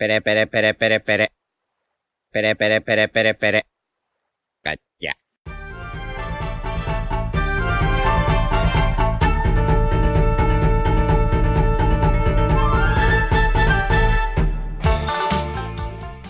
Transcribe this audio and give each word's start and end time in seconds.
Pere, 0.00 0.22
pere, 0.22 0.46
pere, 0.46 0.72
pere, 0.72 1.00
pere. 1.00 1.28
Pere, 2.32 2.56
pere, 2.56 2.80
pere, 2.80 3.08
pere, 3.08 3.34
pere. 3.34 3.66
Cacha. 4.62 5.12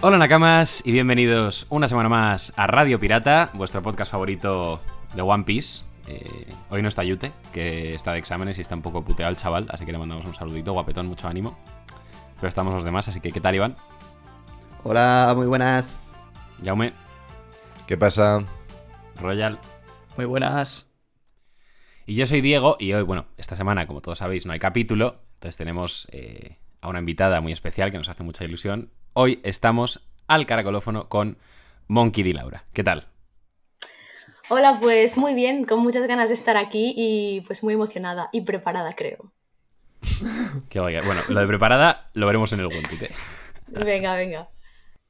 Hola 0.01 0.19
Nakamas 0.19 0.85
y 0.85 0.91
bienvenidos 0.91 1.69
una 1.71 1.87
semana 1.87 2.09
más 2.09 2.53
a 2.57 2.67
Radio 2.67 2.99
Pirata, 2.99 3.51
vuestro 3.55 3.85
podcast 3.85 4.11
favorito 4.11 4.81
de 5.15 5.23
One 5.23 5.45
Piece. 5.45 5.85
Eh, 6.09 6.53
hoy 6.71 6.83
no 6.83 6.89
está 6.89 7.05
Yute, 7.05 7.31
que 7.53 7.95
está 7.95 8.15
de 8.15 8.19
exámenes 8.19 8.59
y 8.59 8.63
está 8.63 8.75
un 8.75 8.83
poco 8.83 9.05
puteado 9.05 9.31
el 9.31 9.37
chaval, 9.37 9.69
así 9.71 9.87
que 9.87 9.93
le 9.93 9.99
mandamos 9.99 10.27
un 10.27 10.35
saludito, 10.35 10.73
guapetón, 10.73 11.07
mucho 11.07 11.29
ánimo. 11.29 11.57
Pero 12.41 12.49
estamos 12.49 12.73
los 12.73 12.85
demás, 12.85 13.07
así 13.09 13.21
que 13.21 13.33
¿qué 13.33 13.41
tal 13.41 13.55
Iván? 13.55 13.77
Hola, 14.83 15.35
muy 15.37 15.47
buenas. 15.47 16.01
Jaume, 16.65 16.93
¿Qué 17.91 17.97
pasa? 17.97 18.45
Royal. 19.21 19.59
Muy 20.17 20.25
buenas. 20.25 20.89
Y 22.07 22.15
yo 22.15 22.25
soy 22.25 22.41
Diego 22.41 22.77
y 22.79 22.93
hoy, 22.93 23.03
bueno, 23.03 23.27
esta 23.37 23.57
semana, 23.57 23.89
como 23.89 24.01
todos 24.01 24.19
sabéis, 24.19 24.47
no 24.47 24.53
hay 24.53 24.61
capítulo, 24.61 25.17
entonces 25.35 25.57
tenemos 25.57 26.07
eh, 26.13 26.59
a 26.81 26.89
una 26.89 27.01
invitada 27.01 27.41
muy 27.41 27.51
especial 27.51 27.91
que 27.91 27.99
nos 27.99 28.09
hace 28.09 28.23
mucha 28.23 28.45
ilusión. 28.45 28.93
Hoy 29.13 29.41
estamos 29.43 30.09
al 30.29 30.47
caracolófono 30.47 31.09
con 31.09 31.37
Monkey 31.89 32.23
D. 32.23 32.33
Laura. 32.33 32.65
¿Qué 32.73 32.85
tal? 32.85 33.09
Hola, 34.49 34.79
pues 34.81 35.19
muy 35.19 35.35
bien, 35.35 35.65
con 35.65 35.81
muchas 35.81 36.07
ganas 36.07 36.29
de 36.29 36.37
estar 36.37 36.57
aquí 36.57 36.95
y 36.97 37.41
pues 37.41 37.65
muy 37.65 37.75
emocionada 37.75 38.29
y 38.33 38.43
preparada, 38.43 38.93
creo. 38.93 39.33
Que 40.69 40.81
oiga, 40.81 41.03
bueno, 41.05 41.21
lo 41.29 41.41
de 41.41 41.47
preparada 41.47 42.07
lo 42.15 42.27
veremos 42.27 42.53
en 42.53 42.61
el 42.61 42.67
Wanted. 42.67 43.03
¿eh? 43.03 43.11
Venga, 43.69 44.15
venga. 44.17 44.49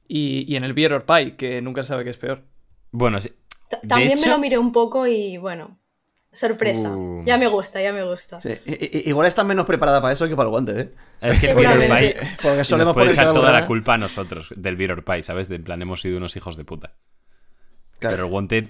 Y, 0.07 0.45
y 0.51 0.55
en 0.57 0.63
el 0.63 0.73
Beer 0.73 0.93
or 0.93 1.05
Pie, 1.05 1.35
que 1.35 1.61
nunca 1.61 1.83
sabe 1.83 2.03
qué 2.03 2.09
es 2.09 2.17
peor. 2.17 2.43
Bueno, 2.91 3.19
sí. 3.21 3.31
T- 3.69 3.87
También 3.87 4.11
hecho- 4.13 4.21
me 4.25 4.27
lo 4.31 4.39
miré 4.39 4.57
un 4.57 4.71
poco 4.73 5.07
y 5.07 5.37
bueno, 5.37 5.79
sorpresa. 6.33 6.91
Uh. 6.91 7.23
Ya 7.25 7.37
me 7.37 7.47
gusta, 7.47 7.81
ya 7.81 7.93
me 7.93 8.03
gusta. 8.03 8.41
Sí, 8.41 8.49
i- 8.65 9.09
igual 9.09 9.27
estás 9.27 9.45
menos 9.45 9.65
preparada 9.65 10.01
para 10.01 10.13
eso 10.13 10.27
que 10.27 10.35
para 10.35 10.47
el 10.47 10.51
guante, 10.51 10.79
¿eh? 10.81 10.91
Es 11.21 11.39
que 11.39 11.51
el 11.51 11.55
Beer 11.55 11.69
or. 11.91 11.97
Pie 11.97 12.15
Porque 12.41 12.57
nos 12.57 12.67
solemos 12.67 12.93
puede 12.93 13.11
echar 13.11 13.33
toda 13.33 13.51
la 13.53 13.65
culpa 13.67 13.93
a 13.93 13.97
nosotros 13.97 14.49
del 14.55 14.75
Beer 14.75 14.91
or 14.91 15.05
Pie, 15.05 15.23
¿sabes? 15.23 15.47
De 15.47 15.55
en 15.55 15.63
plan, 15.63 15.81
hemos 15.81 16.01
sido 16.01 16.17
unos 16.17 16.35
hijos 16.35 16.57
de 16.57 16.65
puta. 16.65 16.93
Claro. 17.99 18.15
Pero 18.17 18.27
el 18.27 18.33
Wanted, 18.33 18.67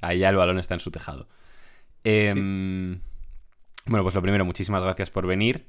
ahí 0.00 0.20
ya 0.20 0.30
el 0.30 0.36
balón 0.36 0.58
está 0.58 0.74
en 0.74 0.80
su 0.80 0.90
tejado. 0.90 1.28
Em, 2.04 3.00
Bueno, 3.90 4.04
pues 4.04 4.14
lo 4.14 4.22
primero, 4.22 4.44
muchísimas 4.44 4.84
gracias 4.84 5.10
por 5.10 5.26
venir. 5.26 5.66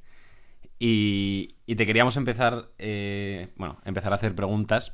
Y, 0.77 1.55
y 1.65 1.75
te 1.75 1.87
queríamos 1.87 2.17
empezar, 2.17 2.69
eh, 2.77 3.51
bueno, 3.55 3.79
empezar 3.83 4.11
a 4.11 4.15
hacer 4.17 4.35
preguntas. 4.35 4.93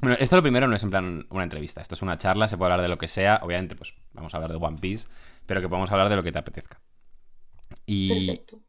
Bueno, 0.00 0.16
esto 0.18 0.36
lo 0.36 0.42
primero 0.42 0.66
no 0.66 0.74
es 0.74 0.82
en 0.82 0.88
plan 0.88 1.26
una 1.28 1.44
entrevista, 1.44 1.82
esto 1.82 1.94
es 1.94 2.00
una 2.00 2.16
charla, 2.16 2.48
se 2.48 2.56
puede 2.56 2.72
hablar 2.72 2.82
de 2.82 2.88
lo 2.88 2.96
que 2.96 3.08
sea, 3.08 3.40
obviamente 3.42 3.76
pues 3.76 3.94
vamos 4.14 4.32
a 4.32 4.38
hablar 4.38 4.52
de 4.52 4.56
One 4.58 4.78
Piece, 4.80 5.06
pero 5.44 5.60
que 5.60 5.68
podemos 5.68 5.92
hablar 5.92 6.08
de 6.08 6.16
lo 6.16 6.22
que 6.22 6.32
te 6.32 6.38
apetezca. 6.38 6.80
Y, 7.84 8.08
Perfecto. 8.08 8.62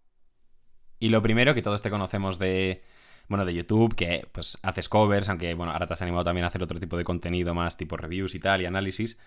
y 0.99 1.09
lo 1.09 1.21
primero, 1.21 1.53
que 1.53 1.61
todos 1.61 1.81
te 1.81 1.89
conocemos 1.89 2.39
de, 2.39 2.83
bueno, 3.29 3.45
de 3.45 3.53
YouTube, 3.53 3.95
que 3.95 4.27
pues 4.33 4.57
haces 4.63 4.89
covers, 4.89 5.29
aunque 5.29 5.53
bueno, 5.53 5.71
ahora 5.71 5.87
te 5.87 5.93
has 5.93 6.01
animado 6.01 6.25
también 6.25 6.45
a 6.45 6.47
hacer 6.47 6.63
otro 6.63 6.79
tipo 6.79 6.97
de 6.97 7.05
contenido 7.05 7.53
más 7.53 7.77
tipo 7.77 7.97
reviews 7.97 8.35
y 8.35 8.39
tal, 8.39 8.61
y 8.61 8.65
análisis. 8.65 9.19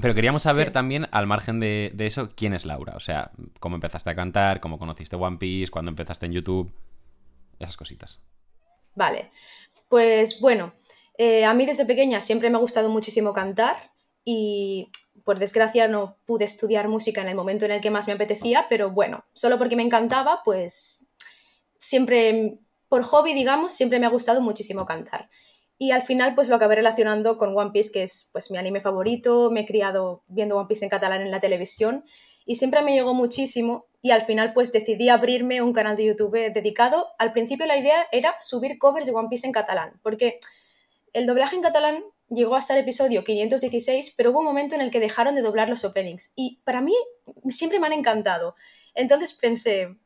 Pero 0.00 0.14
queríamos 0.14 0.42
saber 0.42 0.68
Sí. 0.68 0.72
también, 0.72 1.08
al 1.10 1.26
margen 1.26 1.58
de, 1.60 1.90
de 1.94 2.06
eso, 2.06 2.30
quién 2.34 2.54
es 2.54 2.64
Laura. 2.64 2.94
O 2.96 3.00
sea, 3.00 3.32
cómo 3.58 3.74
empezaste 3.76 4.10
a 4.10 4.14
cantar, 4.14 4.60
cómo 4.60 4.78
conociste 4.78 5.16
One 5.16 5.38
Piece, 5.38 5.70
cuándo 5.70 5.90
empezaste 5.90 6.26
en 6.26 6.32
YouTube, 6.32 6.72
esas 7.58 7.76
cositas. 7.76 8.22
Vale, 8.94 9.30
pues 9.88 10.40
bueno, 10.40 10.72
eh, 11.18 11.44
a 11.44 11.54
mí 11.54 11.66
desde 11.66 11.86
pequeña 11.86 12.20
siempre 12.20 12.50
me 12.50 12.56
ha 12.56 12.60
gustado 12.60 12.88
muchísimo 12.88 13.32
cantar 13.32 13.76
y 14.24 14.90
por 15.24 15.38
desgracia 15.38 15.88
no 15.88 16.16
pude 16.24 16.44
estudiar 16.44 16.88
música 16.88 17.20
en 17.22 17.28
el 17.28 17.34
momento 17.34 17.64
en 17.64 17.72
el 17.72 17.80
que 17.80 17.90
más 17.90 18.06
me 18.06 18.14
apetecía, 18.14 18.66
pero 18.68 18.90
bueno, 18.90 19.24
solo 19.32 19.58
porque 19.58 19.76
me 19.76 19.82
encantaba, 19.82 20.42
pues 20.44 21.08
siempre, 21.78 22.58
por 22.88 23.02
hobby, 23.02 23.34
digamos, 23.34 23.72
siempre 23.72 23.98
me 23.98 24.06
ha 24.06 24.10
gustado 24.10 24.40
muchísimo 24.40 24.84
cantar. 24.86 25.28
Y 25.82 25.92
al 25.92 26.02
final 26.02 26.34
pues 26.34 26.50
lo 26.50 26.56
acabé 26.56 26.74
relacionando 26.74 27.38
con 27.38 27.56
One 27.56 27.70
Piece, 27.72 27.90
que 27.90 28.02
es 28.02 28.28
pues 28.34 28.50
mi 28.50 28.58
anime 28.58 28.82
favorito, 28.82 29.50
me 29.50 29.60
he 29.60 29.64
criado 29.64 30.24
viendo 30.28 30.58
One 30.58 30.68
Piece 30.68 30.84
en 30.84 30.90
catalán 30.90 31.22
en 31.22 31.30
la 31.30 31.40
televisión 31.40 32.04
y 32.44 32.56
siempre 32.56 32.82
me 32.82 32.92
llegó 32.92 33.14
muchísimo 33.14 33.86
y 34.02 34.10
al 34.10 34.20
final 34.20 34.52
pues 34.52 34.72
decidí 34.72 35.08
abrirme 35.08 35.62
un 35.62 35.72
canal 35.72 35.96
de 35.96 36.04
YouTube 36.04 36.52
dedicado. 36.52 37.08
Al 37.18 37.32
principio 37.32 37.64
la 37.64 37.78
idea 37.78 38.06
era 38.12 38.36
subir 38.40 38.76
covers 38.76 39.06
de 39.06 39.14
One 39.14 39.28
Piece 39.30 39.46
en 39.46 39.54
catalán, 39.54 39.98
porque 40.02 40.38
el 41.14 41.24
doblaje 41.24 41.56
en 41.56 41.62
catalán 41.62 42.04
llegó 42.28 42.56
hasta 42.56 42.74
el 42.74 42.80
episodio 42.80 43.24
516, 43.24 44.12
pero 44.18 44.32
hubo 44.32 44.40
un 44.40 44.44
momento 44.44 44.74
en 44.74 44.82
el 44.82 44.90
que 44.90 45.00
dejaron 45.00 45.34
de 45.34 45.40
doblar 45.40 45.70
los 45.70 45.86
openings 45.86 46.34
y 46.36 46.60
para 46.62 46.82
mí 46.82 46.94
siempre 47.48 47.80
me 47.80 47.86
han 47.86 47.94
encantado. 47.94 48.54
Entonces 48.94 49.32
pensé, 49.32 49.96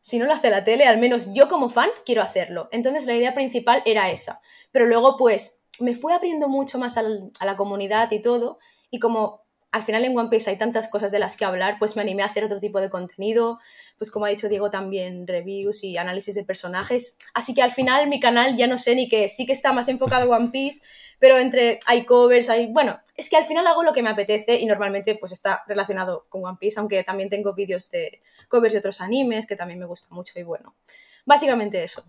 si 0.00 0.18
no 0.18 0.26
lo 0.26 0.32
hace 0.32 0.50
la 0.50 0.64
tele, 0.64 0.86
al 0.86 0.98
menos 0.98 1.32
yo 1.32 1.46
como 1.46 1.70
fan 1.70 1.90
quiero 2.04 2.22
hacerlo. 2.22 2.68
Entonces 2.72 3.06
la 3.06 3.14
idea 3.14 3.34
principal 3.34 3.84
era 3.86 4.10
esa. 4.10 4.42
Pero 4.72 4.86
luego 4.86 5.16
pues 5.16 5.64
me 5.78 5.94
fui 5.94 6.12
abriendo 6.12 6.48
mucho 6.48 6.78
más 6.78 6.96
a 6.98 7.44
la 7.44 7.56
comunidad 7.56 8.10
y 8.10 8.20
todo 8.20 8.58
y 8.90 8.98
como 8.98 9.42
al 9.72 9.82
final 9.82 10.04
en 10.04 10.16
One 10.16 10.28
Piece 10.28 10.50
hay 10.50 10.58
tantas 10.58 10.88
cosas 10.88 11.10
de 11.12 11.18
las 11.18 11.36
que 11.36 11.46
hablar, 11.46 11.76
pues 11.78 11.96
me 11.96 12.02
animé 12.02 12.22
a 12.22 12.26
hacer 12.26 12.44
otro 12.44 12.60
tipo 12.60 12.78
de 12.78 12.90
contenido, 12.90 13.58
pues 13.96 14.10
como 14.10 14.26
ha 14.26 14.28
dicho 14.28 14.50
Diego 14.50 14.70
también 14.70 15.26
reviews 15.26 15.82
y 15.82 15.96
análisis 15.96 16.34
de 16.34 16.44
personajes. 16.44 17.16
Así 17.32 17.54
que 17.54 17.62
al 17.62 17.70
final 17.70 18.06
mi 18.08 18.20
canal 18.20 18.58
ya 18.58 18.66
no 18.66 18.76
sé 18.76 18.94
ni 18.94 19.08
qué, 19.08 19.30
sí 19.30 19.46
que 19.46 19.52
está 19.52 19.72
más 19.72 19.88
enfocado 19.88 20.30
a 20.32 20.36
One 20.36 20.50
Piece, 20.50 20.82
pero 21.18 21.38
entre 21.38 21.80
hay 21.86 22.04
covers, 22.04 22.50
hay, 22.50 22.66
bueno, 22.70 23.00
es 23.16 23.30
que 23.30 23.36
al 23.36 23.44
final 23.44 23.66
hago 23.66 23.82
lo 23.82 23.94
que 23.94 24.02
me 24.02 24.10
apetece 24.10 24.56
y 24.56 24.66
normalmente 24.66 25.14
pues 25.14 25.32
está 25.32 25.62
relacionado 25.66 26.26
con 26.28 26.44
One 26.44 26.58
Piece, 26.60 26.78
aunque 26.78 27.02
también 27.02 27.30
tengo 27.30 27.54
vídeos 27.54 27.90
de 27.90 28.20
covers 28.48 28.74
de 28.74 28.78
otros 28.80 29.00
animes 29.00 29.46
que 29.46 29.56
también 29.56 29.78
me 29.78 29.86
gusta 29.86 30.14
mucho 30.14 30.38
y 30.38 30.42
bueno, 30.42 30.76
básicamente 31.24 31.82
eso. 31.82 32.04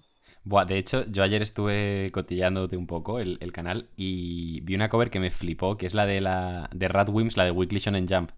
Buah, 0.46 0.66
de 0.66 0.78
hecho, 0.78 1.06
yo 1.10 1.24
ayer 1.24 1.42
estuve 1.42 2.10
cotillándote 2.12 2.76
un 2.76 2.86
poco 2.88 3.20
el, 3.20 3.38
el 3.40 3.54
canal 3.54 3.90
y 3.96 4.60
vi 4.62 4.76
una 4.76 4.90
cover 4.90 5.10
que 5.10 5.20
me 5.22 5.32
flipó, 5.32 5.78
que 5.78 5.86
es 5.86 5.94
la 5.94 6.06
de 6.06 6.20
la 6.22 6.70
de 6.74 6.88
Radwimps, 6.90 7.38
la 7.38 7.46
de 7.46 7.52
Weekly 7.52 7.80
Shonen 7.80 8.08
Jump. 8.10 8.32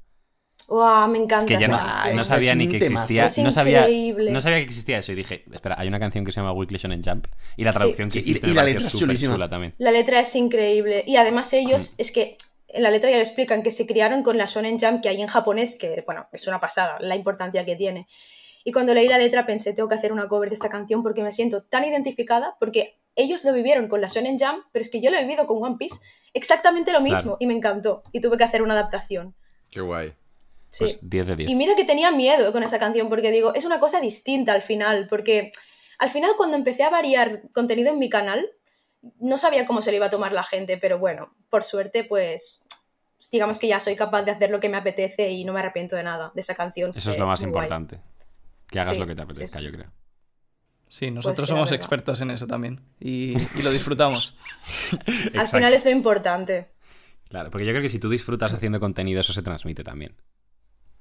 ¡Wow! 0.68 1.08
Me 1.10 1.20
encanta. 1.20 1.46
Que 1.46 1.60
ya 1.60 1.68
no, 1.68 1.78
Ah, 1.80 2.12
sabía 2.24 2.52
es 2.52 2.58
ni 2.58 2.68
que 2.70 2.80
temazo. 2.80 3.04
existía. 3.06 3.26
Es 3.26 3.38
no, 3.40 3.52
sabía, 3.52 3.80
increíble. 3.82 4.32
no 4.32 4.42
sabía 4.42 4.58
que 4.58 4.64
existía 4.64 4.98
eso 5.00 5.12
y 5.12 5.16
dije, 5.16 5.46
espera, 5.52 5.76
hay 5.78 5.88
una 5.88 6.00
canción 6.00 6.26
que 6.26 6.32
se 6.32 6.40
llama 6.42 6.54
Weekly 6.54 6.78
Shonen 6.78 7.04
Jump 7.04 7.28
y 7.58 7.64
la 7.64 7.74
traducción 7.74 8.10
que 8.10 8.14
Sí, 8.14 8.20
y- 8.20 8.32
hiciste 8.32 8.48
y 8.48 8.50
me 8.52 8.56
la 8.56 8.64
letra 8.64 8.86
es 8.88 8.92
súper 8.92 9.08
chulísima. 9.08 9.34
chula 9.36 9.50
también. 9.50 9.74
La 9.78 9.92
letra 9.92 10.20
es 10.20 10.36
increíble. 10.36 11.04
Y 11.06 11.18
además 11.18 11.54
ellos, 11.54 11.94
Mm. 11.98 12.02
es 12.02 12.12
que 12.12 12.38
en 12.70 12.84
la 12.84 12.90
letra 12.90 13.10
ya 13.12 13.18
lo 13.18 13.22
explican, 13.24 13.62
que 13.64 13.72
se 13.72 13.86
criaron 13.86 14.22
con 14.24 14.38
la 14.38 14.46
Shonen 14.46 14.80
Jump 14.80 15.02
que 15.02 15.10
hay 15.10 15.22
en 15.22 15.28
japonés, 15.28 15.76
que 15.80 16.04
bueno, 16.06 16.28
es 16.32 16.48
una 16.48 16.60
pasada 16.60 16.98
la 17.00 17.16
importancia 17.16 17.64
que 17.66 17.76
tiene. 17.76 18.08
Y 18.68 18.72
cuando 18.72 18.96
leí 18.96 19.08
la 19.08 19.20
letra 19.20 19.46
pensé, 19.46 19.74
tengo 19.74 19.88
que 19.88 19.94
hacer 19.94 20.12
una 20.12 20.28
cover 20.28 20.50
de 20.50 20.56
esta 20.56 20.70
canción 20.70 21.04
porque 21.04 21.22
me 21.22 21.32
siento 21.32 21.62
tan 21.62 21.84
identificada, 21.86 22.58
porque 22.60 23.00
ellos 23.16 23.46
lo 23.46 23.54
vivieron 23.54 23.88
con 23.88 24.02
la 24.02 24.08
Shonen 24.08 24.38
Jump, 24.40 24.66
pero 24.72 24.82
es 24.82 24.90
que 24.90 25.00
yo 25.00 25.12
lo 25.12 25.18
he 25.18 25.22
vivido 25.22 25.46
con 25.46 25.64
One 25.64 25.76
Piece 25.78 25.98
exactamente 26.34 26.92
lo 26.92 27.00
mismo 27.00 27.22
Claro. 27.22 27.38
y 27.40 27.46
me 27.46 27.54
encantó. 27.54 28.02
Y 28.12 28.22
tuve 28.22 28.38
que 28.38 28.44
hacer 28.44 28.64
una 28.64 28.74
adaptación. 28.74 29.36
Qué 29.70 29.82
guay. 29.82 30.16
Sí. 30.70 30.84
Pues 30.84 31.00
10 31.02 31.28
de 31.28 31.36
10. 31.36 31.50
Y 31.52 31.56
mira 31.56 31.76
que 31.76 31.86
tenía 31.86 32.10
miedo 32.10 32.52
con 32.52 32.64
esa 32.64 32.80
canción 32.80 33.08
porque 33.08 33.30
digo, 33.30 33.54
es 33.54 33.66
una 33.66 33.80
cosa 33.80 34.02
distinta 34.02 34.54
al 34.54 34.64
final, 34.64 35.06
porque 35.08 35.52
al 36.00 36.10
final 36.10 36.32
cuando 36.36 36.58
empecé 36.58 36.84
a 36.84 36.90
variar 36.90 37.44
contenido 37.54 37.92
en 37.92 38.00
mi 38.00 38.10
canal, 38.10 38.50
no 39.20 39.38
sabía 39.38 39.68
cómo 39.68 39.84
se 39.84 39.92
lo 39.92 39.98
iba 39.98 40.08
a 40.08 40.10
tomar 40.10 40.34
la 40.34 40.44
gente, 40.44 40.78
pero 40.80 40.98
bueno, 40.98 41.36
por 41.52 41.64
suerte 41.64 42.04
pues 42.04 42.66
digamos 43.32 43.60
que 43.60 43.68
ya 43.68 43.80
soy 43.80 43.96
capaz 43.96 44.24
de 44.24 44.32
hacer 44.32 44.50
lo 44.50 44.60
que 44.60 44.70
me 44.70 44.78
apetece 44.78 45.30
y 45.30 45.46
no 45.46 45.54
me 45.54 45.60
arrepiento 45.60 45.96
de 45.96 46.04
nada 46.04 46.32
de 46.34 46.42
esa 46.42 46.56
canción. 46.56 46.92
Eso 46.96 47.12
es 47.12 47.20
lo 47.20 47.28
más 47.28 47.42
muy 47.44 47.52
guay. 47.52 47.70
Que 48.68 48.80
hagas 48.80 48.94
Sí, 48.94 49.00
lo 49.00 49.08
que 49.08 49.16
te 49.16 49.22
apetezca, 49.22 49.60
sí. 49.60 49.66
yo 49.66 49.72
creo. 49.72 49.92
Sí, 50.88 51.12
nosotros 51.12 51.36
Pues 51.38 51.48
sí, 51.48 51.54
la 51.54 51.58
somos 51.58 51.72
expertos 51.72 52.22
en 52.22 52.32
eso 52.32 52.48
también. 52.48 52.82
Y, 53.00 53.36
y 53.38 53.62
lo 53.64 53.72
disfrutamos. 53.72 54.38
Al 55.38 55.48
final 55.48 55.74
es 55.74 55.86
lo 55.86 55.92
importante. 55.92 56.72
Claro, 57.30 57.50
porque 57.52 57.66
yo 57.66 57.72
creo 57.72 57.82
que 57.82 57.90
si 57.90 58.00
tú 58.00 58.10
disfrutas 58.10 58.54
haciendo 58.54 58.80
contenido, 58.80 59.22
eso 59.22 59.34
se 59.34 59.42
transmite 59.42 59.84
también. 59.84 60.16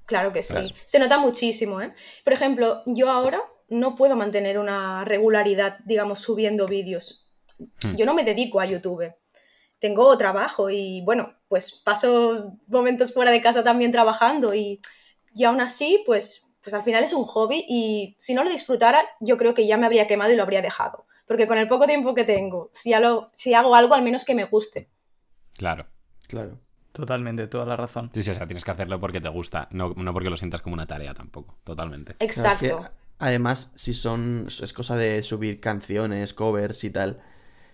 Claro 0.05 0.31
que 0.31 0.43
sí. 0.43 0.53
Claro. 0.53 0.69
Se 0.85 0.99
nota 0.99 1.17
muchísimo, 1.17 1.81
¿eh? 1.81 1.93
Por 2.23 2.33
ejemplo, 2.33 2.83
yo 2.85 3.09
ahora 3.09 3.41
no 3.69 3.95
puedo 3.95 4.15
mantener 4.15 4.59
una 4.59 5.03
regularidad, 5.05 5.79
digamos, 5.85 6.19
subiendo 6.19 6.67
vídeos. 6.67 7.27
Hmm. 7.83 7.95
Yo 7.95 8.05
no 8.05 8.13
me 8.13 8.23
dedico 8.23 8.59
a 8.59 8.65
YouTube. 8.65 9.13
Tengo 9.79 10.15
trabajo 10.17 10.69
y, 10.69 11.01
bueno, 11.01 11.35
pues 11.47 11.71
paso 11.83 12.57
momentos 12.67 13.13
fuera 13.13 13.31
de 13.31 13.41
casa 13.41 13.63
también 13.63 13.91
trabajando 13.91 14.53
y, 14.53 14.79
y 15.33 15.43
aún 15.43 15.61
así, 15.61 16.03
pues, 16.05 16.44
pues 16.65 16.73
al 16.73 16.81
final 16.81 17.03
es 17.03 17.13
un 17.13 17.25
hobby 17.25 17.63
y 17.69 18.15
si 18.17 18.33
no 18.33 18.43
lo 18.43 18.49
disfrutara, 18.49 19.01
yo 19.19 19.37
creo 19.37 19.53
que 19.53 19.67
ya 19.67 19.77
me 19.77 19.85
habría 19.85 20.07
quemado 20.07 20.33
y 20.33 20.35
lo 20.35 20.41
habría 20.41 20.63
dejado. 20.63 21.05
Porque 21.27 21.47
con 21.47 21.59
el 21.59 21.67
poco 21.67 21.85
tiempo 21.85 22.15
que 22.15 22.23
tengo, 22.23 22.71
si, 22.73 22.89
ya 22.89 22.99
lo, 22.99 23.29
si 23.33 23.53
hago 23.53 23.75
algo, 23.75 23.93
al 23.93 24.01
menos 24.01 24.25
que 24.25 24.33
me 24.33 24.45
guste. 24.45 24.89
Claro. 25.53 25.85
Claro. 26.27 26.59
Totalmente, 26.91 27.45
toda 27.47 27.65
la 27.65 27.75
razón. 27.75 28.09
Sí, 28.13 28.23
sí, 28.23 28.31
o 28.31 28.35
sea, 28.35 28.47
tienes 28.47 28.65
que 28.65 28.71
hacerlo 28.71 28.99
porque 28.99 29.21
te 29.21 29.29
gusta, 29.29 29.67
no, 29.69 29.93
no 29.95 30.11
porque 30.11 30.29
lo 30.29 30.37
sientas 30.37 30.61
como 30.61 30.73
una 30.73 30.87
tarea 30.87 31.13
tampoco. 31.13 31.59
Totalmente. 31.63 32.15
Exacto. 32.19 32.65
Claro, 32.65 32.81
es 32.81 32.89
que 32.89 33.05
Además, 33.19 33.71
si 33.75 33.93
son. 33.93 34.47
Es 34.61 34.73
cosa 34.73 34.97
de 34.97 35.23
subir 35.23 35.59
canciones, 35.59 36.33
covers 36.33 36.83
y 36.83 36.89
tal. 36.89 37.21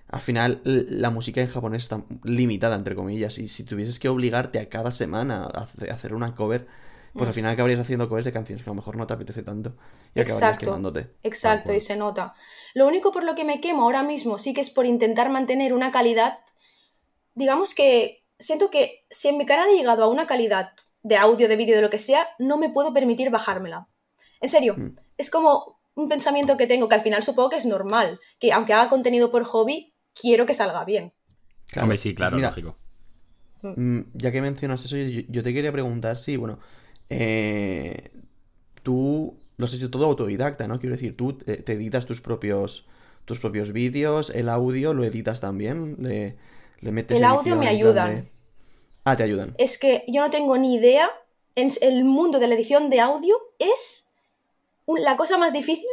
Al 0.08 0.22
final, 0.22 0.62
la 0.66 1.10
música 1.10 1.42
en 1.42 1.48
japonés 1.48 1.84
está 1.84 2.04
limitada, 2.24 2.76
entre 2.76 2.96
comillas. 2.96 3.38
Y 3.38 3.48
si 3.48 3.64
tuvieses 3.64 3.98
que 3.98 4.10
obligarte 4.10 4.60
a 4.60 4.70
cada 4.70 4.92
semana 4.92 5.46
a 5.46 5.68
hacer 5.92 6.14
una 6.14 6.36
cover, 6.36 6.68
pues 7.14 7.28
al 7.28 7.34
final 7.34 7.54
acabarías 7.54 7.80
haciendo 7.80 8.08
covers 8.08 8.26
de 8.26 8.32
canciones 8.34 8.64
que 8.64 8.70
a 8.70 8.72
lo 8.74 8.76
mejor 8.76 8.96
no 8.96 9.06
te 9.08 9.14
apetece 9.14 9.44
tanto. 9.44 9.76
Y 10.16 10.22
acabarías 10.22 10.32
Exacto. 10.38 10.66
quemándote. 10.66 11.14
Exacto, 11.24 11.74
y 11.74 11.80
se 11.80 11.96
nota. 11.96 12.34
Lo 12.74 12.88
único 12.88 13.12
por 13.12 13.24
lo 13.24 13.36
que 13.36 13.44
me 13.44 13.60
quemo 13.62 13.84
ahora 13.84 14.04
mismo 14.04 14.38
sí 14.38 14.54
que 14.54 14.62
es 14.62 14.70
por 14.70 14.86
intentar 14.86 15.30
mantener 15.30 15.74
una 15.74 15.92
calidad, 15.92 16.40
digamos 17.34 17.76
que 17.76 18.24
siento 18.40 18.70
que 18.70 19.06
si 19.10 19.28
en 19.30 19.38
mi 19.38 19.46
canal 19.46 19.70
he 19.70 19.78
llegado 19.78 20.04
a 20.04 20.08
una 20.08 20.28
calidad 20.28 20.72
de 21.04 21.18
audio, 21.18 21.48
de 21.48 21.56
vídeo, 21.56 21.76
de 21.76 21.82
lo 21.82 21.90
que 21.90 21.98
sea, 22.00 22.28
no 22.40 22.58
me 22.58 22.70
puedo 22.70 22.94
permitir 22.94 23.30
bajármela. 23.30 23.88
En 24.40 24.50
serio, 24.50 24.76
Mm. 24.78 24.96
es 25.18 25.30
como 25.30 25.80
un 25.96 26.08
pensamiento 26.08 26.58
que 26.58 26.68
tengo 26.68 26.88
que 26.88 26.96
al 26.96 27.02
final 27.02 27.24
supongo 27.24 27.50
que 27.50 27.58
es 27.58 27.66
normal, 27.66 28.20
que 28.40 28.54
aunque 28.54 28.74
haga 28.74 28.90
contenido 28.90 29.32
por 29.32 29.44
hobby, 29.44 29.94
quiero 30.14 30.46
que 30.46 30.54
salga 30.54 30.84
bien. 30.86 31.14
Claro, 31.72 31.86
Hombre, 31.86 31.98
sí, 31.98 32.10
pues 32.10 32.18
claro, 32.18 32.36
mira, 32.38 32.50
lógico. 32.50 32.78
Mm, 33.62 34.02
Ya 34.14 34.32
que 34.32 34.42
mencionas 34.42 34.84
eso, 34.86 34.96
yo, 34.98 35.22
yo 35.28 35.44
te 35.44 35.54
quería 35.54 35.72
preguntar, 35.72 36.18
sí, 36.18 36.38
bueno, 36.38 36.60
eh, 37.12 38.12
tú 38.84 39.36
lo 39.58 39.66
has 39.66 39.74
hecho 39.74 39.90
todo 39.92 40.06
autodidacta, 40.06 40.68
¿no? 40.68 40.80
Quiero 40.80 40.96
decir, 40.96 41.16
tú 41.16 41.34
te, 41.34 41.58
te 41.58 41.74
editas 41.74 42.06
tus 42.06 42.22
propios, 42.22 42.88
tus 43.26 43.40
propios 43.40 43.72
vídeos, 43.74 44.30
el 44.32 44.50
audio 44.50 44.94
lo 44.94 45.04
editas 45.04 45.40
también, 45.42 45.98
le, 46.00 46.36
le 46.80 46.92
metes 46.92 47.18
El 47.20 47.26
audio 47.26 47.56
me 47.56 47.68
ayudan. 47.68 48.16
de- 48.16 48.32
Ah, 49.04 49.18
te 49.18 49.24
ayudan. 49.24 49.54
Es 49.58 49.78
que 49.78 50.04
yo 50.08 50.22
no 50.22 50.30
tengo 50.30 50.58
ni 50.58 50.76
idea, 50.76 51.10
en 51.56 51.70
el 51.82 52.04
mundo 52.06 52.40
de 52.40 52.48
la 52.48 52.56
edición 52.56 52.90
de 52.90 53.00
audio 53.02 53.36
es 53.60 54.14
la 54.88 55.18
cosa 55.18 55.38
más 55.38 55.54
difícil 55.54 55.88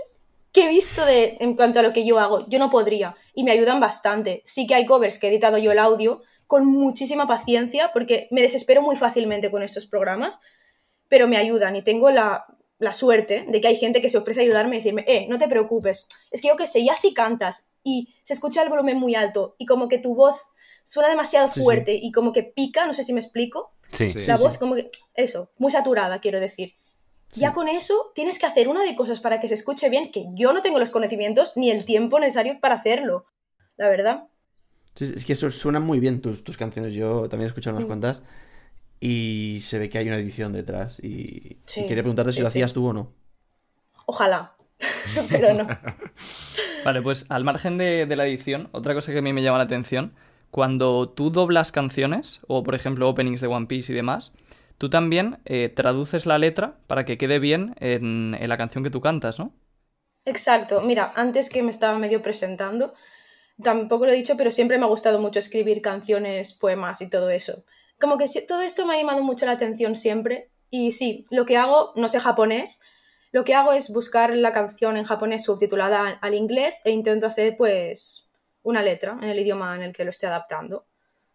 que 0.52 0.64
he 0.64 0.68
visto 0.68 1.04
de, 1.04 1.36
en 1.40 1.56
cuanto 1.56 1.80
a 1.80 1.82
lo 1.82 1.92
que 1.92 2.04
yo 2.06 2.18
hago. 2.18 2.48
Yo 2.48 2.58
no 2.58 2.70
podría 2.70 3.16
y 3.34 3.44
me 3.44 3.50
ayudan 3.52 3.80
bastante. 3.80 4.42
Sí 4.44 4.66
que 4.66 4.74
hay 4.74 4.86
covers 4.86 5.18
que 5.18 5.26
he 5.26 5.30
editado 5.30 5.58
yo 5.58 5.72
el 5.72 5.78
audio 5.78 6.22
con 6.46 6.64
muchísima 6.66 7.26
paciencia 7.26 7.90
porque 7.92 8.28
me 8.30 8.40
desespero 8.42 8.82
muy 8.82 8.96
fácilmente 8.96 9.50
con 9.50 9.62
estos 9.62 9.86
programas, 9.86 10.40
pero 11.08 11.26
me 11.28 11.36
ayudan 11.36 11.74
y 11.76 11.82
tengo 11.82 12.10
la, 12.10 12.46
la 12.78 12.92
suerte 12.92 13.44
de 13.48 13.60
que 13.60 13.68
hay 13.68 13.76
gente 13.76 14.00
que 14.00 14.08
se 14.08 14.18
ofrece 14.18 14.40
a 14.40 14.42
ayudarme 14.44 14.76
y 14.76 14.78
decirme, 14.78 15.04
eh, 15.08 15.26
no 15.28 15.38
te 15.38 15.48
preocupes, 15.48 16.06
es 16.30 16.40
que 16.40 16.48
yo 16.48 16.56
qué 16.56 16.66
sé, 16.66 16.84
ya 16.84 16.94
si 16.94 17.12
cantas 17.14 17.72
y 17.82 18.14
se 18.22 18.34
escucha 18.34 18.62
el 18.62 18.68
volumen 18.68 18.98
muy 18.98 19.14
alto 19.14 19.54
y 19.58 19.66
como 19.66 19.88
que 19.88 19.98
tu 19.98 20.14
voz 20.14 20.36
suena 20.84 21.08
demasiado 21.08 21.48
Sí, 21.48 21.54
sí. 21.54 21.64
fuerte 21.64 21.94
y 22.00 22.12
como 22.12 22.32
que 22.32 22.42
pica, 22.44 22.86
no 22.86 22.94
sé 22.94 23.02
si 23.04 23.12
me 23.12 23.20
explico, 23.20 23.72
Sí. 23.90 24.08
Sí. 24.12 24.20
la 24.26 24.36
sí. 24.36 24.42
voz 24.44 24.58
como 24.58 24.74
que, 24.74 24.90
eso, 25.14 25.50
muy 25.58 25.70
saturada, 25.72 26.20
quiero 26.20 26.40
decir. 26.40 26.74
Ya 27.34 27.52
con 27.52 27.68
eso 27.68 28.10
tienes 28.14 28.38
que 28.38 28.46
hacer 28.46 28.68
una 28.68 28.82
de 28.82 28.96
cosas 28.96 29.20
para 29.20 29.38
que 29.38 29.48
se 29.48 29.54
escuche 29.54 29.90
bien, 29.90 30.10
que 30.10 30.24
yo 30.34 30.52
no 30.54 30.62
tengo 30.62 30.78
los 30.78 30.90
conocimientos 30.90 31.56
ni 31.58 31.70
el 31.70 31.84
tiempo 31.84 32.18
necesario 32.18 32.58
para 32.60 32.76
hacerlo, 32.76 33.26
la 33.76 33.88
verdad. 33.90 34.28
Sí, 34.94 35.12
es 35.16 35.24
que 35.26 35.34
su- 35.34 35.50
suenan 35.50 35.82
muy 35.84 36.00
bien 36.00 36.20
tus, 36.22 36.42
tus 36.42 36.56
canciones, 36.56 36.94
yo 36.94 37.28
también 37.28 37.46
he 37.46 37.48
escuchado 37.48 37.76
unas 37.76 37.84
Mm. 37.84 37.88
cuantas 37.88 38.22
y 39.00 39.60
se 39.62 39.78
ve 39.78 39.88
que 39.88 39.98
hay 39.98 40.08
una 40.08 40.16
edición 40.18 40.52
detrás 40.52 41.00
y, 41.02 41.58
Sí, 41.66 41.82
y 41.82 41.84
quería 41.84 42.02
preguntarte 42.02 42.32
si 42.32 42.40
sí, 42.40 42.42
lo 42.42 42.48
sí. 42.48 42.48
hacías 42.48 42.72
tú 42.72 42.86
o 42.88 42.92
no. 42.92 43.14
Ojalá, 44.06 44.56
pero 45.30 45.52
no. 45.54 45.78
Vale, 46.82 47.02
pues 47.02 47.26
al 47.28 47.44
margen 47.44 47.76
de, 47.78 48.06
de 48.06 48.16
la 48.16 48.26
edición, 48.26 48.68
otra 48.72 48.94
cosa 48.94 49.12
que 49.12 49.18
a 49.18 49.22
mí 49.22 49.32
me 49.32 49.42
llama 49.42 49.58
la 49.58 49.64
atención, 49.64 50.14
cuando 50.50 51.08
tú 51.10 51.30
doblas 51.30 51.72
canciones, 51.72 52.40
o 52.46 52.62
por 52.62 52.74
ejemplo 52.74 53.08
openings 53.08 53.40
de 53.40 53.48
One 53.48 53.66
Piece 53.66 53.92
y 53.92 53.96
demás, 53.96 54.32
tú 54.78 54.88
también 54.90 55.38
eh, 55.44 55.72
traduces 55.74 56.26
la 56.26 56.38
letra 56.38 56.78
para 56.86 57.04
que 57.04 57.18
quede 57.18 57.38
bien 57.38 57.74
en, 57.80 58.36
en 58.38 58.48
la 58.48 58.56
canción 58.56 58.84
que 58.84 58.90
tú 58.90 59.00
cantas, 59.00 59.38
¿no? 59.38 59.52
Exacto, 60.24 60.80
mira, 60.82 61.12
antes 61.16 61.48
que 61.50 61.62
me 61.64 61.70
estaba 61.70 61.98
medio 61.98 62.22
presentando, 62.22 62.94
tampoco 63.62 64.06
lo 64.06 64.12
he 64.12 64.16
dicho, 64.16 64.36
pero 64.38 64.50
siempre 64.52 64.78
me 64.78 64.84
ha 64.86 64.88
gustado 64.88 65.18
mucho 65.20 65.38
escribir 65.40 65.82
canciones, 65.82 66.54
poemas 66.54 67.00
y 67.02 67.08
todo 67.08 67.30
eso. 67.30 67.64
Como 68.00 68.18
que 68.18 68.26
todo 68.46 68.62
esto 68.62 68.86
me 68.86 68.94
ha 68.94 68.98
llamado 68.98 69.22
mucho 69.22 69.46
la 69.46 69.52
atención 69.52 69.96
siempre. 69.96 70.50
Y 70.70 70.92
sí, 70.92 71.24
lo 71.30 71.46
que 71.46 71.56
hago, 71.56 71.92
no 71.96 72.08
sé 72.08 72.20
japonés, 72.20 72.80
lo 73.32 73.44
que 73.44 73.54
hago 73.54 73.72
es 73.72 73.90
buscar 73.92 74.34
la 74.36 74.52
canción 74.52 74.96
en 74.96 75.04
japonés 75.04 75.44
subtitulada 75.44 76.18
al, 76.20 76.34
inglés 76.34 76.82
e 76.84 76.90
intento 76.90 77.26
hacer 77.26 77.56
pues 77.56 78.28
una 78.62 78.82
letra 78.82 79.18
en 79.22 79.28
el 79.28 79.38
idioma 79.38 79.74
en 79.76 79.82
el 79.82 79.92
que 79.92 80.04
lo 80.04 80.10
esté 80.10 80.26
adaptando, 80.26 80.86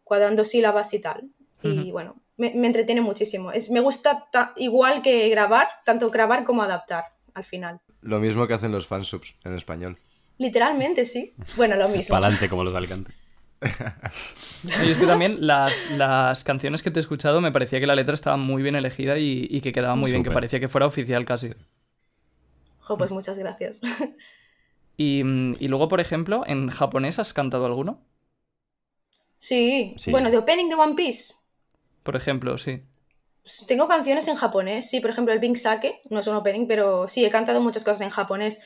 cuadrando 0.04 0.46
sílabas 0.46 0.94
y 0.94 1.02
tal. 1.02 1.30
Y 1.66 1.92
bueno, 1.92 2.18
me, 2.36 2.54
me 2.56 2.68
entretiene 2.68 3.00
muchísimo. 3.02 3.52
Es, 3.54 3.72
me 3.72 3.80
gusta 3.80 4.28
ta- 4.32 4.54
igual 4.58 5.02
que 5.02 5.30
grabar, 5.30 5.68
tanto 5.86 6.10
grabar 6.12 6.44
como 6.44 6.62
adaptar 6.62 7.06
al 7.34 7.46
final. 7.46 7.80
Lo 8.02 8.20
mismo 8.20 8.48
que 8.48 8.54
hacen 8.54 8.72
los 8.74 8.86
fansubs 8.86 9.36
en 9.46 9.56
español. 9.56 9.98
Literalmente, 10.38 11.06
sí. 11.06 11.34
Bueno, 11.56 11.76
lo 11.78 11.88
mismo. 11.88 12.14
Para 12.14 12.28
adelante 12.28 12.50
como 12.50 12.64
los 12.66 12.74
de 12.74 12.80
Alicante. 12.80 13.14
Y 14.82 14.92
es 14.92 15.00
que 15.00 15.06
también 15.06 15.46
las, 15.46 15.90
las 15.90 16.44
canciones 16.44 16.82
que 16.82 16.92
te 16.92 17.00
he 17.00 17.02
escuchado 17.02 17.42
me 17.42 17.52
parecía 17.52 17.80
que 17.80 17.88
la 17.88 17.96
letra 17.96 18.14
estaba 18.16 18.38
muy 18.38 18.64
bien 18.64 18.76
elegida 18.76 19.18
y, 19.18 19.48
y 19.50 19.62
que 19.62 19.74
quedaba 19.74 19.96
muy 19.96 20.12
bien, 20.12 20.24
que 20.24 20.32
parecía 20.32 20.60
que 20.60 20.68
fuera 20.70 20.88
oficial 20.88 21.26
casi. 21.26 21.52
Jo, 22.80 22.98
pues 22.98 23.12
muchas 23.12 23.38
gracias. 23.38 23.82
Y, 24.98 25.22
y 25.60 25.68
luego, 25.68 25.88
por 25.88 26.00
ejemplo, 26.00 26.44
¿en 26.46 26.70
japonés 26.70 27.18
has 27.20 27.34
cantado 27.34 27.66
alguno? 27.66 28.06
Sí. 29.38 29.94
Sí. 29.98 30.12
Bueno, 30.12 30.32
de 30.32 30.38
opening 30.38 30.70
de 30.70 30.76
One 30.76 30.96
Piece. 30.96 31.36
Por 32.04 32.16
ejemplo, 32.16 32.58
sí. 32.58 32.84
pues, 33.44 33.66
Tengo 33.68 33.88
canciones 33.88 34.28
en 34.28 34.36
japonés, 34.36 34.90
sí, 34.90 35.00
por 35.00 35.10
ejemplo 35.10 35.34
el 35.34 35.40
Pink 35.40 35.56
Sake, 35.58 36.02
no 36.10 36.20
es 36.20 36.28
un 36.28 36.36
opening, 36.36 36.68
pero 36.68 37.08
sí, 37.08 37.26
he 37.26 37.30
cantado 37.30 37.62
muchas 37.62 37.84
cosas 37.84 38.02
en 38.02 38.10
japonés. 38.10 38.62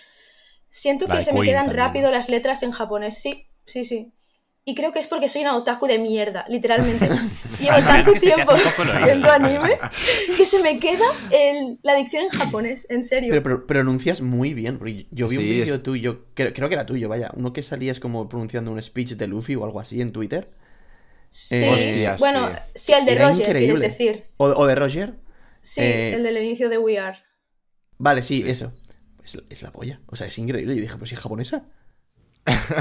Siento 0.69 1.07
La 1.07 1.17
que 1.17 1.23
se 1.23 1.33
me 1.33 1.43
quedan 1.43 1.65
también, 1.65 1.85
rápido 1.85 2.07
¿no? 2.07 2.11
las 2.11 2.29
letras 2.29 2.63
en 2.63 2.71
japonés, 2.71 3.17
sí, 3.21 3.47
sí, 3.65 3.83
sí. 3.85 4.13
Y 4.69 4.75
creo 4.75 4.91
que 4.91 4.99
es 4.99 5.07
porque 5.07 5.29
soy 5.29 5.43
una 5.43 5.55
otaku 5.55 5.87
de 5.87 5.97
mierda, 5.97 6.43
literalmente. 6.49 7.07
Llevo 7.59 7.77
tanto 7.77 8.11
tiempo 8.15 8.51
un 8.53 9.01
viendo 9.05 9.31
anime 9.31 9.77
que 10.35 10.45
se 10.45 10.61
me 10.61 10.77
queda 10.77 11.05
el- 11.31 11.79
la 11.83 11.95
dicción 11.95 12.23
en 12.25 12.29
japonés, 12.29 12.85
en 12.89 13.05
serio. 13.05 13.29
Pero, 13.29 13.41
pero 13.43 13.65
pronuncias 13.65 14.19
muy 14.19 14.53
bien, 14.53 14.77
porque 14.77 15.07
yo 15.11 15.29
vi 15.29 15.37
un 15.37 15.43
Sí, 15.43 15.49
vídeo 15.49 15.75
es- 15.75 15.83
tuyo, 15.83 16.25
creo, 16.33 16.53
creo 16.53 16.67
que 16.67 16.75
era 16.75 16.85
tuyo, 16.85 17.07
vaya, 17.07 17.31
uno 17.35 17.53
que 17.53 17.63
salías 17.63 18.01
como 18.01 18.27
pronunciando 18.27 18.69
un 18.71 18.83
speech 18.83 19.11
de 19.11 19.27
Luffy 19.27 19.55
o 19.55 19.63
algo 19.63 19.79
así 19.79 20.01
en 20.01 20.11
Twitter. 20.11 20.49
sí. 21.29 21.55
eh, 21.55 21.69
Hostias, 21.71 22.19
bueno, 22.19 22.49
sí, 22.75 22.91
el 22.91 23.05
de 23.05 23.11
Era 23.13 23.27
Roger, 23.29 23.45
quieres 23.45 23.63
increíble. 23.63 23.87
decir. 23.87 24.25
O, 24.35 24.47
o 24.47 24.65
de 24.65 24.75
Roger. 24.75 25.13
Sí, 25.61 25.79
Eh, 25.81 26.13
el 26.15 26.23
del 26.23 26.37
inicio 26.39 26.67
de 26.67 26.77
We 26.77 26.99
Are. 26.99 27.17
Vale, 27.99 28.21
sí, 28.21 28.43
eso. 28.45 28.73
Es, 29.23 29.41
es 29.49 29.61
la 29.63 29.71
polla. 29.71 30.01
O 30.07 30.17
sea, 30.17 30.27
es 30.27 30.37
increíble. 30.37 30.73
Y 30.75 30.81
dije, 30.81 30.97
pues 30.97 31.09
sí, 31.09 31.15
es 31.15 31.21
japonesa. 31.21 31.63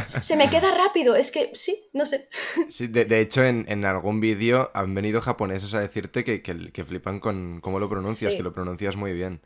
Se 0.04 0.36
me 0.36 0.48
queda 0.50 0.74
rápido, 0.74 1.16
es 1.16 1.30
que 1.30 1.50
sí, 1.54 1.88
no 1.92 2.06
sé. 2.06 2.28
Sí, 2.68 2.86
de, 2.86 3.04
de 3.04 3.20
hecho, 3.20 3.44
en, 3.44 3.64
en 3.68 3.84
algún 3.84 4.20
vídeo 4.20 4.70
han 4.74 4.94
venido 4.94 5.20
japoneses 5.20 5.74
a 5.74 5.80
decirte 5.80 6.24
que, 6.24 6.42
que- 6.42 6.70
que 6.72 6.84
flipan 6.84 7.20
con 7.20 7.60
cómo 7.60 7.78
lo 7.80 7.88
pronuncias, 7.88 8.32
Sí. 8.32 8.36
que 8.36 8.42
lo 8.42 8.52
pronuncias 8.52 8.96
muy 8.96 9.12
bien. 9.12 9.40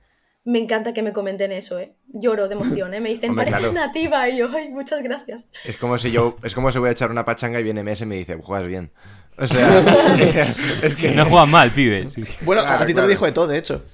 Me 0.44 0.58
encanta 0.58 0.94
que 0.94 1.02
me 1.02 1.12
comenten 1.12 1.52
eso, 1.52 1.78
¿eh? 1.78 1.94
Lloro 2.08 2.48
de 2.48 2.54
emoción, 2.54 2.94
¿eh? 2.94 3.00
Me 3.00 3.10
dicen, 3.10 3.30
Hombre, 3.30 3.50
pareces 3.50 3.72
claro. 3.72 3.86
nativa. 3.88 4.26
Y 4.30 4.38
yo, 4.38 4.48
ay, 4.56 4.70
muchas 4.70 5.02
gracias. 5.02 5.48
Es 5.64 5.76
como 5.76 5.98
si 5.98 6.10
yo, 6.10 6.38
es 6.42 6.54
como 6.54 6.72
si 6.72 6.78
voy 6.78 6.88
a 6.88 6.92
echar 6.92 7.10
una 7.10 7.26
pachanga 7.26 7.60
y 7.60 7.62
viene 7.62 7.82
Messi 7.82 8.04
y 8.04 8.06
me 8.06 8.16
dice, 8.16 8.36
juegas 8.36 8.66
bien. 8.66 8.90
O 9.36 9.46
sea, 9.46 10.54
es 10.82 10.96
que 10.96 11.10
No 11.10 11.26
juegan 11.26 11.50
mal, 11.50 11.70
pibe. 11.72 12.08
Sí, 12.08 12.22
sí. 12.24 12.32
Bueno, 12.40 12.62
Claro, 12.62 12.76
a 12.76 12.86
ti 12.86 12.86
te 12.88 12.92
claro. 12.94 13.06
lo 13.06 13.10
dijo 13.10 13.26
de 13.26 13.32
todo, 13.32 13.46
de 13.48 13.58
hecho. 13.58 13.84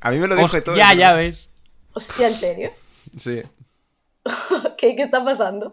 a 0.00 0.10
mí 0.10 0.18
me 0.18 0.26
lo 0.28 0.36
dijo 0.36 0.54
de 0.54 0.60
todo. 0.62 0.76
ya, 0.76 0.92
ya 0.94 1.14
ves. 1.14 1.50
Hostia, 1.94 2.28
¿en 2.28 2.34
serio? 2.34 2.70
Sí. 3.16 3.42
¿Qué, 4.78 4.96
¿Qué 4.96 5.02
está 5.02 5.24
pasando? 5.24 5.72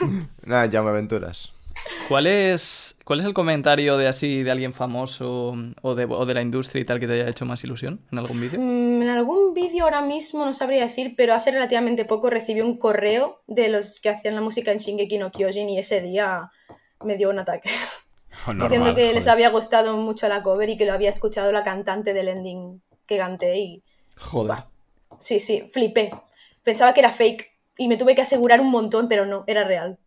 Nada, 0.44 0.66
ya 0.66 0.82
me 0.82 0.90
aventuras. 0.90 1.52
¿Cuál 2.08 2.26
es, 2.26 2.98
¿Cuál 3.04 3.20
es 3.20 3.26
el 3.26 3.34
comentario 3.34 3.96
de 3.96 4.08
así 4.08 4.42
de 4.42 4.50
alguien 4.50 4.72
famoso 4.72 5.54
o 5.82 5.94
de, 5.94 6.04
o 6.04 6.24
de 6.24 6.34
la 6.34 6.42
industria 6.42 6.80
y 6.80 6.84
tal 6.84 7.00
que 7.00 7.06
te 7.06 7.14
haya 7.14 7.30
hecho 7.30 7.44
más 7.44 7.62
ilusión 7.64 8.00
en 8.12 8.18
algún 8.18 8.40
vídeo? 8.40 8.60
Mm, 8.60 9.02
en 9.02 9.08
algún 9.08 9.54
vídeo 9.54 9.84
ahora 9.84 10.00
mismo 10.00 10.44
no 10.44 10.52
sabría 10.52 10.84
decir, 10.84 11.14
pero 11.16 11.34
hace 11.34 11.50
relativamente 11.50 12.04
poco 12.04 12.30
recibí 12.30 12.60
un 12.60 12.78
correo 12.78 13.42
de 13.46 13.68
los 13.68 14.00
que 14.00 14.08
hacían 14.08 14.34
la 14.34 14.40
música 14.40 14.72
en 14.72 14.78
Shingeki 14.78 15.18
no 15.18 15.32
Kyojin 15.32 15.68
y 15.68 15.78
ese 15.78 16.00
día 16.00 16.50
me 17.04 17.16
dio 17.16 17.30
un 17.30 17.38
ataque. 17.38 17.70
Oh, 18.46 18.52
normal, 18.52 18.68
diciendo 18.68 18.94
que 18.94 19.12
les 19.12 19.28
había 19.28 19.50
gustado 19.50 19.96
mucho 19.96 20.28
la 20.28 20.42
cover 20.42 20.68
y 20.68 20.76
que 20.76 20.86
lo 20.86 20.92
había 20.92 21.10
escuchado 21.10 21.50
la 21.52 21.62
cantante 21.62 22.14
del 22.14 22.28
ending 22.28 22.82
que 23.06 23.16
canté 23.16 23.58
y 23.58 23.82
Joder. 24.16 24.64
sí, 25.18 25.40
sí, 25.40 25.64
flipé. 25.68 26.10
Pensaba 26.62 26.94
que 26.94 27.00
era 27.00 27.12
fake 27.12 27.55
y 27.78 27.88
me 27.88 27.96
tuve 27.96 28.14
que 28.14 28.22
asegurar 28.22 28.60
un 28.60 28.70
montón, 28.70 29.08
pero 29.08 29.26
no, 29.26 29.44
era 29.46 29.64
real. 29.64 29.98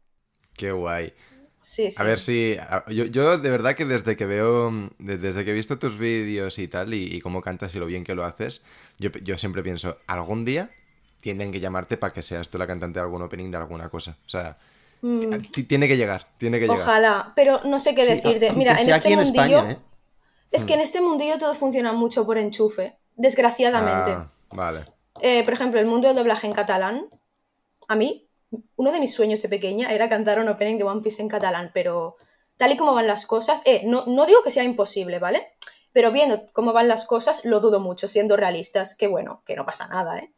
Qué 0.55 0.71
guay. 0.71 1.13
Sí, 1.59 1.91
sí. 1.91 2.01
A 2.01 2.05
ver 2.05 2.19
si. 2.19 2.57
Yo, 2.89 3.05
yo 3.05 3.37
de 3.37 3.49
verdad 3.49 3.75
que 3.75 3.85
desde 3.85 4.15
que 4.15 4.25
veo. 4.25 4.71
de- 4.99 5.17
Desde 5.17 5.45
que 5.45 5.51
he 5.51 5.53
visto 5.53 5.79
tus 5.79 5.97
vídeos 5.97 6.59
y 6.59 6.67
tal, 6.67 6.93
y, 6.93 7.15
y 7.15 7.21
cómo 7.21 7.41
cantas 7.41 7.75
y 7.75 7.79
lo 7.79 7.85
bien 7.87 8.03
que 8.03 8.15
lo 8.15 8.25
haces, 8.25 8.61
yo, 8.99 9.11
yo 9.23 9.37
siempre 9.37 9.63
pienso, 9.63 9.97
algún 10.07 10.45
día 10.45 10.71
tienen 11.21 11.51
que 11.51 11.59
llamarte 11.61 11.97
para 11.97 12.13
que 12.13 12.21
seas 12.23 12.49
tú 12.49 12.57
la 12.57 12.67
cantante 12.67 12.99
de 12.99 13.05
algún 13.05 13.21
opening 13.23 13.51
de 13.51 13.57
alguna 13.57 13.89
cosa. 13.89 14.17
O 14.25 14.29
sea, 14.29 14.57
Mm, 15.01 15.41
ti- 15.51 15.63
tiene 15.63 15.87
que 15.87 15.97
llegar, 15.97 16.27
tiene 16.37 16.59
que 16.59 16.67
llegar. 16.67 16.81
ojalá, 16.81 17.33
pero 17.35 17.61
no 17.65 17.79
sé 17.79 17.95
qué 17.95 18.05
Sí, 18.05 18.11
decirte. 18.15 18.51
Mira, 18.53 18.73
en 18.73 18.85
sea 18.85 18.95
este 18.95 19.09
en 19.09 19.19
mundillo, 19.19 19.57
España, 19.57 19.71
¿eh? 19.71 19.79
es 20.51 20.65
que 20.65 20.73
en 20.75 20.81
este 20.81 21.01
mundillo 21.01 21.37
todo 21.39 21.53
funciona 21.55 21.93
mucho 21.93 22.25
por 22.25 22.37
enchufe, 22.37 22.97
desgraciadamente. 23.15 24.11
Ah, 24.11 24.27
vale. 24.51 24.85
eh, 25.21 25.43
por 25.43 25.53
ejemplo, 25.53 25.79
el 25.79 25.85
mundo 25.87 26.07
del 26.07 26.17
doblaje 26.17 26.47
en 26.47 26.53
catalán, 26.53 27.09
a 27.89 27.95
mí, 27.97 28.29
uno 28.77 28.91
de 28.93 28.99
mis 29.01 29.13
sueños 29.13 29.41
de 29.41 29.49
pequeña 29.49 29.91
era 29.93 30.07
cantar 30.07 30.39
un 30.39 30.47
opening 30.47 30.77
de 30.77 30.83
One 30.85 31.01
Piece 31.01 31.21
en 31.21 31.27
catalán, 31.27 31.71
pero 31.73 32.15
tal 32.57 32.71
y 32.71 32.77
como 32.77 32.93
van 32.93 33.07
las 33.07 33.25
cosas, 33.25 33.61
eh, 33.65 33.81
no, 33.85 34.05
no 34.07 34.25
digo 34.25 34.41
que 34.43 34.51
sea 34.51 34.63
imposible, 34.63 35.19
¿vale? 35.19 35.47
Pero 35.91 36.11
viendo 36.11 36.41
cómo 36.53 36.71
van 36.71 36.87
las 36.87 37.05
cosas, 37.05 37.43
lo 37.45 37.59
dudo 37.59 37.79
mucho, 37.79 38.07
siendo 38.07 38.37
realistas, 38.37 38.95
que 38.95 39.07
bueno, 39.07 39.43
que 39.45 39.55
no 39.55 39.65
pasa 39.65 39.87
nada, 39.87 40.17
¿eh? 40.19 40.31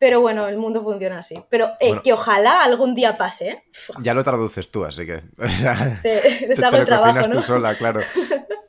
Pero 0.00 0.20
bueno, 0.20 0.46
el 0.46 0.56
mundo 0.58 0.80
funciona 0.82 1.18
así. 1.18 1.34
Pero 1.50 1.72
eh, 1.80 1.88
Bueno. 1.88 2.02
que 2.02 2.12
ojalá 2.12 2.62
algún 2.62 2.94
día 2.94 3.16
pase, 3.16 3.48
¿eh? 3.48 3.62
Ya 4.00 4.14
lo 4.14 4.22
traduces 4.22 4.70
tú, 4.70 4.84
así 4.84 5.04
que. 5.04 5.24
O 5.38 5.48
sea, 5.48 5.98
te- 6.02 6.20
te, 6.20 6.46
deshago 6.46 6.76
te 6.76 6.80
el 6.82 6.86
trabajo, 6.86 7.28
¿no? 7.28 7.40
tú 7.40 7.42
sola, 7.42 7.74
claro. 7.74 8.00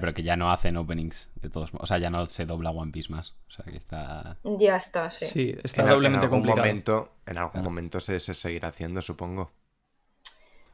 Pero 0.00 0.12
que 0.14 0.22
ya 0.22 0.36
no 0.36 0.50
hacen 0.50 0.76
openings 0.76 1.30
de 1.40 1.48
todos 1.50 1.72
modos. 1.72 1.84
O 1.84 1.86
sea, 1.86 1.98
ya 1.98 2.10
no 2.10 2.26
se 2.26 2.44
dobla 2.46 2.70
One 2.70 2.92
Piece 2.92 3.10
más. 3.12 3.34
O 3.48 3.50
sea, 3.50 3.64
que 3.64 3.76
está. 3.78 4.36
Ya 4.44 4.76
está, 4.76 5.10
sí. 5.10 5.24
Sí, 5.24 5.54
está 5.62 5.82
en, 5.82 5.88
al- 5.88 5.92
en 5.94 5.96
doblemente 5.96 6.26
algún 6.26 6.38
complicado. 6.40 6.66
momento, 6.66 7.12
en 7.26 7.38
algún 7.38 7.62
momento 7.62 8.00
se, 8.00 8.20
se 8.20 8.34
seguirá 8.34 8.68
haciendo, 8.68 9.00
supongo. 9.02 9.50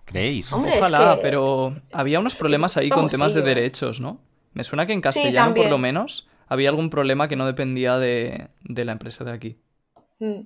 ¿Creéis? 0.05 0.53
Hombre, 0.53 0.75
es 0.75 0.79
Ojalá, 0.81 1.17
que- 1.17 1.23
pero 1.23 1.75
había 1.93 2.19
unos 2.21 2.35
problemas 2.35 2.73
es 2.73 2.83
ahí 2.83 2.89
con 2.91 3.09
temas 3.09 3.33
de 3.35 3.41
derechos, 3.43 4.01
¿no? 4.01 4.21
Me 4.53 4.63
suena 4.65 4.87
que 4.87 4.93
en 4.93 5.01
castellano, 5.01 5.55
por 5.55 5.69
lo 5.71 5.79
menos, 5.79 6.29
había 6.47 6.69
algún 6.69 6.91
problema 6.91 7.27
que 7.29 7.37
no 7.37 7.47
dependía 7.47 7.99
de, 7.99 8.49
de 8.63 8.85
la 8.85 8.93
empresa 8.93 9.25
de 9.25 9.33
aquí. 9.33 9.59
Mm. 10.19 10.43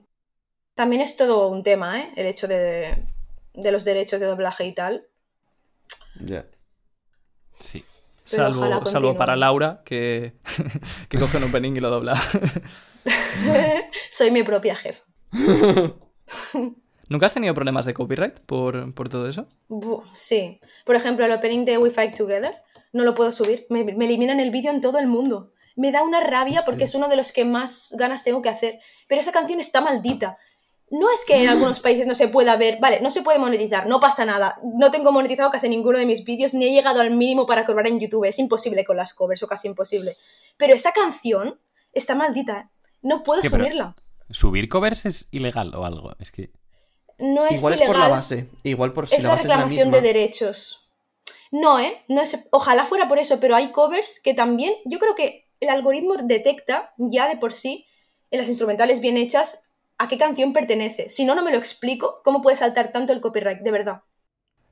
También 0.74 1.02
es 1.02 1.16
todo 1.16 1.48
un 1.48 1.62
tema, 1.64 2.00
¿eh? 2.00 2.12
El 2.16 2.26
hecho 2.26 2.46
de, 2.46 3.04
de 3.52 3.72
los 3.72 3.84
derechos 3.84 4.20
de 4.20 4.26
doblaje 4.26 4.64
y 4.64 4.72
tal. 4.72 5.06
Ya. 6.20 6.46
Sí. 7.58 7.84
Pero 8.30 8.52
Salvo, 8.52 8.86
salvo 8.86 9.16
para 9.16 9.36
Laura, 9.36 9.82
que, 9.84 10.34
que 11.08 11.18
coge 11.18 11.38
un 11.38 11.44
opening 11.44 11.72
y 11.72 11.80
lo 11.80 11.90
dobla. 11.90 12.20
Soy 14.10 14.30
mi 14.30 14.42
propia 14.42 14.74
jefa. 14.74 15.04
¿Nunca 17.08 17.26
has 17.26 17.32
tenido 17.32 17.54
problemas 17.54 17.86
de 17.86 17.94
copyright 17.94 18.38
por, 18.40 18.94
por 18.94 19.08
todo 19.08 19.28
eso? 19.28 19.46
Sí. 20.12 20.60
Por 20.84 20.94
ejemplo, 20.94 21.24
el 21.24 21.32
opening 21.32 21.64
de 21.64 21.78
We 21.78 21.90
Fight 21.90 22.14
Together 22.16 22.54
no 22.92 23.04
lo 23.04 23.14
puedo 23.14 23.32
subir. 23.32 23.66
Me, 23.70 23.84
me 23.84 24.04
eliminan 24.04 24.40
el 24.40 24.50
vídeo 24.50 24.70
en 24.70 24.82
todo 24.82 24.98
el 24.98 25.06
mundo. 25.06 25.52
Me 25.74 25.90
da 25.90 26.02
una 26.02 26.20
rabia 26.20 26.62
porque 26.66 26.84
es 26.84 26.94
uno 26.94 27.08
de 27.08 27.16
los 27.16 27.32
que 27.32 27.46
más 27.46 27.94
ganas 27.98 28.24
tengo 28.24 28.42
que 28.42 28.50
hacer. 28.50 28.80
Pero 29.08 29.20
esa 29.20 29.32
canción 29.32 29.60
está 29.60 29.80
maldita. 29.80 30.36
No 30.90 31.10
es 31.10 31.24
que 31.26 31.42
en 31.42 31.48
algunos 31.48 31.80
países 31.80 32.06
no 32.06 32.14
se 32.14 32.28
pueda 32.28 32.56
ver, 32.56 32.78
vale, 32.80 33.00
no 33.00 33.10
se 33.10 33.22
puede 33.22 33.38
monetizar, 33.38 33.86
no 33.86 34.00
pasa 34.00 34.24
nada. 34.24 34.58
No 34.74 34.90
tengo 34.90 35.12
monetizado 35.12 35.50
casi 35.50 35.68
ninguno 35.68 35.98
de 35.98 36.06
mis 36.06 36.24
vídeos, 36.24 36.54
ni 36.54 36.66
he 36.66 36.72
llegado 36.72 37.00
al 37.00 37.10
mínimo 37.14 37.46
para 37.46 37.64
cobrar 37.64 37.86
en 37.88 38.00
YouTube. 38.00 38.24
Es 38.24 38.38
imposible 38.38 38.84
con 38.84 38.96
las 38.96 39.14
covers 39.14 39.42
o 39.42 39.46
casi 39.48 39.68
imposible. 39.68 40.16
Pero 40.56 40.74
esa 40.74 40.92
canción 40.92 41.60
está 41.92 42.14
maldita. 42.14 42.58
¿eh? 42.60 42.68
No 43.02 43.22
puedo 43.22 43.42
¿Qué, 43.42 43.50
pero- 43.50 43.64
subirla. 43.64 43.96
¿Subir 44.30 44.68
covers 44.68 45.06
es 45.06 45.28
ilegal 45.30 45.74
o 45.74 45.84
algo? 45.86 46.12
Es 46.18 46.30
que. 46.30 46.50
No 47.18 47.46
es 47.46 47.58
Igual 47.58 47.74
es 47.74 47.82
por 47.82 47.96
la 47.96 48.08
base. 48.08 48.48
Igual 48.62 48.92
por 48.92 49.08
si 49.08 49.16
es 49.16 49.22
la 49.22 49.30
base 49.30 49.42
es 49.42 49.48
la 49.48 49.54
reclamación 49.56 49.88
misma. 49.88 50.00
de 50.02 50.06
derechos. 50.06 50.90
No, 51.50 51.78
¿eh? 51.80 52.04
No 52.08 52.20
es, 52.20 52.46
ojalá 52.50 52.84
fuera 52.84 53.08
por 53.08 53.18
eso, 53.18 53.40
pero 53.40 53.56
hay 53.56 53.72
covers 53.72 54.20
que 54.22 54.34
también, 54.34 54.74
yo 54.84 54.98
creo 54.98 55.14
que 55.14 55.48
el 55.60 55.70
algoritmo 55.70 56.14
detecta 56.22 56.92
ya 56.98 57.26
de 57.26 57.36
por 57.36 57.52
sí 57.54 57.86
en 58.30 58.38
las 58.38 58.48
instrumentales 58.48 59.00
bien 59.00 59.16
hechas 59.16 59.67
a 59.98 60.08
qué 60.08 60.16
canción 60.16 60.52
pertenece. 60.52 61.08
Si 61.08 61.24
no, 61.24 61.34
no 61.34 61.44
me 61.44 61.50
lo 61.50 61.58
explico 61.58 62.20
cómo 62.24 62.40
puede 62.40 62.56
saltar 62.56 62.92
tanto 62.92 63.12
el 63.12 63.20
copyright, 63.20 63.60
de 63.60 63.70
verdad. 63.70 64.02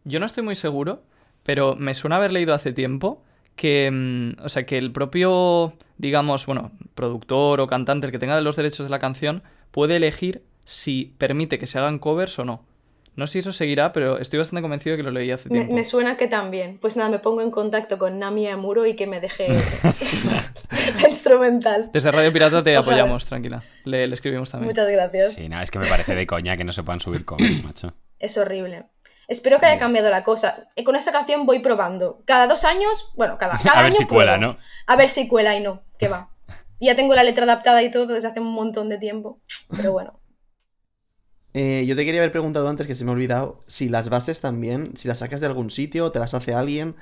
Yo 0.05 0.21
no 0.21 0.27
estoy 0.27 0.45
muy 0.45 0.55
seguro, 0.55 1.03
pero 1.43 1.75
me 1.75 1.95
suena 1.95 2.17
haber 2.17 2.33
leído 2.33 2.55
hace 2.55 2.73
tiempo 2.73 3.23
que, 3.57 3.91
mm, 3.91 4.45
o 4.45 4.49
sea, 4.49 4.65
que 4.67 4.79
el 4.79 4.93
propio, 4.93 5.75
digamos, 5.99 6.47
bueno, 6.47 6.71
productor 6.95 7.61
o 7.61 7.67
cantante, 7.67 8.07
el 8.07 8.13
que 8.13 8.19
tenga 8.19 8.41
los 8.41 8.57
derechos 8.57 8.87
de 8.87 8.91
la 8.91 9.01
canción, 9.01 9.43
puede 9.73 9.97
elegir 9.97 10.45
si 10.65 11.15
permite 11.19 11.59
que 11.59 11.67
se 11.67 11.79
hagan 11.79 11.99
covers 11.99 12.39
o 12.39 12.45
no. 12.45 12.65
No 13.17 13.27
sé 13.27 13.33
si 13.35 13.39
eso 13.41 13.53
seguirá, 13.53 13.93
pero 13.93 14.19
estoy 14.19 14.39
bastante 14.39 14.61
convencido 14.61 14.93
de 14.93 14.99
que 14.99 15.03
lo 15.03 15.11
leí 15.11 15.31
hace 15.31 15.49
tiempo. 15.49 15.73
me 15.73 15.85
suena 15.85 16.17
que 16.19 16.29
también. 16.29 16.79
Pues 16.79 16.97
nada, 16.97 17.09
me 17.09 17.19
pongo 17.19 17.41
en 17.41 17.51
contacto 17.51 17.99
con 17.99 18.19
Nami 18.19 18.47
Amuro 18.47 18.85
y 18.85 18.95
que 18.95 19.07
me 19.07 19.21
deje 19.21 19.49
la 19.49 21.09
instrumental. 21.09 21.91
Desde 21.93 22.11
Radio 22.13 22.33
Pirata 22.33 22.63
te 22.63 22.77
Ojalá. 22.77 22.97
apoyamos, 22.97 23.25
tranquila. 23.27 23.63
Le, 23.85 24.07
le 24.07 24.15
escribimos 24.15 24.51
también. 24.51 24.69
Muchas 24.69 24.89
gracias. 24.89 25.33
Sí, 25.35 25.49
no, 25.49 25.61
es 25.61 25.71
que 25.71 25.79
me 25.79 25.87
parece 25.87 26.15
de 26.15 26.27
coña 26.27 26.57
que 26.57 26.65
no 26.65 26.73
se 26.73 26.83
puedan 26.83 27.01
subir 27.01 27.25
covers, 27.25 27.63
macho. 27.65 27.95
Es 28.19 28.37
horrible. 28.39 28.85
Espero 29.29 29.59
que 29.59 29.67
haya 29.67 29.79
cambiado 29.79 30.11
la 30.11 30.23
cosa. 30.23 30.69
Eh, 30.77 30.85
Con 30.85 30.95
esta 30.95 31.11
canción 31.11 31.47
voy 31.47 31.59
probando. 31.61 32.23
Cada 32.27 32.47
dos 32.47 32.65
años, 32.65 33.13
bueno, 33.17 33.39
cada, 33.39 33.59
cada 33.63 33.79
A 33.79 33.83
ver 33.83 33.87
año 33.93 33.97
si 33.97 34.05
cuela, 34.05 34.37
pruebo. 34.37 34.53
¿no? 34.53 34.59
A 34.87 34.97
ver 34.97 35.09
si 35.09 35.27
cuela 35.27 35.57
y 35.57 35.61
no, 35.61 35.83
que 35.99 36.09
va. 36.09 36.29
Ya 36.81 36.95
tengo 36.95 37.15
la 37.15 37.25
letra 37.25 37.45
adaptada 37.45 37.83
y 37.83 37.91
todo 37.91 38.07
desde 38.07 38.29
hace 38.29 38.41
un 38.41 38.53
montón 38.53 38.89
de 38.91 38.99
tiempo. 38.99 39.41
Pero 39.75 39.93
bueno. 39.93 40.21
Eh, 41.59 41.87
yo 41.87 41.97
te 41.97 42.05
quería 42.05 42.21
haber 42.21 42.33
preguntado 42.33 42.69
antes, 42.69 42.87
que 42.87 42.95
se 42.95 43.05
me 43.05 43.11
ha 43.11 43.15
olvidado, 43.15 43.65
si 43.67 43.89
las 43.89 44.11
bases 44.11 44.41
también, 44.43 44.95
si 44.97 45.09
las 45.09 45.19
sacas 45.21 45.41
de 45.41 45.47
algún 45.47 45.71
sitio, 45.71 46.13
te 46.13 46.19
las 46.19 46.35
hace 46.35 46.53
alguien, 46.55 46.97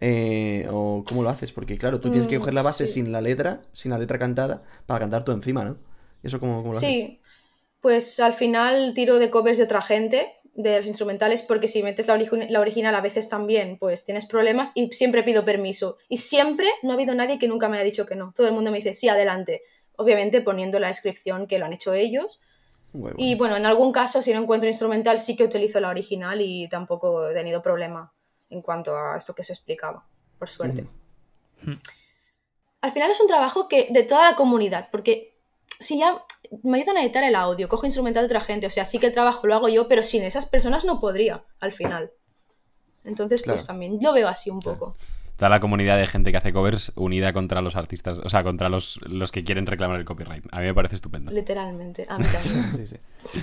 eh, 0.00 0.66
o 0.70 1.04
cómo 1.06 1.22
lo 1.22 1.28
haces, 1.30 1.52
porque 1.52 1.78
claro, 1.78 2.00
tú 2.00 2.10
tienes 2.10 2.26
que 2.26 2.36
Mm, 2.36 2.38
coger 2.38 2.54
la 2.54 2.62
base 2.62 2.86
sí. 2.86 2.88
sin 2.88 3.12
la 3.12 3.20
letra, 3.20 3.62
sin 3.72 3.90
la 3.92 3.98
letra 3.98 4.18
cantada, 4.18 4.64
para 4.86 4.98
cantar 5.00 5.24
tú 5.24 5.30
encima, 5.32 5.64
¿no? 5.64 5.78
¿Y 6.22 6.26
eso 6.26 6.40
cómo, 6.40 6.62
cómo 6.62 6.72
lo 6.74 6.80
haces? 6.80 6.96
Sí, 6.98 7.20
pues 7.80 8.20
al 8.20 8.34
final 8.34 8.94
tiro 8.94 9.18
de 9.18 9.30
covers 9.30 9.58
de 9.58 9.64
otra 9.64 9.82
gente, 9.82 10.34
de 10.54 10.78
los 10.78 10.86
instrumentales, 10.88 11.42
porque 11.42 11.68
si 11.68 11.82
metes 11.82 12.06
la, 12.08 12.16
origi- 12.18 12.48
la 12.50 12.60
original 12.60 12.94
a 12.94 13.00
veces 13.02 13.28
también, 13.28 13.78
pues 13.78 14.04
tienes 14.04 14.26
problemas 14.26 14.72
y 14.76 14.90
siempre 14.92 15.22
pido 15.22 15.44
permiso. 15.44 15.98
Y 16.08 16.18
siempre 16.18 16.68
no 16.82 16.92
ha 16.92 16.94
habido 16.94 17.14
nadie 17.14 17.38
que 17.38 17.48
nunca 17.48 17.68
me 17.68 17.76
haya 17.76 17.84
dicho 17.86 18.06
que 18.06 18.16
no. 18.16 18.32
Todo 18.36 18.48
el 18.48 18.54
mundo 18.54 18.70
me 18.72 18.78
dice, 18.78 18.94
sí, 18.94 19.08
adelante. 19.08 19.62
Obviamente 19.96 20.42
poniendo 20.42 20.78
la 20.80 20.88
descripción 20.88 21.46
que 21.46 21.58
lo 21.58 21.66
han 21.66 21.72
hecho 21.74 21.94
ellos. 21.94 22.40
Muy 22.92 23.12
Y 23.16 23.36
bueno. 23.36 23.56
en 23.56 23.66
algún 23.66 23.92
caso, 23.92 24.20
si 24.20 24.32
no 24.32 24.40
encuentro 24.40 24.68
instrumental, 24.68 25.20
sí 25.20 25.36
que 25.36 25.44
utilizo 25.44 25.78
la 25.80 25.88
original 25.88 26.40
y 26.40 26.68
tampoco 26.68 27.28
he 27.28 27.34
tenido 27.34 27.62
problema 27.62 28.12
en 28.48 28.62
cuanto 28.62 28.96
a 28.96 29.16
esto 29.16 29.34
que 29.34 29.44
se 29.44 29.52
explicaba, 29.52 30.04
por 30.38 30.48
suerte. 30.48 30.86
Ujú. 31.62 31.78
Al 32.80 32.92
final 32.92 33.10
es 33.10 33.20
un 33.20 33.28
trabajo 33.28 33.68
que 33.68 33.88
de 33.90 34.02
toda 34.02 34.30
la 34.30 34.36
comunidad, 34.36 34.88
porque 34.90 35.36
si 35.78 35.98
ya 35.98 36.24
me 36.62 36.78
ayudan 36.78 36.96
a 36.96 37.02
editar 37.02 37.22
el 37.22 37.34
audio, 37.34 37.68
cojo 37.68 37.86
instrumental 37.86 38.24
de 38.24 38.26
otra 38.26 38.40
gente, 38.40 38.66
o 38.66 38.70
sea, 38.70 38.84
sí 38.84 38.98
que 38.98 39.06
el 39.06 39.12
trabajo 39.12 39.46
lo 39.46 39.54
hago 39.54 39.68
yo, 39.68 39.86
pero 39.86 40.02
sin 40.02 40.22
esas 40.24 40.46
personas 40.46 40.84
no 40.84 41.00
podría, 41.00 41.44
al 41.60 41.72
final. 41.72 42.10
Entonces, 43.04 43.42
pues 43.42 43.66
también 43.66 43.98
lo 44.00 44.12
veo 44.12 44.28
así 44.28 44.50
un 44.50 44.60
poco. 44.60 44.96
Toda 45.40 45.48
la 45.48 45.60
comunidad 45.60 45.96
de 45.96 46.06
gente 46.06 46.32
que 46.32 46.36
hace 46.36 46.52
covers 46.52 46.92
unida 46.96 47.32
contra 47.32 47.62
los 47.62 47.74
artistas, 47.74 48.20
o 48.22 48.28
sea, 48.28 48.44
contra 48.44 48.68
los, 48.68 49.00
los 49.06 49.32
que 49.32 49.42
quieren 49.42 49.64
reclamar 49.64 49.98
el 49.98 50.04
copyright. 50.04 50.44
A 50.52 50.58
mí 50.58 50.66
me 50.66 50.74
parece 50.74 50.96
estupendo. 50.96 51.32
Literalmente, 51.32 52.04
a 52.10 52.18
mí 52.18 52.26
también. 52.30 52.72
Sí, 52.74 52.86
sí. 52.86 52.96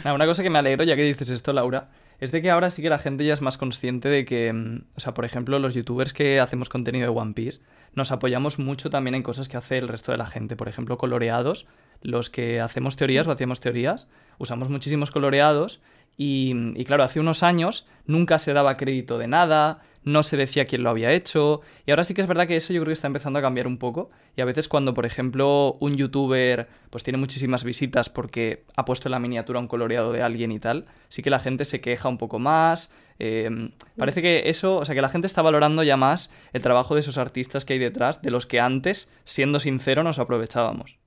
Nada, 0.04 0.14
una 0.14 0.28
cosa 0.28 0.44
que 0.44 0.52
me 0.52 0.60
alegro, 0.60 0.84
ya 0.84 0.96
que 0.96 1.02
dices 1.02 1.32
esto, 1.32 1.54
Laura, 1.54 1.90
es 2.20 2.32
de 2.32 2.44
que 2.44 2.52
ahora 2.52 2.70
sí 2.70 2.84
que 2.84 2.92
la 2.92 3.00
gente 3.00 3.26
ya 3.26 3.34
es 3.34 3.42
más 3.42 3.58
consciente 3.58 4.10
de 4.10 4.26
que, 4.26 4.54
mm, 4.54 4.84
o 4.96 5.00
sea, 5.00 5.16
por 5.16 5.26
ejemplo, 5.26 5.58
los 5.58 5.74
youtubers 5.74 6.14
que 6.14 6.40
hacemos 6.40 6.70
contenido 6.70 7.12
de 7.12 7.20
One 7.20 7.34
Piece, 7.34 7.62
nos 7.96 8.12
apoyamos 8.12 8.60
mucho 8.60 8.92
también 8.92 9.16
en 9.16 9.24
cosas 9.24 9.50
que 9.50 9.58
hace 9.58 9.80
el 9.80 9.88
resto 9.88 10.12
de 10.12 10.20
la 10.20 10.28
gente. 10.28 10.56
Por 10.56 10.68
ejemplo, 10.68 11.00
coloreados, 11.00 11.66
los 12.04 12.30
que 12.30 12.62
hacemos 12.62 12.96
teorías 12.96 13.26
o 13.26 13.32
hacíamos 13.32 13.60
teorías, 13.60 14.08
usamos 14.38 14.70
muchísimos 14.70 15.10
coloreados 15.10 15.82
y, 16.16 16.54
y 16.76 16.86
claro, 16.86 17.02
hace 17.02 17.20
unos 17.20 17.42
años 17.42 17.88
nunca 18.06 18.38
se 18.38 18.54
daba 18.54 18.78
crédito 18.78 19.18
de 19.18 19.28
nada, 19.28 19.82
no 20.08 20.24
se 20.24 20.38
decía 20.38 20.66
quién 20.66 20.84
lo 20.84 20.90
había 20.90 21.12
hecho. 21.12 21.62
Y 21.86 21.92
ahora 21.92 22.04
sí 22.04 22.14
que 22.14 22.22
es 22.22 22.28
verdad 22.28 22.48
que 22.48 22.56
eso 22.56 22.74
yo 22.74 22.80
creo 22.82 22.92
que 22.92 22.94
está 22.94 23.08
empezando 23.08 23.40
a 23.40 23.42
cambiar 23.42 23.68
un 23.68 23.78
poco. 23.78 24.10
Y 24.36 24.42
a 24.42 24.46
veces 24.46 24.70
cuando, 24.70 24.94
por 24.94 25.06
ejemplo, 25.06 25.78
un 25.82 25.98
youtuber 25.98 26.68
pues 26.90 27.04
tiene 27.04 27.18
muchísimas 27.18 27.64
visitas 27.64 28.10
porque 28.10 28.64
ha 28.76 28.86
puesto 28.86 29.10
en 29.10 29.12
la 29.12 29.20
miniatura 29.20 29.60
un 29.60 29.68
coloreado 29.68 30.14
de 30.14 30.22
alguien 30.22 30.52
y 30.52 30.60
tal, 30.60 30.86
sí 31.10 31.22
que 31.22 31.30
la 31.30 31.40
gente 31.40 31.66
se 31.66 31.82
queja 31.82 32.08
un 32.08 32.18
poco 32.18 32.40
más. 32.40 32.90
eh, 33.20 33.50
parece 33.98 34.22
que 34.22 34.50
eso, 34.50 34.78
o 34.78 34.86
sea, 34.86 34.96
que 34.96 35.02
la 35.02 35.10
gente 35.10 35.28
está 35.28 35.42
valorando 35.42 35.84
ya 35.84 35.98
más 35.98 36.30
el 36.54 36.62
trabajo 36.62 36.94
de 36.94 37.02
esos 37.02 37.18
artistas 37.18 37.66
que 37.66 37.74
hay 37.74 37.80
detrás, 37.80 38.22
de 38.22 38.32
los 38.32 38.46
que 38.46 38.60
antes, 38.60 39.10
siendo 39.26 39.60
sincero, 39.60 40.04
nos 40.04 40.20
aprovechábamos. 40.20 40.98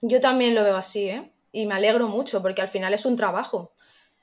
Yo 0.00 0.20
también 0.20 0.54
lo 0.54 0.62
veo 0.62 0.76
así, 0.76 1.08
¿eh? 1.10 1.32
Y 1.52 1.66
me 1.66 1.74
alegro 1.74 2.08
mucho 2.08 2.42
porque 2.42 2.62
al 2.62 2.68
final 2.68 2.94
es 2.94 3.04
un 3.06 3.16
trabajo. 3.16 3.72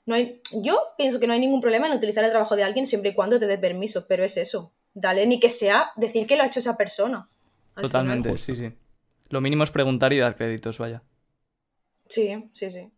No 0.05 0.15
hay... 0.15 0.41
Yo 0.51 0.79
pienso 0.97 1.19
que 1.19 1.27
no 1.27 1.33
hay 1.33 1.39
ningún 1.39 1.61
problema 1.61 1.87
en 1.87 1.93
utilizar 1.93 2.23
el 2.23 2.31
trabajo 2.31 2.55
de 2.55 2.63
alguien 2.63 2.85
siempre 2.85 3.11
y 3.11 3.13
cuando 3.13 3.39
te 3.39 3.47
dé 3.47 3.57
permiso, 3.57 4.05
pero 4.07 4.23
es 4.23 4.37
eso. 4.37 4.73
Dale, 4.93 5.25
ni 5.25 5.39
que 5.39 5.49
sea 5.49 5.91
decir 5.95 6.27
que 6.27 6.35
lo 6.35 6.43
ha 6.43 6.47
hecho 6.47 6.59
esa 6.59 6.77
persona. 6.77 7.27
Al 7.75 7.83
Totalmente, 7.83 8.37
sí, 8.37 8.55
sí. 8.55 8.71
Lo 9.29 9.41
mínimo 9.41 9.63
es 9.63 9.71
preguntar 9.71 10.13
y 10.13 10.17
dar 10.17 10.35
créditos, 10.35 10.77
vaya. 10.77 11.01
Sí, 12.07 12.49
sí, 12.53 12.69
sí. 12.69 12.91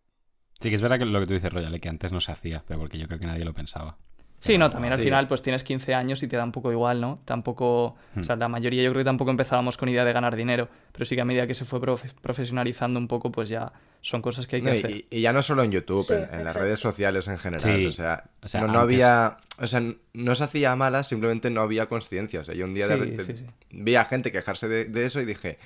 Sí 0.60 0.70
que 0.70 0.76
es 0.76 0.82
verdad 0.82 1.00
que 1.00 1.06
lo 1.06 1.20
que 1.20 1.28
tú 1.28 1.34
dices, 1.34 1.52
Royale, 1.52 1.80
que 1.80 1.90
antes 1.90 2.12
no 2.12 2.20
se 2.20 2.32
hacía, 2.32 2.64
pero 2.68 2.80
porque 2.80 2.98
yo 2.98 3.08
creo 3.08 3.20
que 3.20 3.26
nadie 3.26 3.46
lo 3.46 3.54
pensaba. 3.54 3.98
Sí, 4.40 4.58
no, 4.60 4.70
también 4.70 4.94
al 4.94 5.00
Sí. 5.00 5.06
final 5.06 5.28
pues 5.28 5.42
tienes 5.42 5.64
15 5.64 5.96
años 5.96 6.22
y 6.22 6.28
te 6.28 6.38
da 6.38 6.44
un 6.44 6.52
poco 6.52 6.72
igual, 6.72 7.02
¿no? 7.02 7.20
Tampoco, 7.26 7.96
o 8.16 8.24
sea, 8.24 8.36
Hmm. 8.36 8.40
la 8.40 8.48
mayoría 8.48 8.84
yo 8.84 8.92
creo 8.92 9.00
que 9.02 9.06
tampoco 9.06 9.32
empezábamos 9.32 9.76
con 9.78 9.90
idea 9.90 10.06
de 10.06 10.14
ganar 10.14 10.36
dinero, 10.36 10.70
pero 10.92 11.04
sí 11.06 11.16
que 11.16 11.22
a 11.22 11.26
medida 11.26 11.48
que 11.48 11.56
se 11.56 11.66
fue 11.66 11.80
profe- 11.82 12.14
profesionalizando 12.22 13.00
un 13.00 13.08
poco, 13.08 13.32
pues 13.32 13.50
ya 13.50 13.72
son 14.02 14.22
cosas 14.22 14.46
que 14.46 14.58
hay 14.58 14.62
que 14.62 14.72
No, 14.72 14.78
hacer. 14.78 14.92
y, 14.92 15.06
y 15.10 15.22
ya 15.22 15.34
no 15.34 15.42
solo 15.42 15.64
en 15.64 15.72
YouTube, 15.72 16.04
Sí, 16.06 16.14
en, 16.14 16.40
en 16.40 16.44
las 16.46 16.56
redes 16.56 16.80
sociales 16.80 17.28
en 17.28 17.40
general. 17.40 17.62
Sí. 17.80 17.86
O 17.88 17.92
sea, 17.92 18.26
O 18.44 18.48
sea, 18.48 18.62
no, 18.62 18.68
no 18.68 18.80
había. 18.82 19.38
O 19.58 19.66
sea, 19.66 19.82
no 20.14 20.36
se 20.36 20.44
hacía 20.44 20.76
malas, 20.76 21.08
simplemente 21.08 21.50
no 21.50 21.62
había 21.62 21.88
conciencia. 21.88 22.42
O 22.42 22.44
sea, 22.44 22.54
yo 22.54 22.66
un 22.66 22.76
día 22.76 22.88
de- 22.88 23.04
Sí, 23.04 23.10
de- 23.12 23.24
sí, 23.24 23.34
sí. 23.38 23.46
vi 23.72 23.96
a 23.96 24.06
gente 24.06 24.32
quejarse 24.32 24.68
de, 24.68 24.86
de 24.86 25.06
eso 25.06 25.20
y 25.22 25.26
dije. 25.26 25.58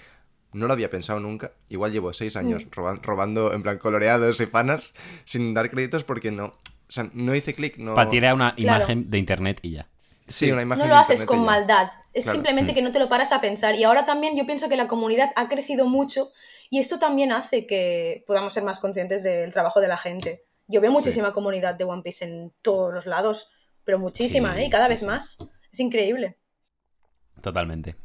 No 0.52 0.66
lo 0.66 0.74
había 0.74 0.90
pensado 0.90 1.20
nunca. 1.20 1.52
Igual 1.70 1.92
llevo 1.92 2.12
seis 2.12 2.36
años 2.36 2.66
Mm. 2.66 2.70
roban- 2.72 3.04
robando, 3.04 3.54
en 3.54 3.62
plan, 3.62 3.78
coloreados 3.78 4.42
y 4.42 4.48
fanarts 4.48 4.96
sin 5.24 5.54
dar 5.54 5.70
créditos 5.70 6.04
porque 6.04 6.32
no. 6.32 6.54
O 6.90 6.92
sea, 6.92 7.10
no 7.14 7.36
hice 7.36 7.54
clic, 7.54 7.78
no. 7.78 7.94
Para 7.94 8.10
tirar 8.10 8.34
una 8.34 8.56
Claro. 8.56 8.80
imagen 8.84 9.10
de 9.12 9.18
internet 9.20 9.60
y 9.62 9.72
ya. 9.72 9.88
Sí, 10.28 10.52
una 10.52 10.62
imagen 10.64 10.80
No 10.80 10.84
de 10.86 10.90
lo 10.90 10.96
haces 10.98 11.26
con 11.26 11.44
maldad, 11.46 11.92
es 12.14 12.24
Claro. 12.26 12.36
simplemente 12.38 12.74
que 12.74 12.82
no 12.82 12.92
te 12.92 13.00
lo 13.00 13.10
paras 13.10 13.32
a 13.32 13.42
pensar. 13.42 13.76
Y 13.76 13.84
ahora 13.84 14.06
también 14.06 14.36
yo 14.36 14.46
pienso 14.46 14.70
que 14.70 14.76
la 14.76 14.88
comunidad 14.88 15.32
ha 15.36 15.48
crecido 15.50 15.86
mucho 15.88 16.32
y 16.70 16.80
esto 16.80 17.00
también 17.00 17.32
hace 17.32 17.66
que 17.66 18.24
podamos 18.28 18.54
ser 18.54 18.64
más 18.64 18.80
conscientes 18.80 19.24
del 19.24 19.52
trabajo 19.54 19.80
de 19.82 19.88
la 19.88 19.98
gente. 19.98 20.44
Yo 20.68 20.82
veo 20.82 20.92
muchísima 20.92 21.32
comunidad 21.34 21.76
de 21.76 21.84
One 21.84 22.04
Piece 22.04 22.26
en 22.26 22.54
todos 22.62 22.94
los 22.94 23.06
lados, 23.08 23.50
pero 23.84 23.98
muchísima, 23.98 24.54
Sí, 24.56 24.62
¿eh? 24.62 24.66
Y 24.66 24.70
cada 24.70 24.86
sí, 24.86 24.92
vez 24.92 25.00
sí. 25.00 25.06
más. 25.08 25.38
Es 25.72 25.80
increíble. 25.80 26.38
Totalmente. 27.42 27.96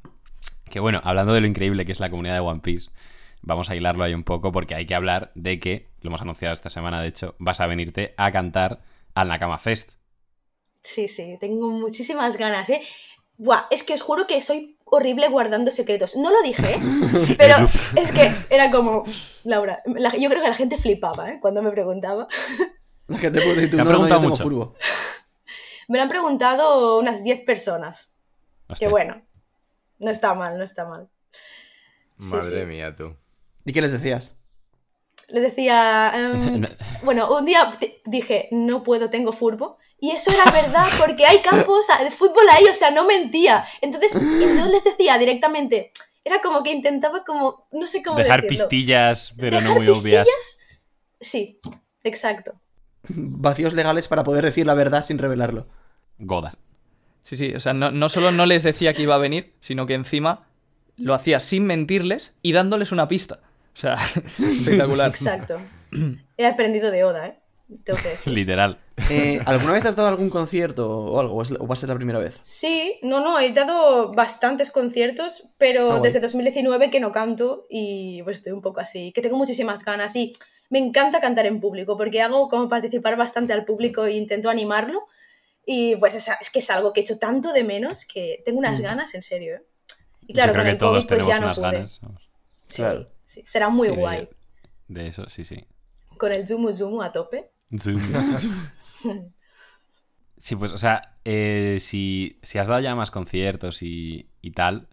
Que 0.70 0.80
bueno, 0.80 1.00
hablando 1.04 1.32
de 1.34 1.40
lo 1.40 1.46
increíble 1.46 1.84
que 1.84 1.92
es 1.92 2.00
la 2.00 2.10
comunidad 2.10 2.34
de 2.34 2.40
One 2.40 2.60
Piece, 2.60 2.90
vamos 3.44 3.70
a 3.70 3.76
hilarlo 3.76 4.04
ahí 4.04 4.14
un 4.14 4.24
poco 4.24 4.52
porque 4.52 4.74
hay 4.74 4.86
que 4.86 4.94
hablar 4.94 5.30
de 5.34 5.60
que, 5.60 5.90
lo 6.00 6.08
hemos 6.08 6.22
anunciado 6.22 6.54
esta 6.54 6.70
semana, 6.70 7.00
de 7.00 7.08
hecho, 7.08 7.34
vas 7.38 7.60
a 7.60 7.66
venirte 7.66 8.14
a 8.16 8.32
cantar 8.32 8.82
al 9.14 9.28
Nakama 9.28 9.58
Fest. 9.58 9.90
Sí, 10.82 11.08
sí, 11.08 11.36
tengo 11.40 11.70
muchísimas 11.70 12.36
ganas, 12.36 12.68
¿eh? 12.70 12.80
Buah, 13.36 13.66
es 13.70 13.82
que 13.82 13.94
os 13.94 14.02
juro 14.02 14.26
que 14.26 14.40
soy 14.40 14.78
horrible 14.84 15.28
guardando 15.28 15.70
secretos. 15.70 16.16
No 16.16 16.30
lo 16.30 16.40
dije, 16.42 16.74
¿eh? 16.74 17.34
pero 17.38 17.56
es 17.96 18.12
que 18.12 18.30
era 18.50 18.70
como, 18.70 19.04
Laura, 19.44 19.80
la- 19.86 20.16
yo 20.16 20.28
creo 20.30 20.42
que 20.42 20.48
la 20.48 20.54
gente 20.54 20.76
flipaba, 20.76 21.30
¿eh? 21.30 21.38
Cuando 21.40 21.62
me 21.62 21.70
preguntaba. 21.70 22.28
La 23.08 23.18
gente 23.18 23.40
puede 23.40 23.62
decir, 23.62 23.78
no, 23.78 23.84
yo 23.84 23.90
preguntado 23.90 24.20
mucho. 24.22 24.42
furbo. 24.42 24.74
Me 25.88 25.98
lo 25.98 26.02
han 26.04 26.08
preguntado 26.08 26.98
unas 26.98 27.22
10 27.24 27.42
personas. 27.44 28.16
Hostia. 28.68 28.86
Que 28.86 28.90
bueno, 28.90 29.22
no 29.98 30.10
está 30.10 30.34
mal, 30.34 30.56
no 30.56 30.64
está 30.64 30.86
mal. 30.86 31.08
Sí, 32.18 32.34
Madre 32.34 32.60
sí. 32.60 32.66
mía, 32.66 32.94
tú. 32.94 33.16
¿Y 33.64 33.72
qué 33.72 33.80
les 33.82 33.92
decías? 33.92 34.34
Les 35.28 35.42
decía, 35.42 36.12
em, 36.14 36.64
bueno, 37.02 37.34
un 37.34 37.44
día 37.46 37.72
di- 37.80 37.94
dije, 38.04 38.48
no 38.52 38.82
puedo, 38.82 39.08
tengo 39.10 39.32
furbo. 39.32 39.78
Y 39.98 40.10
eso 40.10 40.30
era 40.30 40.44
verdad, 40.50 40.86
porque 40.98 41.24
hay 41.24 41.40
campos 41.40 41.86
de 42.02 42.10
fútbol 42.10 42.44
ahí, 42.50 42.64
o 42.70 42.74
sea, 42.74 42.90
no 42.90 43.04
mentía. 43.06 43.64
Entonces, 43.80 44.14
no 44.20 44.68
les 44.68 44.84
decía 44.84 45.16
directamente. 45.16 45.92
Era 46.24 46.40
como 46.40 46.62
que 46.62 46.72
intentaba 46.72 47.24
como, 47.24 47.66
no 47.72 47.86
sé 47.86 48.02
cómo 48.02 48.18
Dejar 48.18 48.42
decirlo. 48.42 48.64
pistillas, 48.68 49.34
pero 49.38 49.60
no 49.60 49.68
¿Dejar 49.70 49.76
muy 49.76 49.88
obvias. 49.88 50.26
pistillas? 50.26 50.58
Sí, 51.20 51.60
exacto. 52.02 52.52
Vacíos 53.08 53.72
legales 53.74 54.08
para 54.08 54.24
poder 54.24 54.44
decir 54.44 54.66
la 54.66 54.74
verdad 54.74 55.04
sin 55.04 55.18
revelarlo. 55.18 55.66
Goda. 56.18 56.56
Sí, 57.22 57.36
sí, 57.38 57.54
o 57.54 57.60
sea, 57.60 57.72
no, 57.72 57.90
no 57.90 58.08
solo 58.10 58.30
no 58.30 58.44
les 58.46 58.62
decía 58.62 58.92
que 58.94 59.02
iba 59.02 59.14
a 59.14 59.18
venir, 59.18 59.54
sino 59.60 59.86
que 59.86 59.94
encima 59.94 60.46
lo 60.96 61.14
hacía 61.14 61.40
sin 61.40 61.64
mentirles 61.66 62.34
y 62.42 62.52
dándoles 62.52 62.92
una 62.92 63.08
pista. 63.08 63.40
O 63.74 63.76
sea, 63.76 63.98
espectacular. 64.38 65.10
Exacto. 65.10 65.58
He 66.36 66.46
aprendido 66.46 66.90
de 66.90 67.04
Oda, 67.04 67.26
¿eh? 67.28 67.38
Tengo 67.82 67.98
que 68.00 68.08
decir. 68.10 68.32
Literal. 68.32 68.78
Eh, 69.10 69.40
¿Alguna 69.46 69.72
vez 69.72 69.84
has 69.86 69.96
dado 69.96 70.08
algún 70.08 70.28
concierto 70.30 70.88
o 70.88 71.18
algo? 71.18 71.34
¿O 71.36 71.66
va 71.66 71.72
a 71.72 71.76
ser 71.76 71.88
la 71.88 71.94
primera 71.96 72.18
vez? 72.18 72.38
Sí, 72.42 72.98
no, 73.02 73.20
no, 73.20 73.40
he 73.40 73.52
dado 73.52 74.12
bastantes 74.12 74.70
conciertos, 74.70 75.48
pero 75.58 75.92
Ah, 75.94 76.00
desde 76.00 76.20
2019 76.20 76.90
que 76.90 77.00
no 77.00 77.10
canto 77.10 77.66
y 77.70 78.22
pues 78.22 78.38
estoy 78.38 78.52
un 78.52 78.60
poco 78.60 78.80
así, 78.80 79.12
que 79.12 79.22
tengo 79.22 79.36
muchísimas 79.36 79.84
ganas 79.84 80.14
y 80.14 80.34
me 80.70 80.78
encanta 80.78 81.20
cantar 81.20 81.46
en 81.46 81.58
público 81.60 81.96
porque 81.96 82.20
hago 82.22 82.48
como 82.48 82.68
participar 82.68 83.16
bastante 83.16 83.52
al 83.52 83.64
público 83.64 84.04
e 84.04 84.12
intento 84.12 84.50
animarlo 84.50 85.06
y 85.66 85.96
pues 85.96 86.14
es, 86.14 86.28
es 86.40 86.50
que 86.50 86.58
es 86.58 86.70
algo 86.70 86.92
que 86.92 87.00
he 87.00 87.02
hecho 87.02 87.18
tanto 87.18 87.52
de 87.52 87.64
menos 87.64 88.04
que 88.04 88.42
tengo 88.44 88.58
unas 88.58 88.80
ganas, 88.80 89.14
en 89.14 89.22
serio. 89.22 89.56
¿eh? 89.56 89.62
Y 90.26 90.32
claro, 90.34 90.52
Yo 90.52 90.52
creo 90.52 90.62
con 90.62 90.64
que 90.66 90.70
el 90.72 90.78
todos 90.78 91.06
COVID 91.06 91.16
pues 91.16 91.26
ya 91.26 91.38
no 91.40 91.46
unas 91.46 91.58
pude. 91.58 91.70
ganas. 91.72 92.00
Sí, 92.66 92.82
Claro. 92.82 93.08
Sí, 93.24 93.42
será 93.46 93.68
muy 93.68 93.88
Sí, 93.88 93.94
guay. 93.94 94.28
De 94.88 95.06
eso, 95.06 95.28
sí, 95.28 95.44
sí. 95.44 95.66
Con 96.18 96.32
el 96.32 96.46
Zumu 96.46 96.72
Zumu 96.72 97.02
a 97.02 97.10
tope. 97.12 97.50
Sí, 100.36 100.56
pues, 100.56 100.72
o 100.72 100.78
sea, 100.78 101.00
eh, 101.24 101.78
si, 101.80 102.38
si 102.42 102.58
has 102.58 102.68
dado 102.68 102.80
ya 102.80 102.94
más 102.94 103.10
conciertos 103.10 103.82
y, 103.82 104.28
y 104.42 104.50
tal, 104.50 104.88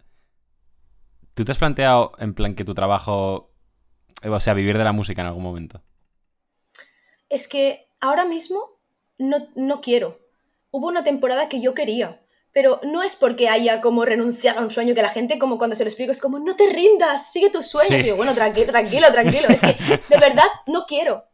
¿tú 1.34 1.44
te 1.44 1.52
has 1.52 1.58
planteado 1.58 2.12
en 2.18 2.34
plan 2.34 2.54
que 2.54 2.64
tu 2.64 2.74
trabajo, 2.74 3.52
o 4.24 4.40
sea, 4.40 4.54
vivir 4.54 4.78
de 4.78 4.84
la 4.84 4.92
música 4.92 5.20
en 5.22 5.28
algún 5.28 5.42
momento? 5.42 5.82
Es 7.28 7.48
que 7.48 7.88
ahora 8.00 8.24
mismo 8.24 8.78
no, 9.18 9.48
no 9.54 9.80
quiero. 9.80 10.18
Hubo 10.70 10.88
una 10.88 11.04
temporada 11.04 11.48
que 11.48 11.60
yo 11.60 11.74
quería, 11.74 12.21
pero 12.52 12.80
no 12.84 13.02
es 13.02 13.16
porque 13.16 13.48
haya 13.48 13.80
como 13.80 14.04
renunciado 14.04 14.60
a 14.60 14.62
un 14.62 14.70
sueño 14.70 14.94
que 14.94 15.02
la 15.02 15.08
gente 15.08 15.38
como 15.38 15.58
cuando 15.58 15.74
se 15.74 15.84
lo 15.84 15.88
explico 15.88 16.12
es 16.12 16.20
como 16.20 16.38
no 16.38 16.54
te 16.54 16.68
rindas, 16.68 17.32
sigue 17.32 17.50
tus 17.50 17.66
sueños. 17.66 18.00
Sí. 18.00 18.06
Y 18.06 18.08
yo, 18.08 18.16
bueno, 18.16 18.34
tranquilo, 18.34 18.70
tranquilo, 18.70 19.10
tranquilo. 19.10 19.48
Es 19.48 19.60
que 19.60 19.74
de 20.08 20.18
verdad 20.18 20.46
no 20.66 20.84
quiero. 20.86 21.24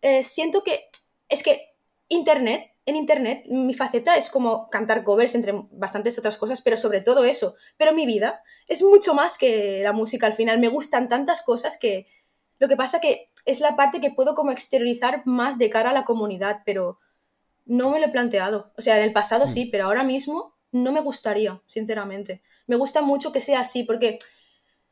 Eh, 0.00 0.22
siento 0.22 0.64
que 0.64 0.88
es 1.28 1.42
que 1.42 1.74
internet, 2.08 2.72
en 2.86 2.96
internet 2.96 3.44
mi 3.48 3.74
faceta 3.74 4.16
es 4.16 4.30
como 4.30 4.68
cantar 4.70 5.04
covers 5.04 5.34
entre 5.34 5.52
bastantes 5.70 6.18
otras 6.18 6.38
cosas, 6.38 6.62
pero 6.62 6.76
sobre 6.76 7.02
todo 7.02 7.24
eso. 7.24 7.54
Pero 7.76 7.92
mi 7.92 8.06
vida 8.06 8.42
es 8.66 8.82
mucho 8.82 9.14
más 9.14 9.36
que 9.36 9.80
la 9.82 9.92
música 9.92 10.26
al 10.26 10.32
final. 10.32 10.58
Me 10.58 10.68
gustan 10.68 11.08
tantas 11.08 11.42
cosas 11.42 11.78
que 11.78 12.06
lo 12.58 12.68
que 12.68 12.76
pasa 12.76 13.00
que 13.00 13.30
es 13.44 13.60
la 13.60 13.76
parte 13.76 14.00
que 14.00 14.10
puedo 14.10 14.34
como 14.34 14.52
exteriorizar 14.52 15.22
más 15.26 15.58
de 15.58 15.68
cara 15.68 15.90
a 15.90 15.94
la 15.94 16.04
comunidad, 16.04 16.60
pero 16.64 16.98
no 17.66 17.90
me 17.90 18.00
lo 18.00 18.06
he 18.06 18.10
planteado. 18.10 18.72
O 18.78 18.82
sea, 18.82 18.96
en 18.96 19.04
el 19.04 19.12
pasado 19.12 19.46
sí, 19.46 19.66
pero 19.66 19.84
ahora 19.84 20.02
mismo 20.02 20.54
no 20.72 20.90
me 20.92 21.00
gustaría, 21.00 21.60
sinceramente. 21.66 22.42
Me 22.66 22.76
gusta 22.76 23.00
mucho 23.02 23.30
que 23.32 23.40
sea 23.40 23.60
así, 23.60 23.84
porque 23.84 24.18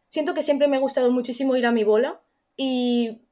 siento 0.09 0.35
que 0.35 0.43
siempre 0.43 0.69
me 0.69 0.77
ha 0.77 0.81
gustado 0.81 1.11
muchísimo 1.11 1.57
ir 1.57 1.66
a 1.66 1.73
mi 1.73 1.85
bola 1.85 2.21
y 2.57 3.23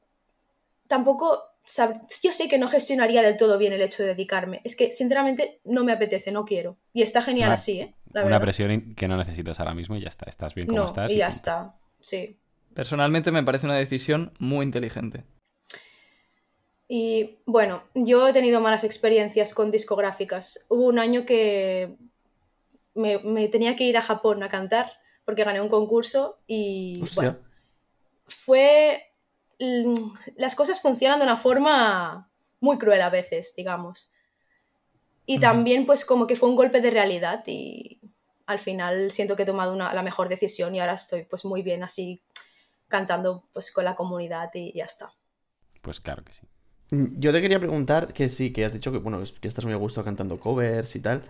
tampoco... 0.87 1.43
sab- 1.67 2.07
Yo 2.23 2.33
sé 2.33 2.49
que 2.49 2.59
no 2.59 2.67
gestionaría 2.69 3.23
del 3.23 3.37
todo 3.37 3.59
bien 3.59 3.73
el 3.73 3.83
hecho 3.83 4.03
de 4.03 4.11
dedicarme. 4.11 4.61
Es 4.65 4.75
que, 4.77 4.91
sinceramente, 4.93 5.61
no 5.65 5.85
me 5.85 5.93
apetece, 5.93 6.33
no 6.33 6.45
quiero. 6.45 6.77
Y 6.95 7.03
está 7.03 7.21
genial 7.23 7.49
Una- 7.49 7.55
así, 7.57 7.81
¿eh? 7.81 7.95
La 8.13 8.23
Una 8.23 8.31
verdad. 8.39 8.41
presión 8.41 8.95
que 8.95 9.07
no 9.07 9.19
necesitas 9.19 9.61
ahora 9.61 9.75
mismo 9.75 9.95
y 9.97 10.01
ya 10.01 10.09
está. 10.09 10.25
Estás 10.31 10.55
bien 10.55 10.67
como 10.69 10.81
No, 10.81 10.87
estás. 10.87 11.11
y 11.13 11.17
ya 11.17 11.27
punto. 11.27 11.37
está. 11.37 11.75
Sí. 12.01 12.39
Personalmente 12.73 13.31
me 13.31 13.43
parece 13.43 13.67
una 13.67 13.77
decisión 13.77 14.33
muy 14.39 14.65
inteligente. 14.65 15.25
Y 16.89 17.37
bueno, 17.45 17.83
yo 17.95 18.27
he 18.29 18.33
tenido 18.33 18.61
malas 18.61 18.85
experiencias 18.85 19.53
con 19.53 19.71
discográficas. 19.71 20.65
Hubo 20.71 20.87
un 20.87 20.99
año 20.99 21.27
que 21.27 21.97
me, 22.99 23.19
me 23.19 23.49
tenía 23.49 23.77
que 23.77 23.85
ir 23.85 23.97
a 23.97 24.03
Japón 24.03 24.43
a 24.43 24.49
cantar 24.49 24.93
porque 25.25 25.45
gané 25.45 25.61
un 25.61 25.69
concurso 25.69 26.39
y 26.47 27.01
Hostia. 27.03 27.17
bueno, 27.17 27.39
fue... 28.27 29.03
mm, 29.61 29.93
Las 30.37 30.55
cosas 30.55 30.81
funcionan 30.81 31.19
de 31.19 31.25
una 31.25 31.37
forma 31.37 32.31
muy 32.61 32.79
cruel 32.79 33.03
a 33.03 33.11
veces, 33.11 33.55
digamos. 33.57 34.13
Y 35.27 35.35
Ujú. 35.35 35.41
también 35.43 35.87
pues 35.87 36.05
como 36.05 36.27
que 36.27 36.37
fue 36.37 36.49
un 36.49 36.57
golpe 36.57 36.81
de 36.81 36.91
realidad 36.91 37.43
y 37.47 38.01
al 38.47 38.59
final 38.59 39.13
siento 39.13 39.37
que 39.37 39.43
he 39.43 39.47
tomado 39.47 39.73
una- 39.73 39.93
la 39.93 40.03
mejor 40.03 40.29
decisión 40.29 40.75
y 40.75 40.81
ahora 40.81 40.95
estoy 40.95 41.25
pues 41.25 41.45
muy 41.45 41.63
bien 41.63 41.83
así 41.83 42.23
cantando 42.89 43.45
pues 43.53 43.71
con 43.73 43.85
la 43.85 43.95
comunidad 43.95 44.51
y 44.55 44.73
ya 44.73 44.85
está. 44.85 45.13
Pues 45.83 46.01
claro 46.01 46.25
que 46.25 46.33
sí. 46.33 46.43
Mm, 46.91 47.21
Yo 47.21 47.33
te 47.33 47.43
quería 47.43 47.59
preguntar 47.61 48.15
que 48.15 48.31
sí, 48.31 48.53
que 48.53 48.65
has 48.65 48.73
dicho 48.73 48.91
que, 48.91 48.99
bueno, 48.99 49.23
que 49.41 49.49
estás 49.49 49.65
muy 49.67 49.75
a 49.75 49.77
gusto 49.77 50.03
cantando 50.03 50.41
covers 50.41 50.97
y 50.97 51.01
tal. 51.01 51.23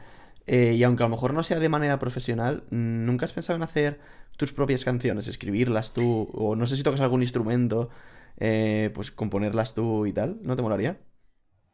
Eh, 0.49 0.73
y 0.75 0.83
aunque 0.83 1.03
a 1.03 1.07
lo 1.07 1.11
mejor 1.11 1.35
no 1.35 1.43
sea 1.43 1.61
de 1.61 1.69
manera 1.69 1.99
profesional, 1.99 2.65
¿nunca 2.71 3.27
has 3.27 3.33
pensado 3.35 3.57
en 3.57 3.63
hacer 3.63 4.01
tus 4.37 4.53
propias 4.53 4.85
canciones? 4.85 5.29
Escribirlas 5.29 5.93
tú, 5.93 6.29
o 6.33 6.57
no 6.57 6.67
sé 6.67 6.77
si 6.77 6.83
tocas 6.83 7.01
algún 7.01 7.23
instrumento, 7.23 7.91
eh, 8.39 8.91
pues 8.95 9.11
componerlas 9.11 9.75
tú 9.75 10.07
y 10.07 10.13
tal. 10.13 10.39
¿No 10.43 10.57
te 10.57 10.63
molaría? 10.63 10.99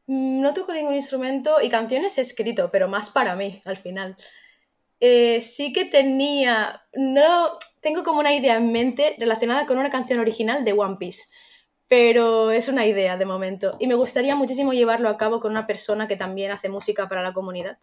Mm, 0.07 0.41
No 0.41 0.53
toco 0.55 0.73
ningún 0.75 0.95
instrumento 0.95 1.61
y 1.63 1.69
canciones 1.71 2.19
he 2.19 2.23
escrito, 2.23 2.71
pero 2.71 2.89
más 2.89 3.11
para 3.11 3.37
mí, 3.37 3.63
al 3.65 3.77
final. 3.77 4.17
Eh, 5.01 5.41
sí 5.41 5.73
que 5.73 5.85
tenía, 5.85 6.83
no, 6.95 7.59
tengo 7.81 8.03
como 8.05 8.21
una 8.21 8.35
idea 8.35 8.57
en 8.57 8.73
mente 8.73 9.15
relacionada 9.19 9.67
con 9.67 9.79
una 9.79 9.91
canción 9.91 10.19
original 10.21 10.65
de 10.65 10.73
One 10.73 10.97
Piece, 10.99 11.29
pero 11.89 12.51
es 12.51 12.69
una 12.69 12.87
idea 12.87 13.17
de 13.17 13.27
momento 13.27 13.73
y 13.79 13.87
me 13.87 13.95
gustaría 13.95 14.35
muchísimo 14.37 14.73
llevarlo 14.73 15.09
a 15.11 15.17
cabo 15.19 15.41
con 15.41 15.53
una 15.53 15.67
persona 15.67 16.09
que 16.09 16.17
también 16.17 16.53
hace 16.53 16.69
música 16.69 17.09
para 17.09 17.23
la 17.23 17.33
comunidad, 17.35 17.79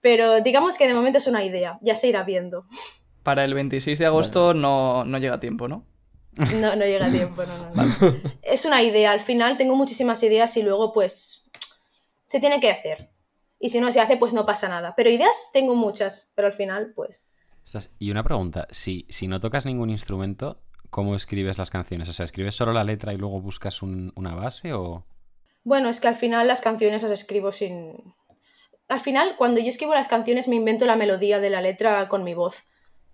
pero 0.00 0.40
digamos 0.40 0.78
que 0.78 0.86
de 0.86 0.94
momento 0.94 1.18
es 1.18 1.26
una 1.26 1.44
idea, 1.44 1.78
ya 1.82 1.96
se 1.96 2.08
irá 2.08 2.22
viendo. 2.24 2.66
Para 3.22 3.44
el 3.44 3.54
26 3.54 3.98
de 3.98 4.06
agosto 4.06 4.54
no, 4.54 5.04
no 5.04 5.18
llega 5.18 5.40
tiempo, 5.40 5.66
¿no? 5.68 5.84
No, 6.60 6.76
no 6.76 6.84
llega 6.84 7.10
tiempo, 7.10 7.42
no, 7.44 7.58
no, 7.58 7.82
no. 7.86 8.16
Es 8.42 8.64
una 8.66 8.82
idea, 8.82 9.10
al 9.12 9.20
final 9.20 9.56
tengo 9.56 9.74
muchísimas 9.74 10.22
ideas 10.22 10.56
y 10.56 10.62
luego 10.62 10.92
pues 10.92 11.50
se 12.26 12.40
tiene 12.40 12.60
que 12.60 12.70
hacer. 12.70 13.10
Y 13.58 13.70
si 13.70 13.80
no 13.80 13.90
se 13.90 14.00
hace, 14.00 14.18
pues 14.18 14.34
no 14.34 14.44
pasa 14.44 14.68
nada. 14.68 14.94
Pero 14.96 15.08
ideas 15.08 15.50
tengo 15.52 15.74
muchas, 15.74 16.30
pero 16.34 16.46
al 16.46 16.52
final, 16.52 16.92
pues... 16.94 17.28
Y 17.98 18.10
una 18.10 18.22
pregunta, 18.22 18.68
si, 18.70 19.06
si 19.08 19.28
no 19.28 19.40
tocas 19.40 19.64
ningún 19.64 19.88
instrumento, 19.90 20.60
¿cómo 20.90 21.16
escribes 21.16 21.56
las 21.58 21.70
canciones? 21.70 22.08
O 22.10 22.12
sea, 22.12 22.24
¿escribes 22.24 22.54
solo 22.54 22.72
la 22.74 22.84
letra 22.84 23.14
y 23.14 23.16
luego 23.16 23.40
buscas 23.40 23.80
un- 23.82 24.12
una 24.14 24.34
base 24.34 24.74
o...? 24.74 25.06
Bueno, 25.64 25.88
es 25.88 26.00
que 26.00 26.08
al 26.08 26.14
final 26.16 26.46
las 26.46 26.60
canciones 26.60 27.02
las 27.02 27.10
escribo 27.12 27.50
sin... 27.50 27.94
Al 28.88 29.00
final, 29.00 29.34
cuando 29.36 29.60
yo 29.60 29.68
escribo 29.68 29.94
las 29.94 30.08
canciones 30.08 30.48
me 30.48 30.56
invento 30.56 30.86
la 30.86 30.96
melodía 30.96 31.40
de 31.40 31.50
la 31.50 31.60
letra 31.60 32.06
con 32.08 32.24
mi 32.24 32.34
voz. 32.34 32.64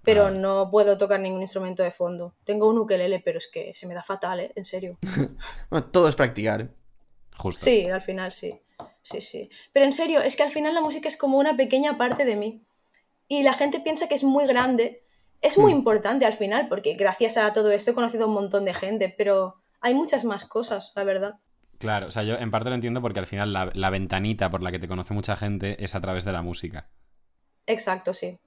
pero 0.05 0.27
Ah. 0.27 0.31
no 0.33 0.69
puedo 0.69 0.99
tocar 0.99 1.21
ningún 1.21 1.43
instrumento 1.43 1.85
de 1.85 1.93
fondo. 1.93 2.35
Tengo 2.43 2.69
un 2.69 2.77
ukelele, 2.77 3.21
pero 3.21 3.39
es 3.39 3.47
que 3.49 3.73
se 3.77 3.87
me 3.87 3.95
da 3.95 4.03
fatal, 4.03 4.41
¿eh? 4.41 4.53
En 4.57 4.65
serio. 4.65 4.99
Bueno, 5.71 5.87
todo 5.87 6.09
es 6.09 6.17
practicar. 6.17 6.71
Justo. 7.37 7.61
Sí, 7.65 7.87
al 7.89 8.01
final 8.01 8.33
sí. 8.33 8.61
Sí, 9.01 9.21
sí. 9.21 9.49
Pero 9.73 9.85
en 9.87 9.93
serio, 9.93 10.21
es 10.21 10.35
que 10.35 10.43
al 10.43 10.51
final 10.51 10.75
la 10.75 10.81
música 10.81 11.07
es 11.07 11.17
como 11.17 11.39
una 11.39 11.57
pequeña 11.57 11.99
parte 11.99 12.25
de 12.25 12.35
mí. 12.35 12.65
Y 13.29 13.45
la 13.45 13.53
gente 13.53 13.79
piensa 13.79 14.09
que 14.09 14.17
es 14.17 14.25
muy 14.25 14.45
grande. 14.49 15.05
Es 15.41 15.57
muy 15.57 15.71
importante 15.71 16.27
al 16.27 16.33
final, 16.35 16.69
porque 16.69 16.95
gracias 16.95 17.37
a 17.37 17.53
todo 17.53 17.71
esto 17.71 17.93
he 17.93 17.95
conocido 17.95 18.25
a 18.25 18.27
un 18.27 18.35
montón 18.35 18.65
de 18.65 18.75
gente, 18.75 19.09
pero 19.17 19.55
hay 19.81 19.95
muchas 19.95 20.25
más 20.25 20.47
cosas, 20.47 20.93
la 20.97 21.05
verdad. 21.05 21.35
Claro, 21.83 22.07
o 22.07 22.11
sea, 22.11 22.23
yo 22.23 22.37
en 22.37 22.51
parte 22.51 22.69
lo 22.69 22.75
entiendo 22.75 23.01
porque 23.01 23.21
al 23.21 23.27
final 23.27 23.53
la, 23.53 23.71
la 23.75 23.91
ventanita 23.91 24.51
por 24.51 24.63
la 24.63 24.71
que 24.71 24.79
te 24.79 24.89
conoce 24.89 25.15
mucha 25.15 25.37
gente 25.37 25.83
es 25.83 25.95
a 25.95 26.01
través 26.01 26.25
de 26.25 26.33
la 26.33 26.43
música. 26.43 26.89
Exacto, 27.67 28.15
sí. 28.15 28.39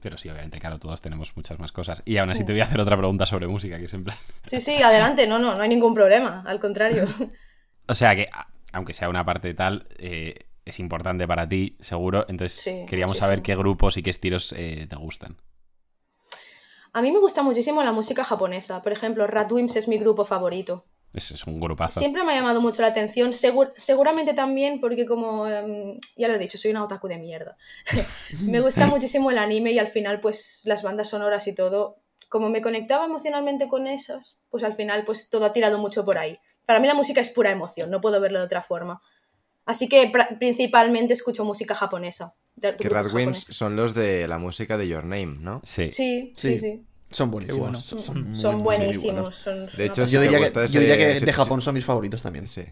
Pero 0.00 0.16
sí, 0.16 0.28
obviamente, 0.28 0.58
claro, 0.60 0.78
todos 0.78 1.00
tenemos 1.02 1.36
muchas 1.36 1.58
más 1.58 1.72
cosas. 1.72 2.02
Y 2.04 2.18
aún 2.18 2.30
así 2.30 2.44
te 2.44 2.52
voy 2.52 2.60
a 2.60 2.64
hacer 2.64 2.80
otra 2.80 2.96
pregunta 2.96 3.26
sobre 3.26 3.46
música, 3.46 3.78
que 3.78 3.86
es 3.86 3.94
en 3.94 4.04
plan... 4.04 4.16
Sí, 4.44 4.60
sí, 4.60 4.82
adelante, 4.82 5.26
no, 5.26 5.38
no, 5.38 5.54
no 5.54 5.62
hay 5.62 5.68
ningún 5.68 5.94
problema, 5.94 6.42
al 6.46 6.60
contrario. 6.60 7.08
O 7.90 7.94
sea 7.94 8.14
que, 8.14 8.28
aunque 8.72 8.92
sea 8.92 9.08
una 9.08 9.24
parte 9.24 9.54
tal, 9.54 9.88
eh, 9.96 10.34
es 10.66 10.78
importante 10.78 11.26
para 11.26 11.48
ti, 11.48 11.78
seguro. 11.80 12.26
Entonces, 12.28 12.60
Sí, 12.60 12.84
queríamos 12.86 13.16
saber 13.16 13.40
qué 13.40 13.56
grupos 13.56 13.96
y 13.96 14.02
qué 14.02 14.10
estilos 14.10 14.52
eh, 14.52 14.86
te 14.90 14.96
gustan. 14.96 15.38
A 16.92 17.00
mí 17.00 17.10
me 17.10 17.18
gusta 17.18 17.42
muchísimo 17.42 17.82
la 17.82 17.92
música 17.92 18.24
japonesa. 18.24 18.82
Por 18.82 18.92
ejemplo, 18.92 19.26
Radwimps 19.26 19.76
es 19.76 19.88
mi 19.88 19.96
grupo 19.96 20.26
favorito. 20.26 20.84
Es, 21.12 21.30
es 21.30 21.44
un 21.46 21.58
grupazo. 21.60 22.00
Siempre 22.00 22.22
me 22.22 22.32
ha 22.32 22.36
llamado 22.36 22.60
mucho 22.60 22.82
la 22.82 22.88
atención, 22.88 23.32
segur- 23.32 23.72
seguramente 23.76 24.34
también 24.34 24.80
porque 24.80 25.06
como, 25.06 25.46
em, 25.48 25.98
ya 26.16 26.28
lo 26.28 26.34
he 26.34 26.38
dicho, 26.38 26.58
soy 26.58 26.70
una 26.70 26.84
otaku 26.84 27.08
de 27.08 27.18
mierda. 27.18 27.56
me 28.46 28.60
gusta 28.60 28.86
muchísimo 28.86 29.30
el 29.30 29.38
anime 29.38 29.72
y 29.72 29.78
al 29.78 29.88
final 29.88 30.20
pues 30.20 30.62
las 30.66 30.82
bandas 30.82 31.08
sonoras 31.08 31.46
y 31.48 31.54
todo, 31.54 31.96
como 32.28 32.50
me 32.50 32.60
conectaba 32.60 33.06
emocionalmente 33.06 33.68
con 33.68 33.86
esas, 33.86 34.36
pues 34.50 34.64
al 34.64 34.74
final 34.74 35.04
pues 35.04 35.30
todo 35.30 35.46
ha 35.46 35.52
tirado 35.52 35.78
mucho 35.78 36.04
por 36.04 36.18
ahí. 36.18 36.38
Para 36.66 36.78
mí 36.80 36.86
la 36.86 36.94
música 36.94 37.20
es 37.22 37.30
pura 37.30 37.50
emoción, 37.50 37.90
no 37.90 38.00
puedo 38.02 38.20
verlo 38.20 38.38
de 38.40 38.44
otra 38.44 38.62
forma. 38.62 39.00
Así 39.64 39.88
que 39.88 40.10
principalmente 40.38 41.14
escucho 41.14 41.44
música 41.44 41.74
japonesa. 41.74 42.34
Que 42.78 42.88
Radwimps 42.88 43.44
son 43.50 43.76
los 43.76 43.94
de 43.94 44.26
la 44.26 44.38
música 44.38 44.76
de 44.76 44.88
Your 44.88 45.04
Name, 45.04 45.36
¿no? 45.40 45.60
Sí. 45.64 45.90
Sí, 45.92 46.32
Sí. 46.36 46.50
sí, 46.50 46.58
sí. 46.58 46.84
Son 47.10 47.30
buenísimos. 47.30 47.60
bueno. 47.60 47.78
Son, 47.80 47.98
Son, 48.00 48.22
muy, 48.22 48.30
muy, 48.42 48.52
muy 48.54 48.62
buenísimos. 48.62 49.14
buenos. 49.14 49.34
son- 49.36 49.66
De 49.78 49.86
hecho, 49.86 50.04
Yo 50.04 50.20
diría, 50.20 50.38
que, 50.38 50.44
gusta 50.44 50.66
yo 50.66 50.80
diría 50.80 50.96
que 50.96 51.10
ese- 51.12 51.24
de 51.24 51.30
ese- 51.30 51.32
Japón 51.32 51.60
son 51.62 51.74
mis 51.74 51.84
favoritos 51.84 52.22
también. 52.22 52.46
Sí. 52.46 52.64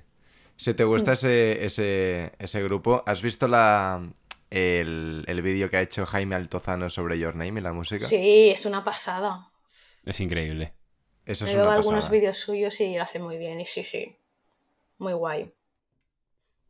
Si 0.56 0.74
te 0.74 0.84
gusta 0.84 1.12
ese, 1.12 1.64
ese, 1.64 2.32
ese 2.38 2.62
grupo, 2.62 3.02
¿has 3.06 3.20
visto 3.22 3.46
la, 3.48 4.10
el, 4.50 5.24
el 5.26 5.42
vídeo 5.42 5.68
que 5.70 5.76
ha 5.78 5.82
hecho 5.82 6.06
Jaime 6.06 6.34
Altozano 6.34 6.88
sobre 6.90 7.18
Your 7.18 7.34
Name 7.34 7.60
y 7.60 7.62
la 7.62 7.72
música? 7.72 8.04
Sí, 8.04 8.48
es 8.50 8.64
una 8.66 8.82
pasada. 8.84 9.50
Es 10.04 10.20
increíble. 10.20 10.72
Eso 11.24 11.44
Me 11.44 11.50
es 11.50 11.56
veo 11.56 11.66
una 11.66 11.74
algunos 11.74 12.04
pasada. 12.04 12.12
vídeos 12.20 12.36
suyos 12.38 12.80
y 12.80 12.94
lo 12.96 13.02
hace 13.02 13.18
muy 13.18 13.36
bien. 13.36 13.60
Y 13.60 13.66
sí, 13.66 13.84
sí. 13.84 14.16
Muy 14.98 15.12
guay. 15.14 15.52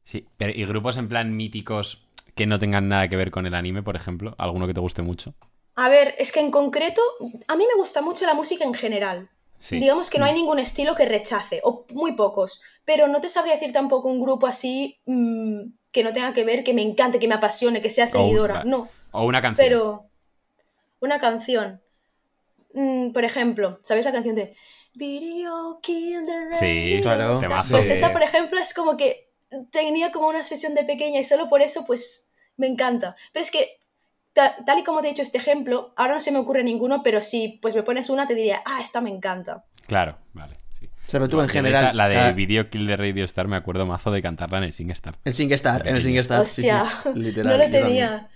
Sí. 0.05 0.27
Pero, 0.37 0.53
¿Y 0.55 0.65
grupos 0.67 0.97
en 0.97 1.09
plan 1.09 1.37
míticos 1.37 2.07
que 2.35 2.47
no 2.47 2.59
tengan 2.59 2.89
nada 2.89 3.09
que 3.09 3.17
ver 3.17 3.31
con 3.31 3.47
el 3.47 3.55
anime, 3.55 3.83
por 3.83 3.97
ejemplo? 3.97 4.35
¿Alguno 4.39 4.67
que 4.67 4.75
te 4.75 4.81
guste 4.81 5.03
mucho? 5.03 5.35
A 5.77 5.89
ver, 5.89 6.15
es 6.19 6.33
que 6.33 6.41
en 6.41 6.51
concreto, 6.51 7.01
a 7.49 7.57
mí 7.57 7.65
me 7.67 7.75
gusta 7.79 8.01
mucho 8.01 8.25
la 8.27 8.35
música 8.35 8.65
en 8.65 8.75
general. 8.75 9.29
Sí. 9.59 9.79
Digamos 9.79 10.11
que 10.11 10.19
no 10.19 10.25
hay 10.27 10.35
ningún 10.35 10.59
estilo 10.59 10.95
que 10.95 11.05
rechace, 11.07 11.61
o 11.65 11.87
muy 11.93 12.13
pocos. 12.13 12.63
Pero 12.85 13.09
no 13.09 13.21
te 13.21 13.29
sabría 13.29 13.55
decir 13.55 13.73
tampoco 13.73 14.09
un 14.09 14.21
grupo 14.21 14.47
así 14.47 15.01
mm, 15.07 15.61
que 15.93 16.03
no 16.03 16.13
tenga 16.13 16.33
que 16.33 16.45
ver, 16.45 16.65
que 16.65 16.75
me 16.75 16.83
encante, 16.83 17.19
que 17.19 17.29
me 17.29 17.35
apasione, 17.35 17.81
que 17.83 17.91
sea 17.91 18.07
seguidora. 18.07 18.65
No, 18.65 18.89
O 19.13 19.25
una 19.25 19.41
canción. 19.41 19.67
pero 19.67 20.07
una 21.01 21.19
canción. 21.21 21.81
Mm, 22.75 23.13
por 23.13 23.25
ejemplo, 23.25 23.79
¿sabéis 23.83 24.05
la 24.07 24.13
canción 24.13 24.35
de 24.35 24.55
Video 24.95 25.79
Kill 25.83 26.25
the 26.27 26.57
Sí, 26.57 26.91
Radio? 27.01 27.03
claro. 27.03 27.33
Esa. 27.33 27.41
Temazo. 27.41 27.71
Pues 27.73 27.87
Sí. 27.87 27.93
esa, 27.93 28.13
por 28.13 28.23
ejemplo, 28.23 28.59
es 28.59 28.73
como 28.75 28.97
que 28.97 29.31
tenía 29.71 30.11
como 30.13 30.29
una 30.29 30.39
obsesión 30.41 30.75
de 30.75 30.85
pequeña 30.85 31.21
y 31.21 31.25
solo 31.25 31.49
por 31.49 31.63
eso, 31.63 31.85
pues, 31.87 32.31
me 32.57 32.67
encanta. 32.67 33.15
Pero 33.33 33.43
es 33.43 33.51
que, 33.51 33.79
tal 34.65 34.79
y 34.79 34.85
como 34.85 35.01
te 35.01 35.09
he 35.09 35.11
dicho 35.11 35.23
este 35.23 35.39
ejemplo, 35.39 35.93
ahora 35.97 36.15
no 36.15 36.21
se 36.21 36.31
me 36.33 36.39
ocurre 36.39 36.63
ninguno, 36.65 37.03
pero 37.03 37.21
si 37.23 37.59
pues 37.63 37.75
me 37.75 37.83
pones 37.83 38.11
una, 38.11 38.27
te 38.27 38.35
diría, 38.35 38.63
ah, 38.65 38.81
esta 38.81 39.01
me 39.01 39.11
encanta. 39.11 39.65
Claro, 39.87 40.19
vale. 40.33 40.57
Sí. 40.79 40.87
O 40.87 41.09
sea, 41.11 41.21
pero 41.21 41.29
tú 41.29 41.41
en 41.41 41.49
general. 41.49 41.85
esa- 41.87 41.93
la 41.95 42.09
de 42.09 42.15
cada- 42.17 42.33
Video 42.33 42.69
Kill 42.71 42.87
de 42.87 42.97
Radio 42.97 43.25
Star 43.25 43.49
me 43.49 43.57
acuerdo 43.57 43.87
mazo 43.87 44.11
de 44.11 44.21
cantarla 44.23 44.59
en 44.59 44.65
el 44.65 44.73
SingStar. 44.73 45.19
El 45.25 45.35
SingStar, 45.35 45.87
en 45.87 45.97
el 45.97 46.03
SingStar. 46.03 46.45
sí, 46.47 46.63
sí. 46.63 46.69
Hostia, 46.69 46.91
Literal. 47.15 47.53
no 47.53 47.59
lo 47.59 47.65
yo 47.65 47.71
también. 47.71 47.83
tenía. 47.85 48.29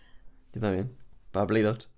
Yo 0.54 0.60
también. 0.60 0.96
Para 1.30 1.46
Play 1.46 1.62
2. 1.62 1.90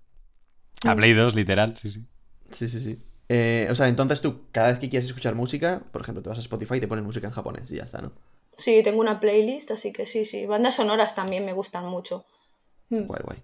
A 0.85 0.95
Play 0.95 1.13
2, 1.13 1.35
literal, 1.35 1.75
sí, 1.77 1.89
sí. 1.89 2.05
Sí, 2.51 2.67
sí, 2.67 2.79
sí. 2.81 3.01
Eh, 3.29 3.67
o 3.71 3.75
sea, 3.75 3.87
entonces 3.87 4.21
tú, 4.21 4.47
cada 4.51 4.67
vez 4.67 4.79
que 4.79 4.89
quieres 4.89 5.07
escuchar 5.07 5.33
música, 5.33 5.81
por 5.91 6.01
ejemplo, 6.01 6.21
te 6.21 6.29
vas 6.29 6.37
a 6.37 6.41
Spotify 6.41 6.75
y 6.75 6.79
te 6.81 6.87
pones 6.87 7.05
música 7.05 7.25
en 7.25 7.33
japonés 7.33 7.71
y 7.71 7.77
ya 7.77 7.83
está, 7.83 8.01
¿no? 8.01 8.11
Sí, 8.57 8.81
tengo 8.83 8.99
una 8.99 9.19
playlist, 9.19 9.71
así 9.71 9.91
que 9.93 10.05
sí, 10.05 10.25
sí. 10.25 10.45
Bandas 10.45 10.75
sonoras 10.75 11.15
también 11.15 11.45
me 11.45 11.53
gustan 11.53 11.85
mucho. 11.87 12.25
Mm. 12.89 13.05
Guay, 13.05 13.21
guay. 13.23 13.37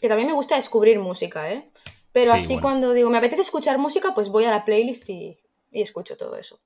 Que 0.00 0.08
también 0.08 0.28
me 0.28 0.34
gusta 0.34 0.56
descubrir 0.56 0.98
música, 0.98 1.52
¿eh? 1.52 1.70
Pero 2.12 2.32
Sí, 2.32 2.36
así 2.38 2.46
bueno. 2.54 2.62
cuando 2.62 2.92
digo, 2.92 3.10
me 3.10 3.18
apetece 3.18 3.42
escuchar 3.42 3.78
música, 3.78 4.12
pues 4.14 4.28
voy 4.30 4.44
a 4.44 4.50
la 4.50 4.64
playlist 4.64 5.08
y, 5.10 5.38
y 5.70 5.82
escucho 5.82 6.16
todo 6.16 6.36
eso. 6.36 6.58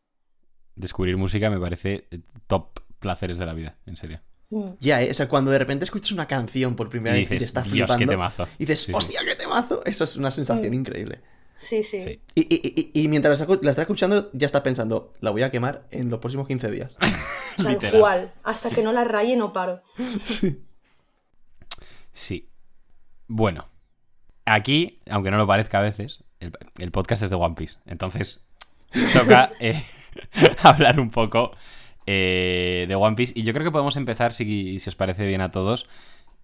Descubrir 0.76 1.16
música 1.16 1.50
me 1.50 1.58
parece 1.60 2.06
eh, 2.10 2.20
top 2.46 2.80
placeres 2.98 3.36
de 3.38 3.46
la 3.46 3.52
vida, 3.52 3.76
en 3.86 3.96
serio. 3.96 4.20
Mm. 4.50 4.70
Ya, 4.80 5.02
¿eh? 5.02 5.10
o 5.10 5.14
sea, 5.14 5.28
cuando 5.28 5.50
de 5.50 5.58
repente 5.58 5.84
escuchas 5.84 6.12
una 6.12 6.26
canción 6.26 6.76
por 6.76 6.88
primera 6.88 7.16
Y 7.16 7.20
vez 7.24 7.32
y 7.32 7.38
te 7.38 7.44
está 7.44 7.60
"Dios, 7.62 7.72
flipando. 7.72 7.98
qué 7.98 8.06
temazo". 8.06 8.44
Y 8.58 8.64
dices, 8.66 8.80
Sí, 8.80 8.86
sí. 8.86 8.92
hostia, 8.94 9.20
qué 9.24 9.34
temazo. 9.34 9.84
Eso 9.84 10.04
es 10.04 10.16
una 10.16 10.30
sensación 10.30 10.70
Mm. 10.70 10.74
increíble. 10.74 11.20
Sí, 11.56 11.82
sí. 11.82 12.02
Sí. 12.02 12.20
Y, 12.34 12.40
y- 12.52 12.90
y- 12.94 13.02
y 13.04 13.08
mientras 13.08 13.38
la, 13.40 13.70
estás 13.70 13.78
escuchando, 13.82 14.30
ya 14.32 14.46
estás 14.46 14.62
pensando, 14.62 15.12
la 15.20 15.30
voy 15.30 15.42
a 15.42 15.50
quemar 15.50 15.86
en 15.90 16.10
los 16.10 16.18
próximos 16.20 16.48
15 16.48 16.70
días. 16.70 16.96
Tal 17.62 17.78
cual. 17.92 18.32
Hasta 18.42 18.70
que 18.70 18.82
no 18.82 18.92
la 18.92 19.04
raye 19.04 19.36
no 19.36 19.52
paro. 19.52 19.82
Sí. 22.12 22.48
Bueno. 23.28 23.64
Aquí, 24.46 25.00
aunque 25.08 25.30
no 25.30 25.38
lo 25.38 25.46
parezca 25.46 25.78
a 25.78 25.82
veces, 25.82 26.22
el, 26.38 26.52
el 26.78 26.90
podcast 26.90 27.22
es 27.22 27.30
de 27.30 27.36
One 27.36 27.54
Piece. 27.54 27.78
Entonces, 27.86 28.44
toca 29.12 29.50
eh, 29.60 29.82
hablar 30.62 31.00
un 31.00 31.10
poco 31.10 31.52
eh, 32.06 32.84
de 32.88 32.94
One 32.94 33.16
Piece. 33.16 33.32
Y 33.36 33.42
yo 33.42 33.52
creo 33.52 33.64
que 33.64 33.70
podemos 33.70 33.96
empezar, 33.96 34.32
si, 34.32 34.78
si 34.78 34.88
os 34.88 34.96
parece 34.96 35.26
bien 35.26 35.40
a 35.40 35.50
todos, 35.50 35.88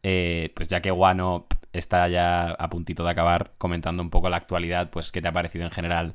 eh, 0.02 0.52
pues 0.54 0.68
ya 0.68 0.80
que 0.80 0.92
Wano 0.92 1.46
está 1.72 2.08
ya 2.08 2.50
a 2.50 2.70
puntito 2.70 3.04
de 3.04 3.10
acabar, 3.10 3.52
comentando 3.58 4.02
un 4.02 4.10
poco 4.10 4.30
la 4.30 4.36
actualidad, 4.36 4.90
pues 4.90 5.12
qué 5.12 5.22
te 5.22 5.28
ha 5.28 5.32
parecido 5.32 5.64
en 5.64 5.70
general, 5.70 6.14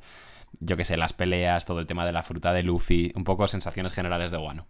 yo 0.59 0.77
qué 0.77 0.85
sé, 0.85 0.97
las 0.97 1.13
peleas, 1.13 1.65
todo 1.65 1.79
el 1.79 1.87
tema 1.87 2.05
de 2.05 2.11
la 2.11 2.23
fruta 2.23 2.53
de 2.53 2.63
Luffy, 2.63 3.11
un 3.15 3.23
poco 3.23 3.47
sensaciones 3.47 3.93
generales 3.93 4.31
de 4.31 4.37
Wano. 4.37 4.67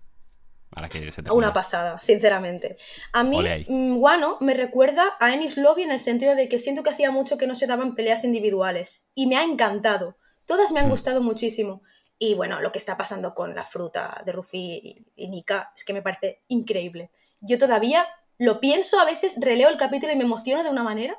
Ahora 0.76 0.90
que 0.90 1.00
se 1.00 1.24
termina. 1.24 1.34
Una 1.34 1.54
pasada, 1.54 2.00
sinceramente. 2.02 2.78
A 3.14 3.24
mí, 3.24 3.46
ahí. 3.48 3.66
mm, 3.68 3.98
Wano 3.98 4.38
me 4.42 4.54
recuerda 4.54 5.16
a 5.20 5.34
Ennis 5.34 5.58
Lobby 5.58 5.84
en 5.84 5.92
el 5.92 6.00
sentido 6.00 6.36
de 6.36 6.50
que 6.50 6.60
siento 6.60 6.84
que 6.84 6.90
hacía 6.90 7.12
mucho 7.12 7.38
que 7.38 7.48
no 7.48 7.56
se 7.56 7.66
daban 7.68 7.96
peleas 7.96 8.24
individuales. 8.24 9.10
Y 9.16 9.28
me 9.28 9.38
ha 9.38 9.44
encantado. 9.44 10.18
Todas 10.46 10.72
me 10.72 10.80
han 10.82 10.88
Hmm. 10.88 10.92
gustado 10.92 11.22
muchísimo. 11.22 11.82
Y 12.20 12.34
bueno, 12.34 12.62
lo 12.62 12.72
que 12.72 12.80
está 12.80 12.96
pasando 12.98 13.34
con 13.34 13.56
la 13.56 13.66
fruta 13.66 14.22
de 14.26 14.32
Ruffy 14.32 14.80
y, 15.16 15.24
y 15.24 15.28
Nika 15.30 15.72
es 15.76 15.84
que 15.84 15.94
me 15.94 16.02
parece 16.02 16.44
increíble. 16.48 17.10
Yo 17.42 17.58
todavía 17.58 18.06
lo 18.38 18.60
pienso, 18.60 19.00
a 19.00 19.06
veces 19.06 19.36
releo 19.40 19.70
el 19.70 19.78
capítulo 19.78 20.12
y 20.14 20.16
me 20.16 20.24
emociono 20.24 20.64
de 20.64 20.70
una 20.70 20.84
manera. 20.84 21.18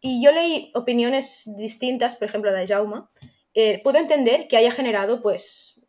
Y 0.00 0.22
yo 0.22 0.32
leí 0.32 0.70
opiniones 0.74 1.50
distintas, 1.56 2.16
por 2.16 2.28
ejemplo, 2.28 2.52
de 2.52 2.66
Jauma. 2.66 3.08
Eh, 3.54 3.80
puedo 3.82 3.98
entender 3.98 4.48
que 4.48 4.56
haya 4.56 4.70
generado, 4.70 5.22
pues, 5.22 5.80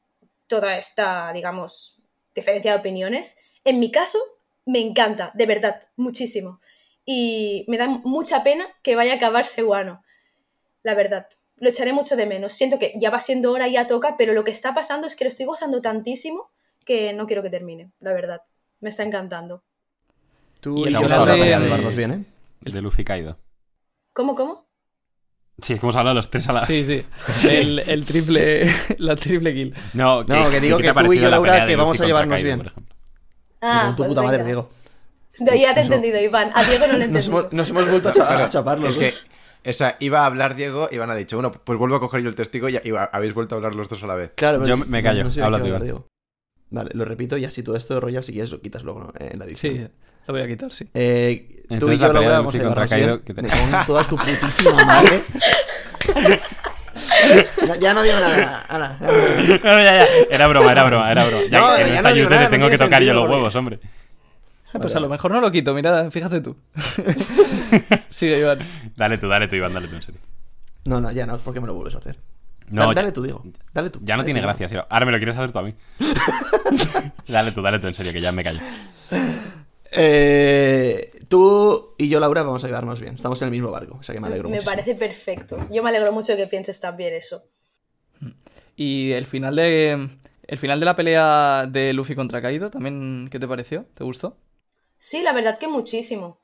toda 0.48 0.78
esta, 0.78 1.32
digamos, 1.34 1.95
diferencia 2.36 2.74
de 2.74 2.80
opiniones. 2.80 3.38
En 3.64 3.80
mi 3.80 3.92
caso, 3.92 4.20
me 4.66 4.80
encanta, 4.82 5.32
de 5.34 5.46
verdad, 5.46 5.82
muchísimo. 5.96 6.60
Y 7.06 7.66
me 7.68 7.78
da 7.78 7.88
mucha 7.88 8.44
pena 8.44 8.68
que 8.84 8.96
vaya 8.96 9.14
a 9.14 9.16
acabarse 9.16 9.64
Wano. 9.64 10.04
La 10.84 10.94
verdad, 10.94 11.28
lo 11.58 11.70
echaré 11.70 11.94
mucho 11.94 12.16
de 12.16 12.26
menos. 12.26 12.54
Siento 12.54 12.78
que 12.80 12.92
ya 12.96 13.10
va 13.10 13.20
siendo 13.20 13.52
hora, 13.52 13.68
ya 13.68 13.88
toca, 13.88 14.16
pero 14.18 14.34
lo 14.34 14.44
que 14.44 14.52
está 14.52 14.74
pasando 14.76 15.08
es 15.08 15.16
que 15.16 15.24
lo 15.24 15.30
estoy 15.30 15.46
gozando 15.46 15.82
tantísimo 15.82 16.52
que 16.86 17.14
no 17.14 17.26
quiero 17.26 17.42
que 17.42 17.50
termine, 17.50 17.92
la 18.00 18.14
verdad. 18.14 18.42
Me 18.82 18.90
está 18.90 19.04
encantando. 19.04 19.64
Tú 20.60 20.78
Y 20.80 20.84
y 20.84 20.88
el 20.88 20.94
yo 20.94 21.00
final 21.02 21.20
ahora 21.20 21.34
de- 21.34 21.40
para 21.40 21.60
llevarnos 21.60 21.96
bien, 21.96 22.12
¿eh? 22.12 22.26
El 22.66 22.74
de 22.74 22.82
Luffy 22.82 23.04
Kaido. 23.04 23.38
¿Cómo, 24.14 24.36
cómo? 24.36 24.65
Sí, 25.62 25.74
es 25.74 25.80
que 25.80 25.86
hemos 25.86 25.96
hablado 25.96 26.16
los 26.16 26.30
tres 26.30 26.50
a 26.50 26.54
la 26.54 26.66
Sí, 26.66 26.84
sí. 26.84 27.06
El, 27.50 27.80
el 27.80 28.06
triple, 28.06 28.66
la 28.98 29.16
triple 29.16 29.54
kill. 29.54 29.74
No, 29.94 30.24
No, 30.24 30.50
que 30.50 30.60
digo 30.60 30.78
¿qué 30.78 30.84
que 30.84 30.94
tú 30.94 31.14
y 31.14 31.18
yo, 31.18 31.24
la 31.24 31.30
Laura, 31.32 31.66
que 31.66 31.76
vamos 31.76 32.00
a 32.00 32.06
llevarnos 32.06 32.42
Kaido, 32.42 32.58
bien. 32.58 32.72
Ah, 33.62 33.84
Con 33.86 33.96
tu 33.96 33.98
pues 33.98 34.10
puta 34.10 34.22
madre. 34.22 34.44
Diego. 34.44 34.70
No, 35.40 35.56
ya 35.56 35.74
te 35.74 35.82
he 35.82 35.84
entendido, 35.84 36.20
Iván. 36.20 36.52
A 36.54 36.64
Diego 36.64 36.88
no 36.88 36.98
le 36.98 37.06
he 37.06 37.08
Nos 37.08 37.28
hemos, 37.28 37.52
nos 37.54 37.70
hemos 37.70 37.90
vuelto 37.90 38.10
a, 38.10 38.50
chapar 38.50 38.80
los 38.80 38.98
es 38.98 39.14
que 39.14 39.20
esa, 39.64 39.96
iba 40.00 40.22
a 40.22 40.26
hablar 40.28 40.56
Diego, 40.56 40.88
Iván 40.92 41.10
ha 41.10 41.16
dicho, 41.16 41.38
bueno, 41.38 41.52
pues 41.52 41.80
vuelvo 41.80 41.96
a 41.96 42.00
coger 42.00 42.22
yo 42.22 42.30
el 42.30 42.36
testigo 42.36 42.70
y, 42.70 42.78
habéis 43.12 43.34
vuelto 43.34 43.56
a 43.56 43.58
hablar 43.58 43.74
los 43.74 43.90
dos 43.90 44.04
a 44.04 44.08
la 44.08 44.16
vez. 44.16 44.34
Claro, 44.36 44.66
Yo 44.66 44.78
me 44.78 45.02
callo, 45.02 45.32
sé 45.32 45.42
habla 45.42 45.58
qué 45.58 45.64
tú, 45.64 45.68
hablar, 45.68 45.82
Iván. 45.82 45.84
Diego. 45.84 46.08
Vale, 46.70 46.92
lo 46.94 47.06
repito 47.06 47.38
y 47.38 47.46
así 47.46 47.64
todo 47.64 47.76
esto 47.76 47.96
de 47.96 48.00
Royal, 48.00 48.24
si 48.24 48.34
quieres, 48.34 48.52
lo 48.52 48.62
quitas 48.62 48.84
luego 48.84 49.00
¿no? 49.00 49.14
en 49.18 49.40
la 49.40 49.46
edición. 49.46 49.76
Sí, 49.76 49.88
lo 50.28 50.34
voy 50.34 50.42
a 50.44 50.48
quitar, 50.48 50.72
sí. 50.74 50.88
Eh, 50.94 51.64
tú 51.68 51.74
Entonces 51.76 51.98
y 51.98 52.02
la 52.02 52.08
yo, 52.08 52.14
pelea 52.14 52.30
Laura, 52.30 52.52
de 52.52 52.64
contra 52.64 52.88
Kaido. 52.88 53.24
¿qué 53.24 53.34
te- 53.34 53.42
Me 53.42 53.48
cago 53.50 53.64
en 53.80 53.86
toda 53.86 54.04
tu 54.04 54.16
putísima 54.18 54.86
madre. 54.86 55.22
Ya- 57.68 57.76
ya 57.78 57.94
no 57.94 58.04
digo 58.04 58.20
nada. 58.20 58.64
Ana, 58.70 58.98
ya 59.02 59.08
no 59.08 59.14
digo 59.18 59.60
nada. 59.64 59.76
No, 59.78 59.84
ya, 59.84 60.00
ya. 60.00 60.08
Era 60.30 60.48
broma, 60.48 60.72
era 60.72 60.84
broma, 60.84 61.12
era 61.12 61.26
broma. 61.26 61.44
Ya 61.50 61.60
No, 61.60 61.76
que 61.76 61.82
en 61.82 61.88
ya 61.90 61.96
esta 61.98 62.12
YouTube 62.14 62.30
te 62.38 62.44
no 62.44 62.50
tengo 62.50 62.70
que 62.70 62.78
tocar 62.78 63.02
yo 63.04 63.14
los 63.14 63.24
porque- 63.24 63.36
huevos, 63.36 63.56
hombre. 63.56 63.80
Ah, 64.74 64.80
pues 64.80 64.96
a 64.96 65.00
lo 65.00 65.10
mejor 65.10 65.32
no 65.32 65.42
lo 65.42 65.52
quito, 65.52 65.74
mira, 65.74 66.10
fíjate 66.12 66.42
tú. 66.42 66.56
Sigue, 68.10 68.40
Iván. 68.40 68.60
Dale 68.96 69.18
tú, 69.18 69.28
dale 69.28 69.48
tú, 69.48 69.56
Iván, 69.56 69.74
dale 69.74 69.88
tú, 69.88 69.96
en 69.96 70.02
serio. 70.04 70.22
No, 70.86 71.00
no, 71.02 71.12
ya 71.12 71.26
no, 71.26 71.38
¿por 71.38 71.54
qué 71.54 71.60
me 71.62 71.68
lo 71.68 71.74
vuelves 71.74 71.96
a 71.96 72.00
hacer? 72.00 72.18
No, 72.70 72.94
dale, 72.94 73.12
tú, 73.12 73.24
digo. 73.24 73.44
Dale 73.74 73.90
tú. 73.90 74.00
Ya 74.04 74.18
no 74.18 74.24
tiene 74.24 74.40
tú. 74.42 74.46
gracia, 74.48 74.68
sí. 74.70 74.76
Ahora 74.90 75.06
me 75.06 75.12
lo 75.12 75.18
quieres 75.18 75.36
hacer 75.36 75.52
tú 75.52 75.60
a 75.60 75.64
mí. 75.64 75.74
dale 77.28 77.52
tú, 77.52 77.62
dale 77.62 77.80
tú, 77.80 77.88
en 77.88 77.94
serio, 77.96 78.12
que 78.14 78.22
ya 78.22 78.32
me 78.32 78.44
callo. 78.44 78.60
Eh, 79.98 81.12
tú 81.30 81.96
y 81.98 82.10
yo, 82.10 82.20
Laura, 82.20 82.44
vamos 82.44 82.64
a 82.64 82.68
llevarnos 82.68 83.00
bien. 83.02 83.16
Estamos 83.16 83.42
en 83.42 83.48
el 83.48 83.52
mismo 83.52 83.72
barco, 83.72 83.98
o 84.00 84.04
sea 84.04 84.14
que 84.14 84.22
me 84.22 84.28
alegro 84.28 84.50
Me 84.50 84.56
muchísimo. 84.58 84.72
parece 84.72 84.96
perfecto. 84.96 85.58
Yo 85.72 85.84
me 85.84 85.90
alegro 85.90 86.12
mucho 86.12 86.34
de 86.34 86.38
que 86.40 86.48
pienses 86.48 86.80
también 86.80 87.14
eso. 87.14 87.44
Y 88.76 89.12
el 89.12 89.26
final 89.26 89.56
de. 89.56 90.10
El 90.48 90.58
final 90.60 90.80
de 90.80 90.86
la 90.86 90.96
pelea 90.96 91.66
de 91.68 91.92
Luffy 91.94 92.14
contra 92.14 92.42
Kaido, 92.42 92.70
también, 92.70 93.30
¿qué 93.32 93.40
te 93.40 93.48
pareció? 93.48 93.86
¿Te 93.96 94.04
gustó? 94.04 94.38
Sí, 94.98 95.22
la 95.24 95.34
verdad 95.34 95.58
que 95.58 95.68
muchísimo. 95.68 96.42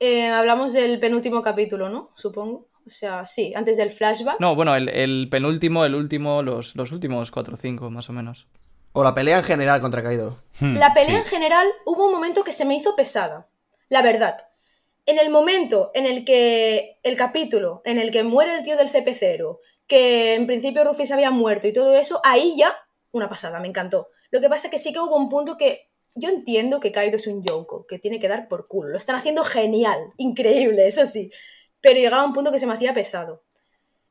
Eh, 0.00 0.26
hablamos 0.28 0.72
del 0.72 0.98
penúltimo 0.98 1.42
capítulo, 1.42 1.88
¿no? 1.88 2.10
Supongo. 2.16 2.68
O 2.86 2.90
sea, 2.90 3.24
sí, 3.26 3.52
antes 3.54 3.76
del 3.76 3.90
flashback. 3.90 4.40
No, 4.40 4.54
bueno, 4.54 4.74
el, 4.74 4.88
el 4.88 5.28
penúltimo, 5.30 5.84
el 5.84 5.94
último, 5.94 6.42
los, 6.42 6.74
los 6.74 6.90
últimos 6.92 7.30
cuatro 7.30 7.54
o 7.54 7.58
cinco, 7.58 7.90
más 7.90 8.08
o 8.08 8.12
menos. 8.12 8.48
O 8.92 9.04
la 9.04 9.14
pelea 9.14 9.38
en 9.38 9.44
general 9.44 9.80
contra 9.80 10.02
Kaido. 10.02 10.42
Hmm, 10.60 10.76
La 10.76 10.92
pelea 10.94 11.10
sí. 11.10 11.16
en 11.16 11.24
general 11.24 11.66
hubo 11.86 12.06
un 12.06 12.12
momento 12.12 12.42
que 12.44 12.52
se 12.52 12.64
me 12.64 12.74
hizo 12.74 12.96
pesada. 12.96 13.48
La 13.88 14.02
verdad. 14.02 14.36
En 15.06 15.18
el 15.18 15.30
momento 15.30 15.90
en 15.94 16.06
el 16.06 16.24
que 16.24 16.98
el 17.02 17.16
capítulo, 17.16 17.82
en 17.84 17.98
el 17.98 18.10
que 18.10 18.22
muere 18.22 18.54
el 18.54 18.62
tío 18.62 18.76
del 18.76 18.88
CP0, 18.88 19.58
que 19.86 20.34
en 20.34 20.46
principio 20.46 20.84
Ruffy 20.84 21.06
se 21.06 21.14
había 21.14 21.30
muerto 21.30 21.66
y 21.66 21.72
todo 21.72 21.96
eso, 21.96 22.20
ahí 22.24 22.54
ya 22.56 22.76
una 23.12 23.28
pasada, 23.28 23.58
me 23.60 23.68
encantó. 23.68 24.08
Lo 24.30 24.40
que 24.40 24.48
pasa 24.48 24.68
es 24.68 24.70
que 24.70 24.78
sí 24.78 24.92
que 24.92 25.00
hubo 25.00 25.16
un 25.16 25.28
punto 25.28 25.56
que 25.56 25.88
yo 26.14 26.28
entiendo 26.28 26.78
que 26.80 26.92
Kaido 26.92 27.16
es 27.16 27.26
un 27.26 27.42
Yonko, 27.42 27.86
que 27.86 27.98
tiene 27.98 28.20
que 28.20 28.28
dar 28.28 28.46
por 28.48 28.68
culo. 28.68 28.90
Lo 28.90 28.98
están 28.98 29.16
haciendo 29.16 29.42
genial, 29.42 30.12
increíble, 30.16 30.86
eso 30.86 31.06
sí. 31.06 31.30
Pero 31.80 31.98
llegaba 31.98 32.24
un 32.24 32.32
punto 32.32 32.52
que 32.52 32.58
se 32.58 32.66
me 32.66 32.74
hacía 32.74 32.92
pesado. 32.94 33.42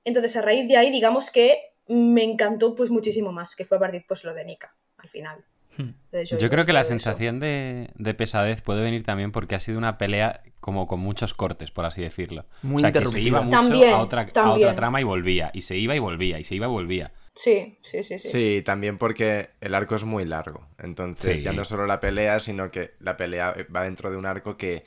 Entonces, 0.04 0.36
a 0.36 0.42
raíz 0.42 0.68
de 0.68 0.76
ahí, 0.78 0.90
digamos 0.92 1.32
que 1.32 1.74
me 1.90 2.24
encantó 2.24 2.76
pues 2.76 2.90
muchísimo 2.90 3.32
más, 3.32 3.56
que 3.56 3.66
fue 3.66 3.78
a 3.78 3.80
partir 3.82 4.06
pues 4.08 4.24
lo 4.24 4.34
de 4.34 4.46
Nika, 4.46 4.74
al 4.98 5.10
final. 5.10 5.44
Hmm. 5.78 5.92
Yo 6.40 6.50
creo 6.50 6.66
que 6.66 6.74
la 6.74 6.84
sensación 6.84 7.40
de, 7.40 7.90
de 7.96 8.14
pesadez 8.14 8.62
puede 8.62 8.82
venir 8.82 9.04
también 9.04 9.32
porque 9.32 9.56
ha 9.56 9.60
sido 9.60 9.78
una 9.78 9.98
pelea 9.98 10.44
como 10.60 10.88
con 10.88 11.00
muchos 11.00 11.34
cortes, 11.34 11.72
por 11.72 11.86
así 11.86 12.02
decirlo. 12.02 12.46
Muy 12.64 12.82
o 12.82 12.82
sea, 12.82 12.92
que 12.92 13.06
se 13.06 13.22
iba 13.22 13.42
mucho 13.42 13.58
También, 13.58 13.94
a, 13.94 14.00
otra, 14.00 14.28
a 14.36 14.52
otra 14.52 14.76
trama 14.76 15.00
y 15.00 15.06
volvía. 15.06 15.52
Y 15.54 15.62
se 15.62 15.78
iba 15.78 15.96
y 15.96 16.00
volvía, 16.00 16.38
y 16.38 16.44
se 16.44 16.56
iba 16.56 16.66
y 16.66 16.70
volvía. 16.70 17.14
Sí, 17.34 17.78
sí, 17.82 18.04
sí, 18.04 18.20
sí. 18.20 18.28
Sí, 18.28 18.62
también 18.66 18.98
porque 18.98 19.52
el 19.62 19.74
arco 19.74 19.96
es 19.96 20.04
muy 20.04 20.26
largo. 20.26 20.68
Entonces, 20.80 21.38
Sí. 21.38 21.44
ya 21.44 21.54
no 21.54 21.64
solo 21.64 21.86
la 21.88 22.02
pelea, 22.02 22.42
sino 22.42 22.72
que 22.72 22.96
la 23.00 23.16
pelea 23.16 23.56
va 23.74 23.84
dentro 23.84 24.12
de 24.12 24.18
un 24.18 24.26
arco 24.26 24.58
que, 24.58 24.84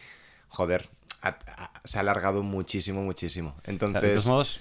joder, 0.49 0.91
ha- 1.23 1.39
ha- 1.47 1.81
se 1.85 1.97
ha 1.97 2.01
alargado 2.03 2.43
muchísimo, 2.43 3.01
muchísimo. 3.03 3.55
O 3.61 3.63
sea, 3.65 3.73
Entonces, 3.73 4.03
de 4.03 4.09
todos 4.11 4.27
modos, 4.27 4.61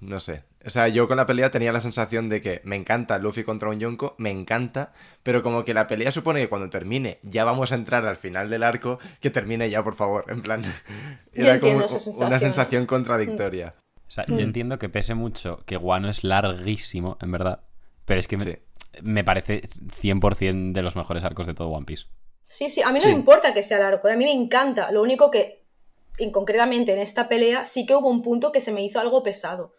no 0.00 0.20
sé. 0.20 0.44
O 0.64 0.70
sea, 0.70 0.88
yo 0.88 1.06
con 1.06 1.16
la 1.16 1.26
pelea 1.26 1.50
tenía 1.50 1.72
la 1.72 1.80
sensación 1.80 2.28
de 2.28 2.42
que 2.42 2.60
me 2.64 2.74
encanta 2.76 3.18
Luffy 3.18 3.44
contra 3.44 3.68
un 3.68 3.78
Yonko, 3.78 4.14
me 4.18 4.30
encanta, 4.30 4.92
pero 5.22 5.42
como 5.42 5.64
que 5.64 5.74
la 5.74 5.86
pelea 5.86 6.10
supone 6.10 6.40
que 6.40 6.48
cuando 6.48 6.68
termine 6.70 7.20
ya 7.22 7.44
vamos 7.44 7.70
a 7.70 7.76
entrar 7.76 8.04
al 8.06 8.16
final 8.16 8.50
del 8.50 8.62
arco, 8.64 8.98
que 9.20 9.30
termine 9.30 9.70
ya, 9.70 9.84
por 9.84 9.94
favor. 9.94 10.24
En 10.28 10.42
plan, 10.42 10.62
Yo 11.32 11.44
era 11.44 11.54
entiendo 11.54 11.84
como 11.84 11.86
esa 11.86 11.98
sensación. 12.00 12.28
una 12.28 12.38
sensación 12.40 12.86
contradictoria. 12.86 13.74
o 14.08 14.10
sea, 14.10 14.24
Mm. 14.28 14.32
yo 14.36 14.40
entiendo 14.40 14.78
que 14.78 14.88
pese 14.88 15.14
mucho 15.14 15.62
que 15.66 15.76
Guano 15.76 16.08
es 16.08 16.24
larguísimo, 16.24 17.16
en 17.20 17.32
verdad. 17.32 17.60
Pero 18.04 18.20
es 18.20 18.28
que 18.28 18.36
me, 18.36 18.44
Sí. 18.44 18.56
me 19.02 19.24
parece 19.24 19.68
100% 20.00 20.72
de 20.72 20.82
los 20.82 20.96
mejores 20.96 21.24
arcos 21.24 21.46
de 21.46 21.54
todo 21.54 21.68
One 21.68 21.86
Piece. 21.86 22.04
Sí, 22.42 22.70
sí, 22.70 22.82
a 22.82 22.88
mí 22.88 22.94
no 22.94 23.00
Sí. 23.00 23.08
me 23.08 23.14
importa 23.14 23.52
que 23.52 23.62
sea 23.64 23.78
largo, 23.80 24.08
a 24.08 24.14
mí 24.16 24.24
me 24.24 24.32
encanta. 24.32 24.90
Lo 24.92 25.02
único 25.02 25.30
que, 25.32 25.64
en, 26.18 26.30
concretamente 26.30 26.92
en 26.92 26.98
esta 27.00 27.28
pelea, 27.28 27.64
sí 27.64 27.84
que 27.86 27.94
hubo 27.96 28.08
un 28.08 28.22
punto 28.22 28.52
que 28.52 28.60
se 28.60 28.70
me 28.72 28.84
hizo 28.84 29.00
algo 29.00 29.22
pesado. 29.24 29.74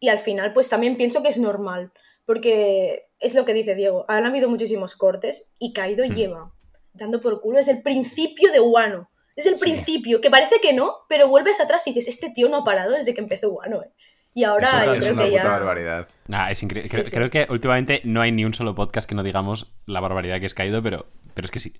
Y 0.00 0.08
al 0.08 0.18
final, 0.18 0.52
pues 0.52 0.68
también 0.68 0.96
pienso 0.96 1.22
que 1.22 1.28
es 1.28 1.38
normal, 1.38 1.92
porque 2.24 3.06
es 3.18 3.34
lo 3.34 3.44
que 3.44 3.54
dice 3.54 3.74
Diego, 3.74 4.04
han 4.08 4.26
habido 4.26 4.48
muchísimos 4.48 4.94
cortes 4.96 5.50
y 5.58 5.72
Kaido 5.72 6.04
Hmm. 6.06 6.12
lleva 6.14 6.54
dando 6.92 7.20
por 7.20 7.40
culo 7.40 7.58
desde 7.58 7.72
el 7.72 7.82
principio 7.82 8.50
de 8.52 8.60
Wano. 8.60 9.10
Desde 9.36 9.50
el 9.50 9.56
Sí. 9.56 9.62
principio, 9.66 10.20
que 10.20 10.30
parece 10.30 10.60
que 10.60 10.72
no, 10.72 10.94
pero 11.08 11.28
vuelves 11.28 11.60
atrás 11.60 11.86
y 11.86 11.92
dices, 11.92 12.08
este 12.08 12.30
tío 12.30 12.48
no 12.48 12.56
ha 12.58 12.64
parado 12.64 12.92
desde 12.92 13.14
que 13.14 13.20
empezó 13.20 13.50
Wano, 13.50 13.82
¿eh? 13.84 13.90
Y 14.34 14.44
ahora 14.44 14.82
Eso 14.82 14.84
yo 14.86 14.92
es 14.94 14.98
creo 15.00 15.12
una 15.14 15.24
que 15.24 15.30
puta 15.30 15.42
ya... 15.42 15.48
barbaridad. 15.48 16.08
Ah, 16.30 16.50
es 16.50 16.62
increíble. 16.62 16.88
Sí, 16.88 16.94
creo, 16.96 17.04
sí. 17.04 17.10
creo 17.12 17.30
que 17.30 17.46
últimamente 17.52 18.00
no 18.04 18.20
hay 18.20 18.30
ni 18.32 18.44
un 18.44 18.52
solo 18.54 18.74
podcast 18.74 19.08
que 19.08 19.14
no 19.14 19.22
digamos 19.22 19.72
la 19.86 20.00
barbaridad 20.00 20.40
que 20.40 20.46
es 20.46 20.54
caído, 20.54 20.82
pero, 20.82 21.06
pero 21.34 21.44
es 21.46 21.50
que 21.52 21.60
sí. 21.60 21.72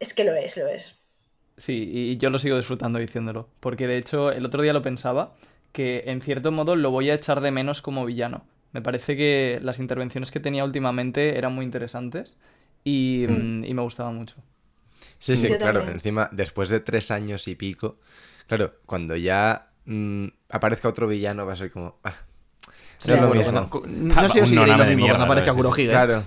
Es 0.00 0.14
que 0.14 0.24
lo 0.24 0.34
es, 0.34 0.56
lo 0.56 0.66
es. 0.68 1.04
Sí, 1.56 1.90
y 1.92 2.16
yo 2.16 2.30
lo 2.30 2.38
sigo 2.38 2.56
disfrutando 2.56 2.98
diciéndolo. 2.98 3.48
Porque 3.60 3.86
de 3.86 3.96
hecho, 3.98 4.30
el 4.32 4.44
otro 4.46 4.62
día 4.62 4.72
lo 4.72 4.82
pensaba, 4.82 5.36
que 5.72 6.04
en 6.06 6.20
cierto 6.20 6.52
modo 6.52 6.76
lo 6.76 6.90
voy 6.90 7.10
a 7.10 7.14
echar 7.14 7.40
de 7.40 7.50
menos 7.50 7.82
como 7.82 8.04
villano. 8.04 8.44
Me 8.72 8.82
parece 8.82 9.16
que 9.16 9.58
las 9.62 9.78
intervenciones 9.78 10.30
que 10.30 10.40
tenía 10.40 10.64
últimamente 10.64 11.36
eran 11.38 11.54
muy 11.54 11.64
interesantes 11.64 12.36
y, 12.84 13.26
mm, 13.28 13.64
y 13.64 13.74
me 13.74 13.82
gustaban 13.82 14.16
mucho. 14.16 14.36
Sí, 15.18 15.36
sí, 15.36 15.48
Yo 15.48 15.58
claro. 15.58 15.80
también. 15.80 15.96
Encima, 15.96 16.28
después 16.32 16.68
de 16.68 16.80
tres 16.80 17.10
años 17.10 17.46
y 17.48 17.54
pico, 17.56 17.98
claro, 18.46 18.74
cuando 18.86 19.16
ya 19.16 19.70
mm, 19.86 20.26
aparezca 20.50 20.88
otro 20.88 21.06
villano 21.08 21.46
va 21.46 21.52
a 21.54 21.56
ser 21.56 21.70
como... 21.70 21.98
ah, 22.04 22.14
Sí, 22.98 23.08
no 23.08 23.14
es 23.14 23.20
lo 23.22 23.28
bueno, 23.28 23.42
mismo. 23.52 23.70
cuando- 23.70 23.88
no 23.88 24.28
sé 24.28 24.46
si 24.46 24.54
Noname 24.54 24.78
lo 24.78 24.84
mismo 24.84 24.96
mierda, 25.04 25.16
cuando 25.18 25.24
aparezca. 25.32 25.50
Sí, 25.52 25.56
sí. 25.56 25.62
Kurohige. 25.62 25.90
Claro. 25.90 26.24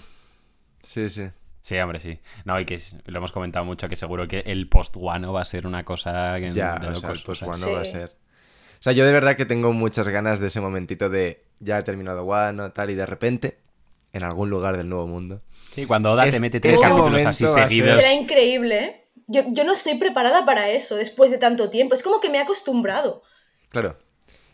Sí, 0.82 1.10
sí. 1.10 1.24
Sí, 1.62 1.78
hombre, 1.78 2.00
sí. 2.00 2.20
No, 2.46 2.60
y 2.60 2.66
que 2.66 2.80
lo 3.06 3.18
hemos 3.20 3.32
comentado 3.32 3.64
mucho, 3.64 3.88
que 3.88 3.96
seguro 3.96 4.28
que 4.28 4.40
el 4.40 4.68
post-guano 4.68 5.32
va 5.32 5.42
a 5.42 5.46
ser 5.46 5.66
una 5.68 5.86
cosa 5.86 6.36
que- 6.40 6.52
Ya, 6.52 6.78
de 6.80 6.88
o 6.88 6.92
locos. 6.92 7.00
sea, 7.00 7.10
el 7.12 7.16
o 7.16 7.18
sea. 7.18 7.26
post-Wano 7.26 7.56
Sí. 7.68 7.72
va 7.74 7.82
a 7.82 7.86
ser... 7.86 8.12
O 8.84 8.86
sea, 8.86 8.92
yo 8.92 9.06
de 9.06 9.14
verdad 9.14 9.38
que 9.38 9.46
tengo 9.46 9.72
muchas 9.72 10.10
ganas 10.10 10.42
de 10.42 10.48
ese 10.48 10.60
momentito 10.60 11.10
de 11.10 11.46
ya 11.60 11.80
he 11.80 11.84
terminado 11.84 12.26
Wano, 12.26 12.74
tal, 12.74 12.90
y 12.90 12.96
de 12.96 13.06
repente, 13.06 13.58
en 14.12 14.24
algún 14.24 14.50
lugar 14.50 14.76
del 14.76 14.90
Nuevo 14.90 15.08
Mundo. 15.08 15.42
Sí, 15.70 15.86
cuando 15.86 16.12
Oda 16.12 16.26
Es- 16.28 16.36
te 16.36 16.42
mete 16.42 16.60
tres 16.60 16.78
capítulos 16.82 17.26
así 17.26 17.48
seguidos. 17.48 17.96
Será 17.96 18.12
increíble, 18.12 18.84
¿eh? 18.84 19.06
Yo, 19.28 19.44
yo 19.48 19.64
no 19.64 19.72
estoy 19.72 19.96
preparada 19.96 20.44
para 20.46 20.70
eso 20.70 20.98
después 20.98 21.32
de 21.32 21.38
tanto 21.38 21.70
tiempo. 21.70 21.94
Es 21.94 22.04
como 22.04 22.20
que 22.20 22.30
me 22.30 22.40
he 22.40 22.42
acostumbrado. 22.42 23.24
Claro. 23.70 23.98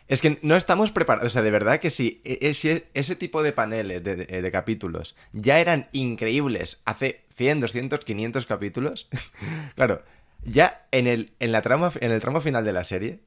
Es 0.07 0.21
que 0.21 0.37
no 0.43 0.55
estamos 0.55 0.91
preparados. 0.91 1.25
O 1.25 1.29
sea, 1.31 1.41
de 1.41 1.49
verdad 1.49 1.79
que 1.79 1.89
si 1.89 2.21
e- 2.23 2.37
ese, 2.49 2.87
ese 2.93 3.15
tipo 3.15 3.41
de 3.41 3.51
paneles, 3.51 4.03
de, 4.03 4.15
de- 4.15 4.41
de 4.43 4.51
capítulos, 4.51 5.15
ya 5.33 5.59
eran 5.59 5.89
increíbles 5.91 6.83
hace 6.85 7.25
100, 7.35 7.61
200, 7.61 8.05
500 8.05 8.45
capítulos. 8.45 9.09
claro, 9.75 10.03
ya 10.43 10.85
en 10.91 11.07
el, 11.07 11.33
en, 11.39 11.51
la 11.51 11.63
trama, 11.63 11.91
en 11.99 12.11
el 12.11 12.21
tramo 12.21 12.41
final 12.41 12.63
de 12.63 12.73
la 12.73 12.83
serie, 12.83 13.21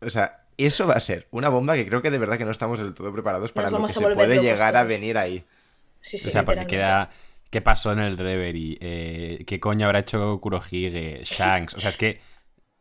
o 0.00 0.10
sea, 0.10 0.44
eso 0.66 0.86
va 0.86 0.94
a 0.94 1.00
ser 1.00 1.28
una 1.30 1.48
bomba 1.48 1.74
que 1.74 1.86
creo 1.86 2.02
que 2.02 2.10
de 2.10 2.18
verdad 2.18 2.36
que 2.36 2.44
no 2.44 2.50
estamos 2.50 2.80
del 2.80 2.94
todo 2.94 3.12
preparados 3.12 3.52
para 3.52 3.70
lo 3.70 3.86
que 3.86 3.92
se 3.92 4.00
puede 4.00 4.42
llegar 4.42 4.76
a 4.76 4.84
venir 4.84 5.16
ahí. 5.16 5.44
Sí, 6.00 6.18
sí, 6.18 6.28
o 6.28 6.30
sea, 6.30 6.44
porque 6.44 6.66
queda... 6.66 7.10
¿Qué 7.50 7.62
pasó 7.62 7.92
en 7.92 8.00
el 8.00 8.18
Reverie? 8.18 8.76
Eh, 8.78 9.44
¿Qué 9.46 9.58
coño 9.58 9.86
habrá 9.86 10.00
hecho 10.00 10.38
Kurohige? 10.38 11.22
Shanks. 11.24 11.74
O 11.74 11.80
sea, 11.80 11.88
es 11.88 11.96
que... 11.96 12.20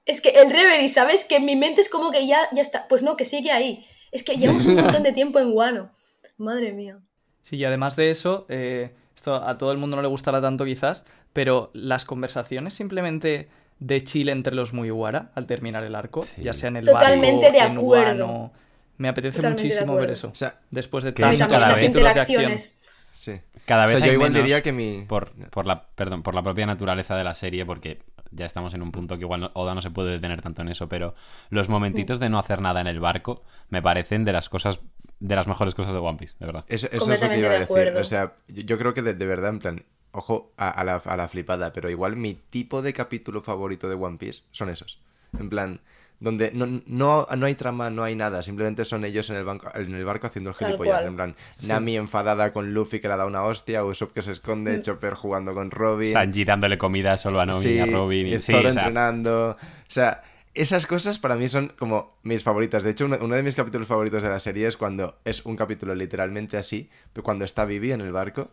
Es 0.06 0.20
que 0.20 0.30
el 0.30 0.52
Reverie, 0.52 0.90
¿sabes? 0.90 1.24
Que 1.24 1.38
en 1.38 1.46
mi 1.46 1.56
mente 1.56 1.80
es 1.80 1.90
como 1.90 2.12
que 2.12 2.28
ya, 2.28 2.50
ya 2.52 2.62
está. 2.62 2.86
Pues 2.90 3.02
no, 3.02 3.16
que 3.16 3.24
sigue 3.24 3.52
ahí. 3.52 3.86
Es 4.12 4.24
que 4.24 4.36
llevamos 4.36 4.66
un 4.66 4.76
montón 4.76 5.04
de 5.04 5.14
tiempo 5.14 5.40
en 5.40 5.52
Guano. 5.52 5.92
Madre 6.38 6.74
mía. 6.74 7.00
Sí, 7.44 7.56
y 7.56 7.64
además 7.64 7.96
de 7.96 8.10
eso, 8.10 8.46
eh, 8.50 8.94
esto 9.16 9.36
a 9.36 9.58
todo 9.58 9.72
el 9.72 9.78
mundo 9.78 9.96
no 9.96 10.02
le 10.02 10.10
gustará 10.10 10.42
tanto 10.42 10.66
quizás, 10.66 11.06
pero 11.32 11.72
las 11.74 12.04
conversaciones 12.04 12.74
simplemente 12.74 13.48
de 13.80 14.04
Chile 14.04 14.32
entre 14.32 14.56
los 14.56 14.74
Mugiwara 14.74 15.32
al 15.36 15.46
terminar 15.46 15.84
el 15.84 15.96
arco, 15.96 16.22
Sí. 16.24 16.42
ya 16.42 16.54
sea 16.54 16.70
en 16.70 16.78
el 16.78 16.86
Totalmente 16.86 17.46
barco, 17.52 17.52
de 17.60 17.66
en 17.72 17.78
acuerdo. 17.78 18.26
Wano, 18.26 18.54
me 18.98 19.08
apetece 19.10 19.38
Totalmente 19.38 19.64
de 19.64 19.70
muchísimo 19.70 19.96
ver 19.96 20.10
eso. 20.12 20.30
O 20.30 20.36
sea, 20.36 20.60
Después 20.72 21.04
de 21.04 21.14
cada 21.14 21.32
las 21.32 21.84
interacciones. 21.84 22.82
sí. 23.12 23.40
Cada 23.66 23.84
O 23.84 23.88
vez 23.88 23.98
sea, 23.98 24.06
yo 24.06 24.12
hay 24.12 24.16
igual 24.16 24.32
menos 24.32 24.46
diría 24.46 24.64
que 24.64 24.72
mi... 24.72 25.04
por, 25.08 25.32
por 25.50 25.66
la 25.68 25.88
perdón 25.88 26.24
por 26.24 26.34
la 26.34 26.42
propia 26.42 26.66
naturaleza 26.66 27.18
de 27.18 27.26
la 27.26 27.34
serie 27.34 27.66
porque 27.66 28.00
ya 28.32 28.46
estamos 28.46 28.74
en 28.74 28.82
un 28.82 28.94
punto 28.94 29.16
que 29.18 29.24
igual 29.24 29.42
no- 29.42 29.52
Oda 29.56 29.76
no 29.76 29.82
se 29.82 29.92
puede 29.92 30.12
detener 30.12 30.42
tanto 30.42 30.62
en 30.62 30.70
eso 30.70 30.88
pero 30.88 31.16
los 31.50 31.68
momentitos 31.68 32.20
de 32.20 32.30
no 32.30 32.40
hacer 32.40 32.62
nada 32.62 32.80
en 32.80 32.88
el 32.88 33.02
barco 33.02 33.44
me 33.70 33.82
parecen 33.82 34.24
de 34.24 34.32
las 34.32 34.48
cosas 34.48 34.80
de 35.20 35.36
las 35.36 35.48
mejores 35.48 35.76
cosas 35.76 35.92
de 35.92 35.98
One 35.98 36.18
Piece 36.18 36.36
de 36.40 36.46
verdad 36.46 36.64
Eso, 36.70 36.88
eso 36.94 37.12
es 37.12 37.22
lo 37.22 37.28
que 37.30 37.38
iba 37.40 37.48
a 37.50 37.52
de 37.52 37.60
decir. 37.60 37.64
acuerdo. 37.66 38.00
O 38.00 38.04
sea, 38.06 38.36
yo, 38.48 38.62
yo 38.64 38.78
creo 38.78 38.94
que 38.94 39.02
de, 39.02 39.14
de 39.16 39.26
verdad, 39.26 39.50
en 39.50 39.60
plan, 39.60 39.84
ojo 40.12 40.52
a, 40.58 40.70
a 40.70 40.84
la, 40.84 40.96
a 40.96 41.18
la 41.18 41.28
flipada, 41.30 41.74
pero 41.74 41.90
igual 41.90 42.16
mi 42.16 42.34
tipo 42.36 42.82
de 42.82 42.94
capítulo 42.94 43.42
favorito 43.42 43.88
de 43.90 43.96
One 43.96 44.18
Piece 44.18 44.44
son 44.52 44.70
esos. 44.70 45.00
En 45.38 45.50
plan, 45.50 45.80
donde 46.20 46.52
no, 46.52 46.66
no, 46.88 47.28
no 47.38 47.46
hay 47.46 47.54
trama, 47.56 47.90
no 47.92 48.04
hay 48.04 48.16
nada, 48.16 48.42
simplemente 48.42 48.86
son 48.86 49.06
ellos 49.06 49.30
en 49.30 49.36
el, 49.36 49.44
banco, 49.44 49.68
en 49.76 49.94
el 49.94 50.04
barco 50.06 50.26
haciendo 50.28 50.50
el 50.50 50.56
gilipollas. 50.56 51.06
En 51.06 51.16
plan, 51.16 51.36
Nami 51.68 51.96
enfadada 51.98 52.52
con 52.54 52.74
Luffy 52.74 53.00
que 53.00 53.08
le 53.08 53.16
da 53.18 53.26
una 53.28 53.44
hostia, 53.44 53.84
Usopp 53.84 54.14
que 54.14 54.22
se 54.24 54.30
Mm. 54.30 54.34
esconde, 54.34 54.82
Chopper 54.82 55.14
jugando 55.14 55.54
con 55.54 55.70
Robin. 55.70 56.12
Sanji 56.12 56.44
dándole 56.44 56.78
comida 56.80 57.18
solo 57.18 57.40
a 57.40 57.46
Nomi 57.46 57.62
Sí, 57.62 57.74
y 57.76 57.80
a 57.80 57.86
Robin. 57.86 58.28
y 58.28 58.34
Y, 58.36 58.42
sí, 58.42 58.52
Zoro 58.54 58.70
o 58.70 58.74
sea, 58.74 58.82
entrenando. 58.84 59.52
O 59.52 59.56
sea, 59.88 60.24
esas 60.56 60.88
cosas 60.88 61.20
para 61.20 61.36
mí 61.36 61.50
son 61.50 61.72
como 61.78 62.18
mis 62.24 62.42
favoritas. 62.44 62.82
De 62.82 62.90
hecho, 62.90 63.06
uno, 63.06 63.18
uno 63.22 63.36
de 63.36 63.44
mis 63.44 63.54
capítulos 63.54 63.88
favoritos 63.88 64.24
de 64.24 64.30
la 64.30 64.40
serie 64.40 64.66
es 64.66 64.76
cuando 64.76 65.20
es 65.24 65.46
un 65.46 65.56
capítulo 65.56 65.94
literalmente 65.94 66.58
así, 66.58 66.90
pero 67.14 67.24
cuando 67.24 67.46
está 67.46 67.64
Vivi 67.66 67.92
en 67.92 68.02
el 68.02 68.12
barco. 68.12 68.50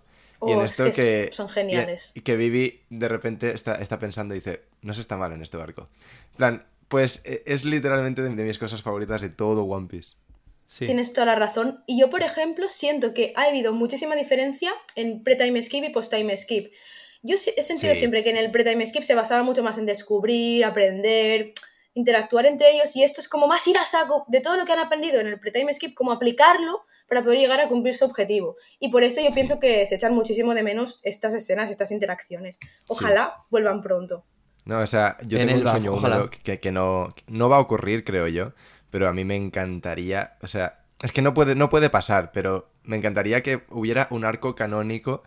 Y 0.46 0.52
en 0.52 0.58
Oh, 0.58 0.64
es 0.64 0.72
esto 0.72 0.84
que 0.84 0.92
que, 0.92 1.28
son 1.32 1.48
geniales. 1.48 2.12
Y 2.14 2.20
que 2.22 2.36
Vivi 2.36 2.82
de 2.90 3.08
repente 3.08 3.52
está, 3.54 3.74
está 3.76 3.98
pensando 3.98 4.34
y 4.34 4.38
dice, 4.38 4.62
no 4.82 4.94
se 4.94 5.00
está 5.00 5.16
mal 5.16 5.32
en 5.32 5.42
este 5.42 5.56
barco. 5.56 5.88
En 6.32 6.36
plan, 6.36 6.66
pues 6.88 7.20
e- 7.24 7.42
es 7.46 7.64
literalmente 7.64 8.22
de, 8.22 8.30
de 8.34 8.44
mis 8.44 8.58
cosas 8.58 8.82
favoritas 8.82 9.20
de 9.22 9.30
todo 9.30 9.64
One 9.64 9.88
Piece. 9.88 10.16
Sí. 10.66 10.86
Tienes 10.86 11.12
toda 11.12 11.26
la 11.26 11.34
razón. 11.34 11.82
Y 11.86 12.00
yo, 12.00 12.08
por 12.10 12.22
ejemplo, 12.22 12.68
siento 12.68 13.12
que 13.14 13.32
ha 13.36 13.42
habido 13.44 13.72
muchísima 13.72 14.16
diferencia 14.16 14.72
en 14.96 15.22
pre-time 15.22 15.62
skip 15.62 15.84
y 15.84 15.90
post-time 15.90 16.36
skip. 16.36 16.72
Yo 17.22 17.36
he 17.36 17.62
sentido 17.62 17.94
Sí. 17.94 18.00
siempre 18.00 18.22
que 18.24 18.30
en 18.30 18.36
el 18.36 18.50
pre-time 18.50 18.84
skip 18.86 19.02
se 19.02 19.14
basaba 19.14 19.42
mucho 19.42 19.62
más 19.62 19.78
en 19.78 19.86
descubrir, 19.86 20.64
aprender, 20.64 21.52
interactuar 21.94 22.46
entre 22.46 22.72
ellos. 22.72 22.96
Y 22.96 23.02
esto 23.04 23.20
es 23.20 23.28
como 23.28 23.46
más 23.46 23.66
ir 23.66 23.78
a 23.78 23.84
saco 23.84 24.24
de 24.28 24.40
todo 24.40 24.56
lo 24.56 24.64
que 24.64 24.72
han 24.72 24.78
aprendido 24.78 25.20
en 25.20 25.26
el 25.28 25.38
pre-time 25.38 25.72
skip, 25.72 25.94
como 25.94 26.12
aplicarlo 26.12 26.84
para 27.08 27.22
poder 27.22 27.38
llegar 27.38 27.60
a 27.60 27.68
cumplir 27.68 27.94
su 27.94 28.04
objetivo. 28.04 28.56
Y 28.80 28.88
por 28.90 29.04
eso 29.04 29.20
yo 29.20 29.30
pienso 29.30 29.60
que 29.60 29.86
se 29.86 29.94
echan 29.96 30.14
muchísimo 30.14 30.54
de 30.54 30.62
menos 30.62 31.00
estas 31.04 31.34
escenas, 31.34 31.70
estas 31.70 31.90
interacciones. 31.90 32.58
Ojalá 32.88 33.44
vuelvan 33.50 33.80
pronto. 33.80 34.24
No, 34.64 34.78
o 34.80 34.86
sea, 34.86 35.18
yo 35.26 35.38
En 35.38 35.48
tengo 35.48 35.60
un 35.60 35.66
sueño 35.66 35.92
húmedo 35.92 36.30
que, 36.30 36.58
que 36.58 36.72
no, 36.72 37.14
no 37.26 37.48
va 37.48 37.56
a 37.56 37.60
ocurrir, 37.60 38.04
creo 38.04 38.28
yo, 38.28 38.52
pero 38.90 39.08
a 39.08 39.12
mí 39.12 39.24
me 39.24 39.36
encantaría, 39.36 40.36
o 40.40 40.46
sea, 40.46 40.84
es 41.02 41.12
que 41.12 41.20
no 41.20 41.34
puede, 41.34 41.54
no 41.54 41.68
puede 41.68 41.90
pasar, 41.90 42.32
pero 42.32 42.70
me 42.82 42.96
encantaría 42.96 43.42
que 43.42 43.62
hubiera 43.68 44.08
un 44.10 44.24
arco 44.24 44.54
canónico 44.54 45.22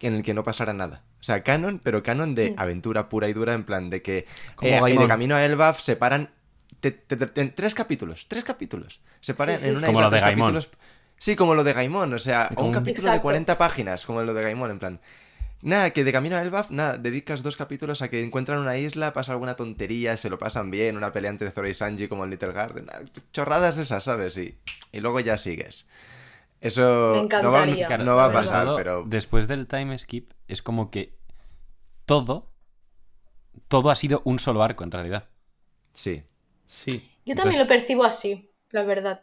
en 0.00 0.14
el 0.14 0.22
que 0.22 0.34
no 0.34 0.44
pasara 0.44 0.72
nada. 0.72 1.02
O 1.20 1.22
sea, 1.22 1.42
canon, 1.42 1.80
pero 1.82 2.02
canon 2.02 2.34
de 2.34 2.54
aventura 2.56 3.08
pura 3.08 3.28
y 3.28 3.32
dura, 3.32 3.54
en 3.54 3.64
plan 3.64 3.90
de 3.90 4.02
que 4.02 4.26
Como 4.54 4.86
eh, 4.86 4.92
y 4.92 4.96
de 4.96 5.06
camino 5.06 5.34
a 5.34 5.44
Elbaf 5.44 5.80
se 5.80 5.96
paran 5.96 6.30
te- 6.90 7.16
te- 7.16 7.26
te- 7.26 7.40
en 7.40 7.54
tres 7.54 7.74
capítulos, 7.74 8.26
tres 8.28 8.44
capítulos. 8.44 9.00
Se 9.20 9.34
paran 9.34 9.56
Sí, 9.58 9.64
sí, 9.64 9.68
en 9.70 9.76
una 9.76 9.86
sí. 9.86 9.92
Como 9.92 9.98
isla 9.98 10.06
lo 10.08 10.10
de 10.10 10.18
tres 10.18 10.22
Gaimon. 10.30 10.54
capítulos. 10.54 10.78
Sí, 11.18 11.36
como 11.36 11.54
lo 11.54 11.64
de 11.64 11.72
Gaimon, 11.72 12.12
o 12.12 12.18
sea, 12.18 12.50
un 12.56 12.72
capítulo 12.72 13.02
de 13.04 13.08
Exacto. 13.08 13.22
40 13.22 13.56
páginas, 13.58 14.04
como 14.04 14.22
lo 14.22 14.34
de 14.34 14.42
Gaimon, 14.42 14.70
en 14.70 14.78
plan. 14.78 15.00
Nada, 15.62 15.90
que 15.90 16.04
de 16.04 16.12
camino 16.12 16.36
a 16.36 16.42
Elbaf, 16.42 16.70
nada, 16.70 16.98
dedicas 16.98 17.42
dos 17.42 17.56
capítulos 17.56 18.02
a 18.02 18.08
que 18.10 18.22
encuentran 18.22 18.58
una 18.58 18.76
isla, 18.76 19.14
pasa 19.14 19.32
alguna 19.32 19.56
tontería, 19.56 20.16
se 20.18 20.28
lo 20.28 20.38
pasan 20.38 20.70
bien, 20.70 20.96
una 20.98 21.12
pelea 21.14 21.30
entre 21.30 21.50
Zoro 21.50 21.66
y 21.66 21.74
Sanji 21.74 22.08
como 22.08 22.24
en 22.24 22.30
Little 22.30 22.52
Garden, 22.52 22.84
nada, 22.84 23.00
chorradas 23.32 23.78
esas, 23.78 24.04
¿sabes? 24.04 24.36
Y, 24.36 24.58
y 24.92 25.00
luego 25.00 25.18
ya 25.20 25.38
sigues. 25.38 25.86
Eso 26.60 27.12
Me 27.30 27.42
no 27.42 27.50
va, 27.52 27.66
no 27.66 28.16
va 28.16 28.24
a 28.26 28.32
pasar, 28.32 28.68
pero 28.76 29.04
Después 29.06 29.48
del 29.48 29.66
time 29.66 29.96
skip, 29.96 30.32
es 30.48 30.60
como 30.62 30.90
que 30.90 31.16
todo. 32.04 32.50
Todo 33.68 33.90
ha 33.90 33.94
sido 33.96 34.20
un 34.24 34.38
solo 34.38 34.62
arco, 34.62 34.84
en 34.84 34.90
realidad. 34.90 35.28
sí. 35.94 36.22
Sí. 36.66 36.92
Yo 37.24 37.34
también 37.34 37.54
Entonces- 37.54 37.60
lo 37.60 37.66
percibo 37.68 38.04
así, 38.04 38.48
la 38.70 38.82
verdad. 38.82 39.20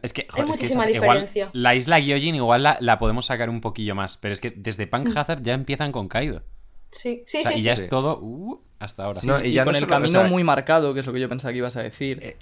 Es 0.00 0.12
que, 0.14 0.22
Hay 0.22 0.26
joder, 0.30 0.44
es 0.44 0.50
que 0.56 0.62
muchísima 0.62 0.90
igual 0.90 1.08
diferencia. 1.08 1.50
la 1.52 1.74
isla 1.74 1.98
Gyojin 2.00 2.34
igual 2.34 2.62
la, 2.62 2.78
la 2.80 2.98
podemos 2.98 3.26
sacar 3.26 3.50
un 3.50 3.60
poquillo 3.60 3.94
más, 3.94 4.16
pero 4.16 4.32
es 4.32 4.40
que 4.40 4.50
desde 4.50 4.86
Punk 4.86 5.14
Hazard 5.14 5.42
ya 5.42 5.52
empiezan 5.52 5.92
con 5.92 6.08
Kaido. 6.08 6.42
Sí, 6.90 7.22
sí, 7.26 7.38
O 7.40 7.42
sea, 7.42 7.52
sí. 7.52 7.58
y 7.58 7.62
ya 7.62 7.76
sí. 7.76 7.84
es 7.84 7.88
todo 7.90 8.18
uh, 8.20 8.60
hasta 8.78 9.04
ahora. 9.04 9.20
No, 9.24 9.42
y 9.44 9.48
y 9.48 9.52
ya 9.52 9.64
con 9.64 9.72
no 9.72 9.78
el 9.78 9.84
solo- 9.84 9.94
o 9.94 9.96
camino 9.98 10.20
sea, 10.20 10.30
muy 10.30 10.44
marcado, 10.44 10.94
que 10.94 11.00
es 11.00 11.06
lo 11.06 11.12
que 11.12 11.20
yo 11.20 11.28
pensaba 11.28 11.52
que 11.52 11.58
ibas 11.58 11.76
a 11.76 11.82
decir. 11.82 12.20
Eh, 12.22 12.36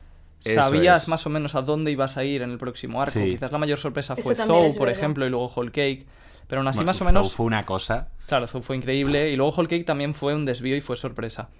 Sabías 0.54 1.02
es. 1.02 1.08
más 1.08 1.26
o 1.26 1.30
menos 1.30 1.54
a 1.56 1.62
dónde 1.62 1.90
ibas 1.90 2.16
a 2.16 2.24
ir 2.24 2.42
en 2.42 2.50
el 2.50 2.58
próximo 2.58 3.02
arco. 3.02 3.12
Sí. 3.20 3.30
Quizás 3.32 3.50
la 3.52 3.58
mayor 3.58 3.78
sorpresa 3.78 4.14
fue 4.16 4.34
Zou, 4.34 4.46
por 4.46 4.86
verdad. 4.86 4.88
ejemplo, 4.90 5.26
y 5.26 5.30
luego 5.30 5.46
Whole 5.54 5.70
Cake. 5.72 6.06
Pero 6.46 6.60
aún 6.60 6.68
así, 6.68 6.78
Bueno, 6.78 6.86
más 6.88 6.96
o 6.96 6.98
Zou 7.00 7.06
menos. 7.06 7.34
Fue 7.34 7.46
una 7.46 7.62
cosa. 7.64 8.08
Claro, 8.26 8.46
Zou 8.46 8.62
fue 8.62 8.76
increíble. 8.76 9.30
Y 9.30 9.36
luego 9.36 9.52
Whole 9.54 9.68
Cake 9.68 9.84
también 9.84 10.14
fue 10.14 10.34
un 10.34 10.44
desvío 10.46 10.76
y 10.76 10.80
fue 10.80 10.96
sorpresa. 10.96 11.50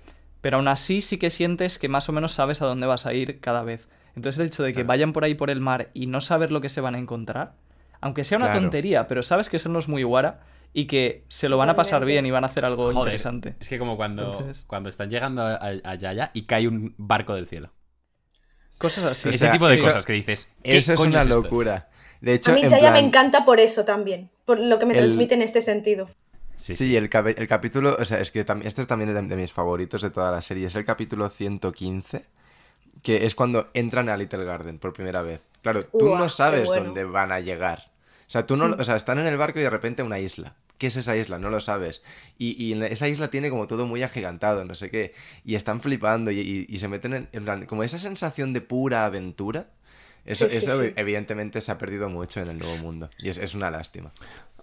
Pero 0.40 0.57
aún 0.57 0.68
así 0.68 1.00
sí 1.03 1.18
que 1.18 1.31
sientes 1.31 1.79
que 1.79 1.88
más 1.88 2.09
o 2.09 2.12
menos 2.12 2.33
sabes 2.33 2.62
a 2.62 2.66
dónde 2.66 2.87
vas 2.87 3.07
a 3.07 3.12
ir 3.14 3.40
cada 3.40 3.62
vez. 3.62 3.88
Entonces 4.16 4.40
el 4.40 4.46
hecho 4.46 4.62
de 4.62 4.72
que 4.72 4.83
vayan 4.85 5.12
por 5.12 5.24
ahí 5.24 5.35
por 5.35 5.50
el 5.50 5.61
mar 5.61 5.90
y 5.94 6.07
no 6.07 6.20
saber 6.20 6.50
lo 6.50 6.61
que 6.61 6.68
se 6.68 6.81
van 6.81 6.94
a 6.94 6.98
encontrar, 6.98 7.55
aunque 8.00 8.24
sea 8.24 8.38
una 8.38 8.46
Claro. 8.46 8.62
tontería, 8.62 9.07
pero 9.07 9.22
sabes 9.22 9.48
que 9.50 9.59
son 9.59 9.72
los 9.72 9.88
muy 9.88 10.03
guara 10.03 10.40
y 10.72 10.87
que 10.87 11.24
se 11.29 11.48
lo 11.48 11.57
van 11.59 11.68
a 11.68 11.74
pasar 11.74 12.05
bien 12.05 12.24
y 12.26 12.31
van 12.31 12.44
a 12.44 12.46
hacer 12.46 12.64
algo 12.64 12.85
Joder, 12.85 12.98
interesante. 12.98 13.57
Es 13.61 13.68
que 13.68 13.79
como 13.79 13.96
cuando, 13.96 14.33
Entonces- 14.33 14.64
cuando 14.66 14.88
están 14.88 15.11
llegando 15.11 15.42
a, 15.42 15.55
a- 15.57 15.94
Yaya 15.96 16.31
y 16.33 16.42
cae 16.46 16.66
un 16.68 16.94
barco 16.96 17.35
del 17.35 17.46
cielo. 17.46 17.72
Cosas 18.79 19.05
así. 19.05 19.29
O 19.29 19.33
Ese 19.33 19.48
tipo 19.50 19.68
de 19.68 19.74
eso- 19.76 19.85
cosas 19.87 20.07
que 20.07 20.12
dices. 20.14 20.55
¿qué 20.62 20.79
Eso 20.79 20.94
es 20.94 21.00
una 21.00 21.24
locura. 21.24 21.88
De 22.20 22.35
hecho, 22.35 22.53
A 22.53 22.55
mí 22.55 22.62
Chaya 22.66 22.90
me 22.90 22.98
encanta 23.00 23.44
por 23.44 23.61
eso 23.61 23.85
también, 23.85 24.31
por 24.44 24.59
lo 24.59 24.79
que 24.79 24.87
me 24.87 24.94
El- 24.94 25.00
transmite 25.00 25.35
en 25.35 25.42
este 25.42 25.61
sentido. 25.61 26.09
Sí, 26.61 26.77
Sí, 26.77 26.88
sí. 26.88 26.96
el, 26.96 27.09
el 27.37 27.49
capítulo, 27.49 27.96
o 27.99 28.05
sea, 28.05 28.20
es 28.20 28.31
que 28.31 28.40
este 28.64 28.81
es 28.83 28.87
también 28.87 29.14
de, 29.14 29.23
de 29.23 29.37
mis 29.37 29.53
favoritos 29.53 30.03
de 30.03 30.11
toda 30.11 30.31
la 30.31 30.42
serie, 30.42 30.66
es 30.66 30.75
el 30.75 30.85
capítulo 30.85 31.29
115, 31.29 32.25
que 33.03 33.25
es 33.27 33.35
cuando 33.35 33.70
entran 33.75 34.09
a 34.09 34.16
Little 34.16 34.44
Garden 34.44 34.79
por 34.79 34.92
primera 34.92 35.23
vez. 35.23 35.40
Claro, 35.62 35.85
tú 35.85 36.11
Uah, 36.11 36.18
no 36.18 36.29
sabes 36.29 36.66
bueno. 36.66 36.85
dónde 36.87 37.05
van 37.05 37.33
a 37.33 37.40
llegar. 37.40 37.90
O 38.29 38.31
sea, 38.31 38.46
tú 38.46 38.57
no, 38.57 38.66
o 38.79 38.85
sea, 38.85 38.96
están 38.96 39.18
en 39.18 39.27
el 39.27 39.37
barco 39.37 39.59
y 39.59 39.62
de 39.62 39.70
repente 39.70 40.03
una 40.03 40.18
isla. 40.20 40.55
¿Qué 40.79 40.87
es 40.87 40.96
esa 40.96 41.16
isla? 41.16 41.38
No 41.38 41.51
lo 41.51 41.61
sabes. 41.61 42.03
Y, 42.38 42.62
y 42.62 42.73
esa 42.85 43.09
isla 43.09 43.29
tiene 43.29 43.51
como 43.51 43.66
todo 43.66 43.87
muy 43.87 44.03
agigantado, 44.03 44.64
no 44.64 44.75
sé 44.75 44.90
qué. 44.90 45.12
Y 45.44 45.55
están 45.57 45.81
flipando 45.83 46.31
y, 46.31 46.38
y- 46.40 46.66
y 46.68 46.79
se 46.79 46.88
meten 46.88 47.12
en, 47.12 47.29
en 47.33 47.44
plan, 47.44 47.66
como 47.66 47.83
esa 47.83 47.99
sensación 47.99 48.53
de 48.55 48.61
pura 48.62 49.05
aventura. 49.05 49.68
Eso, 50.25 50.46
Sí, 50.49 50.53
sí, 50.53 50.57
eso 50.66 50.83
sí. 50.83 50.92
evidentemente 50.96 51.61
se 51.61 51.73
ha 51.73 51.77
perdido 51.79 52.09
mucho 52.09 52.40
en 52.40 52.49
el 52.49 52.59
nuevo 52.59 52.77
mundo. 52.79 53.11
Y 53.18 53.29
es, 53.31 53.37
es 53.38 53.55
una 53.55 53.70
lástima. 53.70 54.12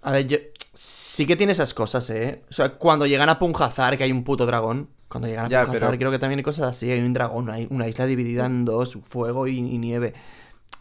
A 0.01 0.11
ver, 0.11 0.27
yo. 0.27 0.37
Sí 0.79 1.25
que 1.25 1.35
tiene 1.35 1.53
esas 1.53 1.73
cosas, 1.73 2.07
¿eh? 2.11 2.43
O 2.51 2.53
sea, 2.53 2.69
cuando 2.73 3.07
llegan 3.07 3.29
a 3.29 3.39
Punjazar, 3.39 3.97
que 3.97 4.03
hay 4.03 4.11
un 4.11 4.23
puto 4.23 4.45
dragón. 4.45 4.89
Cuando 5.07 5.27
llegan 5.27 5.45
a 5.45 5.49
Ya, 5.49 5.63
Punjazar, 5.63 5.87
pero- 5.89 5.97
creo 5.97 6.11
que 6.11 6.19
también 6.19 6.37
hay 6.37 6.43
cosas 6.43 6.69
así. 6.69 6.91
Hay 6.91 6.99
un 7.01 7.13
dragón, 7.13 7.49
hay 7.49 7.65
una 7.71 7.87
isla 7.87 8.05
dividida 8.05 8.45
en 8.45 8.63
dos, 8.63 8.95
fuego 9.03 9.47
y, 9.47 9.57
y 9.57 9.77
nieve. 9.79 10.13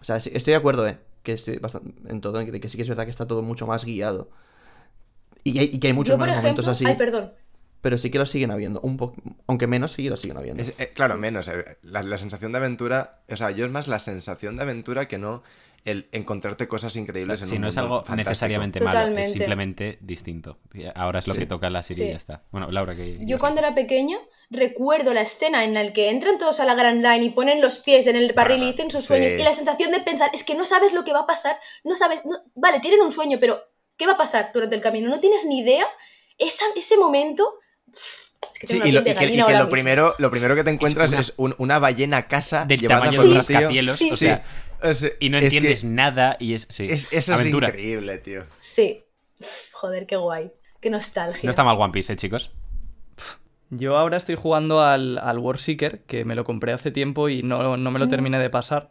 O 0.02 0.04
sea, 0.04 0.20
sí, 0.20 0.30
estoy 0.34 0.50
de 0.50 0.56
acuerdo, 0.58 0.86
¿eh? 0.86 0.98
Que 1.22 1.32
estoy 1.32 1.56
bastante 1.56 1.94
en 2.12 2.20
todo, 2.20 2.38
en 2.40 2.60
que, 2.60 2.68
sí 2.68 2.76
que 2.76 2.82
es 2.82 2.88
verdad 2.90 3.04
que 3.04 3.10
está 3.10 3.26
todo 3.26 3.40
mucho 3.40 3.66
más 3.66 3.86
guiado. 3.86 4.28
Y, 5.44 5.58
hay- 5.60 5.70
y 5.72 5.78
que 5.78 5.86
hay 5.86 5.92
muchos 5.94 6.12
Yo, 6.12 6.18
más 6.18 6.28
ejemplo, 6.28 6.42
momentos 6.50 6.68
así. 6.68 6.84
ay, 6.86 6.96
perdón. 6.96 7.32
Pero 7.80 7.96
sí 7.96 8.10
que 8.10 8.18
lo 8.18 8.26
siguen 8.26 8.50
habiendo. 8.50 8.80
Un 8.82 8.98
poco. 8.98 9.14
Aunque 9.46 9.66
menos, 9.66 9.92
sí 9.92 10.02
que 10.02 10.10
lo 10.10 10.16
siguen 10.18 10.36
habiendo. 10.36 10.62
Es- 10.62 10.74
eh, 10.78 10.90
claro, 10.94 11.16
menos. 11.16 11.48
eh, 11.48 11.78
La, 11.82 12.02
la 12.02 12.18
sensación 12.18 12.52
de 12.52 12.58
aventura, 12.58 13.20
o 13.30 13.36
sea, 13.36 13.50
yo 13.52 13.64
es 13.64 13.70
más 13.70 13.88
la 13.88 13.98
sensación 13.98 14.56
de 14.56 14.62
aventura 14.64 15.08
que 15.08 15.16
no 15.18 15.42
el 15.86 16.08
encontrarte 16.12 16.68
cosas 16.68 16.94
O 16.94 16.98
increíbles 16.98 17.38
sea, 17.38 17.46
en 17.46 17.50
si 17.50 17.56
un 17.56 17.62
no 17.62 17.68
es 17.68 17.74
mundo 17.76 17.80
algo 17.86 17.96
fantástico. 18.04 18.28
necesariamente 18.30 18.80
malo, 18.80 18.90
es 18.90 19.02
Totalmente. 19.04 19.30
simplemente 19.30 19.98
distinto. 20.02 20.58
Y 20.74 20.84
Ahora 20.94 21.20
es 21.20 21.26
lo 21.28 21.34
Sí. 21.34 21.40
que 21.40 21.46
toca 21.46 21.70
la 21.70 21.82
serie 21.82 22.04
y 22.04 22.06
Sí. 22.08 22.10
ya 22.12 22.16
está. 22.16 22.44
Bueno, 22.50 22.70
Laura, 22.70 22.94
que. 22.94 23.18
Yo 23.22 23.38
cuando 23.38 23.60
era 23.60 23.74
pequeña 23.74 24.18
recuerdo 24.50 25.14
la 25.14 25.22
escena 25.22 25.64
en 25.64 25.74
la 25.74 25.92
que 25.92 26.10
entran 26.10 26.38
todos 26.38 26.60
a 26.60 26.64
la 26.66 26.74
Grand 26.74 27.02
Line 27.02 27.24
y 27.24 27.30
ponen 27.30 27.60
los 27.60 27.78
pies 27.78 28.06
en 28.06 28.16
el 28.16 28.32
barril 28.32 28.62
y 28.62 28.66
Ah, 28.66 28.70
dicen 28.72 28.90
sus 28.90 29.02
sí. 29.02 29.08
sueños 29.08 29.32
y 29.32 29.38
la 29.42 29.52
sensación 29.54 29.90
de 29.90 30.00
pensar 30.00 30.30
es 30.34 30.44
que 30.44 30.54
no 30.54 30.64
sabes 30.64 30.92
lo 30.92 31.02
que 31.04 31.12
va 31.12 31.20
a 31.20 31.26
pasar, 31.26 31.56
no 31.84 31.96
sabes, 31.96 32.24
no- 32.24 32.42
vale, 32.54 32.80
tienen 32.80 33.00
un 33.00 33.10
sueño, 33.12 33.38
pero 33.40 33.60
¿qué 33.96 34.06
va 34.06 34.12
a 34.12 34.16
pasar 34.18 34.50
durante 34.52 34.76
el 34.76 34.82
camino? 34.82 35.08
No 35.08 35.20
tienes 35.20 35.44
ni 35.46 35.60
idea. 35.60 35.86
Esa, 36.38 36.64
ese 36.76 36.96
momento... 36.96 37.48
Es 38.52 38.58
que 38.58 38.66
Sí, 38.66 38.72
tengo 38.74 38.84
la 38.84 38.88
y, 38.88 38.92
lo, 38.92 39.00
y 39.00 39.04
que, 39.04 39.24
y 39.34 39.36
lo, 39.58 39.68
primero, 39.68 40.14
lo 40.18 40.30
primero 40.30 40.54
que 40.54 40.64
te 40.64 40.70
encuentras 40.70 41.10
una- 41.12 41.20
es, 41.20 41.34
un- 41.36 41.54
una 41.58 41.78
ballena 41.78 42.26
casa 42.28 42.64
Del 42.64 42.80
llevada 42.80 43.02
tamaño 43.02 43.22
por 43.22 43.34
rascacielos, 43.36 43.96
Sí, 43.96 44.10
o 44.10 44.16
sí. 44.16 44.26
sea, 44.26 44.44
O 44.82 44.94
sea, 44.94 45.10
y 45.20 45.28
no 45.30 45.38
es 45.38 45.42
que 45.42 45.46
entiendes 45.46 45.84
nada 45.84 46.36
y 46.40 46.54
es. 46.54 46.66
Sí, 46.70 46.86
es- 46.88 47.12
eso 47.12 47.34
aventura. 47.34 47.68
es 47.68 47.74
increíble, 47.74 48.18
tío. 48.18 48.44
Sí. 48.58 49.04
Joder, 49.72 50.06
qué 50.06 50.16
guay. 50.16 50.50
Qué 50.80 50.90
nostalgia. 50.90 51.40
No 51.44 51.50
está 51.50 51.64
mal 51.64 51.76
One 51.78 51.92
Piece, 51.92 52.12
¿eh, 52.12 52.16
chicos? 52.16 52.50
Yo 53.70 53.96
ahora 53.96 54.16
estoy 54.16 54.36
jugando 54.36 54.80
al, 54.82 55.18
al 55.18 55.38
Warseeker, 55.38 56.02
que 56.04 56.24
me 56.24 56.34
lo 56.34 56.44
compré 56.44 56.72
hace 56.72 56.90
tiempo 56.92 57.28
y 57.28 57.42
no, 57.42 57.76
no 57.76 57.90
me 57.90 57.98
lo 57.98 58.08
terminé 58.08 58.38
de 58.38 58.48
pasar. 58.50 58.90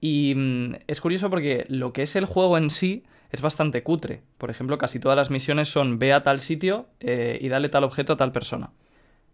Y 0.00 0.34
mm, 0.36 0.74
es 0.86 1.00
curioso 1.00 1.30
porque 1.30 1.64
lo 1.68 1.92
que 1.94 2.02
es 2.02 2.14
el 2.16 2.26
juego 2.26 2.58
en 2.58 2.68
sí 2.68 3.04
es 3.34 3.42
bastante 3.42 3.82
cutre. 3.82 4.22
Por 4.38 4.50
ejemplo, 4.50 4.78
casi 4.78 5.00
todas 5.00 5.16
las 5.16 5.30
misiones 5.30 5.68
son 5.68 5.98
ve 5.98 6.12
a 6.12 6.22
tal 6.22 6.40
sitio 6.40 6.86
eh, 7.00 7.38
y 7.40 7.48
dale 7.48 7.68
tal 7.68 7.84
objeto 7.84 8.14
a 8.14 8.16
tal 8.16 8.32
persona. 8.32 8.70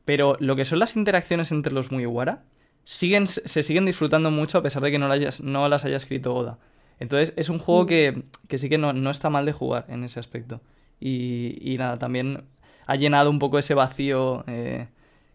Pero 0.04 0.36
lo 0.40 0.56
que 0.56 0.64
son 0.64 0.78
las 0.78 0.96
interacciones 0.96 1.52
entre 1.52 1.72
los 1.72 1.92
Mugiwara 1.92 2.42
siguen, 2.84 3.26
se 3.26 3.62
siguen 3.62 3.84
disfrutando 3.84 4.30
mucho 4.30 4.58
a 4.58 4.62
pesar 4.62 4.82
de 4.82 4.90
que 4.90 4.98
no, 4.98 5.08
la 5.08 5.14
hayas- 5.14 5.42
no 5.42 5.68
las 5.68 5.84
haya 5.84 5.96
escrito 5.96 6.34
Oda. 6.34 6.58
Entonces 6.98 7.32
es 7.36 7.48
un 7.48 7.58
juego 7.58 7.86
que, 7.86 8.24
que 8.48 8.58
sí 8.58 8.68
que 8.68 8.78
no, 8.78 8.92
no 8.92 9.10
está 9.10 9.30
mal 9.30 9.46
de 9.46 9.52
jugar 9.52 9.86
en 9.88 10.04
ese 10.04 10.20
aspecto. 10.20 10.60
Y, 11.00 11.58
y 11.62 11.78
nada, 11.78 11.98
también 11.98 12.44
ha 12.86 12.96
llenado 12.96 13.30
un 13.30 13.38
poco 13.38 13.58
ese 13.58 13.74
vacío 13.74 14.44
eh, 14.46 14.88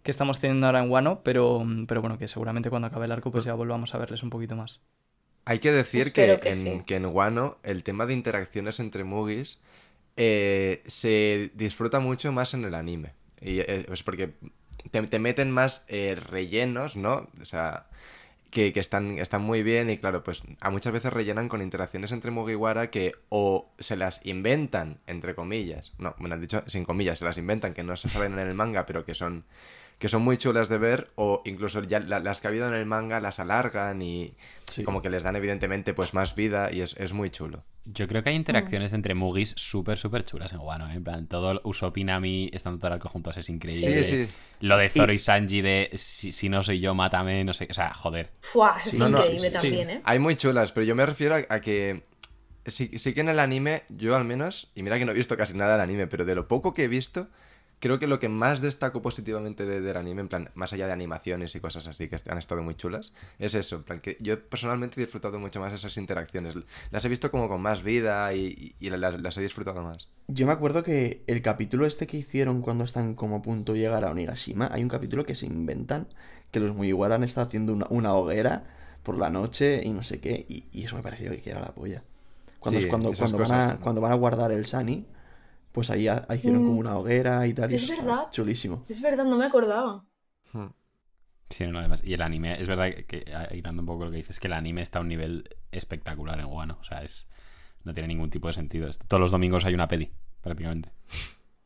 que 0.04 0.12
estamos 0.12 0.40
teniendo 0.40 0.68
ahora 0.68 0.84
en 0.84 0.92
Wano, 0.92 1.22
pero, 1.24 1.66
pero 1.88 2.02
bueno, 2.02 2.18
que 2.18 2.28
seguramente 2.28 2.70
cuando 2.70 2.88
acabe 2.88 3.06
el 3.06 3.12
arco 3.12 3.32
pues 3.32 3.46
ya 3.46 3.54
volvamos 3.56 3.96
a 3.96 3.98
verles 3.98 4.24
un 4.24 4.30
poquito 4.30 4.56
más. 4.56 4.82
Hay 5.46 5.60
que 5.60 5.72
decir 5.72 6.12
que, 6.12 6.40
que 6.42 6.50
en, 6.50 6.56
sí. 6.56 6.82
que 6.86 6.96
en 6.96 7.06
Wano 7.06 7.58
el 7.64 7.84
tema 7.84 8.06
de 8.06 8.14
interacciones 8.14 8.80
entre 8.80 9.04
Mugis 9.04 9.60
eh, 10.18 10.82
se 10.86 11.52
disfruta 11.54 12.00
mucho 12.00 12.32
más 12.32 12.54
en 12.54 12.66
el 12.66 12.74
anime. 12.74 13.14
Y 13.40 13.60
eh, 13.60 13.86
es 13.92 14.04
porque 14.04 14.34
te, 14.92 15.02
te 15.04 15.20
meten 15.20 15.52
más 15.52 15.86
eh, 15.88 16.16
rellenos, 16.16 16.96
¿no? 16.96 17.30
O 17.40 17.46
sea, 17.46 17.88
que, 18.50 18.72
que 18.72 18.80
están, 18.80 19.18
están 19.18 19.42
muy 19.42 19.64
bien 19.64 19.90
y 19.90 19.98
claro, 19.98 20.24
pues 20.24 20.42
a 20.62 20.70
muchas 20.70 20.94
veces 20.94 21.12
rellenan 21.12 21.50
con 21.50 21.62
interacciones 21.62 22.12
entre 22.12 22.32
Mugiwara 22.32 22.90
que 22.90 23.12
o 23.30 23.70
se 23.80 23.98
las 23.98 24.26
inventan, 24.26 25.00
entre 25.08 25.36
comillas, 25.36 25.94
no, 25.98 26.16
bueno, 26.18 26.36
han 26.36 26.42
dicho 26.42 26.64
sin 26.66 26.86
comillas, 26.86 27.20
se 27.20 27.26
las 27.26 27.38
inventan, 27.38 27.74
que 27.74 27.84
no 27.84 27.98
se 27.98 28.08
salen 28.08 28.40
en 28.40 28.48
el 28.48 28.56
manga, 28.56 28.86
pero 28.86 29.06
que 29.06 29.14
son 29.14 29.44
que 30.00 30.10
son 30.10 30.22
muy 30.24 30.38
chulas 30.38 30.68
de 30.70 30.78
ver 30.78 31.08
o 31.16 31.42
incluso 31.46 31.82
ya 31.84 32.00
la- 32.00 32.20
las 32.20 32.42
que 32.42 32.48
ha 32.48 32.50
habido 32.50 32.68
en 32.68 32.74
el 32.74 32.86
manga 32.86 33.20
las 33.22 33.40
alargan 33.40 34.02
y 34.02 34.34
Sí. 34.66 34.84
como 34.84 35.02
que 35.02 35.10
les 35.10 35.24
dan 35.24 35.36
evidentemente 35.36 35.94
pues 35.94 36.14
más 36.14 36.36
vida 36.36 36.72
y 36.72 36.82
es, 36.82 36.96
es 36.98 37.14
muy 37.14 37.30
chulo. 37.30 37.64
Yo 37.86 38.08
creo 38.08 38.24
que 38.24 38.30
hay 38.30 38.36
interacciones 38.36 38.94
entre 38.94 39.14
Mugis 39.14 39.54
súper, 39.58 40.00
súper 40.00 40.26
chulas 40.26 40.52
en 40.54 40.60
Wano. 40.60 40.90
¿eh? 40.90 40.96
En 40.96 41.04
plan, 41.04 41.28
todo 41.28 41.52
el 41.52 41.62
Usopp 41.64 41.96
y 42.00 42.04
Nami 42.04 42.50
estando 42.52 42.80
todo 42.80 42.88
el 42.88 42.94
arco 42.94 43.10
juntos 43.10 43.38
es 43.38 43.48
increíble. 43.48 44.04
Sí, 44.04 44.26
sí. 44.26 44.34
Lo 44.60 44.76
de 44.78 44.90
Zoro 44.90 45.14
y, 45.14 45.20
Sanji 45.20 45.62
de 45.62 45.92
si, 45.94 46.32
si 46.32 46.50
no 46.50 46.64
soy 46.64 46.80
yo, 46.80 46.96
mátame, 46.96 47.44
no 47.44 47.54
sé. 47.54 47.68
O 47.70 47.74
sea, 47.76 47.94
joder. 47.94 48.32
Fua, 48.42 48.76
es 48.84 49.00
no, 49.00 49.08
increíble 49.08 49.52
también, 49.52 49.90
¿eh? 49.92 50.02
Hay 50.04 50.18
muy 50.18 50.36
chulas, 50.36 50.72
pero 50.72 50.84
yo 50.84 50.96
me 50.96 51.06
refiero 51.06 51.36
a, 51.36 51.46
a 51.48 51.62
que 51.62 52.02
sí, 52.66 52.90
sí 52.98 53.14
que 53.14 53.22
en 53.22 53.30
el 53.30 53.40
anime, 53.40 53.84
yo 53.90 54.16
al 54.16 54.26
menos, 54.26 54.72
y 54.74 54.82
mira 54.82 54.98
que 54.98 55.06
no 55.06 55.12
he 55.12 55.16
visto 55.16 55.38
casi 55.38 55.54
nada 55.56 55.74
del 55.74 55.82
anime, 55.82 56.08
pero 56.08 56.26
de 56.26 56.34
lo 56.34 56.48
poco 56.48 56.74
que 56.74 56.86
he 56.86 56.88
visto, 56.88 57.28
creo 57.80 58.00
que 58.00 58.08
lo 58.08 58.20
que 58.20 58.30
más 58.30 58.62
destaco 58.62 59.02
positivamente 59.02 59.66
de- 59.66 59.82
del 59.82 59.98
anime, 59.98 60.22
en 60.22 60.28
plan, 60.30 60.50
más 60.56 60.74
allá 60.74 60.88
de 60.88 60.94
animaciones 60.94 61.56
y 61.56 61.60
cosas 61.60 61.88
así 61.88 62.08
que 62.08 62.18
han 62.30 62.38
estado 62.38 62.62
muy 62.64 62.76
chulas, 62.76 63.14
es 63.40 63.56
eso, 63.56 63.78
en 63.78 63.84
plan, 63.84 64.00
que 64.00 64.18
yo 64.20 64.40
personalmente 64.48 65.00
he 65.02 65.06
disfrutado 65.06 65.40
mucho 65.40 65.60
más 65.60 65.74
esas 65.74 65.98
interacciones. 65.98 66.56
Las 66.92 67.06
he 67.06 67.10
visto 67.10 67.32
como 67.32 67.48
con 67.48 67.62
más 67.62 67.84
vida 67.84 68.34
y, 68.34 68.76
y- 68.80 68.90
las, 68.90 69.20
las 69.22 69.38
he 69.38 69.42
disfrutado 69.42 69.82
más. 69.84 70.08
Yo 70.28 70.48
me 70.48 70.54
acuerdo 70.54 70.84
que 70.84 71.24
el 71.28 71.42
capítulo 71.42 71.86
este 71.86 72.08
que 72.08 72.18
hicieron 72.18 72.62
cuando 72.62 72.84
están 72.84 73.14
como 73.14 73.38
a 73.38 73.42
punto 73.42 73.74
de 73.74 73.80
llegar 73.80 74.04
a 74.06 74.12
Onigashima, 74.12 74.70
hay 74.72 74.82
un 74.82 74.90
capítulo 74.90 75.26
que 75.26 75.36
se 75.36 75.46
inventan 75.46 76.08
que 76.52 76.60
los 76.60 76.76
Mugiwara 76.76 77.16
han 77.16 77.24
estado 77.24 77.48
haciendo 77.48 77.74
una, 77.74 77.86
una 77.90 78.16
hoguera 78.16 78.64
por 79.04 79.18
la 79.18 79.30
noche 79.30 79.82
y 79.84 79.92
no 79.92 80.02
sé 80.04 80.20
qué, 80.20 80.46
y, 80.50 80.66
y 80.72 80.84
eso 80.86 80.96
me 80.96 81.04
pareció 81.04 81.30
que 81.42 81.50
era 81.50 81.60
la 81.62 81.74
polla. 81.76 82.04
Cuando, 82.60 82.80
Sí, 82.80 82.88
cuando, 82.88 83.14
cuando, 83.14 83.38
van 83.38 83.52
a, 83.52 83.74
¿no? 83.76 83.82
cuando 83.84 84.02
van 84.02 84.12
a 84.12 84.16
guardar 84.16 84.52
el 84.52 84.66
Sani, 84.66 85.06
pues 85.76 85.92
ahí 85.92 86.08
hicieron 86.34 86.64
Mm. 86.64 86.66
como 86.68 86.80
una 86.80 86.98
hoguera 86.98 87.46
y 87.46 87.54
tal, 87.54 87.72
y 87.72 87.76
Es 87.76 87.84
eso 87.84 87.94
está 87.94 88.06
verdad. 88.06 88.32
chulísimo. 88.32 88.84
Es 88.90 89.00
verdad, 89.02 89.26
no 89.26 89.36
me 89.38 89.46
acordaba. 89.46 90.04
Hmm. 90.54 90.70
Sí, 91.50 91.68
no, 91.68 91.78
además. 91.78 92.02
Y 92.04 92.14
el 92.14 92.22
anime, 92.24 92.60
es 92.60 92.68
verdad 92.68 92.86
que, 93.08 93.24
hilando 93.52 93.82
un 93.84 93.86
poco 93.86 94.06
lo 94.06 94.12
que 94.12 94.18
dices, 94.18 94.40
que 94.40 94.48
el 94.48 94.54
anime 94.54 94.82
está 94.82 94.98
a 95.00 95.02
un 95.04 95.10
nivel 95.10 95.48
espectacular 95.72 96.40
en 96.40 96.46
Wano. 96.48 96.78
O 96.82 96.84
sea, 96.84 97.04
es. 97.04 97.28
No 97.84 97.94
tiene 97.94 98.08
ningún 98.08 98.32
tipo 98.32 98.48
de 98.48 98.54
sentido. 98.54 98.88
Es- 98.88 98.98
Todos 98.98 99.22
los 99.22 99.30
domingos 99.30 99.64
hay 99.66 99.76
una 99.76 99.88
peli, 99.88 100.12
prácticamente. 100.42 100.90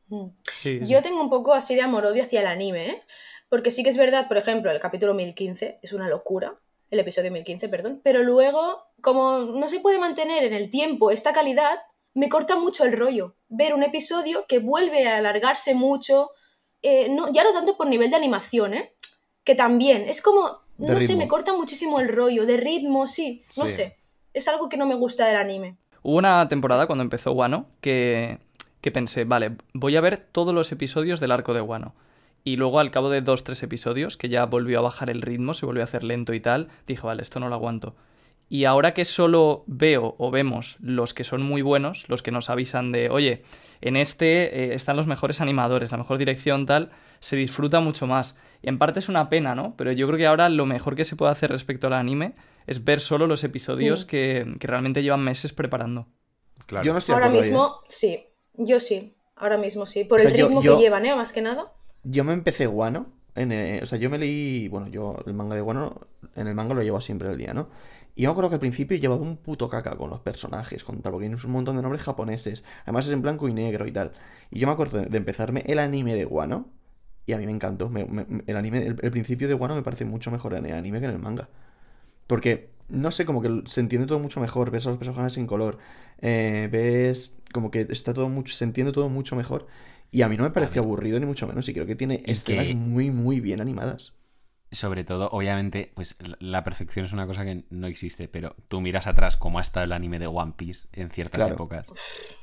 Mm. 0.09 0.25
Sí, 0.57 0.79
sí. 0.79 0.85
Yo 0.85 1.01
tengo 1.01 1.21
un 1.21 1.29
poco 1.29 1.53
así 1.53 1.75
de 1.75 1.81
amor-odio 1.83 2.23
hacia 2.23 2.41
el 2.41 2.47
anime, 2.47 2.89
¿eh? 2.89 3.01
Porque 3.47 3.71
sí 3.71 3.83
que 3.83 3.89
es 3.89 3.97
verdad, 3.97 4.27
por 4.27 4.37
ejemplo, 4.37 4.69
el 4.71 4.79
capítulo 4.79 5.13
1015 5.13 5.79
es 5.81 5.93
una 5.93 6.09
locura, 6.09 6.55
el 6.91 6.99
episodio 6.99 7.31
1015, 7.31 7.69
perdón, 7.69 8.01
pero 8.03 8.21
luego, 8.23 8.83
como 9.01 9.39
no 9.39 9.67
se 9.69 9.79
puede 9.79 9.97
mantener 9.99 10.43
en 10.43 10.53
el 10.53 10.69
tiempo 10.69 11.09
esta 11.11 11.31
calidad, 11.33 11.77
me 12.13 12.29
corta 12.29 12.55
mucho 12.57 12.83
el 12.85 12.93
rollo. 12.93 13.35
Ver 13.47 13.73
un 13.73 13.83
episodio 13.83 14.45
que 14.47 14.59
vuelve 14.59 15.07
a 15.07 15.17
alargarse 15.17 15.73
mucho, 15.75 16.31
eh, 16.81 17.07
no, 17.09 17.31
ya 17.31 17.43
no 17.43 17.51
tanto 17.53 17.75
por 17.77 17.87
nivel 17.87 18.09
de 18.09 18.15
animación, 18.15 18.73
¿eh? 18.73 18.93
Que 19.43 19.55
también, 19.55 20.07
es 20.07 20.21
como, 20.21 20.59
De 20.77 20.93
no 20.93 21.01
sé, 21.01 21.15
me 21.15 21.27
corta 21.27 21.53
muchísimo 21.53 21.99
el 21.99 22.07
rollo, 22.09 22.45
de 22.45 22.57
ritmo, 22.57 23.07
sí, 23.07 23.43
no 23.57 23.67
Sí. 23.67 23.75
sé. 23.75 23.97
Es 24.33 24.47
algo 24.47 24.69
que 24.69 24.77
no 24.77 24.85
me 24.85 24.95
gusta 24.95 25.25
del 25.25 25.37
anime. 25.37 25.77
Hubo 26.03 26.17
una 26.17 26.47
temporada 26.47 26.85
cuando 26.87 27.03
empezó 27.03 27.31
Wano 27.33 27.65
que, 27.81 28.39
que 28.81 28.91
pensé, 28.91 29.23
vale, 29.25 29.57
voy 29.73 29.95
a 29.97 30.01
ver 30.01 30.17
todos 30.17 30.53
los 30.53 30.71
episodios 30.71 31.19
del 31.19 31.31
arco 31.31 31.53
de 31.53 31.61
Wano. 31.61 31.95
Y 32.45 32.55
luego 32.55 32.79
al 32.79 32.91
cabo 32.91 33.09
de 33.09 33.21
dos, 33.21 33.43
tres 33.43 33.61
episodios, 33.63 34.15
que 34.15 34.29
ya 34.29 34.45
volvió 34.45 34.79
a 34.79 34.83
bajar 34.83 35.09
el 35.09 35.21
ritmo, 35.21 35.53
se 35.53 35.65
volvió 35.65 35.83
a 35.83 35.85
hacer 35.85 36.03
lento 36.05 36.33
y 36.33 36.39
tal, 36.39 36.69
dije, 36.87 37.05
vale, 37.05 37.21
esto 37.23 37.39
no 37.41 37.49
lo 37.49 37.55
aguanto. 37.55 37.95
Y 38.49 38.65
ahora 38.65 38.93
que 38.95 39.05
solo 39.05 39.63
veo 39.67 40.15
o 40.17 40.31
vemos 40.31 40.77
los 40.81 41.13
que 41.13 41.23
son 41.23 41.43
muy 41.43 41.61
buenos, 41.61 42.05
los 42.07 42.23
que 42.23 42.31
nos 42.31 42.49
avisan 42.49 42.91
de, 42.91 43.09
oye, 43.09 43.43
en 43.81 43.95
este 43.95 44.63
eh, 44.71 44.73
están 44.73 44.97
los 44.97 45.05
mejores 45.07 45.39
animadores, 45.39 45.91
la 45.91 45.97
mejor 45.97 46.17
dirección, 46.17 46.65
tal, 46.65 46.89
se 47.19 47.35
disfruta 47.35 47.79
mucho 47.79 48.07
más. 48.07 48.35
Y 48.63 48.69
en 48.69 48.77
parte 48.79 48.99
es 48.99 49.07
una 49.07 49.29
pena, 49.29 49.53
¿no? 49.55 49.75
Pero 49.77 49.91
yo 49.91 50.07
creo 50.07 50.17
que 50.17 50.25
ahora 50.25 50.49
lo 50.49 50.65
mejor 50.65 50.95
que 50.95 51.05
se 51.05 51.15
puede 51.15 51.31
hacer 51.31 51.51
respecto 51.51 51.87
al 51.87 51.93
anime 51.93 52.33
es 52.65 52.83
ver 52.83 53.01
solo 53.01 53.27
los 53.27 53.43
episodios 53.43 54.05
Mm. 54.05 54.07
que, 54.07 54.55
que 54.59 54.67
realmente 54.67 55.03
llevan 55.03 55.23
meses 55.23 55.53
preparando. 55.53 56.07
Claro. 56.65 56.83
Yo 56.85 56.91
no 56.91 56.97
estoy 56.97 57.13
Ahora 57.13 57.27
ahí, 57.27 57.37
¿eh? 57.37 57.41
mismo, 57.41 57.81
sí, 57.87 58.25
yo 58.55 58.79
sí, 58.79 59.13
ahora 59.35 59.57
mismo 59.57 59.85
sí, 59.85 60.03
por 60.05 60.19
O 60.19 60.21
sea, 60.23 60.31
el 60.31 60.37
yo- 60.37 60.47
ritmo 60.47 60.61
yo- 60.63 60.75
que 60.77 60.83
llevan, 60.83 61.05
¿eh? 61.05 61.15
Más 61.15 61.31
que 61.33 61.41
nada. 61.41 61.71
Yo 62.03 62.23
me 62.23 62.33
empecé 62.33 62.65
Guano. 62.65 63.07
En, 63.35 63.51
eh, 63.53 63.79
o 63.81 63.85
sea, 63.85 63.97
yo 63.97 64.09
me 64.09 64.17
leí. 64.17 64.67
Bueno, 64.67 64.87
yo 64.87 65.15
el 65.25 65.33
manga 65.33 65.55
de 65.55 65.61
Guano. 65.61 66.01
En 66.35 66.47
el 66.47 66.55
manga 66.55 66.73
lo 66.73 66.81
llevo 66.83 66.99
siempre 66.99 67.29
el 67.29 67.37
día, 67.37 67.53
¿no? 67.53 67.69
Y 68.19 68.23
yo 68.23 68.27
me 68.27 68.31
acuerdo 68.31 68.49
que 68.49 68.55
al 68.55 68.59
principio 68.59 68.97
llevaba 68.97 69.21
un 69.21 69.37
puto 69.37 69.69
caca 69.69 69.95
con 69.95 70.09
los 70.09 70.19
personajes, 70.19 70.83
con 70.83 71.01
tal, 71.01 71.13
porque 71.13 71.27
hay 71.27 71.33
un 71.33 71.51
montón 71.53 71.77
de 71.77 71.81
nombres 71.81 72.03
japoneses. 72.03 72.65
Además 72.83 73.07
es 73.07 73.13
en 73.13 73.21
blanco 73.21 73.47
y 73.47 73.53
negro 73.53 73.87
y 73.87 73.93
tal. 73.93 74.11
Y 74.51 74.59
yo 74.59 74.67
me 74.67 74.73
acuerdo 74.73 74.99
de, 74.99 75.17
empezarme 75.17 75.63
el 75.67 75.79
anime 75.79 76.13
de 76.15 76.25
Guano. 76.25 76.67
Y 77.25 77.31
a 77.31 77.37
mí 77.37 77.45
me 77.45 77.53
encantó. 77.53 77.87
Me- 77.87 78.03
me- 78.03 78.25
el 78.45 78.57
anime, 78.57 78.79
el, 78.85 78.97
el 79.01 79.11
principio 79.11 79.47
de 79.47 79.53
Guano 79.53 79.73
me 79.73 79.83
parece 79.83 80.03
mucho 80.03 80.31
mejor 80.31 80.53
en 80.55 80.65
el 80.65 80.73
anime 80.73 80.99
que 80.99 81.05
en 81.05 81.11
el 81.13 81.19
manga. 81.19 81.47
Porque, 82.27 82.71
no 82.89 83.11
sé, 83.11 83.25
como 83.25 83.41
que 83.41 83.63
se 83.67 83.79
entiende 83.79 84.05
todo 84.05 84.19
mucho 84.19 84.41
mejor. 84.41 84.69
Ves 84.69 84.85
a 84.87 84.89
los 84.89 84.97
personajes 84.99 85.37
en 85.37 85.47
color. 85.47 85.77
eh, 86.19 86.67
ves 86.69 87.37
como 87.53 87.71
que 87.71 87.87
está 87.89 88.13
todo 88.13 88.27
mucho. 88.27 88.53
Se 88.53 88.65
entiende 88.65 88.91
todo 88.91 89.07
mucho 89.07 89.37
mejor. 89.37 89.67
Y 90.11 90.23
a 90.23 90.27
mí 90.27 90.35
no 90.35 90.43
me 90.43 90.51
pareció 90.51 90.81
aburrido 90.81 91.21
ni 91.21 91.25
mucho 91.25 91.47
menos. 91.47 91.69
Y 91.69 91.73
creo 91.73 91.85
que 91.85 91.95
tiene 91.95 92.21
Es 92.25 92.39
escenas 92.41 92.67
que- 92.67 92.75
muy, 92.75 93.11
muy 93.11 93.39
bien 93.39 93.61
animadas. 93.61 94.18
Sobre 94.71 95.03
todo, 95.03 95.29
obviamente, 95.31 95.91
pues 95.95 96.15
la- 96.39 96.63
perfección 96.63 97.05
es 97.05 97.11
una 97.11 97.25
cosa 97.25 97.43
que 97.43 97.63
no 97.71 97.87
existe, 97.87 98.27
pero 98.27 98.55
tú 98.67 98.81
miras 98.81 99.07
atrás 99.07 99.35
cómo 99.35 99.57
ha 99.57 99.63
estado 99.63 99.83
el 99.85 99.91
anime 99.93 100.19
de 100.19 100.27
One 100.27 100.53
Piece 100.55 100.87
en 100.93 101.09
ciertas 101.09 101.39
Claro. 101.39 101.55
épocas. 101.55 101.87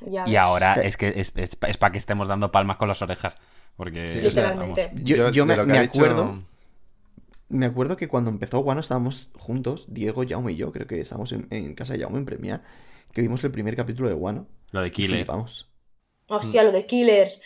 Ya 0.01 0.25
Y 0.27 0.33
ves. 0.33 0.41
ahora 0.43 0.75
Sí. 0.75 0.81
es 0.85 0.97
que 0.97 1.13
es, 1.17 1.31
para 1.79 1.93
que 1.93 1.99
estemos 1.99 2.27
dando 2.27 2.51
palmas 2.51 2.79
con 2.79 2.89
las 2.89 3.01
orejas. 3.01 3.37
Porque, 3.77 4.11
Sí, 4.11 4.19
o 4.19 4.23
sea, 4.23 4.29
Literalmente. 4.31 4.87
vamos. 4.93 5.03
Yo, 5.35 5.47
me, 5.47 5.55
dicho- 5.55 5.83
acuerdo. 6.01 6.43
Me 7.49 7.67
acuerdo 7.67 7.97
que 7.97 8.09
cuando 8.09 8.31
empezó 8.31 8.59
Guano 8.61 8.81
estábamos 8.81 9.29
juntos, 9.39 9.95
Diego, 9.95 10.25
Jaume 10.29 10.53
y 10.53 10.57
yo, 10.57 10.73
creo 10.73 10.89
que 10.89 11.01
estábamos 11.01 11.31
en, 11.33 11.47
en 11.51 11.75
casa 11.77 11.93
de 11.95 12.01
Jaume 12.01 12.19
en 12.19 12.25
Premia, 12.25 12.63
que 13.13 13.21
vimos 13.23 13.45
el 13.45 13.53
primer 13.53 13.77
capítulo 13.77 14.09
de 14.09 14.15
Guano. 14.17 14.49
Lo 14.73 14.83
de 14.83 14.91
Killer. 14.91 15.19
flipamos. 15.19 15.71
Hostia, 16.27 16.65
lo 16.65 16.73
de 16.73 16.87
Killer. 16.87 17.41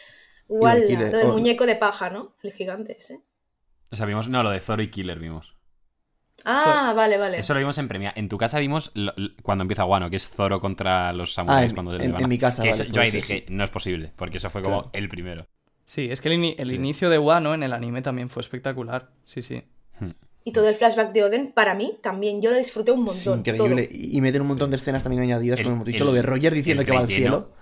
Killer, 0.49 1.13
lo 1.13 1.19
del 1.19 1.27
oh. 1.27 1.33
muñeco 1.35 1.67
de 1.67 1.77
paja, 1.77 2.09
¿no? 2.09 2.35
El 2.43 2.53
gigante 2.53 2.97
ese. 2.97 3.21
O 3.91 3.97
sea, 3.97 4.07
vimos, 4.07 4.29
no, 4.29 4.43
lo 4.43 4.51
de 4.51 4.61
Zoro 4.61 4.83
y 4.83 4.91
Killer 4.91 5.19
vimos. 5.19 5.55
Ah, 6.45 6.95
vale, 6.97 7.19
vale. 7.19 7.39
Eso 7.39 7.53
lo 7.53 7.61
vimos 7.61 7.77
en 7.79 7.89
premia. 7.89 8.13
En 8.17 8.29
tu 8.29 8.39
casa 8.39 8.59
vimos 8.59 8.93
lo- 8.95 9.13
lo- 9.17 9.31
cuando 9.43 9.63
empieza 9.63 9.83
Guano, 9.83 10.09
que 10.09 10.17
es 10.17 10.29
Zoro 10.31 10.61
contra 10.61 11.13
los 11.13 11.33
Ah, 11.33 11.35
samuráis 11.35 11.71
en, 11.71 11.75
cuando 11.75 11.97
en- 11.97 12.15
en 12.19 12.29
mi 12.29 12.39
casa, 12.39 12.63
que 12.63 12.71
vale, 12.71 12.83
eso- 12.85 12.93
yo 12.93 13.01
ahí 13.03 13.11
ser, 13.11 13.21
dije, 13.23 13.45
sí. 13.47 13.53
no 13.53 13.63
es 13.65 13.71
posible, 13.71 14.13
porque 14.17 14.39
eso 14.39 14.49
fue 14.49 14.63
como 14.63 14.83
Claro. 14.85 14.91
el 14.95 15.09
primero. 15.09 15.47
Sí, 15.85 16.09
es 16.11 16.21
que 16.21 16.29
el, 16.33 16.55
el 16.57 16.69
Sí. 16.69 16.75
inicio 16.77 17.11
de 17.11 17.19
Wano 17.19 17.53
en 17.53 17.63
el 17.63 17.73
anime 17.73 18.01
también 18.01 18.31
fue 18.31 18.41
espectacular. 18.43 19.11
Sí, 19.25 19.43
sí. 19.43 19.65
Y 20.45 20.53
todo 20.53 20.69
el 20.69 20.75
flashback 20.75 21.13
de 21.13 21.25
Oden, 21.25 21.53
para 21.53 21.75
mí, 21.75 21.99
también 22.03 22.41
yo 22.41 22.51
lo 22.51 22.57
disfruté 22.57 22.93
un 22.93 23.07
Sí, 23.09 23.29
montón. 23.29 23.41
increíble. 23.41 23.87
todo. 23.89 23.97
Y 24.01 24.21
meten 24.23 24.41
un 24.41 24.49
montón 24.49 24.71
de 24.71 24.77
escenas 24.79 25.03
también 25.03 25.23
añadidas, 25.25 25.59
El- 25.59 25.65
como 25.65 25.77
hemos 25.77 25.87
dicho, 25.87 26.05
el- 26.05 26.09
lo 26.09 26.15
de 26.15 26.23
Roger 26.23 26.55
diciendo 26.55 26.85
que 26.85 26.93
va 26.93 27.01
al 27.01 27.07
cielo. 27.09 27.53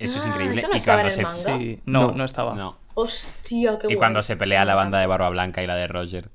Eso 0.00 0.18
es 0.18 0.24
Ah, 0.24 0.28
increíble. 0.28 0.58
eso 0.58 0.68
no 0.68 0.74
y 0.74 0.76
estaba 0.78 1.02
cuando 1.02 1.14
en 1.14 1.20
el 1.26 1.32
se, 1.32 1.46
manga. 1.46 1.58
Sí, 1.64 1.80
no, 1.86 2.00
No. 2.08 2.12
no, 2.16 2.24
estaba. 2.24 2.54
no. 2.54 2.78
Hostia, 2.94 3.78
qué 3.78 3.84
Y 3.86 3.88
guay. 3.88 3.96
cuando 3.96 4.22
se 4.22 4.36
pelea 4.36 4.64
la 4.64 4.74
banda 4.74 4.98
de. 4.98 5.06
Barba 5.06 5.28
Blanca 5.30 5.62
y 5.62 5.66
la 5.66 5.76
de 5.76 5.86
Roger. 5.86 6.30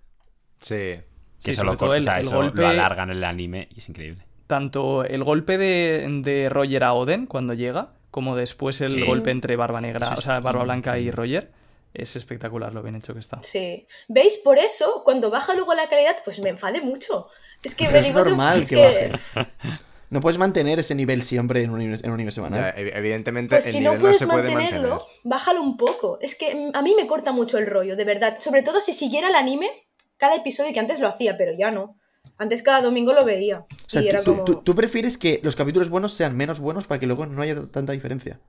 Sí. 0.59 0.76
Que 0.76 1.03
Sí, 1.39 1.51
eso, 1.51 1.63
lo, 1.63 1.74
el- 1.74 1.78
o 1.99 2.01
sea, 2.03 2.20
el 2.20 2.26
eso 2.26 2.38
golpe- 2.41 2.61
lo 2.61 2.68
alargan 2.70 3.09
en 3.11 3.18
el 3.18 3.24
anime 3.24 3.68
y 3.76 3.80
es 3.80 3.89
increíble. 3.89 4.26
Tanto 4.47 5.03
el 5.03 5.24
golpe 5.24 5.57
de, 5.57 6.07
de 6.24 6.49
Roger 6.49 6.84
a 6.86 6.93
Oden 6.93 7.26
cuando 7.28 7.53
llega, 7.53 7.89
como 8.11 8.36
después 8.36 8.80
el 8.82 8.89
Sí. 8.91 9.01
golpe 9.05 9.32
entre 9.32 9.55
Barba 9.55 9.82
Negra, 9.82 10.07
es 10.13 10.18
o 10.20 10.22
sea, 10.22 10.39
Barba 10.39 10.63
Blanca 10.63 10.97
y. 10.97 11.11
Roger, 11.11 11.51
es 11.93 12.16
espectacular 12.16 12.74
lo 12.74 12.82
bien 12.84 12.95
hecho 12.95 13.13
que 13.13 13.20
está. 13.20 13.41
Sí. 13.43 13.86
¿Veis? 14.07 14.38
Por 14.43 14.57
eso, 14.57 15.01
cuando 15.03 15.30
baja 15.30 15.53
luego 15.55 15.74
la 15.74 15.88
calidad, 15.89 16.16
pues 16.24 16.39
me 16.39 16.49
enfade 16.49 16.82
mucho. 16.82 17.28
Es 17.63 17.76
que 17.76 17.86
Pero 17.86 17.97
es 17.97 18.03
venimos 18.05 18.26
de 18.26 18.32
un- 18.32 18.38
normal 18.38 18.61
es 18.61 18.70
que 18.70 19.11
baje. 19.36 19.49
No 20.16 20.22
puedes 20.22 20.38
mantener 20.38 20.80
ese 20.80 20.95
nivel 20.95 21.24
siempre 21.24 21.61
en 21.61 21.72
un, 21.72 21.82
en 21.82 21.89
un 22.05 22.11
anime 22.13 22.32
Ya, 22.32 22.36
semanal. 22.36 22.74
ev- 22.76 22.91
evidentemente 22.95 23.55
Pues 23.57 23.66
el 23.68 23.72
si 23.74 23.80
nivel 23.80 23.95
no 23.95 23.99
puedes 23.99 24.18
se 24.18 24.28
puede 24.28 24.43
mantenerlo, 24.43 24.89
mantener. 24.91 25.20
bájalo 25.26 25.61
un 25.61 25.76
poco. 25.76 26.18
Es 26.22 26.36
que 26.38 26.72
a 26.74 26.82
mí 26.82 26.95
me 26.95 27.05
corta 27.05 27.34
mucho 27.34 27.57
el 27.57 27.68
rollo, 27.68 27.97
de 27.97 28.05
verdad. 28.05 28.38
Sobre 28.39 28.63
todo 28.63 28.80
si 28.80 28.93
siguiera 28.93 29.28
el 29.28 29.36
anime 29.36 29.70
cada 30.16 30.36
episodio, 30.36 30.72
que 30.72 30.80
antes 30.80 31.01
lo 31.01 31.09
hacía, 31.09 31.38
pero 31.38 31.51
ya 31.57 31.70
no. 31.70 31.97
Antes 32.38 32.63
cada 32.63 32.82
domingo 32.82 33.11
lo 33.11 33.26
veía. 33.26 33.59
O 33.59 33.89
sea, 33.89 34.01
y 34.01 34.07
era 34.07 34.24
tú, 34.24 34.32
como... 34.32 34.43
tú- 34.45 34.61
tú 34.63 34.74
prefieres 34.74 35.18
que 35.18 35.41
los 35.43 35.57
capítulos 35.57 35.89
buenos 35.89 36.13
sean 36.13 36.38
menos 36.38 36.61
buenos 36.61 36.88
para 36.88 36.97
que 36.99 37.07
luego 37.07 37.26
no 37.26 37.41
haya 37.41 37.55
tanta 37.70 37.91
diferencia. 37.91 38.39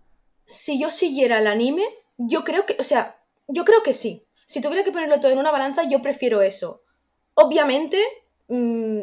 Si 0.45 0.81
yo 0.81 0.89
siguiera 0.91 1.41
el 1.41 1.49
anime, 1.49 1.83
yo 2.17 2.45
creo 2.45 2.65
que... 2.65 2.77
O 2.79 2.85
sea, 2.85 3.19
yo 3.49 3.65
creo 3.65 3.83
que 3.83 3.93
sí. 3.93 4.25
Si 4.45 4.61
tuviera 4.63 4.85
que 4.85 4.93
ponerlo 4.93 5.19
todo 5.19 5.33
en 5.33 5.39
una 5.39 5.51
balanza, 5.51 5.83
yo 5.89 6.01
prefiero 6.01 6.43
eso. 6.43 6.83
Obviamente, 7.35 7.99
mm, 8.49 9.01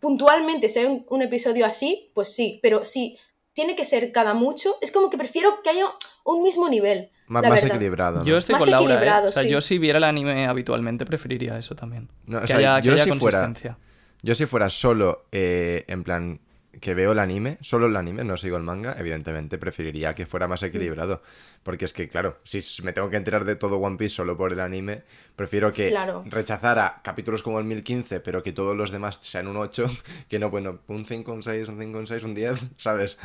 puntualmente, 0.00 0.68
si 0.68 0.80
hay 0.80 0.86
un, 0.86 1.06
un 1.08 1.22
episodio 1.22 1.64
así, 1.66 2.10
pues 2.14 2.34
sí. 2.34 2.58
Pero 2.62 2.84
si 2.84 3.18
tiene 3.52 3.76
que 3.76 3.84
ser 3.84 4.12
cada 4.12 4.34
mucho, 4.34 4.76
es 4.80 4.90
como 4.92 5.10
que 5.10 5.18
prefiero 5.18 5.62
que 5.62 5.70
haya 5.70 5.86
un 6.24 6.42
mismo 6.42 6.68
nivel. 6.68 7.10
más 7.26 7.42
verdad. 7.42 7.64
equilibrado. 7.64 8.18
¿no? 8.20 8.24
Yo 8.24 8.36
estoy 8.38 8.54
Más 8.54 8.60
con 8.62 8.70
Laura, 8.70 8.86
¿eh? 8.88 8.94
equilibrado, 8.94 9.28
O 9.28 9.32
sea, 9.32 9.42
sí. 9.42 9.48
yo 9.50 9.60
si 9.60 9.78
viera 9.78 9.98
el 9.98 10.04
anime 10.04 10.46
habitualmente 10.46 11.04
preferiría 11.04 11.58
eso 11.58 11.74
también. 11.74 12.08
No, 12.26 12.38
o 12.38 12.40
que 12.40 12.46
sea, 12.48 12.56
haya, 12.56 12.80
que 12.80 12.88
yo 12.88 12.94
haya 12.94 13.04
si 13.04 13.10
fuera- 13.12 13.38
consistencia. 13.40 13.78
Yo 14.22 14.34
si 14.34 14.46
fuera 14.46 14.68
solo, 14.68 15.24
eh, 15.32 15.84
en 15.88 16.02
plan, 16.04 16.40
que 16.80 16.94
veo 16.94 17.12
el 17.12 17.18
anime, 17.18 17.58
solo 17.60 17.86
el 17.86 17.96
anime, 17.96 18.24
no 18.24 18.36
sigo 18.36 18.56
el 18.56 18.62
manga, 18.62 18.96
evidentemente 18.98 19.58
preferiría 19.58 20.14
que 20.14 20.26
fuera 20.26 20.48
más 20.48 20.62
equilibrado. 20.62 21.22
Porque 21.62 21.84
es 21.84 21.92
que, 21.92 22.08
claro, 22.08 22.38
si 22.44 22.60
me 22.82 22.92
tengo 22.92 23.10
que 23.10 23.16
enterar 23.18 23.44
de 23.44 23.54
todo 23.56 23.76
One 23.76 23.96
Piece 23.98 24.14
solo 24.14 24.36
por 24.36 24.52
el 24.52 24.60
anime, 24.60 25.02
prefiero 25.36 25.72
que 25.72 25.90
Claro. 25.90 26.22
rechazara 26.26 27.00
capítulos 27.04 27.42
como 27.42 27.58
el 27.58 27.66
1015, 27.66 28.20
pero 28.20 28.42
que 28.42 28.52
todos 28.52 28.76
los 28.76 28.90
demás 28.90 29.18
sean 29.20 29.46
un 29.46 29.56
8, 29.58 29.86
que 30.28 30.38
no, 30.38 30.50
bueno, 30.50 30.80
un 30.88 31.04
5, 31.04 31.32
un 31.32 31.42
6, 31.42 31.68
un 31.68 31.78
5, 31.78 31.98
un 31.98 32.06
6, 32.06 32.22
un 32.24 32.34
10, 32.34 32.66
¿sabes? 32.76 33.18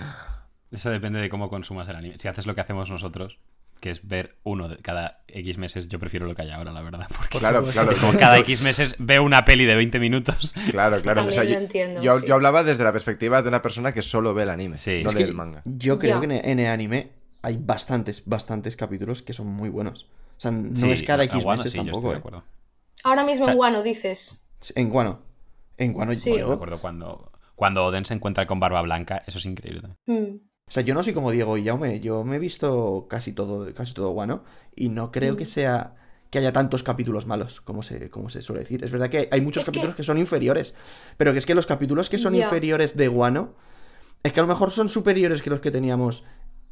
Eso 0.72 0.90
depende 0.90 1.20
de 1.20 1.30
cómo 1.30 1.50
consumas 1.50 1.88
el 1.90 1.96
anime. 1.96 2.16
Si 2.20 2.28
haces 2.28 2.46
lo 2.46 2.56
que 2.56 2.62
hacemos 2.62 2.90
nosotros, 2.90 3.40
que 3.86 3.92
es 3.92 4.08
ver 4.08 4.36
uno 4.44 4.68
de 4.68 4.78
cada 4.78 5.22
X 5.28 5.60
meses, 5.60 5.88
yo 5.90 6.00
prefiero 6.00 6.26
lo 6.26 6.34
que 6.34 6.42
hay 6.42 6.50
ahora, 6.50 6.72
la 6.74 6.82
verdad. 6.82 7.06
Porque 7.16 7.38
Claro, 7.38 7.64
claro. 7.66 7.92
es 7.92 8.00
como 8.00 8.18
cada 8.18 8.40
X 8.40 8.62
meses 8.64 8.96
veo 8.98 9.22
una 9.22 9.46
peli 9.46 9.66
de 9.66 9.76
20 9.76 10.00
minutos. 10.00 10.56
Claro, 10.72 11.00
claro. 11.04 11.22
También 11.22 11.28
o 11.28 11.32
sea, 11.32 11.44
lo 11.44 11.50
yo, 11.52 11.58
entiendo, 11.60 12.02
yo, 12.02 12.18
sí. 12.20 12.26
yo 12.26 12.34
hablaba 12.34 12.64
desde 12.64 12.84
la 12.84 12.92
perspectiva 12.92 13.44
de 13.44 13.50
una 13.50 13.62
persona 13.62 13.92
que 13.92 14.02
solo 14.02 14.34
ve 14.34 14.42
el 14.42 14.50
anime, 14.50 14.76
Sí. 14.78 15.04
no 15.04 15.12
lee 15.12 15.22
el 15.22 15.36
manga. 15.36 15.62
Yo 15.66 16.00
creo 16.00 16.20
que 16.20 16.26
en 16.44 16.60
el 16.60 16.66
anime 16.68 17.12
hay 17.44 17.58
bastantes, 17.62 18.24
bastantes 18.26 18.76
capítulos 18.76 19.22
que 19.22 19.34
son 19.34 19.46
muy 19.46 19.70
buenos. 19.70 20.06
O 20.38 20.42
sea, 20.42 20.50
no 20.50 20.76
Sí, 20.76 20.90
es 20.90 21.04
cada 21.04 21.24
X 21.26 21.46
meses 21.46 21.72
sí, 21.72 21.78
yo 21.78 21.84
tampoco, 21.86 22.12
¿eh? 22.12 22.18
acuerdo. 22.18 22.44
Ahora 23.04 23.24
mismo 23.24 23.44
O 23.44 23.46
sea- 23.46 23.52
en 23.54 23.58
Guano 23.58 23.84
dices. 23.84 24.44
En 24.74 24.90
Guano. 24.90 25.20
En 25.78 25.94
Guano 25.94 26.16
Sí. 26.16 26.36
yo- 26.36 26.48
Me 26.48 26.54
acuerdo 26.56 26.80
cuando, 26.82 27.32
cuando 27.54 27.86
Oden 27.86 28.04
se 28.06 28.16
encuentra 28.16 28.48
con 28.48 28.60
Barba 28.60 28.82
Blanca, 28.82 29.22
eso 29.28 29.38
es 29.38 29.46
increíble. 29.46 29.82
también. 29.82 30.34
mm, 30.34 30.40
O 30.68 30.72
sea, 30.72 30.82
yo 30.82 30.96
no 30.96 31.04
soy 31.04 31.14
como 31.14 31.30
Diego 31.32 31.58
y 31.58 31.66
Jaume, 31.66 32.00
yo 32.00 32.24
me 32.24 32.38
he 32.38 32.40
visto 32.40 33.06
casi 33.08 33.34
todo, 33.34 33.72
casi 33.76 33.94
todo 33.94 34.10
Guano 34.10 34.44
y 34.76 34.90
no 34.90 35.12
creo 35.12 35.34
Mm. 35.34 35.38
que 35.38 35.46
sea 35.46 35.96
que 36.32 36.40
haya 36.40 36.52
tantos 36.52 36.82
capítulos 36.82 37.28
malos, 37.28 37.62
como 37.62 37.84
se, 37.84 38.10
como 38.10 38.30
se 38.30 38.42
suele 38.42 38.62
decir. 38.64 38.84
Es 38.84 38.92
verdad 38.92 39.10
que 39.10 39.30
hay 39.32 39.42
muchos 39.42 39.62
Es 39.62 39.68
capítulos 39.68 39.96
que... 39.96 40.04
son 40.04 40.18
inferiores, 40.18 40.76
pero 41.18 41.34
que 41.34 41.40
es 41.40 41.46
que 41.46 41.54
los 41.56 41.68
capítulos 41.68 42.10
que 42.10 42.18
son 42.18 42.34
Ya. 42.34 42.46
inferiores 42.46 42.98
de 42.98 43.08
Guano, 43.08 43.54
es 44.24 44.34
que 44.34 44.40
a 44.40 44.44
lo 44.44 44.48
mejor 44.48 44.72
son 44.72 44.90
superiores 44.90 45.44
que 45.44 45.52
los 45.52 45.60
que 45.60 45.70
teníamos 45.70 46.26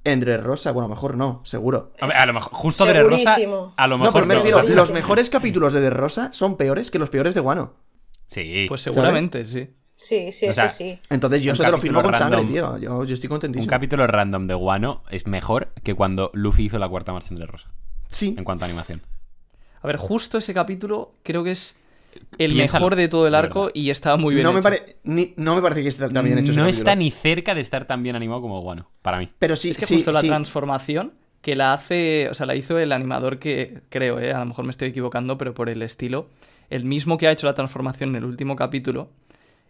en 0.04 0.22
Rosa. 0.44 0.72
Bueno, 0.72 0.86
a 0.86 0.89
lo 0.89 0.96
mejor 0.96 1.16
no, 1.16 1.41
seguro. 1.46 1.94
A, 2.02 2.08
ver, 2.08 2.18
a 2.18 2.26
lo 2.26 2.34
mejor, 2.34 2.52
justo 2.52 2.86
de 2.86 3.04
Rosa, 3.04 3.36
a 3.78 3.88
lo 3.88 3.98
No, 4.00 4.06
mejor 4.06 4.24
pero 4.28 4.44
me 4.44 4.52
no, 4.52 4.76
los 4.76 4.91
mejores 4.91 5.30
capítulos 5.30 5.72
de 5.72 5.82
De 5.82 5.91
Rosa 5.91 6.34
son 6.34 6.58
peores 6.58 6.89
que 6.89 6.98
los 7.00 7.10
peores 7.12 7.36
de 7.36 7.41
Guano. 7.41 7.76
Sí, 8.28 8.66
Pues 8.68 8.82
seguramente, 8.82 9.46
sí. 9.46 9.70
Sí, 10.04 10.32
sí, 10.32 10.47
O 10.47 10.51
eso 10.51 10.62
sea, 10.62 10.70
sí. 10.70 10.99
Entonces 11.10 11.41
yo 11.43 11.51
Un 11.51 11.54
eso 11.54 11.64
te 11.64 11.72
lo 11.72 11.78
firmo 11.80 12.01
con 12.01 12.14
sangre, 12.14 12.43
tío. 12.43 12.78
Yo, 12.78 13.04
yo 13.06 13.14
estoy 13.14 13.28
un 13.28 13.32
contentísimo. 13.32 13.70
capítulo 13.70 14.06
random 14.08 14.47
de 14.47 14.54
Guano 14.54 15.01
es 15.10 15.28
mejor 15.28 15.70
que 15.84 15.93
cuando 15.95 16.30
Luffy 16.34 16.66
hizo 16.66 16.78
la 16.80 16.89
cuarta 16.89 17.14
marcha 17.14 17.34
de 17.36 17.45
Rosa, 17.45 17.70
Sí. 18.10 18.36
en 18.38 18.43
cuanto 18.43 18.66
a 18.66 18.68
animación. 18.68 19.01
A 19.82 19.88
ver, 19.88 19.97
justo 19.97 20.38
ese 20.38 20.54
capítulo 20.54 21.14
creo 21.24 21.43
que 21.43 21.51
es 21.51 21.78
el 22.38 22.51
Piénsalo, 22.54 22.82
mejor 22.86 22.95
de 22.95 23.08
todo 23.08 23.28
el 23.28 23.34
arco 23.36 23.72
y 23.74 23.89
está 23.89 24.16
muy 24.18 24.36
bien 24.36 24.43
no, 24.43 24.54
me 24.54 24.60
hecho. 24.60 24.64
pare- 24.70 24.97
ni- 25.04 25.34
no 25.38 25.56
me 25.56 25.62
parece 25.62 25.82
que 25.82 25.89
esté 25.89 26.08
tan 26.10 26.24
bien 26.26 26.38
hecho 26.38 26.51
ese 26.51 26.60
no 26.60 26.66
capítulo. 26.68 26.80
está 26.89 26.95
ni 26.95 27.10
cerca 27.12 27.56
de 27.56 27.62
estar 27.62 27.86
tan 27.86 28.04
bien 28.04 28.16
animado 28.16 28.41
como 28.41 28.62
Guano, 28.62 28.89
para 29.01 29.18
mí. 29.20 29.30
Pero 29.39 29.56
sí, 29.56 29.72
Es 29.72 29.78
que 29.78 29.86
sí, 29.86 29.95
justo 29.95 30.12
la 30.12 30.22
transformación 30.22 31.14
que 31.41 31.56
la 31.56 31.74
hace, 31.74 32.30
o 32.30 32.34
sea, 32.34 32.45
la 32.45 32.56
hizo 32.56 32.78
el 32.78 32.91
animador 32.91 33.39
que 33.39 33.82
creo, 33.89 34.20
¿eh? 34.20 34.32
a 34.32 34.39
lo 34.39 34.45
mejor 34.45 34.64
me 34.66 34.72
estoy 34.72 34.89
equivocando, 34.89 35.38
pero 35.38 35.54
por 35.54 35.70
el 35.70 35.82
estilo, 35.82 36.28
el 36.70 36.86
mismo 36.86 37.18
que 37.18 37.28
ha 37.28 37.32
hecho 37.32 37.47
la 37.47 37.54
transformación 37.54 38.10
en 38.12 38.16
el 38.18 38.26
último 38.26 38.56
capítulo, 38.56 39.10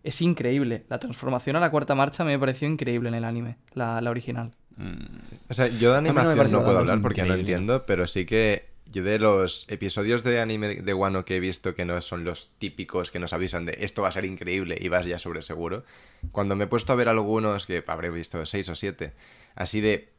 es 0.04 0.22
increíble. 0.22 0.84
La 0.90 1.00
transformación 1.00 1.56
a 1.56 1.60
la 1.60 1.72
cuarta 1.72 1.96
marcha 1.96 2.24
me 2.24 2.38
pareció 2.38 2.68
increíble 2.68 3.10
en 3.10 3.16
el 3.16 3.24
anime, 3.24 3.58
la, 3.74 4.02
la 4.02 4.10
original. 4.10 4.52
Mm, 4.78 5.20
O 5.50 5.54
sea, 5.54 5.68
yo 5.68 5.94
de 5.94 6.02
mí 6.02 6.08
no 6.10 6.14
me 6.16 6.22
animación 6.22 6.52
no, 6.52 6.64
puedo 6.64 6.80
hablar 6.80 7.02
porque 7.02 7.24
no 7.24 7.34
entiendo, 7.34 7.86
pero 7.86 8.08
sí 8.08 8.26
que 8.26 8.72
yo 8.92 9.04
de 9.04 9.18
los 9.20 9.66
episodios 9.70 10.24
de 10.24 10.40
anime 10.42 10.76
de 10.76 10.94
Wano 10.94 11.26
que 11.26 11.38
he 11.38 11.40
visto 11.40 11.74
que 11.74 11.86
no 11.86 12.00
son 12.02 12.24
los 12.26 12.52
típicos 12.60 13.10
que 13.12 13.20
nos 13.20 13.34
avisan 13.34 13.66
de 13.66 13.78
esto 13.82 14.02
va 14.04 14.10
a 14.10 14.12
ser 14.12 14.26
increíble 14.26 14.78
y 14.80 14.88
vas 14.88 15.06
ya 15.06 15.18
sobre 15.20 15.42
seguro, 15.42 15.84
cuando 16.32 16.56
me 16.56 16.66
he 16.66 16.68
puesto 16.68 16.94
a 16.94 16.96
ver 16.96 17.08
algunos 17.08 17.66
que 17.66 17.84
habré 17.88 18.10
visto 18.12 18.46
seis 18.46 18.68
o 18.70 18.76
siete, 18.76 19.14
así 19.56 19.80
de 19.82 20.10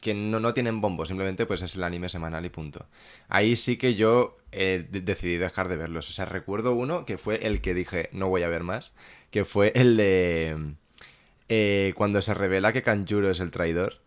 que 0.00 0.14
no, 0.14 0.40
no 0.40 0.54
tienen 0.54 0.80
bombo, 0.80 1.04
simplemente 1.06 1.44
pues 1.44 1.60
es 1.62 1.74
el 1.74 1.82
anime 1.84 2.08
semanal 2.08 2.44
y 2.46 2.50
punto. 2.50 2.86
Ahí 3.28 3.54
sí 3.56 3.76
que 3.76 3.96
yo 3.96 4.38
eh, 4.50 4.86
de- 4.90 5.02
decidí 5.02 5.36
dejar 5.36 5.68
de 5.68 5.76
verlos. 5.76 6.08
O 6.08 6.12
sea, 6.12 6.24
recuerdo 6.24 6.72
uno 6.74 7.04
que 7.04 7.18
fue 7.18 7.46
el 7.46 7.60
que 7.60 7.74
dije 7.74 8.08
no 8.12 8.28
voy 8.28 8.42
a 8.42 8.48
ver 8.48 8.62
más, 8.62 8.94
que 9.30 9.44
fue 9.44 9.72
el 9.74 9.96
de 9.96 10.74
eh, 11.48 11.92
cuando 11.96 12.22
se 12.22 12.34
revela 12.34 12.72
que 12.72 12.82
Kanjuro 12.82 13.30
es 13.30 13.40
el 13.40 13.50
traidor. 13.50 14.00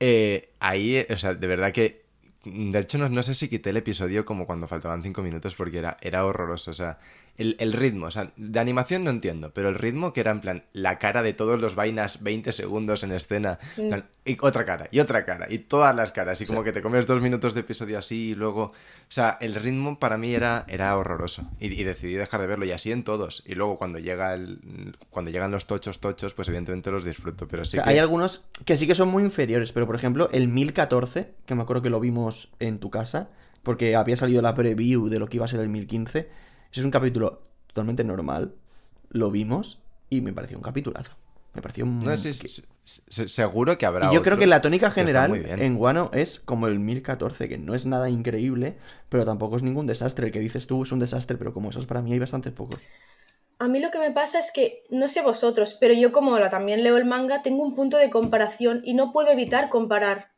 Eh, 0.00 0.50
ahí, 0.60 1.06
o 1.10 1.16
sea, 1.16 1.34
de 1.34 1.46
verdad 1.46 1.72
que. 1.72 2.02
De 2.44 2.78
hecho, 2.80 2.98
no, 2.98 3.08
no 3.08 3.22
sé 3.22 3.34
si 3.34 3.48
quité 3.48 3.70
el 3.70 3.76
episodio 3.76 4.24
como 4.24 4.46
cuando 4.46 4.66
faltaban 4.66 5.02
cinco 5.02 5.22
minutos 5.22 5.54
porque 5.54 5.78
era, 5.78 5.96
era 6.00 6.24
horroroso. 6.26 6.70
O 6.72 6.74
sea, 6.74 6.98
el, 7.38 7.56
el 7.60 7.72
ritmo, 7.72 8.06
o 8.06 8.10
sea, 8.10 8.30
de 8.36 8.60
animación 8.60 9.04
no 9.04 9.10
entiendo, 9.10 9.52
pero 9.54 9.68
el 9.70 9.76
ritmo 9.76 10.12
que 10.12 10.20
era 10.20 10.30
en 10.32 10.40
plan 10.40 10.64
la 10.74 10.98
cara 10.98 11.22
de 11.22 11.32
todos 11.32 11.60
los 11.60 11.74
vainas 11.74 12.22
20 12.22 12.52
segundos 12.52 13.02
en 13.02 13.12
escena, 13.12 13.58
en 13.78 13.88
plan, 13.88 14.04
y 14.24 14.36
otra 14.42 14.64
cara, 14.66 14.88
y 14.92 15.00
otra 15.00 15.24
cara, 15.24 15.46
y 15.50 15.58
todas 15.58 15.96
las 15.96 16.12
caras, 16.12 16.40
y 16.42 16.46
como 16.46 16.62
que 16.62 16.72
te 16.72 16.82
comes 16.82 17.06
dos 17.06 17.22
minutos 17.22 17.54
de 17.54 17.60
episodio 17.60 17.98
así 17.98 18.30
y 18.30 18.34
luego. 18.34 18.62
O 18.64 19.14
sea, 19.14 19.36
el 19.40 19.54
ritmo 19.54 19.98
para 19.98 20.16
mí 20.18 20.34
era, 20.34 20.64
era 20.68 20.96
horroroso. 20.96 21.46
Y, 21.58 21.66
y 21.72 21.84
decidí 21.84 22.14
dejar 22.14 22.40
de 22.40 22.46
verlo, 22.46 22.64
y 22.64 22.70
así 22.72 22.92
en 22.92 23.02
todos. 23.04 23.42
Y 23.46 23.54
luego 23.54 23.76
cuando 23.78 23.98
llega 23.98 24.32
el. 24.34 24.96
Cuando 25.10 25.30
llegan 25.30 25.50
los 25.50 25.66
tochos 25.66 26.00
tochos, 26.00 26.34
pues 26.34 26.48
evidentemente 26.48 26.90
los 26.90 27.04
disfruto. 27.04 27.48
Pero 27.48 27.62
O 27.62 27.64
sí 27.64 27.72
sea, 27.72 27.84
que- 27.84 27.90
hay 27.90 27.98
algunos 27.98 28.44
que 28.64 28.76
sí 28.76 28.86
que 28.86 28.94
son 28.94 29.08
muy 29.08 29.22
inferiores, 29.24 29.72
pero 29.72 29.86
por 29.86 29.96
ejemplo, 29.96 30.28
el 30.32 30.48
1014, 30.48 31.32
que 31.46 31.54
me 31.54 31.62
acuerdo 31.62 31.82
que 31.82 31.90
lo 31.90 31.98
vimos 32.00 32.50
en 32.60 32.78
tu 32.78 32.90
casa, 32.90 33.30
porque 33.62 33.96
había 33.96 34.16
salido 34.16 34.40
la 34.42 34.54
preview 34.54 35.08
de 35.08 35.18
lo 35.18 35.28
que 35.28 35.36
iba 35.38 35.44
a 35.46 35.48
ser 35.48 35.60
el 35.60 35.68
1015, 35.68 36.20
ese 36.20 36.28
es 36.80 36.84
un 36.84 36.90
capítulo 36.90 37.42
totalmente 37.68 38.04
normal, 38.04 38.54
lo 39.10 39.30
vimos 39.30 39.78
y 40.10 40.20
me 40.20 40.32
pareció 40.32 40.56
un 40.56 40.62
capitulazo. 40.62 41.16
Me 41.54 41.60
pareció 41.60 41.84
un... 41.84 42.00
No, 42.00 42.16
sí, 42.16 42.32
sí, 42.32 42.48
sí, 42.48 42.62
sí, 43.08 43.28
seguro 43.28 43.76
que 43.76 43.84
habrá. 43.84 44.10
Y 44.10 44.14
yo 44.14 44.22
creo 44.22 44.38
que 44.38 44.46
la 44.46 44.62
tónica 44.62 44.90
general 44.90 45.30
muy 45.30 45.44
en 45.46 45.76
Guano 45.76 46.10
es 46.14 46.40
como 46.40 46.66
el 46.66 46.78
1014, 46.78 47.48
que 47.48 47.58
no 47.58 47.74
es 47.74 47.84
nada 47.84 48.08
increíble, 48.08 48.76
pero 49.10 49.24
tampoco 49.26 49.56
es 49.56 49.62
ningún 49.62 49.86
desastre. 49.86 50.26
El 50.26 50.32
que 50.32 50.40
dices 50.40 50.66
tú 50.66 50.82
es 50.82 50.92
un 50.92 50.98
desastre, 50.98 51.36
pero 51.36 51.52
como 51.52 51.70
esos 51.70 51.84
para 51.86 52.00
mí 52.00 52.12
hay 52.12 52.18
bastantes 52.18 52.52
pocos. 52.52 52.80
A 53.58 53.68
mí 53.68 53.78
lo 53.78 53.90
que 53.90 53.98
me 54.00 54.10
pasa 54.10 54.38
es 54.40 54.50
que, 54.50 54.82
no 54.90 55.08
sé 55.08 55.22
vosotros, 55.22 55.76
pero 55.78 55.94
yo 55.94 56.10
como 56.10 56.38
la- 56.38 56.50
también 56.50 56.82
leo 56.82 56.96
el 56.96 57.04
manga, 57.04 57.42
tengo 57.42 57.62
un 57.62 57.74
punto 57.76 57.96
de 57.96 58.10
comparación 58.10 58.80
y 58.84 58.94
no 58.94 59.12
puedo 59.12 59.30
evitar 59.30 59.68
comparar 59.68 60.30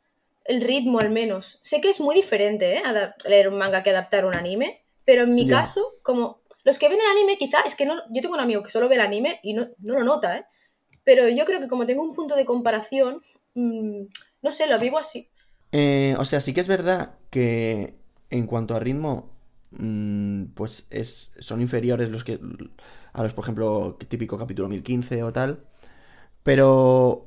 el 0.45 0.61
ritmo 0.61 0.99
al 0.99 1.11
menos. 1.11 1.59
Sé 1.63 1.81
que 1.81 1.89
es 1.89 2.01
muy 2.01 2.15
diferente 2.15 2.75
¿eh? 2.77 2.83
leer 3.25 3.49
un 3.49 3.57
manga 3.57 3.83
que 3.83 3.91
adaptar 3.91 4.27
un 4.27 4.35
anime, 4.35 4.84
pero 5.05 5.25
en 5.25 5.35
mi 5.35 5.47
caso, 5.47 5.95
como 6.03 6.41
los 6.65 6.79
que 6.79 6.89
ven 6.89 6.99
el 7.01 7.07
anime 7.07 7.37
quizá, 7.37 7.61
es 7.61 7.77
que 7.77 7.87
no, 7.87 7.95
yo 8.11 8.23
tengo 8.23 8.35
un 8.35 8.41
amigo 8.41 8.63
que 8.63 8.71
solo 8.71 8.89
ve 8.89 8.95
el 8.95 9.03
anime 9.03 9.41
y 9.43 9.53
no, 9.53 9.69
no 9.79 9.95
lo 9.95 10.05
nota, 10.05 10.39
¿eh? 10.39 10.47
Pero 11.05 11.29
yo 11.29 11.45
creo 11.45 11.61
que 11.61 11.69
como 11.69 11.85
tengo 11.85 12.03
un 12.03 12.15
punto 12.15 12.35
de 12.35 12.47
comparación, 12.47 13.21
mm, 13.55 14.03
no 14.43 14.53
sé, 14.53 14.67
lo 14.67 14.79
vivo 14.79 14.99
así. 14.99 15.29
Eh, 15.73 16.15
o 16.19 16.25
sea, 16.25 16.41
sí 16.41 16.55
que 16.55 16.61
es 16.61 16.69
verdad 16.69 17.15
que 17.31 17.95
en 18.31 18.47
cuanto 18.47 18.75
a 18.75 18.81
ritmo, 18.81 19.31
mm, 19.73 20.45
pues 20.55 20.87
es, 20.91 21.31
son 21.39 21.61
inferiores 21.61 22.09
los 22.09 22.25
que 22.25 22.41
a 23.13 23.23
los, 23.23 23.35
por 23.35 23.45
ejemplo, 23.45 23.99
típico 24.09 24.39
capítulo 24.39 24.69
1015 24.69 25.23
o 25.23 25.33
tal. 25.33 25.65
Pero 26.43 27.27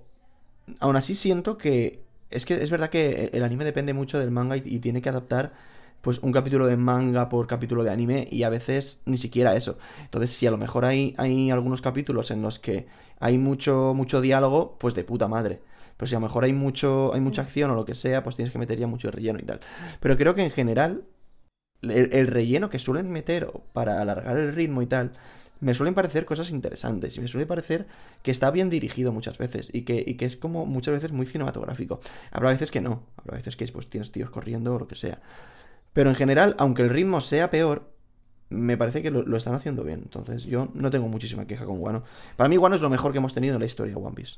aún 0.80 0.95
así 0.95 1.13
siento 1.15 1.57
que 1.57 2.03
es 2.30 2.45
que 2.45 2.55
es 2.55 2.71
verdad 2.71 2.89
que 2.89 3.30
el 3.34 3.43
anime 3.43 3.65
depende 3.65 3.93
mucho 3.93 4.19
del 4.19 4.32
manga 4.32 4.57
y, 4.57 4.63
y 4.65 4.80
tiene 4.80 5.01
que 5.01 5.09
adaptar 5.09 5.53
pues 6.02 6.20
un 6.20 6.32
capítulo 6.32 6.68
de 6.68 6.78
manga 6.78 7.30
por 7.30 7.48
capítulo 7.48 7.84
de 7.84 7.91
anime 7.91 8.28
y 8.32 8.43
a 8.43 8.50
veces 8.50 9.02
ni 9.06 9.18
siquiera 9.18 9.56
eso. 9.56 9.78
Entonces, 10.04 10.32
si 10.32 10.48
a 10.48 10.52
lo 10.52 10.58
mejor 10.58 10.86
hay, 10.86 11.14
hay 11.18 11.52
algunos 11.52 11.82
capítulos 11.82 12.32
en 12.32 12.41
los 12.41 12.60
que 12.60 12.88
hay 13.20 13.38
mucho, 13.38 13.93
mucho 13.95 14.22
diálogo, 14.22 14.78
pues 14.80 14.95
de 14.95 15.04
puta 15.04 15.28
madre. 15.28 15.62
Pero 15.98 16.08
si 16.08 16.16
a 16.16 16.20
lo 16.20 16.28
mejor 16.28 16.43
hay 16.43 16.54
mucho, 16.54 17.14
hay 17.14 17.22
mucha 17.22 17.41
acción 17.41 17.72
o 17.72 17.76
lo 17.76 17.86
que 17.86 17.95
sea, 17.95 18.24
pues 18.24 18.36
tienes 18.36 18.52
que 18.52 18.60
meter 18.60 18.78
ya 18.78 18.88
mucho 18.88 19.10
relleno 19.12 19.39
y 19.39 19.43
tal. 19.43 19.60
Pero 20.00 20.16
creo 20.16 20.36
que 20.36 20.43
en 20.43 20.52
general, 20.52 21.04
el, 21.82 22.14
el 22.14 22.28
relleno 22.28 22.70
que 22.70 22.80
suelen 22.80 23.12
meter 23.12 23.52
para 23.74 24.02
alargar 24.02 24.38
el 24.38 24.54
ritmo 24.54 24.82
y 24.82 24.86
tal, 24.86 25.14
me 25.60 25.74
suelen 25.74 25.95
parecer 25.95 26.26
cosas 26.26 26.52
interesantes. 26.52 27.18
Y 27.18 27.22
me 27.22 27.28
suele 27.28 27.45
parecer 27.45 27.88
que 28.22 28.32
está 28.32 28.52
bien 28.52 28.70
dirigido 28.70 29.12
muchas 29.12 29.38
veces. 29.38 29.70
Y 29.74 29.82
que, 29.82 30.04
y 30.06 30.16
que 30.16 30.26
es 30.26 30.38
como 30.38 30.66
muchas 30.66 30.93
veces 30.93 31.12
muy 31.12 31.26
cinematográfico. 31.26 32.00
Habrá 32.32 32.50
veces 32.50 32.72
que 32.72 32.82
no. 32.82 33.04
Habrá 33.18 33.38
veces 33.38 33.56
que 33.56 33.68
pues 33.68 33.89
tienes 33.89 34.12
tíos 34.12 34.30
corriendo 34.30 34.76
o 34.76 34.80
lo 34.80 34.88
que 34.88 34.95
sea. 34.95 35.22
Pero 35.98 36.12
en 36.12 36.16
general, 36.16 36.56
aunque 36.60 36.84
el 36.84 36.91
ritmo 36.91 37.22
sea 37.22 37.50
peor, 37.50 37.91
me 38.50 38.78
parece 38.78 39.02
que 39.02 39.10
lo, 39.10 39.24
lo 39.24 39.36
están 39.36 39.56
haciendo 39.56 39.84
bien. 39.84 40.02
Entonces, 40.04 40.43
yo 40.43 40.70
no 40.76 40.91
tengo 40.91 41.08
muchísima 41.08 41.48
queja 41.48 41.66
con 41.66 41.80
Wano. 41.80 42.04
Para 42.36 42.48
mí, 42.48 42.56
Wano 42.56 42.76
es 42.76 42.84
lo 42.84 42.91
mejor 42.91 43.14
que 43.14 43.18
hemos 43.18 43.34
tenido 43.34 43.56
en 43.56 43.62
la 43.62 43.66
historia 43.66 43.95
de 43.95 44.00
One 44.00 44.14
Piece. 44.14 44.38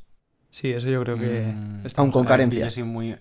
Sí, 0.51 0.71
eso 0.71 0.87
yo 0.87 1.03
creo 1.03 1.19
que... 1.19 1.51
Mm, 1.53 1.83
Aun 1.97 2.11
con 2.11 2.25
A 2.25 2.37
ver, 2.37 2.39
es 2.39 2.47
que 2.47 2.53
carencias. 2.53 2.75
Yo 2.75 2.75
soy 2.75 2.83
muy. 2.89 3.17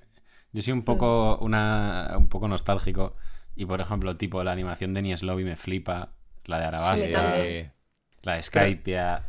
Yo 0.53 0.63
soy 0.63 0.73
un 0.73 0.85
poco 0.85 1.37
una. 1.39 2.15
un 2.17 2.29
poco 2.29 2.47
nostálgico. 2.47 3.17
Y 3.57 3.67
por 3.67 3.81
ejemplo, 3.81 4.17
tipo 4.17 4.45
la 4.45 4.53
animación 4.53 4.95
de 4.95 5.03
Nies 5.03 5.25
Lobby 5.25 5.43
me 5.43 5.57
flipa. 5.57 6.13
La 6.45 6.61
de 6.61 6.65
Arabasta. 6.65 7.39
la 8.23 8.35
de 8.35 8.43
Skypia. 8.45 9.25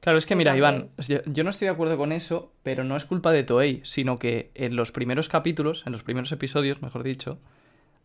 Claro, 0.00 0.16
es 0.16 0.24
que 0.24 0.36
mira, 0.36 0.56
Iván, 0.56 0.88
yo 1.26 1.44
no 1.44 1.50
estoy 1.50 1.66
de 1.66 1.72
acuerdo 1.74 1.98
con 1.98 2.12
eso, 2.12 2.54
pero 2.62 2.82
no 2.82 2.96
es 2.96 3.04
culpa 3.04 3.30
de 3.30 3.44
Toei, 3.44 3.82
sino 3.84 4.16
que 4.16 4.52
en 4.54 4.74
los 4.74 4.90
primeros 4.90 5.28
capítulos, 5.28 5.82
en 5.84 5.92
los 5.92 6.02
primeros 6.02 6.32
episodios, 6.32 6.80
mejor 6.80 7.02
dicho, 7.02 7.40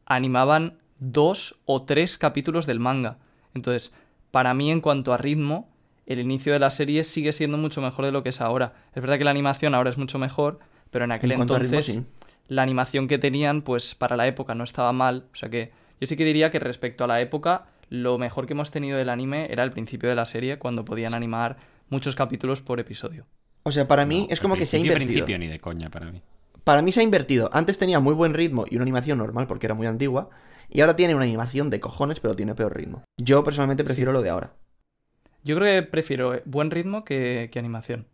animaban 0.05 0.77
dos 0.99 1.59
o 1.65 1.83
tres 1.83 2.17
capítulos 2.17 2.65
del 2.65 2.79
manga. 2.79 3.17
Entonces, 3.53 3.91
para 4.31 4.53
mí, 4.53 4.71
en 4.71 4.81
cuanto 4.81 5.13
a 5.13 5.17
ritmo, 5.17 5.69
el 6.05 6.19
inicio 6.19 6.53
de 6.53 6.59
la 6.59 6.69
serie 6.71 7.03
sigue 7.03 7.31
siendo 7.33 7.57
mucho 7.57 7.81
mejor 7.81 8.05
de 8.05 8.11
lo 8.11 8.23
que 8.23 8.29
es 8.29 8.41
ahora. 8.41 8.73
Es 8.95 9.01
verdad 9.01 9.17
que 9.17 9.23
la 9.23 9.31
animación 9.31 9.75
ahora 9.75 9.89
es 9.89 9.97
mucho 9.97 10.19
mejor, 10.19 10.59
pero 10.91 11.05
en 11.05 11.11
aquel 11.11 11.31
En 11.31 11.39
ritmo, 11.39 11.55
entonces 11.55 11.85
sí. 11.85 12.05
la 12.47 12.61
animación 12.63 13.07
que 13.07 13.17
tenían, 13.17 13.61
pues 13.61 13.95
para 13.95 14.17
la 14.17 14.27
época 14.27 14.55
no 14.55 14.63
estaba 14.63 14.91
mal. 14.91 15.25
O 15.33 15.35
sea 15.35 15.49
que 15.49 15.71
yo 16.01 16.07
sí 16.07 16.15
que 16.17 16.25
diría 16.25 16.51
que 16.51 16.59
respecto 16.59 17.03
a 17.03 17.07
la 17.07 17.21
época, 17.21 17.65
lo 17.89 18.17
mejor 18.17 18.47
que 18.47 18.53
hemos 18.53 18.71
tenido 18.71 18.97
del 18.97 19.09
anime 19.09 19.47
era 19.51 19.63
el 19.63 19.71
principio 19.71 20.09
de 20.09 20.15
la 20.15 20.25
serie, 20.25 20.57
cuando 20.57 20.83
podían 20.83 21.13
animar 21.13 21.57
muchos 21.89 22.15
capítulos 22.15 22.61
por 22.61 22.79
episodio. 22.79 23.25
O 23.63 23.71
sea, 23.71 23.87
para 23.87 24.05
mí 24.05 24.27
No, 24.27 24.27
es 24.29 24.41
como 24.41 24.55
que 24.55 24.65
se 24.65 24.77
ha 24.77 24.79
invertido. 24.79 25.05
principio 25.07 25.39
ni 25.39 25.47
de 25.47 25.59
coña 25.59 25.89
para 25.89 26.11
mí. 26.11 26.21
Para 26.63 26.81
mí 26.81 26.91
se 26.91 27.01
ha 27.01 27.03
invertido. 27.03 27.49
Antes 27.53 27.77
tenía 27.77 27.99
muy 27.99 28.13
buen 28.13 28.33
ritmo 28.33 28.65
y 28.69 28.75
una 28.75 28.83
animación 28.83 29.17
normal 29.17 29.47
porque 29.47 29.67
era 29.67 29.73
muy 29.75 29.87
antigua. 29.87 30.29
Y 30.69 30.81
ahora 30.81 30.95
tiene 30.95 31.13
una 31.13 31.25
animación 31.25 31.69
de 31.69 31.79
cojones, 31.79 32.19
pero 32.19 32.35
tiene 32.35 32.55
peor 32.55 32.75
ritmo. 32.75 33.03
Yo 33.17 33.43
personalmente 33.43 33.83
prefiero 33.83 34.11
lo 34.11 34.21
de 34.21 34.29
ahora. 34.29 34.53
Yo 35.43 35.55
creo 35.57 35.81
que 35.83 35.87
prefiero 35.87 36.39
buen 36.45 36.71
ritmo 36.71 37.03
que, 37.03 37.49
que 37.51 37.59
animación. 37.59 38.07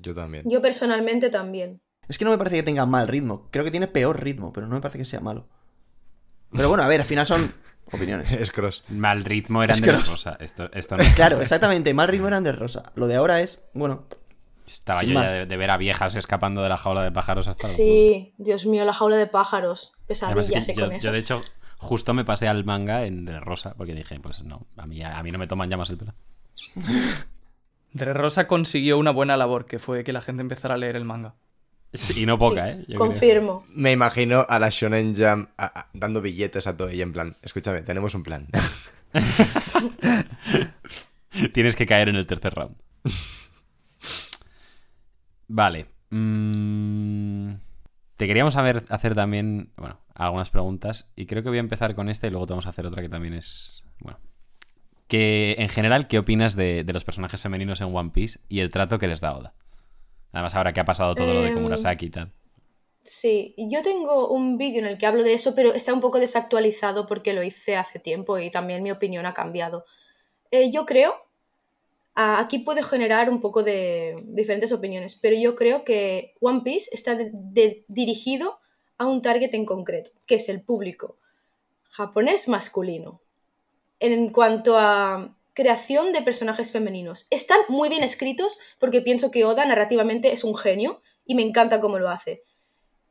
Yo 0.00 0.14
también. 0.14 0.48
Yo 0.48 0.60
personalmente 0.60 1.30
también. 1.30 1.80
Es 2.08 2.18
que 2.18 2.24
no 2.24 2.32
me 2.32 2.38
parece 2.38 2.56
que 2.56 2.62
tenga 2.64 2.84
mal 2.86 3.08
ritmo. 3.08 3.48
Creo 3.50 3.64
que 3.64 3.70
tiene 3.70 3.86
peor 3.86 4.22
ritmo, 4.22 4.52
pero 4.52 4.66
no 4.66 4.74
me 4.74 4.80
parece 4.80 4.98
que 4.98 5.04
sea 5.04 5.20
malo. 5.20 5.46
Pero 6.52 6.68
bueno, 6.68 6.82
a 6.82 6.88
ver, 6.88 7.00
al 7.00 7.06
final 7.06 7.26
son 7.26 7.50
opiniones. 7.92 8.30
Es 8.32 8.50
cross. 8.50 8.84
Mal 8.88 9.24
ritmo 9.24 9.64
los- 9.64 9.80
Rosa. 9.80 10.36
Esto, 10.40 10.70
esto 10.72 10.96
no 10.96 11.02
es- 11.04 11.14
Claro, 11.14 11.40
exactamente. 11.40 11.94
Mal 11.94 12.08
ritmo 12.08 12.28
eran 12.28 12.44
de 12.44 12.52
rosa. 12.52 12.92
Lo 12.96 13.06
de 13.06 13.14
ahora 13.16 13.40
es, 13.40 13.62
bueno, 13.72 14.06
Estaba 14.74 15.00
sin 15.00 15.10
yo 15.10 15.22
ya 15.22 15.30
de, 15.30 15.46
de 15.46 15.56
ver 15.56 15.70
a 15.70 15.76
viejas 15.76 16.16
escapando 16.16 16.62
de 16.62 16.68
la 16.68 16.76
jaula 16.76 17.02
de 17.04 17.12
pájaros 17.12 17.46
hasta 17.48 17.68
los. 17.68 17.76
Sí, 17.76 18.34
Dios 18.38 18.66
mío, 18.66 18.84
la 18.84 18.92
jaula 18.92 19.16
de 19.16 19.26
pájaros. 19.28 19.92
Además, 20.22 20.48
Pesadillas 20.48 20.66
que 20.66 20.72
eh, 20.72 20.76
yo, 20.76 20.84
con 20.86 20.92
eso. 20.94 21.04
yo, 21.06 21.12
de 21.12 21.18
hecho, 21.18 21.42
justo 21.78 22.12
me 22.12 22.24
pasé 22.24 22.48
al 22.48 22.64
manga 22.64 23.04
en 23.06 23.24
de 23.24 23.38
rosa, 23.40 23.74
porque 23.76 23.94
dije, 23.94 24.18
pues 24.20 24.42
no, 24.42 24.66
a 24.76 24.86
mí, 24.86 25.00
a 25.02 25.22
mí 25.22 25.30
no 25.30 25.38
me 25.38 25.46
toman 25.46 25.70
ya 25.70 25.76
más 25.76 25.90
el 25.90 25.98
pelo. 25.98 26.14
Rosa 27.94 28.48
consiguió 28.48 28.98
una 28.98 29.12
buena 29.12 29.36
labor, 29.36 29.66
que 29.66 29.78
fue 29.78 30.02
que 30.02 30.12
la 30.12 30.20
gente 30.20 30.42
empezara 30.42 30.74
a 30.74 30.78
leer 30.78 30.96
el 30.96 31.04
manga. 31.04 31.34
Sí, 31.92 32.22
y 32.22 32.26
no 32.26 32.36
poca, 32.38 32.64
Sí, 32.64 32.70
¿eh? 32.72 32.76
Yo 32.80 32.84
creo. 32.86 32.98
confirmo. 32.98 33.64
Me 33.68 33.92
imagino 33.92 34.44
a 34.48 34.58
la 34.58 34.70
Shonen 34.70 35.14
Jam 35.14 35.50
a- 35.56 35.66
a- 35.80 35.88
dando 35.92 36.20
billetes 36.20 36.66
a 36.66 36.76
Toei 36.76 37.00
en 37.00 37.12
plan, 37.12 37.36
escúchame, 37.42 37.82
tenemos 37.82 38.16
un 38.16 38.24
plan. 38.24 38.48
Tienes 41.52 41.76
que 41.76 41.86
caer 41.86 42.08
en 42.08 42.16
el 42.16 42.26
tercer 42.26 42.54
round. 42.54 42.74
Vale. 45.48 45.86
mm, 46.10 47.54
Te 48.16 48.26
queríamos 48.26 48.54
saber, 48.54 48.84
hacer 48.90 49.14
también, 49.14 49.72
bueno, 49.76 49.98
algunas 50.14 50.50
preguntas. 50.50 51.12
Y 51.16 51.26
creo 51.26 51.42
que 51.42 51.48
voy 51.48 51.58
a 51.58 51.60
empezar 51.60 51.94
con 51.94 52.08
esta 52.08 52.26
y 52.26 52.30
luego 52.30 52.46
te 52.46 52.52
vamos 52.52 52.66
a 52.66 52.70
hacer 52.70 52.86
otra 52.86 53.02
que 53.02 53.08
también 53.08 53.34
es, 53.34 53.82
bueno. 54.00 54.18
Que, 55.08 55.56
en 55.58 55.68
general, 55.68 56.06
¿qué 56.08 56.18
opinas 56.18 56.56
de, 56.56 56.82
de 56.84 56.92
los 56.92 57.04
personajes 57.04 57.40
femeninos 57.40 57.80
en 57.80 57.94
One 57.94 58.10
Piece 58.10 58.40
y 58.48 58.60
el 58.60 58.70
trato 58.70 58.98
que 58.98 59.06
les 59.08 59.20
da 59.20 59.36
Oda? 59.36 59.54
Además, 60.32 60.54
ahora 60.54 60.72
que 60.72 60.80
ha 60.80 60.84
pasado 60.84 61.14
todo 61.14 61.32
lo 61.34 61.42
de 61.42 61.48
Em, 61.48 61.54
Komurasaki 61.54 62.06
y 62.06 62.10
tal. 62.10 62.32
Sí, 63.02 63.54
yo 63.58 63.82
tengo 63.82 64.28
un 64.28 64.56
vídeo 64.56 64.80
en 64.80 64.86
el 64.86 64.96
que 64.98 65.06
hablo 65.06 65.22
de 65.22 65.34
eso, 65.34 65.54
pero 65.54 65.74
está 65.74 65.92
un 65.92 66.00
poco 66.00 66.18
desactualizado 66.18 67.06
porque 67.06 67.34
lo 67.34 67.42
hice 67.42 67.76
hace 67.76 67.98
tiempo 67.98 68.38
y 68.38 68.50
también 68.50 68.82
mi 68.82 68.90
opinión 68.90 69.26
ha 69.26 69.34
cambiado. 69.34 69.84
Eh, 70.50 70.70
yo 70.72 70.86
creo, 70.86 71.14
aquí 72.14 72.60
puede 72.60 72.82
generar 72.82 73.30
un 73.30 73.40
poco 73.40 73.62
de 73.62 74.16
diferentes 74.24 74.72
opiniones, 74.72 75.16
pero 75.16 75.36
yo 75.36 75.54
creo 75.54 75.84
que 75.84 76.34
One 76.40 76.62
Piece 76.62 76.90
está 76.92 77.16
dirigido 77.88 78.58
a 78.98 79.06
un 79.06 79.22
target 79.22 79.54
en 79.54 79.66
concreto, 79.66 80.12
que 80.26 80.36
es 80.36 80.48
el 80.48 80.62
público 80.62 81.18
japonés 81.90 82.48
masculino. 82.48 83.20
En 84.00 84.30
cuanto 84.30 84.76
a 84.76 85.36
creación 85.52 86.12
de 86.12 86.22
personajes 86.22 86.72
femeninos, 86.72 87.28
están 87.30 87.60
muy 87.68 87.88
bien 87.88 88.02
escritos 88.02 88.58
porque 88.80 89.00
pienso 89.00 89.30
que 89.30 89.44
Oda 89.44 89.64
narrativamente 89.64 90.32
es 90.32 90.42
un 90.42 90.56
genio 90.56 91.00
y 91.24 91.36
me 91.36 91.42
encanta 91.42 91.80
cómo 91.80 91.98
lo 91.98 92.10
hace 92.10 92.42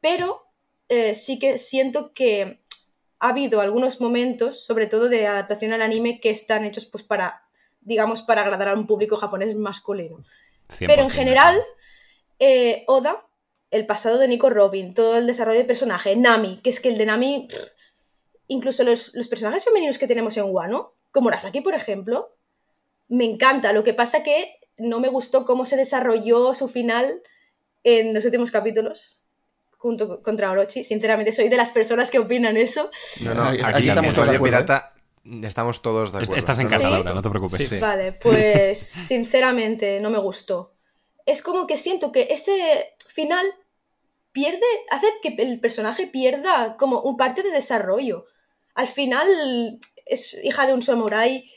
pero 0.04 0.44
eh, 0.90 1.16
sí 1.16 1.40
que 1.40 1.58
siento 1.58 2.14
que 2.14 2.62
ha 3.20 3.30
habido 3.30 3.62
algunos 3.62 4.02
momentos, 4.02 4.66
sobre 4.66 4.86
todo 4.86 5.08
de 5.08 5.28
adaptación 5.28 5.72
al 5.72 5.82
anime, 5.82 6.20
que 6.20 6.30
están 6.30 6.66
hechos 6.66 6.86
pues 6.86 7.06
para, 7.06 7.43
digamos, 7.86 8.22
para 8.22 8.42
agradar 8.42 8.70
a 8.70 8.74
un 8.74 8.88
público 8.88 9.18
japonés 9.18 9.56
masculino. 9.56 10.24
Pero 10.80 11.04
en 11.04 11.10
100%, 11.10 11.12
general, 11.12 11.62
eh, 12.40 12.84
Oda, 12.88 13.26
el 13.72 13.86
pasado 13.86 14.18
de 14.18 14.28
Nico 14.28 14.50
Robin, 14.50 14.94
todo 14.94 15.18
el 15.18 15.28
desarrollo 15.28 15.60
de 15.60 15.66
personaje, 15.66 16.16
Nami, 16.16 16.60
que 16.64 16.70
es 16.70 16.80
que 16.80 16.90
el 16.90 16.98
de 16.98 17.06
Nami, 17.06 17.48
pff, 17.50 17.58
incluso 18.48 18.84
los, 18.84 19.14
los 19.16 19.28
personajes 19.28 19.64
femeninos 19.66 19.98
que 19.98 20.08
tenemos 20.08 20.38
en 20.38 20.46
Wano, 20.46 20.94
como 21.12 21.30
Rasaki, 21.30 21.62
por 21.62 21.76
ejemplo, 21.76 22.36
me 23.08 23.26
encanta. 23.26 23.74
Lo 23.74 23.84
que 23.84 23.94
pasa 23.94 24.24
que 24.24 24.56
no 24.78 25.00
me 25.00 25.10
gustó 25.10 25.46
cómo 25.46 25.66
se 25.66 25.78
desarrolló 25.78 26.54
su 26.56 26.68
final 26.68 27.22
en 27.84 28.14
los 28.14 28.26
últimos 28.26 28.52
capítulos 28.52 29.28
junto 29.78 30.08
con- 30.08 30.24
contra 30.24 30.50
Orochi. 30.52 30.84
Sinceramente, 30.84 31.32
soy 31.34 31.50
de 31.50 31.58
las 31.58 31.72
personas 31.72 32.10
que 32.10 32.18
opinan 32.20 32.56
eso. 32.58 32.90
No, 33.26 33.34
no, 33.34 33.44
Aquí 33.44 33.62
aquí, 33.64 33.90
estamos 33.90 34.14
todos 34.16 34.30
de 34.30 34.36
acuerdo, 34.38 34.58
¿eh? 34.58 34.60
Pirata 34.62 34.93
estamos 35.44 35.82
todos 35.82 36.12
de 36.12 36.20
acuerdo. 36.20 36.36
Estás 36.36 36.60
en 36.60 36.68
casa, 36.68 36.84
no, 36.84 36.90
Sí. 36.90 36.96
Laura, 36.96 37.14
no 37.14 37.22
te 37.22 37.30
preocupes. 37.30 37.68
Sí. 37.68 37.78
Vale, 37.80 38.12
pues 38.22 38.80
sinceramente 38.80 40.00
no 40.00 40.10
me 40.10 40.20
gustó. 40.20 40.74
Es 41.26 41.42
como 41.42 41.68
que 41.68 41.78
siento 41.78 42.12
que 42.12 42.28
ese 42.32 42.96
final 43.08 43.46
pierde, 44.32 44.66
hace 44.90 45.08
que 45.22 45.36
el 45.38 45.60
personaje 45.60 46.08
pierda 46.08 46.76
como 46.78 47.02
un 47.02 47.16
parte 47.18 47.44
de 47.44 47.52
desarrollo. 47.52 48.26
Al 48.76 48.88
final 48.88 49.80
es 50.06 50.34
hija 50.44 50.66
de 50.66 50.74
un 50.74 50.82
samurái 50.82 51.50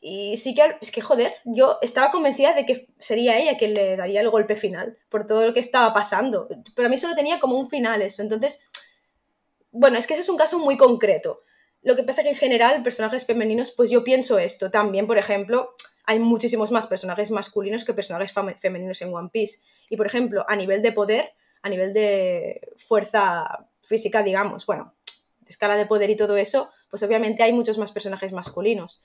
y 0.00 0.38
sí 0.38 0.54
que, 0.54 0.76
es 0.80 0.90
que 0.90 1.02
joder, 1.02 1.34
yo 1.44 1.78
estaba 1.82 2.10
convencida 2.10 2.54
de 2.54 2.64
que 2.64 2.88
sería 2.98 3.38
ella 3.38 3.58
quien 3.58 3.74
le 3.74 3.96
daría 3.96 4.22
el 4.22 4.30
golpe 4.30 4.56
final 4.56 4.96
por 5.10 5.26
todo 5.26 5.46
lo 5.46 5.52
que 5.52 5.60
estaba 5.60 5.92
pasando. 5.92 6.48
Pero 6.74 6.86
a 6.86 6.90
mí 6.90 6.96
solo 6.96 7.14
tenía 7.14 7.38
como 7.38 7.58
un 7.58 7.68
final 7.68 8.00
eso. 8.00 8.22
Entonces, 8.22 8.66
bueno, 9.70 9.98
es 9.98 10.06
que 10.06 10.14
ese 10.14 10.22
es 10.22 10.28
un 10.30 10.38
caso 10.38 10.58
muy 10.58 10.78
concreto. 10.78 11.42
Lo 11.82 11.96
que 11.96 12.02
pasa 12.02 12.22
que 12.22 12.28
en 12.30 12.34
general, 12.34 12.82
personajes 12.82 13.24
femeninos, 13.24 13.70
pues 13.70 13.90
yo 13.90 14.04
pienso 14.04 14.38
esto. 14.38 14.70
También, 14.70 15.06
por 15.06 15.16
ejemplo, 15.18 15.74
hay 16.04 16.18
muchísimos 16.18 16.70
más 16.70 16.86
personajes 16.86 17.30
masculinos 17.30 17.84
que 17.84 17.94
personajes 17.94 18.34
femeninos 18.58 19.00
en 19.02 19.14
One 19.14 19.30
Piece. 19.32 19.60
Y, 19.88 19.96
por 19.96 20.06
ejemplo, 20.06 20.44
a 20.48 20.56
nivel 20.56 20.82
de 20.82 20.92
poder, 20.92 21.32
a 21.62 21.68
nivel 21.68 21.92
de 21.92 22.60
fuerza 22.76 23.66
física, 23.82 24.22
digamos, 24.22 24.66
bueno, 24.66 24.94
escala 25.46 25.76
de 25.76 25.86
poder 25.86 26.10
y 26.10 26.16
todo 26.16 26.36
eso, 26.36 26.70
pues 26.90 27.02
obviamente 27.02 27.42
hay 27.42 27.52
muchos 27.52 27.78
más 27.78 27.92
personajes 27.92 28.32
masculinos. 28.32 29.00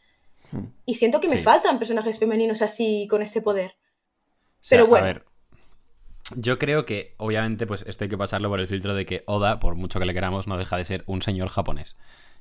Hmm. 0.51 0.65
Y 0.86 0.95
siento 0.95 1.19
que 1.21 1.30
me 1.30 1.38
Sí. 1.38 1.43
faltan 1.43 1.80
personajes 1.80 2.19
femeninos 2.19 2.61
así 2.61 3.07
con 3.09 3.21
este 3.21 3.41
poder. 3.41 3.71
O 3.71 4.63
sea, 4.67 4.78
Pero 4.78 4.88
bueno. 4.88 5.05
A 5.05 5.07
ver, 5.07 5.26
yo 6.36 6.57
creo 6.59 6.86
que, 6.86 7.15
obviamente, 7.17 7.67
pues 7.67 7.84
esto 7.88 8.03
hay 8.03 8.09
que 8.09 8.17
pasarlo 8.17 8.49
por 8.49 8.59
el 8.59 8.67
filtro 8.67 8.95
de 8.95 9.05
que 9.05 9.23
Oda, 9.28 9.59
por 9.59 9.76
mucho 9.76 9.99
que 9.99 10.05
le 10.05 10.13
queramos, 10.13 10.47
no 10.47 10.57
deja 10.57 10.78
de 10.78 10.86
ser 10.86 11.03
un 11.07 11.21
señor 11.21 11.49
japonés. 11.49 11.97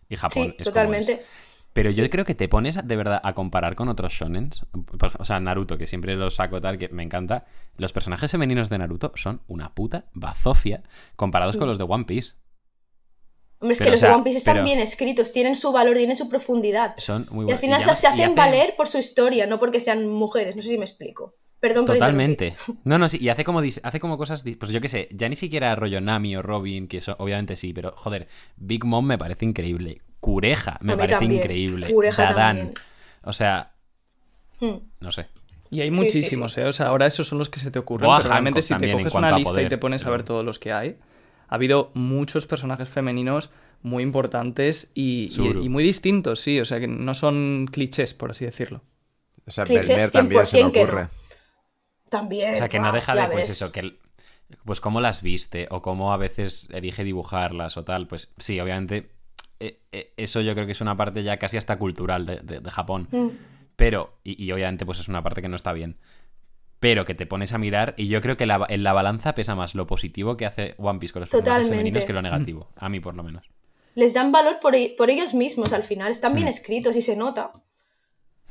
Y 0.08 0.16
Japón 0.16 0.30
Sí, 0.44 0.48
es 0.50 0.54
como 0.56 0.64
totalmente. 0.64 1.12
es. 1.12 1.20
Pero 1.72 1.90
yo 1.90 2.08
creo 2.08 2.24
que 2.24 2.36
te 2.36 2.48
pones 2.48 2.78
de 2.86 2.96
verdad 2.96 3.20
a 3.24 3.34
comparar 3.34 3.74
con 3.74 3.88
otros 3.88 4.12
shonens. 4.12 4.64
O 5.18 5.24
sea, 5.24 5.40
Naruto, 5.40 5.76
que 5.76 5.88
siempre 5.88 6.14
lo 6.14 6.30
saco 6.30 6.60
tal, 6.60 6.78
que 6.78 6.88
me 6.90 7.02
encanta. 7.02 7.46
Los 7.78 7.92
personajes 7.92 8.30
femeninos 8.30 8.68
de 8.70 8.78
Naruto 8.78 9.10
son 9.16 9.42
una 9.48 9.74
puta 9.74 10.04
bazofia 10.14 10.84
comparados 11.16 11.56
con 11.56 11.66
los 11.66 11.76
de 11.78 11.84
One 11.84 12.04
Piece. 12.04 12.34
Hombre, 13.58 13.72
es 13.72 13.78
Pero, 13.78 13.86
que 13.86 13.90
o 13.90 13.92
los 13.92 14.00
sea, 14.00 14.08
de 14.10 14.14
One 14.14 14.24
Piece 14.24 14.38
están 14.38 14.54
pero- 14.54 14.64
bien 14.66 14.78
escritos, 14.78 15.32
tienen 15.32 15.56
su 15.56 15.72
valor, 15.72 15.96
tienen 15.96 16.16
su 16.16 16.28
profundidad. 16.28 16.94
Son 16.98 17.26
muy 17.30 17.38
Y 17.46 17.50
al 17.52 17.58
buenos. 17.58 17.60
final 17.60 17.80
Y 17.80 17.84
se- 17.96 18.06
hacen- 18.06 18.34
valer 18.36 18.74
por 18.76 18.86
su 18.88 18.98
historia, 18.98 19.46
no 19.46 19.58
porque 19.58 19.80
sean 19.80 20.06
mujeres. 20.06 20.54
No 20.54 20.62
sé 20.62 20.68
si 20.68 20.78
me 20.78 20.84
explico. 20.84 21.34
Perdón 21.66 21.86
por 21.86 21.96
interrumpir. 21.96 22.36
Totalmente. 22.36 22.56
No, 22.84 22.98
no, 22.98 23.08
sí, 23.08 23.16
y 23.18 23.30
hace 23.30 23.42
como, 23.42 23.60
hace 23.60 24.00
como 24.00 24.18
cosas, 24.18 24.44
pues 24.58 24.70
yo 24.70 24.82
qué 24.82 24.88
sé, 24.90 25.08
ya 25.12 25.30
ni 25.30 25.36
siquiera 25.36 25.74
rollo 25.74 25.98
Nami 26.02 26.36
o 26.36 26.42
Robin, 26.42 26.88
que 26.88 26.98
eso 26.98 27.16
obviamente 27.18 27.56
sí, 27.56 27.72
pero 27.72 27.92
joder, 27.96 28.28
Big 28.56 28.84
Mom 28.84 29.06
me 29.06 29.16
parece 29.16 29.46
increíble. 29.46 30.02
Cureja 30.20 30.76
me 30.82 30.94
parece 30.96 31.20
también. 31.20 31.40
increíble. 31.40 31.90
Cureja 31.90 32.22
Dadan. 32.22 32.56
también. 32.58 32.74
O 33.22 33.32
sea, 33.32 33.72
Hmm. 34.60 34.74
no 35.00 35.10
sé. 35.10 35.26
Y 35.70 35.80
hay 35.80 35.90
Sí, 35.90 35.96
muchísimos, 35.96 36.52
sí. 36.52 36.60
¿eh? 36.60 36.64
O 36.66 36.72
sea, 36.72 36.88
ahora 36.88 37.06
esos 37.06 37.26
son 37.26 37.38
los 37.38 37.48
que 37.48 37.58
se 37.60 37.70
te 37.70 37.78
ocurren. 37.78 38.10
Pero 38.18 38.28
realmente 38.28 38.60
si 38.62 38.74
te 38.76 38.92
coges 38.92 39.14
una 39.14 39.36
lista 39.38 39.62
y 39.62 39.68
te 39.70 39.78
pones 39.78 40.04
a 40.04 40.10
ver 40.10 40.22
todos 40.22 40.44
los 40.44 40.58
que 40.58 40.70
hay, 40.72 40.98
ha 41.48 41.54
habido 41.54 41.90
muchos 41.94 42.46
personajes 42.46 42.88
femeninos 42.90 43.50
muy 43.82 44.02
importantes 44.02 44.90
y, 44.94 45.22
y- 45.22 45.28
Zuru. 45.28 45.62
y 45.64 45.68
muy 45.70 45.82
distintos, 45.82 46.40
sí. 46.40 46.60
O 46.60 46.64
sea, 46.66 46.78
que 46.78 46.88
no 46.88 47.14
son 47.14 47.68
clichés, 47.72 48.12
por 48.14 48.30
así 48.32 48.44
decirlo. 48.44 48.82
O 49.46 49.50
sea, 49.50 49.64
Clichés 49.64 49.88
Belmer 49.88 50.10
también 50.10 50.46
se 50.46 50.56
me 50.62 50.62
100% 50.70 50.72
que 50.72 50.84
no. 50.84 51.10
También. 52.08 52.54
O 52.54 52.56
sea, 52.56 52.68
que 52.68 52.78
no 52.80 52.92
deja 52.92 53.14
de, 53.14 53.22
pues 53.26 53.48
ves. 53.48 53.50
eso, 53.50 53.72
que... 53.72 53.98
Pues 54.64 54.80
cómo 54.80 55.00
las 55.00 55.22
viste 55.22 55.66
o 55.70 55.80
cómo 55.82 56.12
a 56.12 56.16
veces 56.16 56.68
elige 56.70 57.02
dibujarlas 57.02 57.76
o 57.76 57.84
tal, 57.84 58.06
pues 58.06 58.32
sí, 58.38 58.60
obviamente 58.60 59.10
eh, 59.58 59.80
eh, 59.90 60.12
eso 60.16 60.40
yo 60.42 60.54
creo 60.54 60.66
que 60.66 60.72
es 60.72 60.80
una 60.80 60.96
parte 60.96 61.22
ya 61.22 61.38
casi 61.38 61.56
hasta 61.56 61.78
cultural 61.78 62.26
de, 62.26 62.36
de- 62.40 62.60
de 62.60 62.70
Japón. 62.70 63.08
Mm. 63.10 63.28
pero, 63.74 64.18
y, 64.22 64.40
y 64.44 64.52
obviamente 64.52 64.84
pues 64.86 65.00
es 65.00 65.08
una 65.08 65.22
parte 65.22 65.40
que 65.42 65.48
no 65.48 65.56
está 65.56 65.72
bien, 65.72 65.96
pero 66.78 67.04
que 67.06 67.14
te 67.14 67.24
pones 67.26 67.52
a 67.54 67.58
mirar 67.58 67.94
y 67.96 68.06
yo 68.08 68.20
creo 68.20 68.36
que 68.36 68.46
la- 68.46 68.66
en 68.68 68.84
la 68.84 68.92
balanza 68.92 69.34
pesa 69.34 69.54
más 69.56 69.74
lo 69.74 69.86
positivo 69.86 70.36
que 70.36 70.44
hace 70.46 70.74
One 70.78 70.98
Piece 71.00 71.12
con 71.14 71.20
los 71.20 71.30
Totalmente. 71.30 71.70
femeninos 71.70 72.04
que 72.04 72.12
lo 72.12 72.22
negativo, 72.22 72.68
a 72.76 72.88
mí 72.90 73.00
por 73.00 73.14
lo 73.14 73.22
menos. 73.24 73.46
Les 73.94 74.12
dan 74.12 74.30
valor 74.30 74.60
por, 74.60 74.76
e- 74.76 74.94
por 74.96 75.08
ellos 75.10 75.34
mismos 75.34 75.72
al 75.72 75.82
final. 75.84 76.12
Están 76.12 76.32
Mm. 76.32 76.36
bien 76.36 76.48
escritos 76.48 76.94
y 76.96 77.02
se 77.02 77.16
nota. 77.16 77.50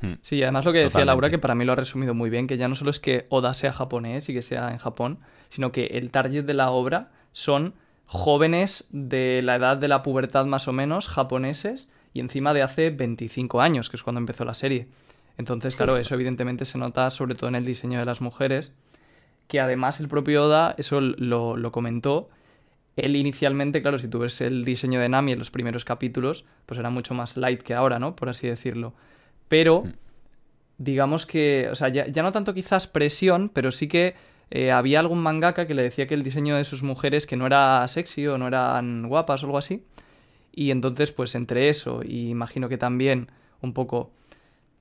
Hmm. 0.02 0.14
Sí, 0.22 0.38
y 0.38 0.44
además 0.44 0.66
lo 0.66 0.72
que 0.72 0.80
decía 0.80 0.90
Totalmente. 0.90 1.08
Laura, 1.08 1.30
que 1.30 1.40
para 1.40 1.56
mí 1.56 1.66
lo 1.66 1.74
ha 1.74 1.76
resumido 1.76 2.14
muy 2.14 2.30
bien, 2.30 2.48
que 2.48 2.58
ya 2.58 2.68
no 2.68 2.76
solo 2.76 2.92
es 2.92 3.00
que 3.00 3.26
Oda 3.30 3.54
sea 3.54 3.72
japonés 3.72 4.28
y 4.30 4.34
que 4.34 4.42
sea 4.42 4.72
en 4.72 4.78
Japón, 4.78 5.20
sino 5.50 5.72
que 5.72 5.86
el 5.86 6.12
target 6.12 6.44
de 6.44 6.54
la 6.54 6.72
obra 6.72 7.12
son 7.32 7.74
jóvenes 8.06 8.88
de 8.92 9.42
la 9.44 9.56
edad 9.56 9.78
de 9.78 9.88
la 9.88 10.02
pubertad 10.02 10.46
más 10.46 10.68
o 10.68 10.74
menos, 10.74 11.08
japoneses, 11.08 11.90
y 12.14 12.20
encima 12.20 12.54
de 12.54 12.62
hace 12.62 12.90
25 12.90 13.62
años, 13.62 13.90
que 13.90 13.98
es 13.98 14.04
cuando 14.04 14.20
empezó 14.20 14.46
la 14.46 14.54
serie. 14.54 14.88
Entonces, 15.38 15.76
claro, 15.76 15.98
eso 15.98 16.14
evidentemente 16.14 16.66
se 16.66 16.78
nota 16.78 17.10
sobre 17.10 17.36
todo 17.36 17.48
en 17.48 17.56
el 17.56 17.66
diseño 17.66 18.00
de 18.00 18.06
las 18.06 18.22
mujeres, 18.22 18.72
que 19.48 19.60
además 19.60 20.00
el 20.00 20.08
propio 20.08 20.44
Oda 20.44 20.76
eso 20.78 21.02
lo, 21.02 21.58
lo 21.58 21.72
comentó. 21.72 22.30
Él 22.96 23.16
inicialmente, 23.16 23.82
claro, 23.82 23.98
si 23.98 24.08
tú 24.08 24.20
ves 24.20 24.42
el 24.42 24.64
diseño 24.64 25.00
de 25.00 25.10
Nami 25.10 25.32
en 25.32 25.40
los 25.40 25.50
primeros 25.50 25.86
capítulos, 25.86 26.46
pues 26.68 26.80
era 26.80 26.92
mucho 26.92 27.16
más 27.16 27.36
light 27.38 27.64
que 27.64 27.74
ahora, 27.74 27.98
¿no? 27.98 28.16
Por 28.16 28.30
así 28.30 28.48
decirlo. 28.48 28.94
Pero, 29.54 29.84
digamos 30.80 31.28
que, 31.28 31.70
o 31.72 31.76
sea, 31.76 31.90
ya, 31.90 32.08
ya 32.08 32.24
no 32.24 32.32
tanto 32.32 32.56
quizás 32.56 32.88
presión, 32.88 33.50
pero 33.54 33.72
sí 33.72 33.88
que 33.88 34.16
eh, 34.50 34.72
había 34.72 35.00
algún 35.00 35.20
mangaka 35.20 35.68
que 35.68 35.76
le 35.76 35.84
decía 35.84 36.08
que 36.08 36.16
el 36.16 36.24
diseño 36.24 36.56
de 36.56 36.64
sus 36.64 36.82
mujeres 36.82 37.28
que 37.28 37.36
no 37.36 37.46
era 37.46 37.88
sexy 37.88 38.26
o 38.26 38.40
no 38.40 38.48
eran 38.48 39.08
guapas 39.08 39.44
o 39.44 39.46
algo 39.46 39.60
así. 39.60 39.86
Y 40.52 40.72
entonces, 40.72 41.12
pues 41.12 41.36
entre 41.36 41.70
eso 41.70 42.02
y 42.04 42.30
imagino 42.30 42.68
que 42.68 42.80
también 42.80 43.30
un 43.62 43.74
poco 43.74 44.10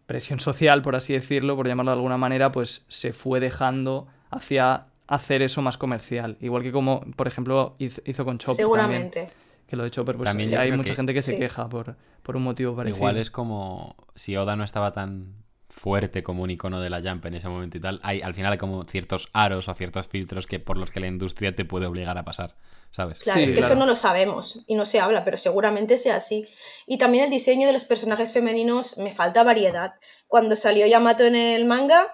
presión 0.07 0.41
social, 0.41 0.81
por 0.81 0.97
así 0.97 1.13
decirlo, 1.13 1.55
por 1.55 1.69
llamarlo 1.69 1.91
de 1.91 1.97
alguna 1.97 2.17
manera, 2.17 2.51
pues 2.51 2.87
se 2.89 3.13
fue 3.13 3.41
dejando 3.41 4.07
hacia 4.31 4.87
hacer 5.07 5.43
eso 5.43 5.61
más 5.61 5.77
comercial. 5.77 6.39
Igual 6.41 6.63
que 6.63 6.73
como, 6.73 7.03
por 7.15 7.29
ejemplo, 7.29 7.75
hizo, 7.79 8.01
hizo 8.07 8.25
con 8.25 8.39
Chopper. 8.39 8.57
también, 8.57 9.11
Seguramente. 9.11 9.27
Que 9.73 9.77
lo 9.79 9.85
de 9.85 9.91
Chopper, 9.91 10.17
pues 10.19 10.29
También 10.29 10.51
sí, 10.51 10.55
hay 10.55 10.71
mucha 10.71 10.91
que- 10.91 10.97
gente 10.97 11.15
que 11.15 11.23
se 11.23 11.33
Sí. 11.33 11.39
queja 11.39 11.67
por, 11.67 11.97
por 12.23 12.37
un 12.37 12.43
motivo 12.43 12.77
parecido. 12.77 12.99
Igual 12.99 13.17
es 13.17 13.31
como 13.31 13.97
si 14.15 14.37
Oda 14.37 14.55
no 14.55 14.65
estaba 14.65 14.93
tan 14.93 15.33
fuerte 15.71 16.23
como 16.23 16.43
un 16.43 16.51
icono 16.51 16.79
de 16.83 16.91
la 16.91 17.01
Jump 17.01 17.25
en 17.25 17.33
ese 17.35 17.49
momento 17.49 17.79
y 17.79 17.81
tal, 17.81 17.99
hay 18.03 18.21
al 18.21 18.35
final 18.35 18.53
hay 18.53 18.59
como 18.59 18.85
ciertos 18.85 19.31
aros 19.33 19.71
o 19.71 19.75
ciertos 19.75 20.07
filtros 20.09 20.47
que 20.47 20.61
por 20.61 20.77
los 20.77 20.91
que 20.91 21.01
la 21.01 21.07
industria 21.07 21.55
te 21.57 21.65
puede 21.65 21.87
obligar 21.87 22.19
a 22.19 22.25
pasar, 22.27 22.55
¿sabes? 22.91 23.21
Claro, 23.21 23.39
Sí, 23.39 23.45
es 23.47 23.51
que 23.53 23.57
claro. 23.61 23.73
eso 23.73 23.81
no 23.81 23.87
lo 23.87 23.97
sabemos 23.97 24.63
y 24.67 24.75
no 24.75 24.85
se 24.85 25.01
habla, 25.01 25.25
pero 25.25 25.39
seguramente 25.39 25.97
sea 25.97 26.17
así. 26.17 26.47
Y 26.87 26.99
también 26.99 27.25
el 27.25 27.31
diseño 27.31 27.67
de 27.67 27.73
los 27.73 27.85
personajes 27.85 28.35
femeninos, 28.35 28.99
me 28.99 29.13
falta 29.13 29.43
variedad. 29.43 29.95
Cuando 30.29 30.55
salió 30.55 30.87
Yamato 30.87 31.25
en 31.25 31.35
el 31.37 31.65
manga, 31.65 32.09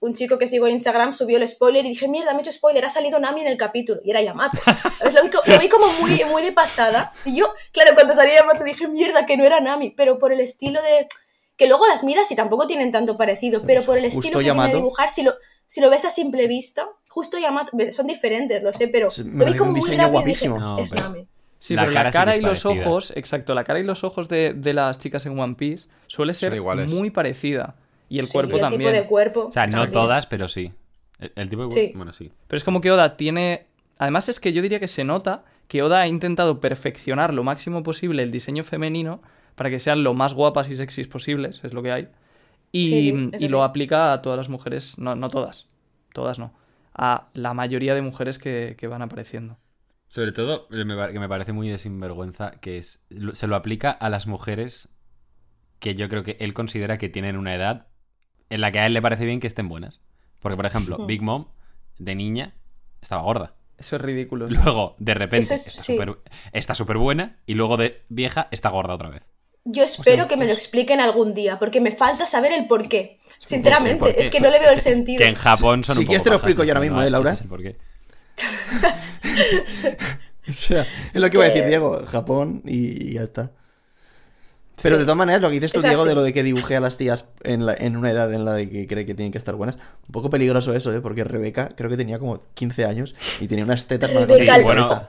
un 0.00 0.14
chico 0.14 0.38
que 0.38 0.46
sigo 0.46 0.66
en 0.66 0.74
Instagram 0.74 1.12
subió 1.12 1.38
el 1.38 1.48
spoiler 1.48 1.84
y 1.84 1.88
dije, 1.88 2.06
mierda, 2.08 2.32
me 2.32 2.38
he 2.38 2.42
hecho 2.42 2.52
spoiler, 2.52 2.84
ha 2.84 2.88
salido 2.88 3.18
Nami 3.18 3.40
en 3.40 3.48
el 3.48 3.56
capítulo. 3.56 4.00
Y 4.04 4.10
era 4.10 4.22
Yamato. 4.22 4.58
Lo 5.12 5.22
vi, 5.22 5.30
lo 5.52 5.58
vi 5.58 5.68
como 5.68 5.86
muy, 5.94 6.22
muy 6.30 6.42
de 6.42 6.52
pasada. 6.52 7.12
Y 7.24 7.34
yo, 7.36 7.52
claro, 7.72 7.92
cuando 7.94 8.14
salió 8.14 8.32
Yamato 8.36 8.62
dije, 8.64 8.86
mierda, 8.88 9.26
que 9.26 9.36
no 9.36 9.44
era 9.44 9.60
Nami. 9.60 9.90
Pero 9.96 10.18
por 10.18 10.32
el 10.32 10.40
estilo 10.40 10.80
de... 10.82 11.08
Que 11.56 11.66
luego 11.66 11.88
las 11.88 12.04
miras 12.04 12.30
y 12.30 12.36
tampoco 12.36 12.68
tienen 12.68 12.92
tanto 12.92 13.16
parecido, 13.16 13.62
pero 13.66 13.82
por 13.82 13.98
el 13.98 14.04
estilo 14.04 14.38
que 14.38 14.44
tiene 14.44 14.68
de 14.68 14.74
dibujar, 14.76 15.10
si 15.10 15.24
lo, 15.24 15.34
si 15.66 15.80
lo 15.80 15.90
ves 15.90 16.04
a 16.04 16.10
simple 16.10 16.46
vista, 16.46 16.86
justo 17.08 17.36
Yamato, 17.36 17.72
son 17.90 18.06
diferentes, 18.06 18.62
lo 18.62 18.72
sé, 18.72 18.86
pero 18.86 19.08
me 19.24 19.44
lo 19.44 19.46
vi 19.46 19.58
un 19.58 19.58
como 19.58 19.72
muy 19.72 19.80
y 19.80 19.90
dije, 19.90 20.06
guapísimo. 20.06 20.60
No, 20.60 20.78
es 20.78 20.90
pero- 20.90 21.02
Nami. 21.02 21.26
Sí, 21.58 21.74
La 21.74 21.82
pero 21.82 21.94
cara 21.94 22.04
la 22.04 22.12
cara 22.12 22.36
y 22.36 22.40
los 22.40 22.62
parecida. 22.62 22.88
ojos, 22.88 23.12
exacto, 23.16 23.52
la 23.56 23.64
cara 23.64 23.80
y 23.80 23.82
los 23.82 24.04
ojos 24.04 24.28
de, 24.28 24.52
de 24.54 24.72
las 24.72 25.00
chicas 25.00 25.26
en 25.26 25.36
One 25.36 25.56
Piece 25.56 25.88
suele 26.06 26.32
ser 26.34 26.62
muy 26.62 27.10
parecida. 27.10 27.74
Y 28.08 28.18
el 28.18 28.26
Sí, 28.26 28.32
cuerpo 28.32 28.54
el 28.56 28.60
también. 28.60 28.80
tipo 28.80 28.92
de 28.92 29.06
cuerpo. 29.06 29.46
O 29.46 29.52
sea, 29.52 29.66
no 29.66 29.72
también. 29.72 29.92
todas, 29.92 30.26
pero 30.26 30.48
sí. 30.48 30.72
El, 31.18 31.32
el 31.36 31.50
tipo 31.50 31.66
de... 31.66 31.70
Sí. 31.72 31.92
Bueno, 31.94 32.12
sí. 32.12 32.32
Pero 32.46 32.56
es 32.58 32.64
como 32.64 32.80
que 32.80 32.90
Oda 32.90 33.16
tiene. 33.16 33.66
Además, 33.98 34.28
es 34.28 34.40
que 34.40 34.52
yo 34.52 34.62
diría 34.62 34.80
que 34.80 34.88
se 34.88 35.04
nota 35.04 35.44
que 35.66 35.82
Oda 35.82 36.00
ha 36.00 36.06
intentado 36.08 36.60
perfeccionar 36.60 37.34
lo 37.34 37.44
máximo 37.44 37.82
posible 37.82 38.22
el 38.22 38.30
diseño 38.30 38.64
femenino 38.64 39.20
para 39.54 39.70
que 39.70 39.78
sean 39.80 40.02
lo 40.04 40.14
más 40.14 40.34
guapas 40.34 40.70
y 40.70 40.76
sexys 40.76 41.08
posibles, 41.08 41.60
es 41.64 41.72
lo 41.74 41.82
que 41.82 41.92
hay. 41.92 42.08
Y, 42.72 42.84
Sí, 42.86 43.02
sí, 43.10 43.30
eso 43.32 43.44
y 43.44 43.48
lo 43.48 43.62
aplica 43.64 44.12
a 44.12 44.22
todas 44.22 44.36
las 44.38 44.48
mujeres, 44.48 44.98
no, 44.98 45.16
no 45.16 45.28
todas, 45.30 45.66
todas 46.14 46.38
no, 46.38 46.52
a 46.94 47.28
la 47.34 47.54
mayoría 47.54 47.94
de 47.94 48.02
mujeres 48.02 48.38
que, 48.38 48.76
que 48.78 48.86
van 48.86 49.02
apareciendo. 49.02 49.58
Sobre 50.06 50.32
todo, 50.32 50.68
eh, 50.70 50.84
que 51.12 51.18
me 51.18 51.28
parece 51.28 51.52
muy 51.52 51.68
de 51.68 51.76
sinvergüenza, 51.78 52.52
que 52.60 52.78
es 52.78 53.04
se 53.32 53.46
lo 53.46 53.56
aplica 53.56 53.90
a 53.90 54.08
las 54.10 54.26
mujeres 54.26 54.88
que 55.80 55.94
yo 55.94 56.08
creo 56.08 56.22
que 56.22 56.36
él 56.40 56.54
considera 56.54 56.98
que 56.98 57.08
tienen 57.08 57.36
una 57.36 57.54
edad 57.54 57.88
en 58.50 58.60
la 58.60 58.72
que 58.72 58.78
a 58.80 58.86
él 58.86 58.94
le 58.94 59.02
parece 59.02 59.24
bien 59.24 59.40
que 59.40 59.46
estén 59.46 59.68
buenas. 59.68 60.00
Porque, 60.40 60.56
por 60.56 60.66
ejemplo. 60.66 61.04
Big 61.06 61.22
Mom, 61.22 61.46
de 61.98 62.14
niña, 62.14 62.54
estaba 63.02 63.22
gorda. 63.22 63.54
Eso 63.76 63.96
es 63.96 64.02
ridículo. 64.02 64.48
sí. 64.48 64.56
Luego, 64.62 64.96
de 64.98 65.14
repente, 65.14 65.54
es- 65.54 65.88
está 66.52 66.74
súper 66.74 66.96
buena 66.98 67.36
y 67.46 67.54
luego 67.54 67.76
de 67.76 68.02
vieja 68.08 68.48
está 68.50 68.68
gorda 68.70 68.94
otra 68.94 69.08
vez. 69.10 69.22
Yo 69.64 69.82
espero 69.84 70.28
que 70.28 70.36
me 70.36 70.46
lo 70.46 70.52
expliquen 70.52 70.98
algún 71.00 71.34
día, 71.34 71.58
porque 71.58 71.80
me 71.80 71.90
falta 71.92 72.24
saber 72.26 72.52
el 72.52 72.66
porqué. 72.66 73.20
Sinceramente, 73.38 73.98
¿Por 73.98 74.14
qué? 74.14 74.22
es 74.22 74.30
que 74.30 74.40
no 74.40 74.50
le 74.50 74.58
veo 74.58 74.70
el 74.72 74.80
sentido. 74.80 75.18
Que 75.22 75.26
en 75.30 75.34
Japón 75.34 75.84
son 75.84 75.96
Si 75.96 76.06
quieres 76.06 76.22
te 76.22 76.30
lo 76.30 76.36
explico 76.36 76.64
yo 76.64 76.70
ahora 76.70 76.80
mismo, 76.80 77.02
¿eh, 77.02 77.10
Laura? 77.10 77.32
el 77.40 77.48
porqué. 77.48 77.76
O 80.48 80.52
sea, 80.52 80.86
es 81.12 81.20
lo 81.20 81.28
que 81.28 81.36
iba 81.36 81.44
a 81.44 81.48
decir 81.50 81.66
Diego, 81.66 82.06
Japón 82.06 82.62
y 82.64 83.12
ya 83.12 83.22
está. 83.24 83.52
Pero 84.82 84.94
Sí. 84.94 85.00
de 85.00 85.04
todas 85.04 85.16
maneras, 85.16 85.42
lo 85.42 85.48
que 85.48 85.54
dices 85.54 85.72
tú, 85.72 85.78
Es 85.80 85.84
Diego, 85.84 86.04
de 86.04 86.14
lo 86.14 86.22
de 86.22 86.32
que 86.32 86.42
dibujé 86.42 86.76
a 86.76 86.80
las 86.80 86.96
tías 86.96 87.24
en, 87.42 87.66
la- 87.66 87.74
en 87.74 87.96
una 87.96 88.10
edad 88.10 88.32
en 88.32 88.44
la 88.44 88.52
de 88.52 88.68
que 88.70 88.86
cree 88.86 89.04
que 89.06 89.14
tienen 89.14 89.32
que 89.32 89.38
estar 89.38 89.54
buenas, 89.54 89.76
un 89.76 90.12
poco 90.12 90.30
peligroso 90.30 90.72
eso, 90.74 90.92
¿eh? 90.94 91.00
Porque 91.00 91.24
Rebeca 91.24 91.70
creo 91.76 91.90
que 91.90 91.96
tenía 91.96 92.18
como 92.18 92.40
15 92.54 92.84
años 92.84 93.14
y 93.40 93.48
tenía 93.48 93.64
unas 93.64 93.86
tetas 93.86 94.12
más 94.14 94.26
mi 94.28 94.62
bueno. 94.62 95.06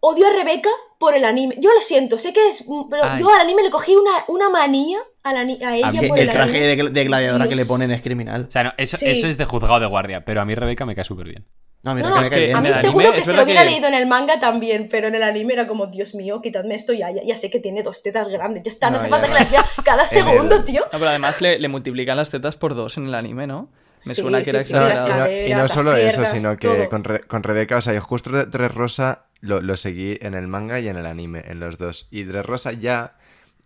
Odio 0.00 0.28
a 0.28 0.30
Rebeca 0.32 0.70
por 1.00 1.14
el 1.14 1.24
anime. 1.24 1.56
Yo 1.60 1.70
lo 1.74 1.80
siento, 1.80 2.18
sé 2.18 2.32
que 2.32 2.48
es. 2.48 2.64
Pero 2.88 3.02
Ay. 3.02 3.20
yo 3.20 3.28
al 3.34 3.40
anime 3.40 3.64
le 3.64 3.70
cogí 3.70 3.96
una, 3.96 4.12
una 4.28 4.48
manía 4.48 4.98
a, 5.24 5.32
la 5.32 5.40
a 5.40 5.42
ella 5.76 5.90
mí 6.00 6.08
por 6.08 6.18
el 6.18 6.28
el 6.28 6.32
traje 6.32 6.50
anime. 6.50 6.66
de, 6.66 6.78
gl- 6.84 6.90
de 6.92 7.04
gladiadora 7.04 7.48
que 7.48 7.56
le 7.56 7.66
ponen 7.66 7.90
es 7.90 8.00
criminal. 8.00 8.46
O 8.48 8.50
sea, 8.52 8.62
no, 8.64 8.72
eso, 8.76 8.96
Sí. 8.96 9.06
eso 9.08 9.26
es 9.26 9.36
de 9.38 9.44
juzgado 9.44 9.80
de 9.80 9.86
guardia, 9.86 10.24
pero 10.24 10.40
a 10.40 10.44
mí 10.44 10.54
Rebeca 10.54 10.86
me 10.86 10.94
cae 10.94 11.04
súper 11.04 11.26
bien. 11.26 11.44
No, 11.84 11.94
mira, 11.94 12.08
No, 12.08 12.14
que 12.14 12.16
no, 12.16 12.20
me 12.20 12.26
es 12.26 12.30
cae 12.30 12.38
que 12.40 12.44
bien. 12.46 12.56
A 12.56 12.60
mí 12.60 12.72
seguro 12.72 13.06
anime 13.06 13.18
que 13.20 13.24
se 13.24 13.32
lo 13.36 13.42
hubiera 13.44 13.62
que- 13.62 13.70
leído 13.70 13.86
en 13.88 13.94
el 13.94 14.06
manga 14.06 14.40
también, 14.40 14.88
pero 14.90 15.08
en 15.08 15.14
el 15.14 15.22
anime 15.22 15.52
era 15.54 15.66
como, 15.68 15.86
Dios 15.86 16.14
mío, 16.16 16.40
quitadme 16.42 16.74
esto 16.74 16.92
ya, 16.92 17.10
ya, 17.12 17.22
ya 17.22 17.36
sé 17.36 17.50
que 17.50 17.60
tiene 17.60 17.82
dos 17.84 18.02
tetas 18.02 18.28
grandes. 18.28 18.64
Ya 18.64 18.70
está, 18.70 18.90
no, 18.90 18.96
No, 18.96 19.00
hace 19.02 19.10
falta 19.10 19.26
que 19.28 19.34
las 19.34 19.50
vea 19.50 19.64
cada 19.84 20.04
segundo, 20.06 20.56
el- 20.56 20.64
tío. 20.64 20.82
No, 20.92 20.98
pero 20.98 21.08
además 21.08 21.40
le, 21.40 21.58
le 21.60 21.68
multiplican 21.68 22.16
las 22.16 22.30
tetas 22.30 22.56
por 22.56 22.74
dos 22.74 22.96
en 22.96 23.06
el 23.06 23.14
anime, 23.14 23.46
¿no? 23.46 23.68
Me 24.06 24.14
Sí, 24.14 24.20
suena 24.22 24.38
que 24.38 24.44
sí, 24.44 24.50
era 24.50 24.60
sí, 24.62 24.72
y 24.72 25.54
no- 25.54 25.64
y 25.64 25.68
solo 25.68 25.96
eso, 25.96 26.24
sino 26.24 26.56
que 26.56 26.88
con, 26.88 27.04
Re- 27.04 27.20
con 27.20 27.42
Rebeca, 27.42 27.76
o 27.76 27.80
sea, 27.80 27.94
yo 27.94 28.00
justo 28.00 28.30
Dressrosa 28.46 29.24
lo, 29.40 29.60
lo 29.60 29.76
seguí 29.76 30.18
en 30.20 30.34
el 30.34 30.46
manga 30.48 30.80
y 30.80 30.88
en 30.88 30.96
el 30.96 31.06
anime, 31.06 31.42
en 31.46 31.60
los 31.60 31.78
dos. 31.78 32.06
Y 32.10 32.24
Dressrosa 32.24 32.72
ya... 32.72 33.14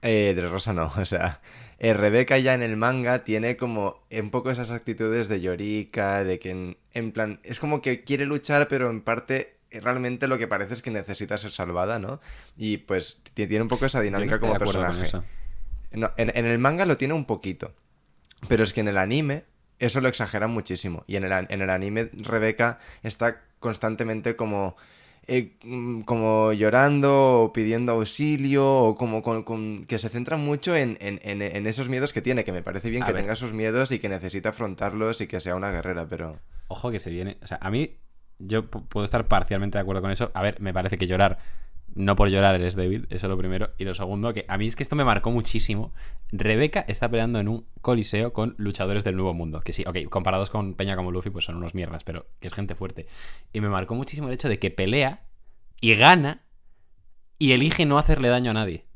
Eh, 0.03 0.33
Dressrosa 0.37 0.73
no, 0.73 0.93
o 0.99 1.05
sea... 1.05 1.41
eh, 1.83 1.93
Rebeca 1.95 2.39
ya 2.39 2.55
en 2.55 2.63
el 2.63 2.77
manga 2.77 3.25
tiene 3.25 3.57
como 3.57 4.03
un 4.11 4.31
poco 4.31 4.51
esas 4.51 4.71
actitudes 4.71 5.29
de 5.29 5.41
Yorika, 5.41 6.25
de 6.25 6.39
que 6.39 6.51
en, 6.51 6.77
en 6.95 7.13
plan... 7.13 7.41
Es 7.43 7.59
como 7.61 7.83
que 7.83 8.05
quiere 8.05 8.25
luchar, 8.25 8.69
pero 8.69 8.89
en 8.89 9.01
parte... 9.03 9.57
eh, 9.71 9.81
Realmente 9.81 10.29
lo 10.29 10.39
que 10.39 10.47
parece 10.47 10.75
es 10.75 10.83
que 10.83 10.91
necesita 10.93 11.37
ser 11.37 11.51
salvada, 11.51 11.99
¿no? 11.99 12.21
Y 12.57 12.79
pues 12.79 13.21
ti- 13.35 13.47
tiene 13.47 13.63
un 13.63 13.69
poco 13.69 13.87
esa 13.87 13.99
no 13.99 14.05
dinámica 14.05 14.39
como 14.39 14.57
personaje. 14.57 15.11
No, 15.91 16.13
en, 16.17 16.31
en 16.35 16.47
el 16.47 16.59
manga 16.59 16.87
lo 16.87 16.97
tiene 16.97 17.15
un 17.15 17.25
poquito. 17.25 17.75
Pero 18.49 18.65
es 18.65 18.73
que 18.73 18.81
en 18.81 18.89
el 18.89 18.97
anime 18.99 19.45
eso 19.79 20.01
lo 20.01 20.09
exageran 20.09 20.51
muchísimo. 20.51 21.05
Y 21.07 21.17
en 21.17 21.25
el, 21.25 21.33
en 21.49 21.61
el 21.63 21.69
anime 21.71 22.11
Rebeca 22.13 22.79
está 23.03 23.43
constantemente 23.59 24.37
como... 24.37 24.77
eh, 25.27 25.57
mm, 25.65 26.01
como 26.03 26.53
llorando 26.53 27.43
o 27.45 27.53
pidiendo 27.53 27.93
auxilio 27.93 28.67
o 28.67 28.95
como 28.97 29.23
con, 29.23 29.43
con- 29.45 29.85
que 29.87 29.99
se 29.99 30.09
centra 30.09 30.37
mucho 30.37 30.75
en, 30.77 30.99
en- 31.01 31.21
en- 31.23 31.43
en 31.43 31.67
esos 31.67 31.89
miedos 31.89 32.13
que 32.13 32.23
tiene, 32.23 32.45
que 32.45 32.53
me 32.53 32.63
parece 32.63 32.91
bien 32.91 33.03
A 33.03 33.07
que 33.07 33.13
ver. 33.13 33.23
tenga 33.23 33.35
esos 33.35 33.53
miedos 33.53 33.93
y 33.93 33.99
que 33.99 34.09
necesita 34.09 34.49
afrontarlos 34.51 35.21
y 35.21 35.27
que 35.27 35.41
sea 35.41 35.55
una 35.55 35.71
guerrera, 35.71 36.07
pero... 36.09 36.41
Ojo 36.69 36.91
que 36.91 36.99
se 36.99 37.11
viene. 37.11 37.37
O 37.43 37.47
sea, 37.47 37.59
a 37.61 37.71
mí, 37.71 37.97
yo 38.39 38.69
pu- 38.71 38.85
puedo 38.89 39.05
estar 39.05 39.29
parcialmente 39.29 39.79
de 39.79 39.83
acuerdo 39.83 40.03
con 40.03 40.11
eso. 40.11 40.31
A 40.35 40.43
ver, 40.43 40.61
me 40.61 40.73
parece 40.73 40.99
que 40.99 41.07
llorar, 41.07 41.39
no 41.95 42.17
por 42.17 42.29
llorar 42.29 42.55
eres 42.55 42.75
débil, 42.75 43.07
eso 43.11 43.27
es 43.27 43.31
lo 43.31 43.37
primero. 43.37 43.71
Y 43.79 43.85
lo 43.85 43.95
segundo, 43.95 44.33
que 44.33 44.45
a 44.49 44.57
mí 44.59 44.67
es 44.67 44.77
que 44.77 44.83
esto 44.83 44.97
me 44.97 45.05
marcó 45.05 45.31
muchísimo. 45.31 45.93
Rebeca 46.31 46.85
está 46.89 47.09
peleando 47.09 47.39
en 47.39 47.49
un 47.49 47.67
coliseo 47.81 48.33
con 48.33 48.55
luchadores 48.59 49.05
del 49.05 49.17
nuevo 49.17 49.35
mundo. 49.35 49.61
Que 49.61 49.73
sí, 49.73 49.85
ok, 49.87 50.09
comparados 50.09 50.51
con 50.51 50.75
Peña 50.75 50.97
como 50.97 51.11
Luffy, 51.11 51.31
pues 51.31 51.45
son 51.45 51.57
unos 51.57 51.75
mierdas, 51.75 52.05
pero 52.05 52.27
que 52.41 52.49
es 52.49 52.55
gente 52.55 52.75
fuerte. 52.75 53.07
Y 53.53 53.61
me 53.61 53.69
marcó 53.69 53.95
muchísimo 53.95 54.29
el 54.29 54.35
hecho 54.35 54.49
de 54.49 54.59
que 54.59 54.71
pelea 54.71 55.23
y 55.81 55.95
gana 55.95 56.43
y 57.39 57.53
elige 57.53 57.85
no 57.85 57.99
hacerle 57.99 58.29
daño 58.29 58.53
a 58.53 58.55
nadie. 58.55 58.87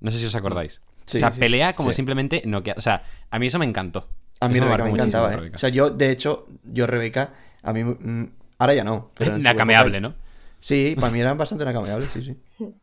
No 0.00 0.10
sé 0.10 0.18
si 0.18 0.26
os 0.26 0.34
acordáis. 0.34 0.80
Sí, 1.04 1.16
o 1.16 1.20
sea, 1.20 1.32
sí. 1.32 1.40
pelea 1.40 1.74
como 1.74 1.90
Sí. 1.90 1.96
simplemente 1.96 2.42
no 2.46 2.62
O 2.76 2.80
sea, 2.80 3.02
a 3.30 3.38
mí 3.38 3.46
eso 3.46 3.58
me 3.58 3.66
encantó. 3.66 4.08
A 4.40 4.48
mí 4.48 4.54
Eso 4.54 4.64
Rebeca 4.64 4.70
marcó 4.70 4.84
me 4.84 4.90
muchísimo 4.90 5.22
encantaba, 5.24 5.46
¿eh? 5.46 5.50
O 5.54 5.58
sea, 5.58 5.68
yo, 5.70 5.90
de 5.90 6.10
hecho, 6.10 6.46
yo 6.62 6.86
Rebeca, 6.86 7.34
a 7.62 7.72
mí... 7.72 7.82
mm, 7.82 8.30
ahora 8.58 8.74
ya 8.74 8.84
no. 8.84 9.10
Pero 9.14 9.36
¿no? 10.00 10.14
Sí, 10.60 10.94
para 10.98 11.12
mí 11.12 11.20
era 11.20 11.34
bastante 11.34 11.64
nacameable, 11.64 12.06
sí, 12.12 12.22
sí. 12.22 12.36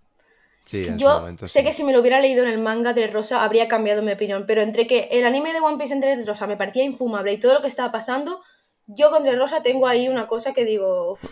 Sí, 0.67 0.77
en 0.87 0.97
su 0.99 1.05
Yo 1.05 1.19
momento 1.19 1.45
sé 1.45 1.59
sí. 1.59 1.65
que 1.65 1.73
si 1.73 1.83
me 1.83 1.93
lo 1.93 1.99
hubiera 1.99 2.19
leído 2.19 2.43
en 2.43 2.49
el 2.49 2.57
manga 2.57 2.93
de 2.93 3.05
Rosa 3.05 3.43
habría 3.43 3.67
cambiado 3.67 4.01
mi 4.01 4.11
opinión, 4.11 4.45
pero 4.47 4.63
entre 4.63 4.87
que 4.87 5.09
el 5.11 5.23
anime 5.23 5.53
de 5.53 5.59
One 5.59 5.77
Piece 5.77 5.93
entre 5.93 6.23
Rosa 6.23 6.47
me 6.47 6.57
parecía 6.57 6.83
infumable 6.83 7.33
y 7.33 7.37
todo 7.37 7.53
lo 7.53 7.61
que 7.61 7.67
estaba 7.67 7.91
pasando, 7.91 8.41
yo 8.87 9.11
con 9.11 9.23
Rosa 9.37 9.61
tengo 9.61 9.85
ahí 9.87 10.07
una 10.09 10.25
cosa 10.25 10.53
que 10.53 10.65
digo, 10.65 11.11
"Uf, 11.11 11.23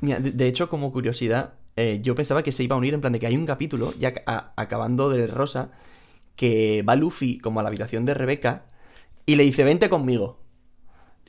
Mira, 0.00 0.18
de, 0.18 0.32
de 0.32 0.48
hecho, 0.48 0.68
como 0.68 0.90
curiosidad, 0.92 1.54
eh, 1.76 2.00
yo 2.02 2.16
pensaba 2.16 2.42
que 2.42 2.50
se 2.50 2.64
iba 2.64 2.74
a 2.74 2.78
unir 2.78 2.92
en 2.92 3.00
plan 3.00 3.12
de 3.12 3.20
que 3.20 3.28
hay 3.28 3.36
un 3.36 3.46
capítulo, 3.46 3.94
ya 4.00 4.12
a- 4.26 4.52
acabando 4.56 5.10
de 5.10 5.28
Rosa, 5.28 5.70
que 6.34 6.82
va 6.82 6.96
Luffy 6.96 7.38
como 7.38 7.60
a 7.60 7.62
la 7.62 7.68
habitación 7.68 8.04
de 8.04 8.14
Rebeca 8.14 8.64
y 9.26 9.36
le 9.36 9.44
dice, 9.44 9.62
vente 9.62 9.88
conmigo. 9.88 10.38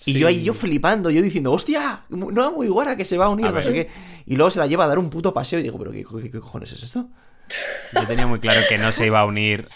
Y 0.06 0.14
Sí. 0.14 0.20
yo 0.20 0.28
ahí, 0.28 0.44
yo 0.44 0.54
flipando, 0.54 1.10
yo 1.10 1.22
diciendo, 1.22 1.52
hostia, 1.52 2.06
no 2.10 2.52
muy 2.52 2.68
guara 2.68 2.96
que 2.96 3.04
se 3.06 3.18
va 3.18 3.26
a 3.26 3.30
unir, 3.30 3.48
A 3.48 3.52
no 3.52 3.62
sé 3.64 3.74
qué. 3.74 3.90
Y 4.28 4.36
luego 4.36 4.52
se 4.52 4.60
la 4.60 4.68
lleva 4.68 4.84
a 4.84 4.88
dar 4.88 5.00
un 5.00 5.10
puto 5.10 5.34
paseo 5.34 5.60
y 5.60 5.64
digo, 5.64 5.78
pero 5.80 5.92
¿qué, 5.92 6.04
qué- 6.06 6.32
qué 6.32 6.40
cojones 6.40 6.72
es 6.72 6.84
esto? 6.84 7.10
Yo 7.94 8.06
tenía 8.06 8.28
muy 8.28 8.40
claro 8.40 8.62
que 8.70 8.78
no 8.78 8.92
se 8.92 9.06
iba 9.08 9.20
a 9.22 9.26
unir. 9.26 9.68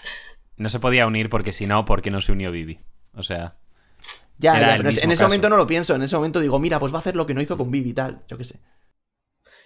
No 0.57 0.69
se 0.69 0.79
podía 0.79 1.07
unir 1.07 1.29
porque 1.29 1.53
si 1.53 1.65
no, 1.65 1.85
porque 1.85 2.11
no 2.11 2.21
se 2.21 2.31
unió 2.33 2.51
Vivi. 2.51 2.79
O 3.15 3.23
sea, 3.23 3.55
Ya, 4.37 4.57
Era 4.57 4.67
ya, 4.67 4.71
el 4.73 4.77
pero 4.77 4.89
en 4.89 4.95
ese 4.95 5.07
caso. 5.07 5.23
momento 5.23 5.49
no 5.49 5.57
lo 5.57 5.65
pienso, 5.67 5.95
en 5.95 6.01
ese 6.03 6.15
momento 6.15 6.39
digo, 6.39 6.59
mira, 6.59 6.79
pues 6.79 6.91
va 6.93 6.97
a 6.97 6.99
hacer 7.01 7.15
lo 7.15 7.25
que 7.25 7.33
no 7.33 7.41
hizo 7.41 7.57
con 7.57 7.69
Vivi 7.71 7.91
y 7.91 7.93
tal, 7.93 8.23
yo 8.27 8.37
qué 8.37 8.43
sé. 8.43 8.59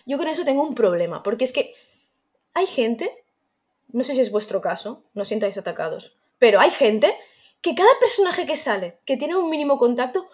yo 0.06 0.18
con 0.18 0.28
eso 0.28 0.44
tengo 0.46 0.64
un 0.64 0.76
problema, 0.76 1.24
porque 1.24 1.46
es 1.46 1.52
que 1.54 1.74
hay 2.54 2.68
gente, 2.68 3.10
no 3.94 4.04
sé 4.04 4.14
si 4.14 4.20
es 4.22 4.32
vuestro 4.32 4.62
caso, 4.62 5.04
no 5.14 5.22
os 5.24 5.28
sintáis 5.30 5.58
atacados, 5.58 6.18
pero 6.40 6.60
hay 6.60 6.72
gente 6.72 7.14
que 7.62 7.74
cada 7.74 7.90
personaje 8.00 8.46
que 8.46 8.56
sale, 8.58 9.00
que 9.06 9.18
tiene 9.18 9.36
un 9.36 9.50
mínimo 9.50 9.78
contacto, 9.78 10.30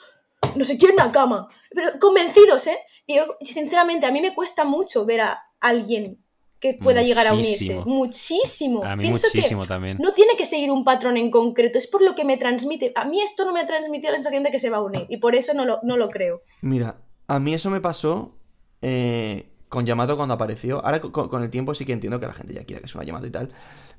no 0.55 0.65
se 0.65 0.77
quiere 0.77 0.93
en 0.93 1.05
la 1.05 1.11
cama, 1.11 1.47
pero 1.73 1.91
convencidos, 1.99 2.67
¿eh? 2.67 2.77
Y 3.07 3.15
yo, 3.15 3.23
sinceramente, 3.41 4.05
a 4.05 4.11
mí 4.11 4.21
me 4.21 4.33
cuesta 4.33 4.65
mucho 4.65 5.05
ver 5.05 5.21
a 5.21 5.41
alguien 5.59 6.19
que 6.59 6.75
pueda 6.75 7.01
llegar 7.01 7.25
a 7.25 7.33
unirse. 7.33 7.81
Muchísimo. 7.85 8.83
A 8.83 8.95
mí 8.95 9.03
Pienso 9.03 9.27
muchísimo 9.33 9.63
que 9.63 9.67
también. 9.67 9.97
no 9.99 10.13
tiene 10.13 10.37
que 10.37 10.45
seguir 10.45 10.69
un 10.69 10.83
patrón 10.83 11.17
en 11.17 11.31
concreto, 11.31 11.77
es 11.79 11.87
por 11.87 12.03
lo 12.03 12.13
que 12.13 12.23
me 12.23 12.37
transmite. 12.37 12.91
A 12.95 13.05
mí 13.05 13.19
esto 13.21 13.45
no 13.45 13.53
me 13.53 13.61
ha 13.61 13.67
transmitido 13.67 14.11
la 14.11 14.17
sensación 14.17 14.43
de 14.43 14.51
que 14.51 14.59
se 14.59 14.69
va 14.69 14.77
a 14.77 14.81
unir, 14.81 15.05
y 15.09 15.17
por 15.17 15.35
eso 15.35 15.53
no 15.53 15.65
lo, 15.65 15.79
no 15.81 15.97
lo 15.97 16.09
creo. 16.09 16.43
Mira, 16.61 16.97
a 17.27 17.39
mí 17.39 17.53
eso 17.55 17.71
me 17.71 17.81
pasó 17.81 18.35
eh, 18.83 19.49
con 19.69 19.85
Yamato 19.87 20.15
cuando 20.17 20.35
apareció. 20.35 20.85
Ahora 20.85 21.01
con, 21.01 21.11
con 21.29 21.41
el 21.41 21.49
tiempo 21.49 21.73
sí 21.73 21.85
que 21.85 21.93
entiendo 21.93 22.19
que 22.19 22.27
la 22.27 22.33
gente 22.33 22.53
ya 22.53 22.63
quiera 22.63 22.81
que 22.81 22.87
suena 22.87 23.07
Yamato 23.07 23.25
y 23.25 23.31
tal. 23.31 23.49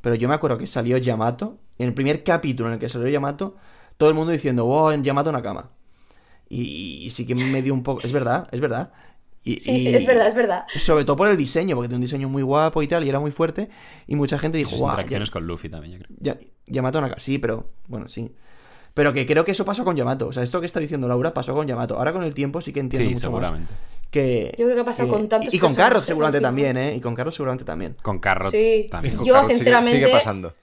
Pero 0.00 0.14
yo 0.14 0.28
me 0.28 0.34
acuerdo 0.34 0.58
que 0.58 0.66
salió 0.68 0.98
Yamato. 0.98 1.58
En 1.78 1.88
el 1.88 1.94
primer 1.94 2.22
capítulo 2.22 2.68
en 2.68 2.74
el 2.74 2.78
que 2.80 2.88
salió 2.88 3.08
Yamato, 3.08 3.56
todo 3.96 4.08
el 4.08 4.14
mundo 4.14 4.32
diciendo, 4.32 4.66
wow, 4.66 4.90
en 4.90 5.02
Yamato 5.02 5.32
Nakama. 5.32 5.70
Y, 6.54 7.06
y 7.06 7.10
sí 7.10 7.24
que 7.26 7.34
me 7.34 7.62
dio 7.62 7.72
un 7.72 7.82
poco. 7.82 8.02
Es 8.04 8.12
verdad, 8.12 8.46
es 8.52 8.60
verdad. 8.60 8.92
Y, 9.42 9.56
Sí, 9.56 9.80
sí, 9.80 9.88
y- 9.90 9.94
es 9.94 10.04
verdad, 10.06 10.26
es 10.28 10.34
verdad. 10.34 10.64
Sobre 10.78 11.04
todo 11.04 11.16
por 11.16 11.28
el 11.28 11.36
diseño, 11.36 11.74
porque 11.76 11.88
tiene 11.88 11.96
un 11.96 12.02
diseño 12.02 12.28
muy 12.28 12.42
guapo 12.42 12.82
y 12.82 12.88
tal, 12.88 13.04
y 13.04 13.08
era 13.08 13.18
muy 13.20 13.30
fuerte. 13.30 13.70
Y 14.06 14.14
mucha 14.16 14.38
gente 14.38 14.58
dijo, 14.58 14.76
wow, 14.76 14.90
interacciones 14.90 15.30
con 15.30 15.46
Luffy 15.46 15.68
también, 15.70 15.94
yo 15.94 15.98
creo. 16.04 16.16
ya, 16.20 16.36
Yamato 16.66 17.00
Nakama. 17.00 17.18
Sí, 17.20 17.38
pero 17.38 17.70
bueno, 17.88 18.06
sí. 18.08 18.32
Pero 18.94 19.12
que 19.14 19.24
creo 19.26 19.44
que 19.46 19.52
eso 19.52 19.64
pasó 19.64 19.82
con 19.84 19.96
Yamato. 19.96 20.26
O 20.28 20.32
sea, 20.32 20.42
esto 20.42 20.60
que 20.60 20.66
está 20.66 20.78
diciendo 20.78 21.08
Laura 21.08 21.32
pasó 21.32 21.54
con 21.54 21.66
Yamato. 21.66 21.96
Ahora 21.96 22.12
con 22.12 22.22
el 22.22 22.34
tiempo 22.34 22.60
sí 22.60 22.72
que 22.72 22.80
entiendo 22.80 23.08
Sí, 23.08 23.14
mucho 23.14 23.30
más 23.30 23.40
seguramente. 23.48 23.74
que... 24.10 24.54
Yo 24.58 24.64
creo 24.66 24.74
que 24.76 24.82
ha 24.82 24.84
pasado 24.84 25.08
que- 25.08 25.14
con 25.14 25.28
tantos 25.30 25.54
Y 25.54 25.58
con 25.58 25.74
Carrot 25.74 26.04
seguramente 26.04 26.40
también, 26.42 26.76
¿eh? 26.76 26.94
Y 26.94 27.00
con 27.00 27.14
Carrot 27.14 27.32
seguramente 27.32 27.64
también. 27.64 27.96
Con 28.02 28.18
Carrot 28.18 28.50
Sí. 28.52 28.88
también. 28.90 29.16
Con 29.16 29.24
Yo, 29.24 29.32
Carrot 29.32 29.46
sigue- 29.48 29.56
sinceramente, 29.56 29.98
Sigue, 30.00 30.12
pasando. 30.12 30.54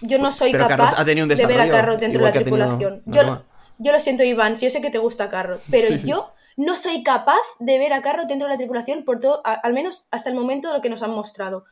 Yo 0.00 0.18
no 0.18 0.30
soy 0.30 0.52
Pero 0.52 0.66
capaz 0.66 0.98
ha 0.98 1.04
tenido 1.04 1.24
un 1.26 1.28
de 1.28 1.46
ver 1.46 1.60
a 1.60 1.68
Carrot 1.68 2.00
dentro 2.00 2.20
de 2.20 2.24
la 2.26 2.32
tenido 2.32 2.44
tripulación. 2.56 3.02
Nakama. 3.04 3.36
Yo, 3.38 3.55
yo 3.78 3.92
lo 3.92 4.00
siento, 4.00 4.22
Iván, 4.24 4.54
yo 4.56 4.70
sé 4.70 4.80
que 4.80 4.90
te 4.90 4.98
gusta 4.98 5.28
Carrot, 5.28 5.60
pero 5.70 5.88
Sí, 5.88 5.98
sí. 6.00 6.08
yo 6.08 6.32
no 6.56 6.74
soy 6.76 7.02
capaz 7.02 7.36
de 7.58 7.78
ver 7.78 7.92
a 7.92 8.00
Carrot 8.02 8.26
dentro 8.28 8.48
de 8.48 8.54
la 8.54 8.58
tripulación 8.58 9.04
por 9.04 9.20
todo, 9.20 9.42
a- 9.44 9.52
al 9.54 9.72
menos 9.74 10.08
hasta 10.10 10.30
el 10.30 10.36
momento 10.36 10.68
de 10.68 10.74
lo 10.74 10.80
que 10.80 10.88
nos 10.90 11.02
han 11.02 11.10
mostrado. 11.10 11.64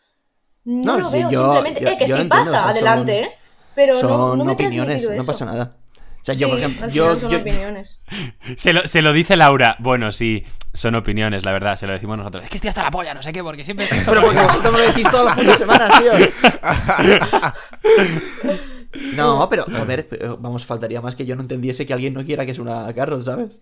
No, 0.65 0.95
No, 0.95 0.99
lo 0.99 1.11
veo, 1.11 1.31
yo- 1.31 1.43
simplemente. 1.43 1.81
yo- 1.81 1.89
eh, 1.89 1.97
que 1.99 2.07
yo 2.07 2.17
sí 2.17 2.23
entiendo, 2.23 2.45
pasa, 2.45 2.61
o 2.61 2.63
sea, 2.63 2.69
adelante, 2.71 3.25
son- 3.25 3.33
¿eh? 3.33 3.37
Pero 3.75 4.01
Son 4.01 4.11
no, 4.11 4.37
no 4.37 4.45
me 4.45 4.53
opiniones, 4.53 5.11
no 5.11 5.25
pasa 5.25 5.45
nada. 5.47 5.77
O 6.23 6.25
sea, 6.25 6.35
yo, 6.35 6.47
Sí, 6.47 6.53
por 6.53 6.59
ejemplo, 6.59 6.89
yo, 6.89 7.21
son 7.21 7.31
yo- 7.31 7.39
opiniones. 7.39 8.01
Se 8.57 8.73
lo, 8.73 8.89
se 8.89 9.03
lo 9.03 9.13
dice 9.13 9.37
Laura. 9.37 9.77
Bueno, 9.79 10.11
sí, 10.11 10.43
son 10.73 10.95
opiniones, 10.95 11.45
la 11.45 11.53
verdad, 11.53 11.77
se 11.77 11.87
lo 11.87 11.93
decimos 11.93 12.17
nosotros. 12.17 12.45
Es 12.45 12.51
que 12.51 12.57
estoy 12.57 12.69
hasta 12.71 12.83
la 12.83 12.91
polla, 12.91 13.13
no 13.13 13.23
sé 13.23 13.31
qué, 13.33 13.43
porque 13.43 13.63
siempre. 13.65 13.87
Pero 14.07 14.23
porque 14.23 14.41
vosotros 14.41 14.73
me 14.73 14.79
lo 14.79 14.85
decís 14.87 15.07
todas 15.11 15.27
las 15.27 15.37
putas 15.39 15.59
semanas, 15.59 15.91
tío. 16.01 16.13
No, 19.17 19.49
pero, 19.49 19.65
joder, 19.65 20.09
vamos, 20.39 20.65
faltaría 20.65 21.01
más 21.01 21.17
que 21.17 21.27
yo 21.27 21.37
no 21.37 21.43
entendiese 21.43 21.85
que 21.87 21.93
alguien 21.93 22.15
no 22.15 22.25
quiera 22.25 22.45
que 22.47 22.53
es 22.53 22.59
una 22.59 22.93
Carrot, 22.95 23.23
¿sabes? 23.23 23.61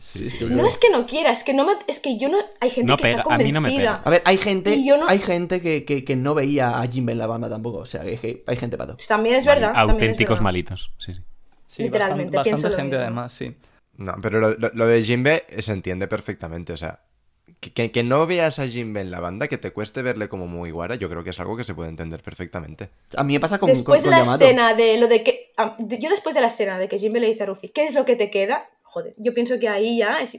Sí, 0.00 0.22
No 0.48 0.64
es 0.64 0.78
que 0.78 0.90
no 0.90 1.06
quiera, 1.06 1.32
es 1.32 1.42
que 1.42 1.52
no 1.54 1.66
me, 1.66 1.72
es 1.88 1.98
que 1.98 2.18
yo 2.18 2.28
no. 2.28 2.38
Hay 2.60 2.70
gente 2.70 2.88
No 2.90 2.96
que 2.96 3.10
está 3.10 3.24
pega, 3.24 3.34
a 3.34 3.38
mí 3.38 3.50
no 3.50 3.60
me 3.60 3.68
convencida. 3.68 3.96
pega. 3.98 4.02
A 4.04 4.10
ver, 4.10 4.22
hay 4.24 4.38
gente, 4.38 4.76
Y 4.76 4.86
yo 4.86 4.96
no- 4.96 5.08
hay 5.08 5.18
gente 5.18 5.60
que, 5.60 5.84
que- 5.84 6.04
que 6.04 6.14
no 6.14 6.34
veía 6.34 6.80
a 6.80 6.86
Jimbe 6.86 7.12
en 7.12 7.18
la 7.18 7.26
banda 7.26 7.48
tampoco. 7.50 7.78
O 7.78 7.86
sea, 7.86 8.02
que, 8.02 8.44
hay 8.46 8.56
gente 8.56 8.76
pato. 8.78 8.96
También 9.08 9.34
es 9.34 9.44
verdad. 9.44 9.72
también 9.72 9.96
es 9.96 10.02
Auténticos 10.02 10.34
verdad. 10.38 10.42
malitos. 10.44 10.92
Sí, 10.98 11.14
sí. 11.14 11.20
Sí, 11.66 11.82
Literalmente, 11.82 12.36
bastante, 12.36 12.44
pienso 12.50 12.68
bastante 12.68 12.70
lo 12.70 12.76
gente 12.76 12.96
mismo. 12.96 13.04
además, 13.06 13.32
sí. 13.32 13.56
No, 13.96 14.14
pero 14.22 14.38
lo, 14.38 14.50
lo- 14.54 14.70
lo 14.72 14.86
de 14.86 15.02
Jinbe 15.02 15.44
se 15.58 15.72
entiende 15.72 16.06
perfectamente. 16.06 16.72
O 16.72 16.76
sea, 16.76 17.00
que, 17.60 17.90
que- 17.90 18.02
no 18.02 18.26
veas 18.26 18.58
a 18.58 18.66
Jinbe 18.68 19.00
en 19.00 19.10
la 19.10 19.20
banda, 19.20 19.48
que 19.48 19.58
te 19.58 19.72
cueste 19.72 20.02
verle 20.02 20.28
como 20.28 20.46
muy 20.46 20.70
guara, 20.70 20.94
yo 20.94 21.08
creo 21.10 21.24
que 21.24 21.30
es 21.30 21.40
algo 21.40 21.56
que 21.56 21.64
se 21.64 21.74
puede 21.74 21.90
entender 21.90 22.22
perfectamente. 22.22 22.90
A 23.16 23.24
mí 23.24 23.32
me 23.34 23.40
pasa 23.40 23.58
con, 23.58 23.68
Después 23.68 24.02
con- 24.02 24.10
de 24.10 24.16
con 24.16 24.18
la 24.18 24.24
Yamato. 24.24 24.44
escena 24.44 24.74
de 24.74 24.96
lo 24.98 25.08
de 25.08 25.22
que. 25.24 25.52
ah, 25.56 25.74
de- 25.78 25.98
yo 25.98 26.08
después 26.10 26.34
de 26.34 26.40
la 26.40 26.46
escena 26.48 26.78
de 26.78 26.88
que 26.88 26.98
Jimbe 26.98 27.20
le 27.20 27.26
dice 27.28 27.42
a 27.42 27.46
Ruffy, 27.46 27.68
¿qué 27.70 27.86
es 27.86 27.94
lo 27.94 28.04
que 28.04 28.16
te 28.16 28.30
queda? 28.30 28.68
Joder, 28.84 29.14
yo 29.18 29.34
pienso 29.34 29.58
que 29.58 29.68
ahí 29.68 29.98
ya 29.98 30.18
es. 30.20 30.38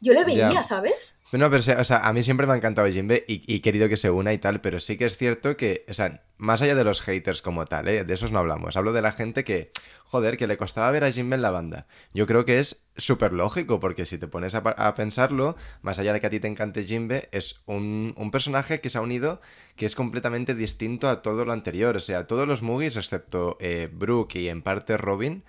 Yo 0.00 0.14
le 0.14 0.24
veía, 0.24 0.50
Ya. 0.50 0.62
¿sabes? 0.62 1.14
No, 1.32 1.48
pero 1.50 1.62
a 1.88 2.12
mí 2.12 2.22
siempre 2.22 2.46
me 2.46 2.54
ha 2.54 2.56
encantado 2.56 2.88
Jinbe 2.88 3.24
y, 3.28 3.42
y 3.46 3.60
querido 3.60 3.88
que 3.88 3.96
se 3.96 4.10
una 4.10 4.32
y 4.32 4.38
tal, 4.38 4.60
pero 4.60 4.80
sí 4.80 4.96
que 4.96 5.04
es 5.04 5.16
cierto 5.16 5.56
que, 5.56 5.84
o 5.88 5.94
sea, 5.94 6.22
más 6.40 6.62
allá 6.62 6.74
de 6.74 6.84
los 6.84 7.02
haters 7.02 7.42
como 7.42 7.66
tal, 7.66 7.86
¿eh? 7.86 8.04
de 8.04 8.14
esos 8.14 8.32
no 8.32 8.38
hablamos. 8.38 8.76
Hablo 8.76 8.92
de 8.92 9.02
la 9.02 9.12
gente 9.12 9.44
que, 9.44 9.70
joder, 10.06 10.38
que 10.38 10.46
le 10.46 10.56
costaba 10.56 10.90
ver 10.90 11.04
a 11.04 11.12
Jinbe 11.12 11.36
en 11.36 11.42
la 11.42 11.50
banda. 11.50 11.86
Yo 12.14 12.26
creo 12.26 12.44
que 12.44 12.58
es 12.58 12.82
súper 12.96 13.32
lógico, 13.32 13.78
porque 13.78 14.06
si 14.06 14.16
te 14.18 14.26
pones 14.26 14.54
a, 14.54 14.94
pensarlo, 14.94 15.56
más 15.82 15.98
allá 15.98 16.12
de 16.14 16.20
que 16.20 16.26
a 16.26 16.30
ti 16.30 16.40
te 16.40 16.48
encante 16.48 16.84
Jinbe, 16.84 17.28
es 17.30 17.60
un, 17.66 18.14
personaje 18.32 18.80
que 18.80 18.88
se 18.88 18.98
ha 18.98 19.02
unido 19.02 19.40
que 19.76 19.86
es 19.86 19.94
completamente 19.94 20.54
distinto 20.54 21.08
a 21.08 21.20
todo 21.22 21.44
lo 21.44 21.52
anterior. 21.52 21.96
O 21.96 22.00
sea, 22.00 22.26
todos 22.26 22.48
los 22.48 22.62
Mugis, 22.62 22.96
excepto 22.96 23.58
eh, 23.60 23.90
Brook 23.92 24.34
y 24.34 24.48
en 24.48 24.62
parte 24.62 24.96
Robin, 24.96 25.44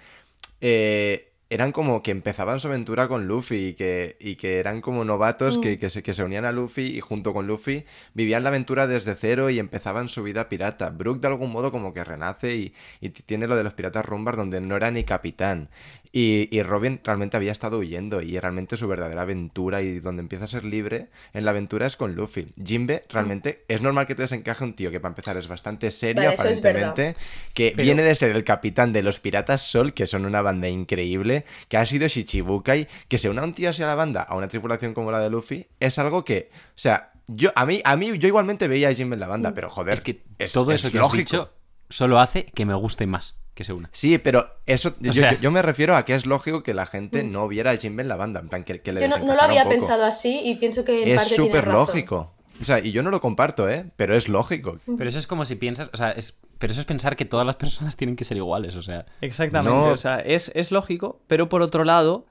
eh, 0.60 1.31
eran 1.52 1.72
como 1.74 2.02
que 2.02 2.12
empezaban 2.12 2.60
su 2.60 2.68
aventura 2.70 3.08
con 3.08 3.28
Luffy 3.28 3.68
y 3.68 3.74
que, 3.74 4.18
y 4.20 4.36
que 4.38 4.58
eran 4.60 4.82
como 4.82 5.04
novatos 5.06 5.58
Mm. 5.58 5.62
que, 5.62 5.78
que 5.80 5.90
se, 5.90 6.02
que 6.02 6.14
se 6.14 6.24
unían 6.24 6.46
a 6.46 6.52
Luffy 6.52 6.84
y 6.88 7.02
junto 7.02 7.34
con 7.34 7.46
Luffy 7.46 7.86
vivían 8.14 8.44
la 8.44 8.50
aventura 8.50 8.88
desde 8.88 9.16
cero 9.16 9.50
y 9.50 9.60
empezaban 9.60 10.08
su 10.08 10.24
vida 10.24 10.50
pirata. 10.50 10.90
Brook 10.90 11.20
de 11.20 11.28
algún 11.28 11.52
modo 11.52 11.72
como 11.72 11.94
que 11.94 12.04
renace 12.04 12.56
y, 12.56 12.74
y 13.02 13.10
tiene 13.10 13.48
lo 13.48 13.56
de 13.58 13.64
los 13.64 13.74
piratas 13.74 14.06
rumbas 14.06 14.38
donde 14.38 14.62
no 14.62 14.76
era 14.78 14.92
ni 14.92 15.04
capitán. 15.04 15.70
Y, 16.14 16.50
y 16.52 16.62
Robin 16.64 17.00
realmente 17.06 17.38
había 17.38 17.54
estado 17.54 17.78
huyendo 17.78 18.22
y 18.22 18.38
realmente 18.38 18.76
su 18.76 18.86
verdadera 18.88 19.22
aventura 19.22 19.82
y 19.82 20.00
donde 20.02 20.22
empieza 20.22 20.44
a 20.44 20.48
ser 20.50 20.66
libre 20.66 21.08
en 21.34 21.46
la 21.46 21.52
aventura 21.52 21.86
es 21.86 21.96
con 21.96 22.16
Luffy. 22.16 22.50
Jimbe 22.62 23.06
realmente 23.10 23.64
es 23.70 23.82
normal 23.82 24.08
que 24.08 24.16
te 24.16 24.24
desencaje 24.24 24.64
un 24.66 24.74
tío 24.76 24.92
que 24.92 25.00
para 25.00 25.12
empezar 25.12 25.38
es 25.38 25.48
bastante 25.48 25.90
serio 25.90 26.24
Vale, 26.24 26.34
es 26.34 26.40
aparentemente, 26.60 27.16
que 27.54 27.72
Pero- 27.74 27.86
viene 27.86 28.02
de 28.04 28.14
ser 28.16 28.32
el 28.36 28.44
capitán 28.44 28.92
de 28.92 29.04
los 29.04 29.22
Piratas 29.22 29.62
Sol, 29.62 29.94
que 29.94 30.06
son 30.06 30.26
una 30.26 30.42
banda 30.42 30.68
increíble, 30.68 31.46
que 31.70 31.78
ha 31.78 31.86
sido 31.86 32.08
Shichibukai, 32.10 32.90
que 33.08 33.18
se 33.18 33.30
una 33.30 33.44
un 33.44 33.54
tío 33.54 33.70
así 33.70 33.82
a 33.82 33.88
la 33.88 33.96
banda, 33.96 34.22
a 34.24 34.36
una 34.36 34.50
tripulación 34.50 34.94
como 34.94 35.12
la 35.12 35.20
de 35.20 35.30
Luffy, 35.30 35.68
es 35.80 35.98
algo 35.98 36.26
que, 36.26 36.50
o 36.52 36.58
sea, 36.76 37.14
yo 37.28 37.54
a 37.56 37.66
mí, 37.66 37.80
a 37.86 37.96
mí 37.96 38.18
yo 38.18 38.28
igualmente 38.28 38.68
veía 38.68 38.90
a 38.90 38.94
Jimbe 38.94 39.14
en 39.14 39.22
la 39.22 39.28
banda, 39.28 39.54
pero 39.54 39.70
joder, 39.70 39.94
Es 39.94 40.02
que 40.02 40.22
es- 40.40 40.52
todo 40.52 40.74
es 40.74 40.82
eso 40.84 40.92
que 40.92 40.98
has 40.98 41.04
lógico. 41.06 41.18
dicho 41.20 41.54
solo 41.92 42.20
hace 42.20 42.46
que 42.46 42.66
me 42.66 42.74
guste 42.74 43.06
más 43.08 43.40
que 43.54 43.64
se 43.64 43.74
una. 43.74 43.90
Sí, 43.92 44.18
pero 44.18 44.48
eso, 44.66 44.96
yo, 45.00 45.12
sea- 45.14 45.34
yo- 45.34 45.40
yo 45.40 45.52
me 45.52 45.62
refiero 45.62 45.96
a 45.96 46.06
que 46.06 46.16
es 46.16 46.26
lógico 46.26 46.64
que 46.64 46.74
la 46.74 46.86
gente 46.86 47.24
no 47.24 47.48
viera 47.48 47.72
a 47.72 47.78
Jimbe 47.78 48.02
en 48.02 48.08
la 48.10 48.16
banda, 48.16 48.40
en 48.40 48.50
plan, 48.50 48.64
que, 48.64 48.82
que 48.82 48.94
le 48.94 49.02
Yo 49.02 49.08
no, 49.10 49.18
no 49.20 49.36
lo 49.36 49.42
había 49.42 49.68
pensado 49.68 50.06
así 50.06 50.42
y 50.44 50.56
pienso 50.56 50.84
que 50.86 51.04
en 51.04 51.10
Es 51.10 51.16
parte 51.18 51.36
súper 51.36 51.68
lógico. 51.68 52.34
O 52.60 52.64
sea, 52.64 52.80
y 52.80 52.92
yo 52.92 53.02
no 53.04 53.10
lo 53.10 53.20
comparto, 53.22 53.68
¿eh? 53.70 53.86
Pero 53.96 54.16
es 54.16 54.30
lógico. 54.30 54.78
Pero 54.98 55.10
eso 55.10 55.18
es 55.20 55.26
como 55.28 55.46
si 55.46 55.56
piensas, 55.56 55.90
o 55.94 55.98
sea, 55.98 56.12
es, 56.12 56.40
pero 56.60 56.72
eso 56.72 56.80
es 56.80 56.86
pensar 56.86 57.16
que 57.16 57.26
todas 57.26 57.46
las 57.46 57.56
personas 57.56 57.98
tienen 57.98 58.16
que 58.16 58.24
ser 58.24 58.38
iguales, 58.38 58.76
o 58.76 58.82
sea. 58.84 59.06
Exactamente, 59.20 59.70
No. 59.76 59.88
o 59.92 59.98
sea, 59.98 60.20
es, 60.20 60.52
es 60.54 60.72
lógico, 60.72 61.20
pero 61.28 61.50
por 61.50 61.62
otro 61.64 61.84
lado, 61.84 62.28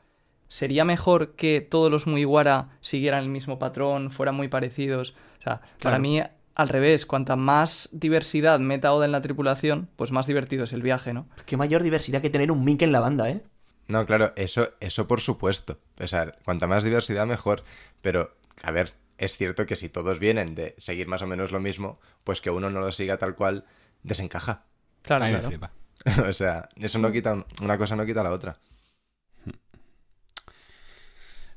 sería 0.49 0.85
mejor 0.85 1.35
que 1.35 1.61
todos 1.61 1.91
los 1.91 2.07
Mugiwara 2.07 2.71
siguieran 2.81 3.25
el 3.25 3.29
mismo 3.29 3.59
patrón, 3.59 4.11
fueran 4.11 4.37
muy 4.37 4.49
parecidos. 4.49 5.15
O 5.41 5.43
sea, 5.43 5.61
para 5.83 5.99
mí, 5.99 6.23
al 6.61 6.69
revés, 6.69 7.07
cuanta 7.07 7.37
más 7.37 7.89
diversidad 7.93 8.59
meta 8.61 8.93
Oda 8.93 9.07
en 9.07 9.13
la 9.13 9.21
tripulación, 9.23 9.89
pues 9.97 10.13
más 10.13 10.27
divertido 10.27 10.65
es 10.65 10.73
el 10.73 10.83
viaje, 10.83 11.13
¿no? 11.13 11.27
Qué 11.47 11.57
mayor 11.57 11.83
diversidad 11.83 12.21
que 12.23 12.31
tener 12.31 12.51
un 12.53 12.65
Mink 12.65 12.83
en 12.83 12.93
la 12.93 13.01
banda, 13.01 13.29
¿eh? 13.31 13.43
No, 13.89 14.07
claro, 14.07 14.33
eso, 14.37 14.71
eso 14.81 15.07
por 15.09 15.21
supuesto. 15.21 15.79
O 16.01 16.07
sea, 16.07 16.33
cuanta 16.45 16.67
más 16.67 16.85
diversidad, 16.85 17.27
mejor. 17.27 17.65
Pero, 18.03 18.37
a 18.63 18.71
ver, 18.71 18.95
es 19.19 19.37
cierto 19.37 19.67
que 19.67 19.75
si 19.75 19.89
todos 19.89 20.19
vienen 20.21 20.55
de 20.55 20.75
seguir 20.79 21.09
más 21.09 21.23
o 21.23 21.27
menos 21.27 21.51
lo 21.51 21.61
mismo, 21.61 21.99
pues 22.23 22.41
que 22.41 22.51
uno 22.51 22.71
no 22.71 22.81
lo 22.81 22.93
siga 22.93 23.17
tal 23.19 23.35
cual, 23.35 23.65
desencaja. 24.03 24.65
Claro, 25.03 25.25
a 25.25 25.29
mí 25.29 25.35
me 25.35 25.41
claro. 25.41 25.51
flipa. 25.51 25.73
o 26.29 26.33
sea, 26.33 26.69
eso 26.77 26.99
no 26.99 27.11
quita, 27.11 27.33
un- 27.35 27.47
una 27.63 27.77
cosa 27.79 27.97
no 27.97 28.07
quita 28.07 28.23
la 28.23 28.31
otra. 28.33 28.57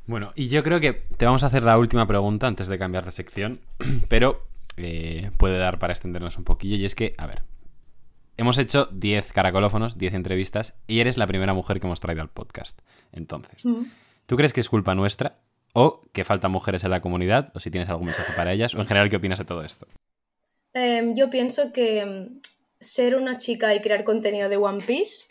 Bueno, 0.05 0.33
y 0.35 0.49
yo 0.49 0.63
creo 0.63 0.79
que 0.79 0.93
te 0.93 1.25
vamos 1.25 1.43
a 1.43 1.47
hacer 1.47 1.63
la 1.63 1.77
última 1.77 2.07
pregunta 2.07 2.47
antes 2.47 2.67
de 2.67 2.77
cambiar 2.77 3.05
de 3.05 3.11
sección, 3.11 3.61
pero 4.09 4.45
eh, 4.77 5.31
puede 5.37 5.57
dar 5.57 5.79
para 5.79 5.93
extendernos 5.93 6.37
un 6.37 6.43
poquillo. 6.43 6.75
Y 6.75 6.85
es 6.85 6.95
que, 6.95 7.13
a 7.17 7.27
ver, 7.27 7.43
hemos 8.37 8.57
hecho 8.57 8.87
10 8.91 9.31
caracolófonos, 9.31 9.97
10 9.97 10.13
entrevistas, 10.13 10.75
y 10.87 10.99
eres 10.99 11.17
la 11.17 11.27
primera 11.27 11.53
mujer 11.53 11.79
que 11.79 11.87
hemos 11.87 11.99
traído 11.99 12.21
al 12.21 12.29
podcast. 12.29 12.79
Entonces, 13.11 13.65
Mm. 13.65 13.83
¿tú 14.25 14.35
crees 14.37 14.53
que 14.53 14.59
es 14.61 14.69
culpa 14.69 14.95
nuestra? 14.95 15.39
¿O 15.73 16.01
que 16.13 16.23
faltan 16.23 16.51
mujeres 16.51 16.83
en 16.83 16.91
la 16.91 17.01
comunidad? 17.01 17.51
¿O 17.55 17.59
si 17.59 17.71
tienes 17.71 17.89
algún 17.89 18.05
mensaje 18.05 18.31
para 18.35 18.53
ellas? 18.53 18.75
¿O 18.75 18.79
en 18.79 18.85
general 18.87 19.09
qué 19.09 19.15
opinas 19.15 19.39
de 19.39 19.45
todo 19.45 19.63
esto? 19.63 19.87
Em, 20.73 21.15
yo 21.15 21.29
pienso 21.29 21.71
que 21.73 21.99
em, 22.01 22.39
ser 22.79 23.15
una 23.15 23.37
chica 23.37 23.73
y 23.73 23.81
crear 23.81 24.03
contenido 24.03 24.49
de 24.49 24.57
One 24.57 24.83
Piece, 24.85 25.25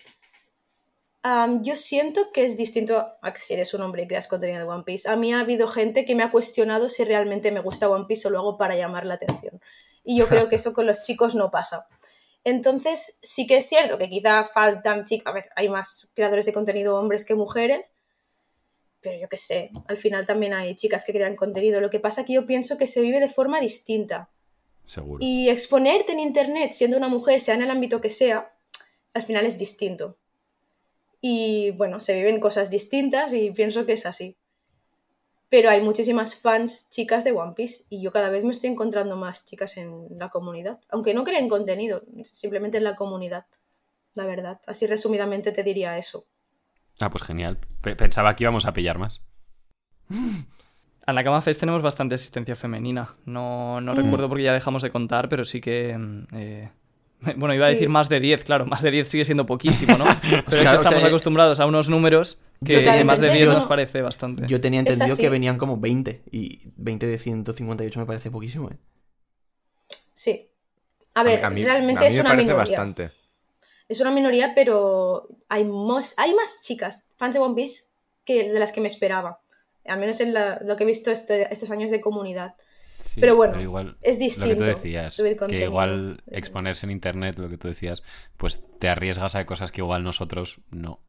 yo 1.60 1.76
siento 1.76 2.32
que 2.32 2.44
es 2.44 2.56
distinto 2.56 2.98
a 2.98 3.36
si 3.36 3.54
eres 3.54 3.74
un 3.74 3.82
hombre 3.82 4.02
y 4.02 4.08
creas 4.08 4.26
contenido 4.26 4.58
de 4.58 4.64
One 4.64 4.82
Piece. 4.84 5.08
A 5.08 5.16
mí 5.16 5.32
ha 5.32 5.40
habido 5.40 5.68
gente 5.68 6.04
que 6.04 6.14
me 6.14 6.24
ha 6.24 6.30
cuestionado 6.30 6.88
si 6.88 7.04
realmente 7.04 7.52
me 7.52 7.60
gusta 7.60 7.88
One 7.88 8.06
Piece 8.08 8.26
o 8.26 8.30
lo 8.30 8.38
hago 8.38 8.58
para 8.58 8.76
llamar 8.76 9.06
la 9.06 9.14
atención. 9.14 9.60
Y 10.04 10.16
yo 10.16 10.26
creo 10.26 10.48
que 10.48 10.56
eso 10.56 10.72
con 10.72 10.86
los 10.86 11.02
chicos 11.02 11.34
no 11.34 11.50
pasa. 11.50 11.86
Entonces, 12.44 13.20
sí 13.22 13.46
que 13.46 13.58
es 13.58 13.68
cierto 13.68 13.98
que 13.98 14.08
quizá 14.08 14.42
faltan 14.42 15.04
chicas, 15.04 15.30
a 15.30 15.34
ver, 15.34 15.50
hay 15.54 15.68
más 15.68 16.08
creadores 16.14 16.44
de 16.46 16.52
contenido 16.52 16.98
hombres 16.98 17.24
que 17.24 17.36
mujeres, 17.36 17.94
pero 19.00 19.18
yo 19.18 19.28
qué 19.28 19.36
sé, 19.36 19.70
al 19.86 19.96
final 19.96 20.26
también 20.26 20.52
hay 20.52 20.74
chicas 20.74 21.04
que 21.04 21.12
crean 21.12 21.36
contenido. 21.36 21.80
Lo 21.80 21.90
que 21.90 22.00
pasa 22.00 22.22
es 22.22 22.26
que 22.26 22.32
yo 22.32 22.46
pienso 22.46 22.78
que 22.78 22.88
se 22.88 23.00
vive 23.00 23.20
de 23.20 23.28
forma 23.28 23.60
distinta. 23.60 24.28
Seguro. 24.84 25.18
Y 25.20 25.48
exponerte 25.50 26.12
en 26.12 26.18
Internet 26.18 26.72
siendo 26.72 26.96
una 26.96 27.08
mujer, 27.08 27.40
sea 27.40 27.54
en 27.54 27.62
el 27.62 27.70
ámbito 27.70 28.00
que 28.00 28.10
sea, 28.10 28.52
al 29.14 29.22
final 29.22 29.46
es 29.46 29.56
distinto. 29.58 30.18
Y 31.24 31.70
bueno, 31.70 32.00
se 32.00 32.16
viven 32.16 32.40
cosas 32.40 32.68
distintas 32.68 33.32
y 33.32 33.50
pienso 33.52 33.86
que 33.86 33.92
es 33.94 34.04
así. 34.04 34.36
Pero 35.48 35.70
hay 35.70 35.80
muchísimas 35.80 36.34
fans 36.34 36.88
chicas 36.90 37.24
de 37.24 37.32
One 37.32 37.52
Piece 37.54 37.84
y 37.90 38.02
yo 38.02 38.10
cada 38.10 38.28
vez 38.28 38.42
me 38.44 38.50
estoy 38.50 38.70
encontrando 38.70 39.16
más 39.16 39.44
chicas 39.46 39.76
en 39.76 40.08
la 40.18 40.30
comunidad. 40.30 40.80
Aunque 40.88 41.14
no 41.14 41.24
creen 41.24 41.48
contenido, 41.48 42.02
simplemente 42.24 42.78
en 42.78 42.84
la 42.84 42.96
comunidad, 42.96 43.46
la 44.14 44.24
verdad. 44.26 44.60
Así 44.66 44.86
resumidamente 44.86 45.52
te 45.52 45.62
diría 45.62 45.96
eso. 45.96 46.26
Ah, 47.00 47.10
pues 47.10 47.22
genial. 47.22 47.58
Pe- 47.82 47.96
Pensaba 47.96 48.34
que 48.34 48.44
íbamos 48.44 48.66
a 48.66 48.72
pillar 48.72 48.98
más. 48.98 49.20
En 51.04 51.16
la 51.16 51.24
Cama 51.24 51.42
Fest 51.42 51.58
tenemos 51.58 51.82
bastante 51.82 52.14
asistencia 52.14 52.54
femenina. 52.54 53.16
No, 53.26 53.80
no 53.80 53.92
Mm. 53.92 53.96
recuerdo 53.96 54.28
porque 54.28 54.44
ya 54.44 54.52
dejamos 54.52 54.82
de 54.82 54.90
contar, 54.92 55.28
pero 55.28 55.44
sí 55.44 55.60
que. 55.60 55.98
mm, 55.98 56.26
eh, 56.32 56.70
Bueno, 57.36 57.54
iba 57.54 57.66
a 57.66 57.68
Sí. 57.68 57.74
decir 57.74 57.88
más 57.88 58.08
de 58.08 58.20
10, 58.20 58.44
claro, 58.44 58.66
más 58.66 58.82
de 58.82 58.90
10 58.90 59.08
sigue 59.08 59.24
siendo 59.24 59.46
poquísimo, 59.46 59.96
¿no? 59.96 60.04
Pero 60.22 60.36
es 60.38 60.44
que 60.44 60.60
claro, 60.60 60.78
o 60.78 60.82
estamos 60.82 61.00
sea, 61.00 61.08
acostumbrados 61.08 61.60
a 61.60 61.66
unos 61.66 61.88
números 61.88 62.38
que 62.64 63.04
más 63.04 63.20
de 63.20 63.30
10 63.32 63.46
yo- 63.48 63.54
nos 63.54 63.66
parece 63.66 64.02
bastante. 64.02 64.44
Yo 64.46 64.60
tenía 64.60 64.80
entendido 64.80 65.16
que 65.16 65.28
venían 65.28 65.58
como 65.58 65.76
20 65.78 66.22
y 66.30 66.60
20 66.76 67.06
de 67.06 67.18
158 67.18 68.00
me 68.00 68.06
parece 68.06 68.30
poquísimo, 68.30 68.70
¿eh? 68.70 68.76
Sí. 70.12 70.48
A 71.14 71.22
ver, 71.22 71.44
A 71.44 71.50
mí- 71.50 71.62
realmente 71.62 72.00
a 72.00 72.02
mí 72.02 72.06
es 72.08 72.14
me 72.14 72.20
una 72.20 72.30
parece 72.30 72.44
minoría. 72.46 72.58
bastante. 72.76 73.10
Es 73.88 74.00
una 74.00 74.10
minoría, 74.10 74.52
pero 74.54 75.28
hay 75.48 75.64
más, 75.64 76.14
hay 76.16 76.34
más 76.34 76.60
chicas 76.62 77.10
fans 77.16 77.34
de 77.34 77.40
One 77.40 77.54
Piece 77.54 77.84
que 78.24 78.50
de 78.52 78.58
las 78.58 78.72
que 78.72 78.80
me 78.80 78.86
esperaba. 78.88 79.40
Al 79.84 79.98
menos 79.98 80.20
en 80.20 80.32
la- 80.32 80.58
lo 80.64 80.76
que 80.76 80.84
he 80.84 80.86
visto 80.86 81.10
este- 81.10 81.52
estos 81.52 81.70
años 81.70 81.90
de 81.90 82.00
comunidad. 82.00 82.54
Sí, 83.12 83.20
Pero 83.20 83.36
bueno, 83.36 83.60
igual, 83.60 83.96
es 84.00 84.16
Lo 84.16 84.18
que 84.20 84.24
distinto. 84.24 84.56
tú 84.64 84.70
decías, 84.70 85.12
subir 85.14 85.36
que 85.36 85.64
igual 85.64 86.22
exponerse 86.30 86.86
en 86.86 86.92
internet, 86.92 87.36
lo 87.38 87.48
que 87.50 87.58
tú 87.58 87.68
decías, 87.68 88.02
pues 88.38 88.62
te 88.78 88.88
arriesgas 88.88 89.34
a 89.34 89.44
cosas 89.44 89.70
que 89.70 89.82
igual 89.82 90.02
nosotros 90.02 90.60
no. 90.70 91.00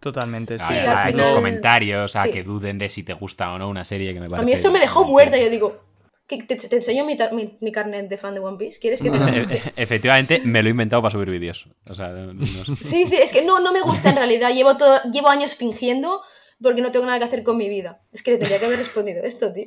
Totalmente, 0.00 0.58
sí. 0.58 0.74
A, 0.74 1.04
a 1.04 1.06
final- 1.06 1.20
los 1.20 1.30
comentarios, 1.30 2.14
a 2.14 2.24
sí. 2.24 2.30
que 2.30 2.42
duden 2.44 2.78
de 2.78 2.88
si 2.90 3.02
te 3.02 3.14
gusta 3.14 3.52
o 3.52 3.58
no 3.58 3.68
una 3.68 3.84
serie 3.84 4.12
que 4.14 4.20
me 4.20 4.26
A 4.26 4.28
parece... 4.28 4.46
mí 4.46 4.52
eso 4.52 4.70
me 4.70 4.78
dejó 4.78 5.04
muerta. 5.04 5.38
Yo 5.38 5.48
digo, 5.50 5.80
¿qué- 6.28 6.42
te, 6.42 6.56
te 6.56 6.76
enseño 6.76 7.04
mi, 7.04 7.16
mi- 7.32 7.56
mi 7.60 7.72
carnet 7.72 8.08
de 8.08 8.16
fan 8.18 8.34
de 8.34 8.40
One 8.40 8.58
Piece? 8.58 8.78
¿Quieres 8.78 9.00
que 9.00 9.10
te 9.10 9.16
E- 9.16 9.72
Efectivamente, 9.76 10.40
me 10.44 10.62
lo 10.62 10.68
he 10.68 10.70
inventado 10.70 11.02
para 11.02 11.10
subir 11.12 11.30
vídeos. 11.30 11.68
O 11.90 11.94
sea, 11.94 12.08
no 12.10 12.46
sé. 12.46 12.76
Sí, 12.84 13.06
sí, 13.06 13.16
es 13.16 13.32
que 13.32 13.42
no, 13.44 13.60
no 13.60 13.72
me 13.72 13.80
gusta 13.80 14.10
en 14.10 14.16
realidad. 14.16 14.52
Llevo, 14.54 14.76
todo, 14.76 15.00
llevo 15.10 15.30
años 15.30 15.54
fingiendo 15.56 16.20
porque 16.62 16.80
no 16.82 16.90
tengo 16.92 17.06
nada 17.06 17.18
que 17.18 17.24
hacer 17.24 17.42
con 17.42 17.56
mi 17.56 17.68
vida. 17.68 18.02
Es 18.12 18.22
que 18.22 18.32
le 18.32 18.38
tendría 18.38 18.58
que 18.58 18.66
haber 18.66 18.78
respondido 18.78 19.22
esto, 19.24 19.52
tío. 19.52 19.66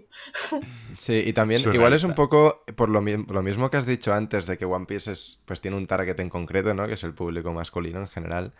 Sí, 0.98 1.14
y 1.26 1.32
también 1.34 1.60
Surrealista. 1.62 1.76
igual 1.78 1.94
es 1.94 2.04
un 2.04 2.16
poco 2.16 2.64
por 2.76 2.90
lo, 2.90 3.02
mi- 3.04 3.24
lo 3.32 3.44
mismo 3.44 3.70
que 3.70 3.78
has 3.78 3.86
dicho 3.86 4.14
antes 4.16 4.48
de 4.48 4.58
que 4.58 4.66
One 4.66 4.88
Piece 4.88 5.12
es, 5.12 5.44
pues 5.46 5.62
tiene 5.62 5.78
un 5.78 5.86
target 5.86 6.20
en 6.20 6.30
concreto, 6.30 6.74
¿no? 6.74 6.88
Que 6.88 6.96
es 6.96 7.04
el 7.04 7.14
público 7.14 7.54
masculino 7.54 8.00
en 8.00 8.08
general. 8.08 8.54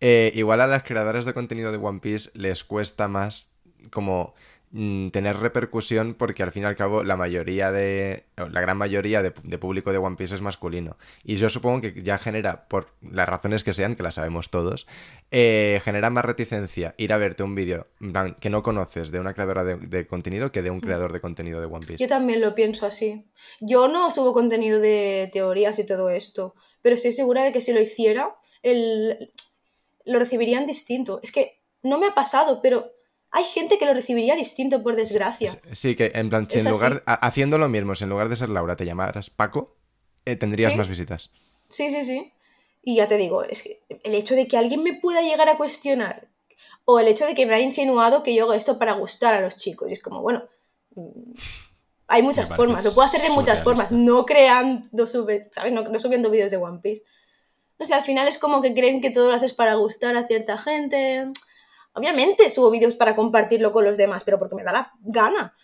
Eh, 0.00 0.30
igual 0.36 0.60
a 0.60 0.68
las 0.68 0.84
creadoras 0.84 1.24
de 1.24 1.34
contenido 1.34 1.72
de 1.72 1.78
One 1.78 1.98
Piece 1.98 2.30
les 2.34 2.62
cuesta 2.62 3.08
más 3.08 3.50
como 3.90 4.34
mm, 4.70 5.08
tener 5.08 5.36
repercusión 5.36 6.14
porque 6.14 6.42
al 6.42 6.52
fin 6.52 6.64
y 6.64 6.66
al 6.66 6.76
cabo 6.76 7.04
la 7.04 7.16
mayoría 7.16 7.70
de 7.72 8.24
la 8.36 8.60
gran 8.60 8.76
mayoría 8.76 9.22
de, 9.22 9.32
de 9.42 9.58
público 9.58 9.92
de 9.92 9.98
One 9.98 10.16
Piece 10.16 10.34
es 10.34 10.40
masculino 10.40 10.96
y 11.24 11.36
yo 11.36 11.48
supongo 11.48 11.80
que 11.80 12.02
ya 12.02 12.18
genera 12.18 12.66
por 12.68 12.88
las 13.02 13.28
razones 13.28 13.64
que 13.64 13.72
sean 13.72 13.96
que 13.96 14.02
las 14.02 14.14
sabemos 14.14 14.50
todos 14.50 14.86
eh, 15.30 15.80
genera 15.84 16.10
más 16.10 16.24
reticencia 16.24 16.94
ir 16.98 17.12
a 17.12 17.18
verte 17.18 17.42
un 17.42 17.54
vídeo 17.54 17.86
que 18.40 18.50
no 18.50 18.62
conoces 18.62 19.10
de 19.10 19.20
una 19.20 19.34
creadora 19.34 19.64
de, 19.64 19.76
de 19.76 20.06
contenido 20.06 20.50
que 20.50 20.62
de 20.62 20.70
un 20.70 20.80
creador 20.80 21.12
de 21.12 21.20
contenido 21.20 21.60
de 21.60 21.66
One 21.66 21.86
Piece 21.86 21.98
Yo 21.98 22.08
también 22.08 22.40
lo 22.40 22.54
pienso 22.54 22.86
así. 22.86 23.24
Yo 23.60 23.88
no 23.88 24.10
subo 24.10 24.32
contenido 24.32 24.80
de 24.80 25.30
teorías 25.32 25.78
y 25.78 25.86
todo 25.86 26.10
esto, 26.10 26.54
pero 26.82 26.94
estoy 26.94 27.12
segura 27.12 27.44
de 27.44 27.52
que 27.52 27.60
si 27.60 27.72
lo 27.72 27.80
hiciera, 27.80 28.36
el... 28.62 29.30
lo 30.04 30.18
recibirían 30.18 30.66
distinto. 30.66 31.20
Es 31.22 31.32
que 31.32 31.60
no 31.82 31.98
me 31.98 32.06
ha 32.06 32.14
pasado, 32.14 32.60
pero 32.62 32.92
hay 33.32 33.44
gente 33.44 33.78
que 33.78 33.86
lo 33.86 33.94
recibiría 33.94 34.34
distinto, 34.36 34.82
por 34.82 34.96
desgracia. 34.96 35.52
Sí, 35.72 35.94
que 35.94 36.10
en 36.14 36.28
plan, 36.30 36.48
si 36.50 36.58
en 36.60 36.68
lugar, 36.70 37.02
ha- 37.06 37.14
haciendo 37.26 37.58
lo 37.58 37.68
mismo, 37.68 37.94
si 37.94 38.04
en 38.04 38.10
lugar 38.10 38.28
de 38.28 38.36
ser 38.36 38.48
Laura 38.48 38.76
te 38.76 38.84
llamaras 38.84 39.30
Paco, 39.30 39.76
eh, 40.24 40.36
tendrías 40.36 40.72
Sí. 40.72 40.78
más 40.78 40.88
visitas. 40.88 41.30
Sí, 41.68 41.90
sí, 41.90 42.02
sí. 42.04 42.32
Y 42.82 42.96
ya 42.96 43.06
te 43.08 43.16
digo, 43.16 43.44
es 43.44 43.62
que 43.62 43.82
el 44.04 44.14
hecho 44.14 44.34
de 44.34 44.48
que 44.48 44.56
alguien 44.56 44.82
me 44.82 44.94
pueda 44.94 45.22
llegar 45.22 45.48
a 45.48 45.56
cuestionar 45.56 46.28
o 46.84 46.98
el 46.98 47.08
hecho 47.08 47.26
de 47.26 47.34
que 47.34 47.46
me 47.46 47.54
haya 47.54 47.64
insinuado 47.64 48.22
que 48.22 48.34
yo 48.34 48.44
hago 48.44 48.54
esto 48.54 48.78
para 48.78 48.94
gustar 48.94 49.34
a 49.34 49.40
los 49.40 49.54
chicos, 49.56 49.90
y 49.90 49.92
es 49.92 50.02
como, 50.02 50.22
bueno, 50.22 50.44
mm, 50.96 51.32
hay 52.08 52.22
muchas 52.22 52.48
formas, 52.48 52.84
lo 52.84 52.92
puedo 52.92 53.06
hacer 53.06 53.22
de 53.22 53.30
muchas 53.30 53.62
formas, 53.62 53.92
no 53.92 54.26
creando, 54.26 55.06
sube, 55.06 55.48
¿sabes? 55.52 55.72
No, 55.72 55.82
no 55.82 55.98
subiendo 56.00 56.28
vídeos 56.30 56.50
de 56.50 56.56
One 56.56 56.80
Piece. 56.82 57.02
No 57.78 57.86
sé, 57.86 57.94
al 57.94 58.02
final 58.02 58.26
es 58.26 58.36
como 58.38 58.60
que 58.60 58.74
creen 58.74 59.00
que 59.00 59.10
todo 59.10 59.28
lo 59.30 59.34
haces 59.36 59.52
para 59.54 59.74
gustar 59.74 60.16
a 60.16 60.26
cierta 60.26 60.58
gente. 60.58 61.28
Obviamente 61.94 62.48
subo 62.50 62.70
vídeos 62.70 62.94
para 62.94 63.14
compartirlo 63.16 63.72
con 63.72 63.84
los 63.84 63.96
demás, 63.96 64.24
pero 64.24 64.38
porque 64.38 64.54
me 64.54 64.62
da 64.64 64.72
la 64.72 64.92
gana. 65.02 65.54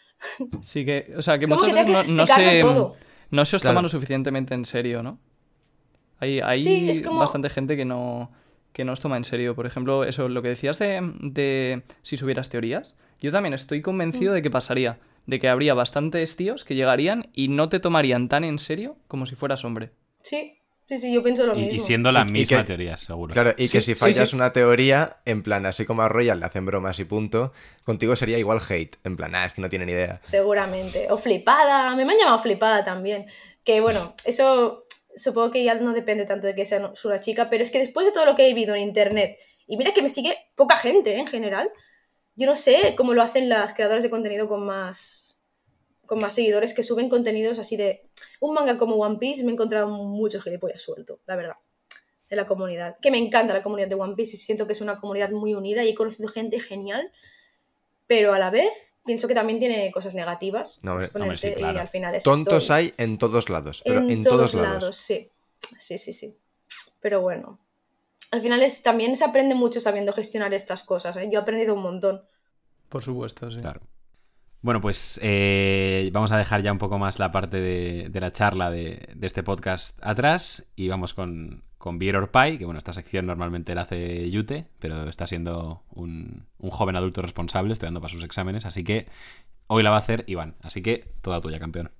Sí 0.62 0.84
que, 0.84 1.12
o 1.16 1.22
sea, 1.22 1.38
que 1.38 1.46
muchas 1.46 1.66
que 1.66 1.72
veces 1.72 2.04
que 2.06 2.12
no, 2.12 2.26
se, 2.26 2.60
todo. 2.60 2.96
no 3.30 3.44
se 3.44 3.56
os 3.56 3.62
Claro. 3.62 3.74
toma 3.74 3.82
lo 3.82 3.88
suficientemente 3.88 4.54
en 4.54 4.64
serio, 4.64 5.02
¿no? 5.02 5.18
Hay, 6.18 6.40
hay 6.40 6.62
Sí, 6.62 6.88
es 6.88 7.02
como- 7.04 7.20
bastante 7.20 7.50
gente 7.50 7.76
que 7.76 7.84
no, 7.84 8.30
que 8.72 8.84
no 8.84 8.92
os 8.92 9.00
toma 9.00 9.16
en 9.18 9.24
serio. 9.24 9.54
Por 9.54 9.66
ejemplo, 9.66 10.04
eso, 10.04 10.28
lo 10.28 10.40
que 10.42 10.48
decías 10.48 10.78
de, 10.78 11.12
de 11.20 11.82
si 12.02 12.16
subieras 12.16 12.48
teorías, 12.48 12.94
yo 13.20 13.30
también 13.30 13.52
estoy 13.54 13.82
convencido 13.82 14.32
Mm. 14.32 14.34
de 14.36 14.42
que 14.42 14.50
pasaría. 14.50 14.98
De 15.26 15.38
que 15.40 15.48
habría 15.48 15.74
bastantes 15.74 16.36
tíos 16.36 16.64
que 16.64 16.74
llegarían 16.76 17.28
y 17.34 17.48
no 17.48 17.68
te 17.68 17.80
tomarían 17.80 18.28
tan 18.28 18.44
en 18.44 18.58
serio 18.58 18.96
como 19.08 19.26
si 19.26 19.34
fueras 19.34 19.64
hombre. 19.64 19.90
Sí, 20.22 20.55
sí, 20.88 20.98
sí, 20.98 21.12
yo 21.12 21.22
pienso 21.22 21.46
lo 21.46 21.54
Y, 21.54 21.58
mismo. 21.62 21.72
y 21.74 21.78
siendo 21.78 22.12
la 22.12 22.20
Y- 22.24 22.28
y 22.28 22.32
misma 22.32 22.58
que- 22.58 22.64
teoría, 22.64 22.96
seguro. 22.96 23.32
Claro, 23.32 23.54
y 23.56 23.68
que 23.68 23.80
si 23.80 23.94
fallas 23.94 24.30
sí. 24.30 24.36
una 24.36 24.52
teoría, 24.52 25.18
en 25.24 25.42
plan, 25.42 25.66
así 25.66 25.84
como 25.84 26.02
a 26.02 26.08
Royal 26.08 26.40
le 26.40 26.46
hacen 26.46 26.64
bromas 26.66 26.98
y 27.00 27.04
punto, 27.04 27.52
contigo 27.84 28.14
sería 28.16 28.38
igual 28.38 28.60
hate. 28.68 28.96
En 29.04 29.16
plan, 29.16 29.34
ah, 29.34 29.44
es 29.44 29.52
que 29.52 29.60
no 29.62 29.68
tiene 29.68 29.86
ni 29.86 29.92
idea. 29.92 30.20
Seguramente. 30.22 31.06
O 31.10 31.16
flipada. 31.16 31.94
Me, 31.94 32.04
me 32.04 32.12
han 32.14 32.18
llamado 32.18 32.38
flipada 32.38 32.84
también. 32.84 33.26
Que 33.64 33.80
bueno, 33.80 34.14
eso 34.24 34.84
supongo 35.16 35.50
que 35.50 35.64
ya 35.64 35.74
no 35.74 35.92
depende 35.92 36.24
tanto 36.26 36.46
de 36.46 36.54
que 36.54 36.66
sea 36.66 36.92
una 37.04 37.20
chica, 37.20 37.48
pero 37.50 37.64
es 37.64 37.70
que 37.70 37.78
después 37.78 38.06
de 38.06 38.12
todo 38.12 38.26
lo 38.26 38.34
que 38.36 38.44
he 38.44 38.48
vivido 38.54 38.74
en 38.74 38.82
internet, 38.82 39.38
y 39.66 39.76
mira 39.78 39.92
que 39.94 40.02
me 40.02 40.08
sigue 40.10 40.36
poca 40.54 40.76
gente 40.76 41.10
¿eh? 41.16 41.18
en 41.18 41.26
general, 41.26 41.70
yo 42.34 42.46
no 42.46 42.54
sé 42.54 42.94
cómo 42.96 43.14
lo 43.14 43.22
hacen 43.22 43.48
las 43.48 43.72
creadoras 43.72 44.04
de 44.04 44.10
contenido 44.10 44.46
con 44.46 44.64
más 44.66 45.25
con 46.06 46.18
más 46.18 46.34
seguidores 46.34 46.74
que 46.74 46.82
suben 46.82 47.08
contenidos 47.08 47.58
así 47.58 47.76
de 47.76 48.08
un 48.40 48.54
manga 48.54 48.76
como 48.76 48.96
One 48.96 49.18
Piece 49.18 49.44
me 49.44 49.50
he 49.50 49.54
encontrado 49.54 49.88
mucho 49.88 50.40
gilipollas 50.40 50.82
suelto, 50.82 51.20
la 51.26 51.36
verdad, 51.36 51.56
de 52.28 52.36
la 52.36 52.46
comunidad. 52.46 52.96
Que 53.00 53.10
me 53.10 53.18
encanta 53.18 53.54
la 53.54 53.62
comunidad 53.62 53.88
de 53.88 53.94
One 53.94 54.14
Piece 54.14 54.36
y 54.36 54.38
siento 54.38 54.66
que 54.66 54.72
es 54.72 54.80
una 54.80 54.98
comunidad 54.98 55.30
muy 55.30 55.54
unida 55.54 55.84
y 55.84 55.90
he 55.90 55.94
conocido 55.94 56.28
gente 56.28 56.60
genial, 56.60 57.12
pero 58.06 58.32
a 58.32 58.38
la 58.38 58.50
vez 58.50 58.98
pienso 59.04 59.28
que 59.28 59.34
también 59.34 59.58
tiene 59.58 59.90
cosas 59.90 60.14
negativas. 60.14 60.80
No, 60.82 60.92
hombre, 60.92 61.36
sí, 61.36 61.52
claro. 61.54 61.76
Y 61.76 61.80
al 61.80 61.88
final 61.88 62.14
es 62.14 62.22
Tontos 62.22 62.70
hay 62.70 62.94
en 62.98 63.18
todos 63.18 63.48
lados, 63.48 63.82
pero 63.84 64.00
en, 64.00 64.10
en 64.10 64.22
todos, 64.22 64.52
todos 64.52 64.54
lados. 64.54 64.82
lados, 64.82 64.96
sí. 64.96 65.30
Sí, 65.78 65.98
sí, 65.98 66.12
sí. 66.12 66.38
Pero 67.00 67.20
bueno. 67.20 67.58
Al 68.32 68.40
final 68.40 68.62
es, 68.62 68.82
también 68.82 69.14
se 69.16 69.24
aprende 69.24 69.54
mucho 69.54 69.80
sabiendo 69.80 70.12
gestionar 70.12 70.52
estas 70.52 70.82
cosas. 70.82 71.16
¿eh? 71.16 71.28
Yo 71.30 71.38
he 71.38 71.42
aprendido 71.42 71.74
un 71.74 71.82
montón. 71.82 72.22
Por 72.88 73.02
supuesto, 73.02 73.50
sí. 73.50 73.60
Claro. 73.60 73.80
Bueno, 74.66 74.80
pues 74.80 75.20
eh, 75.22 76.10
vamos 76.12 76.32
a 76.32 76.38
dejar 76.38 76.60
ya 76.60 76.72
un 76.72 76.78
poco 76.78 76.98
más 76.98 77.20
la 77.20 77.30
parte 77.30 77.60
de, 77.60 78.10
la 78.20 78.32
charla 78.32 78.68
de, 78.68 79.10
de 79.14 79.26
este 79.28 79.44
podcast 79.44 79.96
atrás 80.04 80.66
y 80.74 80.88
vamos 80.88 81.14
con, 81.14 81.62
con 81.78 82.00
Beer 82.00 82.16
or 82.16 82.32
Pie, 82.32 82.58
que 82.58 82.64
bueno, 82.64 82.78
esta 82.78 82.92
sección 82.92 83.26
normalmente 83.26 83.76
la 83.76 83.82
hace 83.82 84.28
Yute, 84.28 84.66
pero 84.80 85.08
está 85.08 85.28
siendo 85.28 85.84
un, 85.90 86.46
un 86.58 86.70
joven 86.70 86.96
adulto 86.96 87.22
responsable, 87.22 87.74
estudiando 87.74 88.00
para 88.00 88.12
sus 88.12 88.24
exámenes, 88.24 88.66
así 88.66 88.82
que 88.82 89.06
hoy 89.68 89.84
la 89.84 89.90
va 89.90 89.96
a 89.98 90.00
hacer 90.00 90.24
Iván. 90.26 90.56
Así 90.62 90.82
que 90.82 91.12
toda 91.22 91.40
tuya, 91.40 91.60
campeón. 91.60 91.92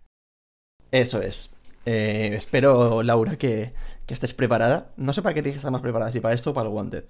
Eso 0.90 1.22
es. 1.22 1.54
Eh, 1.84 2.34
espero, 2.36 3.04
Laura, 3.04 3.36
que, 3.36 3.74
que 4.06 4.14
estés 4.14 4.34
preparada. 4.34 4.90
No 4.96 5.12
sé 5.12 5.22
para 5.22 5.34
qué 5.34 5.42
tienes 5.42 5.54
que 5.54 5.58
estar 5.58 5.70
más 5.70 5.82
preparada, 5.82 6.10
si 6.10 6.18
para 6.18 6.34
esto 6.34 6.50
o 6.50 6.54
para 6.54 6.68
el 6.68 6.74
Wanted. 6.74 7.04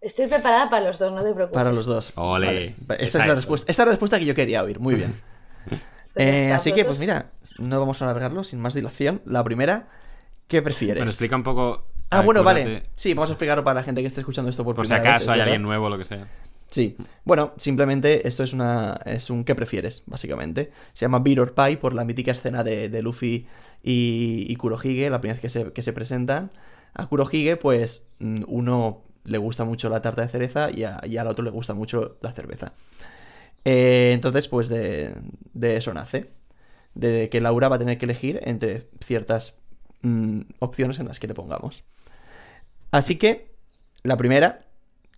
Estoy 0.00 0.28
preparada 0.28 0.70
para 0.70 0.86
los 0.86 0.98
dos, 0.98 1.12
no 1.12 1.22
te 1.22 1.32
preocupes. 1.32 1.54
Para 1.54 1.70
los 1.72 1.84
dos. 1.86 2.12
Ole. 2.16 2.74
Vale. 2.86 3.04
Esa 3.04 3.20
es 3.22 3.28
la 3.28 3.34
respuesta. 3.34 3.70
Esta 3.70 3.82
es 3.82 3.86
la 3.86 3.92
respuesta 3.92 4.18
que 4.18 4.24
yo 4.24 4.34
quería 4.34 4.62
oír. 4.62 4.78
Muy 4.80 4.94
bien. 4.94 5.14
Pues 6.12 6.26
Eh, 6.26 6.42
está, 6.46 6.56
así 6.56 6.72
que, 6.72 6.84
pues 6.84 6.98
mira, 6.98 7.30
no 7.58 7.78
vamos 7.78 8.02
a 8.02 8.04
alargarlo 8.04 8.42
sin 8.42 8.60
más 8.60 8.74
dilación. 8.74 9.22
La 9.26 9.44
primera, 9.44 9.88
¿qué 10.48 10.60
prefieres? 10.60 10.96
Bueno, 10.96 11.10
explica 11.12 11.36
un 11.36 11.44
poco. 11.44 11.86
ah, 12.10 12.22
bueno, 12.22 12.42
vale. 12.42 12.82
Sí, 12.96 13.14
vamos 13.14 13.30
a 13.30 13.34
explicarlo 13.34 13.62
para 13.62 13.74
la 13.78 13.84
gente 13.84 14.00
que 14.00 14.08
esté 14.08 14.18
escuchando 14.18 14.50
esto 14.50 14.64
por 14.64 14.74
Por 14.74 14.86
si 14.86 14.92
primera 14.92 15.04
vez, 15.04 15.10
acaso 15.14 15.24
es 15.26 15.28
hay 15.28 15.38
verdad. 15.38 15.52
alguien 15.52 15.62
nuevo 15.62 15.86
o 15.86 15.88
lo 15.88 15.96
que 15.98 16.04
sea. 16.04 16.26
Sí. 16.68 16.96
Bueno, 17.24 17.54
simplemente 17.58 18.26
esto 18.26 18.42
es 18.42 18.52
una 18.52 18.98
es 19.04 19.30
un 19.30 19.44
¿qué 19.44 19.54
prefieres? 19.54 20.02
Básicamente. 20.06 20.72
Se 20.94 21.04
llama 21.04 21.20
Beat 21.20 21.38
or 21.38 21.54
Pie 21.54 21.76
por 21.76 21.94
la 21.94 22.04
mítica 22.04 22.32
escena 22.32 22.64
de, 22.64 22.88
de 22.88 23.02
Luffy 23.02 23.46
y, 23.84 24.46
y 24.48 24.56
Kurohige, 24.56 25.10
la 25.10 25.20
primera 25.20 25.34
vez 25.34 25.42
que 25.42 25.48
se, 25.48 25.72
que 25.72 25.82
se 25.84 25.92
presentan. 25.92 26.50
A 26.92 27.06
Kurohige, 27.06 27.56
pues, 27.56 28.08
mm, 28.18 28.42
uno 28.48 29.04
le 29.30 29.38
gusta 29.38 29.64
mucho 29.64 29.88
la 29.90 30.02
tarta 30.02 30.22
de 30.22 30.28
cereza 30.28 30.70
y, 30.70 30.84
a- 30.84 31.00
y 31.06 31.16
al 31.18 31.28
otro 31.28 31.44
le 31.44 31.50
gusta 31.50 31.74
mucho 31.74 32.18
la 32.22 32.32
cerveza. 32.32 32.72
Eh, 33.64 34.12
entonces, 34.14 34.48
pues 34.48 34.68
de, 34.68 35.14
de 35.54 35.76
eso 35.76 35.94
nace. 35.94 36.30
De 36.94 37.28
que 37.30 37.40
Laura 37.40 37.68
va 37.68 37.76
a 37.76 37.80
tener 37.80 37.98
que 37.98 38.06
elegir 38.06 38.40
entre 38.44 38.88
ciertas 39.06 39.56
mm, 40.02 40.42
opciones 40.60 40.98
en 41.00 41.08
las 41.08 41.20
que 41.20 41.28
le 41.28 41.34
pongamos. 41.34 41.84
Así 42.90 43.16
que, 43.16 43.54
la 44.02 44.16
primera, 44.16 44.66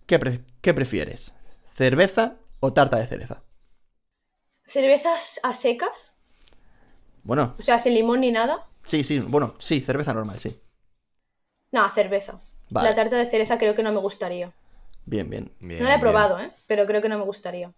¿qué, 0.05 0.19
pre- 0.19 0.41
qué 0.61 0.73
prefieres? 0.73 1.33
¿Cerveza 1.75 2.35
o 2.59 2.73
tarta 2.73 2.97
de 2.97 3.07
cereza? 3.07 3.43
¿Cervezas 4.73 5.39
a 5.41 5.53
secas? 5.53 6.17
Bueno, 7.23 7.55
O 7.57 7.63
sea, 7.63 7.79
sin 7.79 7.95
limón 7.95 8.21
ni 8.21 8.31
nada. 8.31 8.67
sí, 8.83 9.03
sí, 9.03 9.19
bueno, 9.19 9.55
sí, 9.59 9.79
cerveza 9.81 10.13
normal, 10.13 10.39
sí. 10.39 10.59
No, 11.73 11.89
cerveza. 11.89 12.39
Vale. 12.73 12.89
La 12.89 12.95
tarta 12.95 13.15
de 13.17 13.25
cereza 13.27 13.57
creo 13.57 13.75
que 13.75 13.83
no 13.83 13.91
me 13.91 13.99
gustaría. 13.99 14.51
Bien, 15.05 15.29
bien. 15.29 15.51
Bien, 15.59 15.79
no 15.79 15.85
la 15.85 15.91
he 15.93 15.97
bien. 15.97 15.99
probado, 16.01 16.39
¿eh? 16.39 16.51
Pero 16.67 16.85
creo 16.85 17.01
que 17.01 17.09
no 17.09 17.17
me 17.17 17.23
gustaría. 17.25 17.71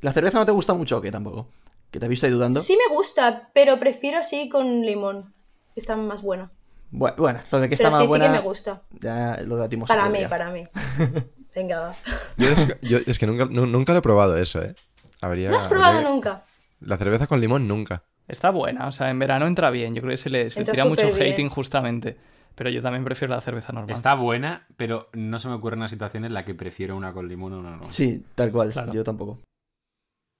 ¿La 0.00 0.12
cerveza 0.12 0.38
no 0.38 0.46
te 0.46 0.52
gusta 0.52 0.74
mucho 0.74 0.98
o 0.98 1.00
qué 1.00 1.10
tampoco? 1.10 1.48
¿Que 1.90 1.98
te 1.98 2.06
he 2.06 2.08
visto 2.08 2.26
ahí 2.26 2.32
dudando? 2.32 2.60
Sí 2.60 2.76
me 2.76 2.94
gusta, 2.94 3.50
pero 3.52 3.78
prefiero 3.78 4.18
así 4.18 4.48
con 4.48 4.82
limón. 4.86 5.32
Está 5.74 5.96
más 5.96 6.22
buena. 6.22 6.50
Bu- 6.92 7.14
Bueno, 7.16 7.40
lo 7.50 7.60
de 7.60 7.68
que 7.68 7.74
está 7.74 7.88
Pero 7.88 7.96
más 7.96 8.02
sí, 8.02 8.08
buena... 8.08 8.24
sí 8.26 8.32
que 8.32 8.38
me 8.38 8.44
gusta. 8.44 8.82
Ya 9.00 9.38
lo 9.44 9.56
debatimos 9.56 9.88
Para 9.88 10.08
mí, 10.08 10.18
día. 10.18 10.28
para 10.28 10.50
mí. 10.50 10.66
Venga, 11.54 11.80
va. 11.80 11.94
Yo 12.36 12.48
es, 12.48 12.64
que- 12.64 12.78
yo- 12.86 12.98
es 13.06 13.18
que 13.18 13.26
nunca, 13.26 13.44
nu- 13.46 13.66
nunca 13.66 13.92
lo 13.92 13.98
he 13.98 14.02
probado 14.02 14.36
eso, 14.38 14.62
¿eh? 14.62 14.74
Habría, 15.20 15.50
¿No 15.50 15.56
has 15.58 15.66
probado 15.66 15.96
habría- 15.98 16.08
nunca? 16.10 16.44
La 16.80 16.96
cerveza 16.96 17.26
con 17.26 17.40
limón 17.40 17.66
nunca. 17.66 18.04
Está 18.28 18.50
buena, 18.50 18.86
o 18.86 18.92
sea, 18.92 19.10
en 19.10 19.18
verano 19.18 19.46
entra 19.46 19.70
bien. 19.70 19.94
Yo 19.94 20.02
creo 20.02 20.12
que 20.12 20.16
se 20.18 20.30
le, 20.30 20.50
se 20.50 20.60
le 20.60 20.66
tira 20.70 20.84
mucho 20.84 21.06
bien. 21.12 21.32
hate 21.32 21.38
injustamente. 21.40 22.16
Pero 22.58 22.70
yo 22.70 22.82
también 22.82 23.04
prefiero 23.04 23.32
la 23.32 23.40
cerveza 23.40 23.72
normal. 23.72 23.92
Está 23.94 24.14
buena, 24.14 24.66
pero 24.76 25.08
no 25.12 25.38
se 25.38 25.46
me 25.46 25.54
ocurre 25.54 25.76
una 25.76 25.86
situación 25.86 26.24
en 26.24 26.34
la 26.34 26.44
que 26.44 26.54
prefiero 26.56 26.96
una 26.96 27.12
con 27.12 27.28
limón 27.28 27.52
o 27.52 27.60
una 27.60 27.76
no. 27.76 27.88
Sí, 27.88 28.24
tal 28.34 28.50
cual, 28.50 28.72
Claro. 28.72 28.92
yo 28.92 29.04
tampoco. 29.04 29.38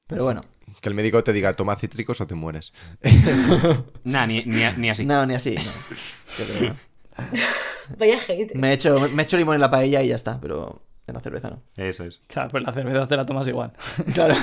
Pero 0.09 0.25
bueno, 0.25 0.41
Que 0.81 0.89
el 0.89 0.95
médico 0.97 1.23
te 1.23 1.33
diga 1.33 1.55
toma 1.55 1.77
cítricos 1.77 2.21
o 2.21 2.27
te 2.27 2.35
mueres. 2.35 2.73
Nah, 4.05 4.27
ni, 4.27 4.43
ni, 4.45 4.63
ni 4.77 4.91
así. 4.91 5.05
no, 5.05 5.25
ni 5.27 5.35
así. 5.35 5.55
no. 5.55 5.63
Yo 5.63 6.45
creo 6.45 6.59
que 6.59 6.69
no. 6.71 6.77
Vaya 7.99 8.19
hate. 8.29 8.55
Me 8.57 8.71
he 8.71 8.73
hecho, 8.73 9.09
me 9.11 9.23
he 9.23 9.25
hecho 9.25 9.37
limón 9.37 9.55
en 9.55 9.61
la 9.61 9.71
paella 9.71 10.03
y 10.03 10.09
ya 10.09 10.17
está, 10.17 10.41
pero 10.41 10.83
en 11.07 11.15
la 11.15 11.21
cerveza 11.21 11.51
no. 11.51 11.63
Eso 11.77 12.05
es. 12.05 12.21
Claro, 12.27 12.51
pues 12.51 12.65
la 12.65 12.73
cerveza 12.73 13.07
te 13.07 13.17
la 13.17 13.25
tomas 13.27 13.47
igual. 13.49 13.73
Claro. 14.13 14.35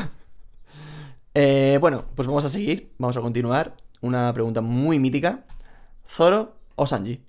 Eh, 1.33 1.77
bueno, 1.81 2.05
pues 2.15 2.27
vamos 2.27 2.45
a 2.45 2.49
seguir, 2.49 2.93
vamos 2.97 3.17
a 3.17 3.21
continuar. 3.21 3.75
Una 4.01 4.31
pregunta 4.33 4.61
muy 4.61 4.97
mítica. 4.99 5.43
¿Zoro 6.07 6.55
o 6.75 6.85
Sanji? 6.85 7.21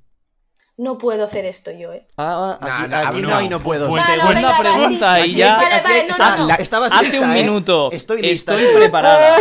No 0.78 0.98
puedo 0.98 1.24
hacer 1.24 1.46
esto 1.46 1.70
yo, 1.70 1.92
¿eh? 1.94 2.06
Ah, 2.18 2.58
No, 2.60 2.66
aquí, 2.68 2.88
no, 2.90 2.96
aquí 2.96 3.22
no. 3.22 3.28
no, 3.30 3.40
y 3.42 3.48
no 3.48 3.60
puedo. 3.60 3.88
Pues 3.88 4.04
segunda 4.04 4.34
venga, 4.34 4.58
pregunta 4.58 5.16
sí, 5.16 5.20
y 5.22 5.30
sí, 5.32 5.36
ya- 5.36 5.56
Vale, 5.56 5.82
vale, 5.82 6.06
no, 6.06 6.14
Ah, 6.18 6.36
no, 6.38 6.46
la- 6.46 6.98
Hace 6.98 7.18
un 7.20 7.30
¿eh? 7.30 7.42
minuto. 7.42 7.90
Estoy 7.92 8.20
lista. 8.20 8.54
Estoy 8.58 8.74
preparada. 8.76 9.36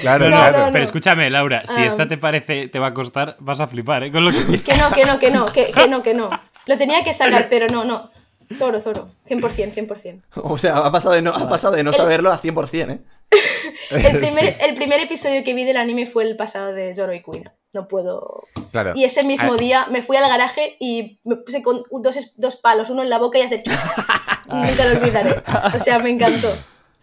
Claro, 0.00 0.28
No, 0.30 0.36
claro. 0.36 0.66
no. 0.66 0.72
Pero 0.72 0.84
escúchame, 0.84 1.30
Laura, 1.30 1.62
si 1.66 1.82
Ah. 1.82 1.86
esta 1.86 2.08
te 2.08 2.16
parece, 2.18 2.68
te 2.68 2.78
va 2.78 2.88
a 2.88 2.94
costar, 2.94 3.36
vas 3.38 3.60
a 3.60 3.68
flipar, 3.68 4.02
¿eh? 4.04 4.10
Con 4.12 4.24
lo 4.24 4.30
que 4.32 4.60
Que 4.62 4.74
no, 4.76 4.90
que 4.90 5.04
no, 5.04 5.18
que 5.18 5.30
no, 5.30 5.46
que, 5.46 5.70
que 5.70 5.86
no, 5.88 6.02
que 6.02 6.14
no. 6.14 6.30
Lo 6.66 6.76
tenía 6.78 7.04
que 7.04 7.12
sacar, 7.14 7.48
pero 7.48 7.66
no, 7.68 7.84
no. 7.84 8.10
Zoro, 8.56 8.80
Zoro. 8.80 9.10
100%, 9.28 9.72
100%. 9.72 10.22
O 10.34 10.58
sea, 10.58 10.78
ha 10.78 10.90
pasado 10.90 11.14
de 11.14 11.22
no, 11.22 11.30
ha 11.34 11.48
pasado 11.48 11.74
de 11.76 11.84
no 11.84 11.92
saberlo 11.92 12.32
a 12.32 12.40
100%, 12.40 12.90
¿eh? 12.90 13.00
El 13.90 14.18
primer, 14.18 14.56
el 14.60 14.74
primer 14.74 15.00
episodio 15.00 15.44
que 15.44 15.54
vi 15.54 15.64
del 15.64 15.76
anime 15.76 16.06
fue 16.06 16.24
el 16.24 16.36
pasado 16.36 16.72
de 16.72 16.92
Zoro 16.94 17.12
y 17.14 17.20
Kuina. 17.20 17.54
No 17.74 17.88
puedo. 17.88 18.44
Claro. 18.70 18.92
Y 18.94 19.04
ese 19.04 19.24
mismo 19.24 19.52
Ah, 19.54 19.56
día 19.56 19.86
me 19.90 20.02
fui 20.02 20.16
al 20.16 20.28
garaje 20.28 20.76
y 20.80 21.18
me 21.24 21.36
puse 21.36 21.62
con 21.62 21.80
dos, 21.90 22.32
dos 22.36 22.56
palos, 22.56 22.88
uno 22.88 23.02
en 23.02 23.10
la 23.10 23.18
boca 23.18 23.38
y 23.38 23.42
hacer. 23.42 23.62
Nunca 24.48 24.84
lo 24.86 24.98
olvidaré. 25.00 25.42
O 25.74 25.80
sea, 25.80 25.98
me 25.98 26.10
encantó. 26.10 26.54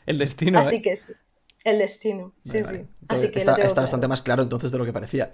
El 0.05 0.17
destino. 0.17 0.59
Así 0.59 0.77
¿eh? 0.77 0.81
que 0.81 0.95
sí. 0.95 1.13
El 1.63 1.77
destino. 1.79 2.33
Sí, 2.45 2.61
Vale, 2.61 2.63
vale. 2.63 2.77
sí. 2.77 2.83
Entonces, 3.01 3.25
Así 3.27 3.33
que 3.33 3.39
está, 3.39 3.81
bastante 3.81 4.07
más 4.07 4.21
claro 4.21 4.41
entonces 4.43 4.71
de 4.71 4.77
lo 4.77 4.85
que 4.85 4.93
parecía. 4.93 5.31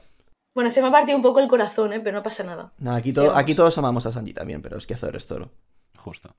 Bueno, 0.55 0.71
se 0.71 0.81
me 0.81 0.87
ha 0.87 0.91
partido 0.91 1.15
un 1.15 1.21
poco 1.21 1.39
el 1.39 1.47
corazón, 1.47 1.93
¿eh? 1.93 1.99
pero 1.99 2.17
no 2.17 2.23
pasa 2.23 2.43
nada. 2.43 2.73
No, 2.79 2.93
aquí, 2.93 3.09
Sí, 3.09 3.15
todo, 3.15 3.35
aquí 3.35 3.53
todos 3.53 3.77
amamos 3.77 4.05
a 4.07 4.11
Sanji 4.11 4.33
también, 4.33 4.61
pero 4.63 4.77
es 4.77 4.87
que 4.87 4.95
Zoro 4.95 5.17
es 5.17 5.25
Zoro. 5.27 5.51
Justo. 5.99 6.35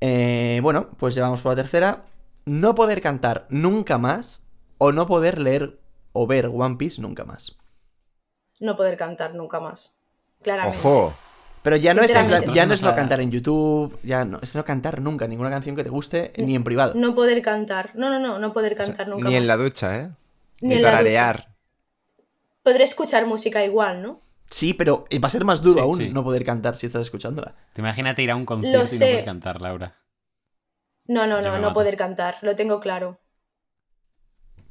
Eh, 0.00 0.58
bueno, 0.62 0.88
pues 0.98 1.14
llevamos 1.14 1.40
por 1.40 1.52
la 1.52 1.56
tercera. 1.62 2.04
No 2.46 2.74
poder 2.74 3.00
cantar 3.00 3.46
nunca 3.48 3.98
más 3.98 4.44
o 4.78 4.92
no 4.92 5.06
poder 5.06 5.38
leer 5.38 5.78
o 6.12 6.26
ver 6.26 6.46
One 6.46 6.76
Piece 6.76 7.00
nunca 7.00 7.24
más. 7.24 7.56
No 8.60 8.76
poder 8.76 8.96
cantar 8.96 9.34
nunca 9.34 9.58
más. 9.58 9.96
Claramente. 10.42 10.78
Ojo. 10.78 11.12
Pero 11.62 11.76
ya 11.76 11.92
no 11.92 12.02
es 12.02 12.12
ya 12.12 12.22
no 12.66 12.72
es 12.74 12.80
no 12.82 12.88
O 12.88 12.92
sea- 12.92 12.94
cantar 12.96 13.20
en 13.20 13.30
YouTube, 13.30 13.98
ya 14.02 14.24
no, 14.24 14.38
es 14.40 14.54
no 14.54 14.64
cantar 14.64 15.02
nunca 15.02 15.26
ninguna 15.26 15.50
canción 15.50 15.76
que 15.76 15.82
te 15.84 15.90
guste 15.90 16.32
ni 16.38 16.54
en 16.54 16.64
privado. 16.64 16.94
No 16.94 17.14
poder 17.14 17.42
cantar. 17.42 17.90
No, 17.94 18.08
no, 18.08 18.18
no, 18.18 18.38
no 18.38 18.52
poder 18.52 18.74
cantar 18.76 19.08
nunca 19.08 19.28
Ni 19.28 19.34
más. 19.34 19.40
en 19.42 19.46
la 19.46 19.56
ducha, 19.56 19.96
¿eh? 19.98 20.10
Ni 20.62 20.74
en 20.76 20.82
la. 20.82 21.46
Podré 22.62 22.84
escuchar 22.84 23.26
música 23.26 23.64
igual, 23.64 24.02
¿no? 24.02 24.20
Sí, 24.48 24.74
pero 24.74 25.04
va 25.22 25.28
a 25.28 25.30
ser 25.30 25.44
más 25.44 25.62
duro 25.62 25.74
Sí, 25.78 25.80
aún 25.80 25.98
sí. 25.98 26.10
no 26.10 26.24
poder 26.24 26.44
cantar 26.44 26.76
si 26.76 26.86
estás 26.86 27.02
escuchándola. 27.02 27.54
Te 27.72 27.80
imagínate 27.80 28.22
ir 28.22 28.30
a 28.30 28.36
un 28.36 28.44
concierto 28.46 28.78
y 28.94 28.98
no 28.98 29.04
poder 29.06 29.24
cantar, 29.24 29.60
Laura. 29.60 29.96
No, 31.06 31.26
no, 31.26 31.40
no, 31.42 31.58
no 31.58 31.72
poder 31.72 31.96
cantar. 31.96 32.36
Lo 32.42 32.56
tengo 32.56 32.80
claro. 32.80 33.18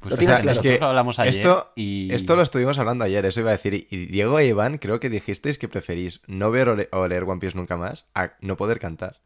Pues 0.00 0.10
Lo 0.10 0.14
o 0.14 0.18
tienes 0.18 0.36
sea, 0.38 0.42
claro. 0.42 0.56
Es 0.58 0.62
que 0.62 0.78
lo 0.80 0.86
hablamos 0.86 1.18
ayer 1.18 1.36
esto, 1.36 1.72
y... 1.76 2.12
esto 2.14 2.34
lo 2.34 2.42
estuvimos 2.42 2.78
hablando 2.78 3.04
ayer, 3.04 3.24
eso 3.26 3.40
iba 3.40 3.50
a 3.50 3.52
decir. 3.52 3.86
Y 3.90 4.06
Diego 4.06 4.38
e 4.38 4.46
Iván, 4.46 4.78
creo 4.78 4.98
que 4.98 5.10
dijisteis 5.10 5.58
que 5.58 5.68
preferís 5.68 6.22
no 6.26 6.50
ver 6.50 6.70
o, 6.70 6.76
le- 6.76 6.88
o 6.92 7.06
leer 7.06 7.24
One 7.24 7.38
Piece 7.38 7.56
nunca 7.56 7.76
más 7.76 8.10
a 8.14 8.32
no 8.40 8.56
poder 8.56 8.78
cantar. 8.78 9.20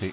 Sí. 0.00 0.12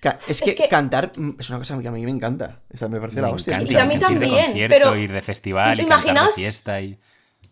Ca- 0.00 0.18
es, 0.28 0.42
Es 0.42 0.54
que, 0.54 0.68
cantar 0.68 1.12
es 1.38 1.48
una 1.50 1.58
cosa 1.60 1.80
que 1.80 1.86
a 1.88 1.92
mí 1.92 2.04
me 2.04 2.10
encanta. 2.10 2.60
O 2.72 2.76
sea, 2.76 2.88
me 2.88 3.00
parece 3.00 3.20
la 3.22 3.28
Me 3.28 3.34
hostia. 3.34 3.54
encanta 3.58 3.72
Y 3.72 3.76
a 3.76 3.84
mí 3.86 3.94
ir 3.94 4.00
de 4.00 4.04
también, 4.06 4.68
pero- 4.68 4.96
ir 4.96 5.12
de 5.12 5.22
festival 5.22 5.80
y 5.80 5.84
de 5.84 6.32
fiesta 6.34 6.80
y... 6.80 6.98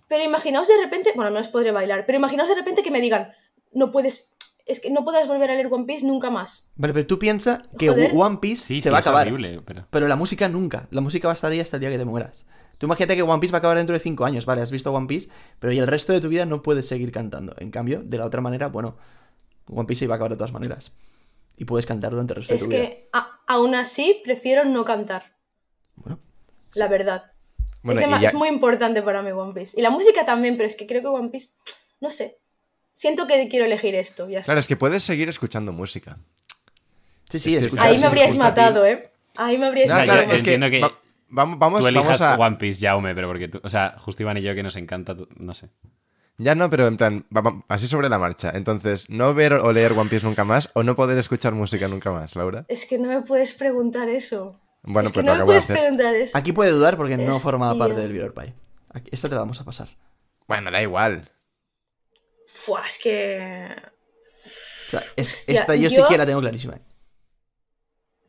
Pero 0.09 0.25
imaginaos 0.25 0.69
de 0.69 0.75
repente, 0.83 1.13
bueno, 1.15 1.31
no 1.31 1.39
os 1.41 1.49
podré 1.49 1.71
bailar, 1.73 2.05
pero 2.05 2.19
imaginaos 2.19 2.49
de 2.49 2.55
repente 2.57 2.83
que 2.83 2.91
me 2.91 3.01
digan, 3.01 3.33
no 3.73 3.91
puedes, 3.93 4.37
es 4.67 4.81
que 4.81 4.91
no 4.91 5.05
podrás 5.05 5.27
volver 5.29 5.51
a 5.51 5.55
leer 5.55 5.69
One 5.73 5.85
Piece 5.85 6.07
nunca 6.07 6.31
más. 6.31 6.71
Vale, 6.77 6.93
pero 6.95 7.07
tú 7.07 7.19
piensas 7.19 7.61
que 7.79 7.89
Joder. 7.89 8.13
One 8.15 8.39
Piece 8.41 8.65
Sí, 8.67 8.77
se 8.79 8.85
sí, 8.85 8.89
va 8.91 8.99
a 8.99 9.01
es 9.01 9.07
acabar. 9.07 9.27
horrible, 9.29 9.61
pero... 9.65 9.87
Pero 9.91 10.09
la 10.09 10.17
música 10.17 10.49
nunca. 10.49 10.89
La 10.91 11.01
música 11.01 11.29
va 11.29 11.33
a 11.33 11.35
estar 11.35 11.51
ahí 11.53 11.61
hasta 11.61 11.77
el 11.77 11.81
día 11.81 11.91
que 11.91 11.99
te 11.99 12.05
mueras. 12.05 12.47
Tú 12.79 12.87
imagínate 12.87 13.15
que 13.17 13.23
One 13.23 13.39
Piece 13.41 13.53
va 13.53 13.59
a 13.59 13.61
acabar 13.61 13.77
dentro 13.77 13.93
de 13.95 14.01
5 14.01 14.25
años, 14.25 14.45
vale, 14.47 14.61
has 14.63 14.73
visto 14.73 14.93
One 14.93 15.07
Piece, 15.07 15.31
pero 15.61 15.73
y 15.73 15.79
el 15.79 15.87
resto 15.87 16.13
de 16.13 16.21
tu 16.21 16.29
vida 16.29 16.47
no 16.47 16.63
puedes 16.63 16.87
seguir 16.89 17.13
cantando. 17.13 17.55
En 17.59 17.71
cambio, 17.71 18.03
de 18.05 18.19
la 18.19 18.27
otra 18.27 18.41
manera, 18.41 18.69
bueno, 18.69 18.97
One 19.69 19.87
Piece 19.87 20.01
se 20.01 20.05
iba 20.07 20.15
a 20.15 20.17
acabar 20.17 20.33
de 20.33 20.37
todas 20.37 20.53
maneras. 20.53 20.93
Y 21.57 21.65
puedes 21.65 21.87
cantar 21.87 22.11
durante 22.11 22.33
el 22.33 22.37
resto 22.39 22.55
Es 22.55 22.63
de 22.63 22.67
tu 22.67 22.71
vida. 22.71 22.81
que 22.83 23.09
a- 23.13 23.41
aún 23.47 23.75
así 23.77 24.21
prefiero 24.25 24.65
no 24.65 24.85
cantar, 24.85 25.37
Bueno, 25.97 26.19
la 26.75 26.89
verdad. 26.89 27.25
Bueno, 27.85 28.01
es, 28.01 28.09
ya- 28.21 28.29
es 28.29 28.35
muy 28.35 28.49
importante 28.49 29.03
para 29.03 29.23
mí 29.23 29.31
One 29.31 29.53
Piece. 29.55 29.79
Y 29.79 29.83
la 29.83 29.91
música 29.91 30.25
también, 30.25 30.57
pero 30.57 30.67
es 30.69 30.75
que 30.77 30.87
creo 30.87 31.03
que 31.03 31.09
One 31.09 31.29
Piece, 31.29 31.55
no 32.01 32.11
sé, 32.11 32.39
siento 32.95 33.27
que 33.27 33.49
quiero 33.49 33.65
elegir 33.67 33.95
esto, 33.95 34.29
ya 34.29 34.39
está. 34.41 34.47
Claro, 34.47 34.61
es 34.61 34.67
que 34.69 34.77
puedes 34.77 35.03
seguir 35.03 35.29
escuchando 35.29 35.73
música. 35.73 36.19
sí, 37.31 37.39
sí, 37.39 37.57
Es 37.57 37.73
que 37.75 37.81
Ahí 37.81 37.99
me 37.99 38.07
habríais 38.07 38.37
matado, 38.37 38.85
¿eh? 38.87 39.11
Ahí 39.37 39.57
me 39.59 39.67
habríais 39.67 39.89
No, 39.91 39.97
matado. 39.97 40.19
claro, 40.19 40.33
es 40.35 40.43
que, 40.43 40.55
entiendo 40.55 40.71
que 40.71 40.81
va- 40.81 40.99
vamos, 41.29 41.59
vamos, 41.59 41.81
Tú 41.81 41.87
elijas 41.87 42.21
vamos 42.21 42.39
a... 42.41 42.47
One 42.47 42.57
Piece, 42.57 42.87
Jaume, 42.87 43.15
pero 43.15 43.29
porque 43.29 43.49
tú... 43.49 43.61
O 43.65 43.71
sea, 43.71 43.95
justo 43.99 44.23
Iván 44.23 44.37
y 44.37 44.43
yo 44.43 44.55
que 44.55 44.63
nos 44.63 44.77
encanta, 44.77 45.17
tú- 45.17 45.29
no 45.37 45.55
sé. 45.55 45.71
Ya 46.39 46.55
no, 46.55 46.69
pero 46.71 46.87
en 46.87 46.97
plan, 46.97 47.25
va- 47.35 47.41
va- 47.43 47.63
así 47.69 47.87
sobre 47.87 48.09
la 48.09 48.19
marcha. 48.19 48.51
Entonces, 48.55 49.09
no 49.09 49.33
ver 49.35 49.53
o 49.55 49.73
leer 49.73 49.93
One 49.93 50.11
Piece 50.11 50.27
nunca 50.27 50.45
más 50.45 50.71
o 50.75 50.83
no 50.83 50.97
poder 50.97 51.17
escuchar 51.19 51.53
música 51.55 51.89
nunca 51.89 52.11
más, 52.13 52.37
Laura. 52.37 52.65
Es 52.69 52.85
que 52.87 52.99
no 52.99 53.09
me 53.09 53.21
puedes 53.23 53.53
preguntar 53.53 54.09
eso. 54.09 54.59
Bueno, 54.83 55.09
es 55.09 55.13
que 55.13 55.19
pues 55.23 55.27
no 55.27 55.35
lo 55.35 55.41
me 55.41 55.45
puedes 55.47 55.65
hacer. 55.65 55.77
preguntar 55.79 56.15
eso. 56.15 56.37
Aquí 56.37 56.53
puede 56.53 56.71
dudar 56.73 56.97
porque 56.97 57.17
no 57.17 57.39
formaba 57.39 57.79
parte 57.79 58.01
del 58.01 58.13
Beer 58.13 58.33
Pie. 58.35 58.53
Esta 59.11 59.29
te 59.29 59.35
la 59.37 59.41
vamos 59.43 59.61
a 59.61 59.65
pasar. 59.65 59.89
Bueno, 60.49 60.71
da 60.71 60.83
igual. 60.83 61.31
Fua, 62.55 62.87
es 62.87 62.99
que... 62.99 63.75
O 64.45 64.91
sea, 64.91 65.01
es- 65.17 65.29
Hostia, 65.29 65.55
esta 65.55 65.75
yo, 65.75 65.89
sí 65.89 65.97
yo- 65.97 66.07
que 66.09 66.19
la 66.19 66.27
tengo 66.27 66.41
clarísima. 66.41 66.79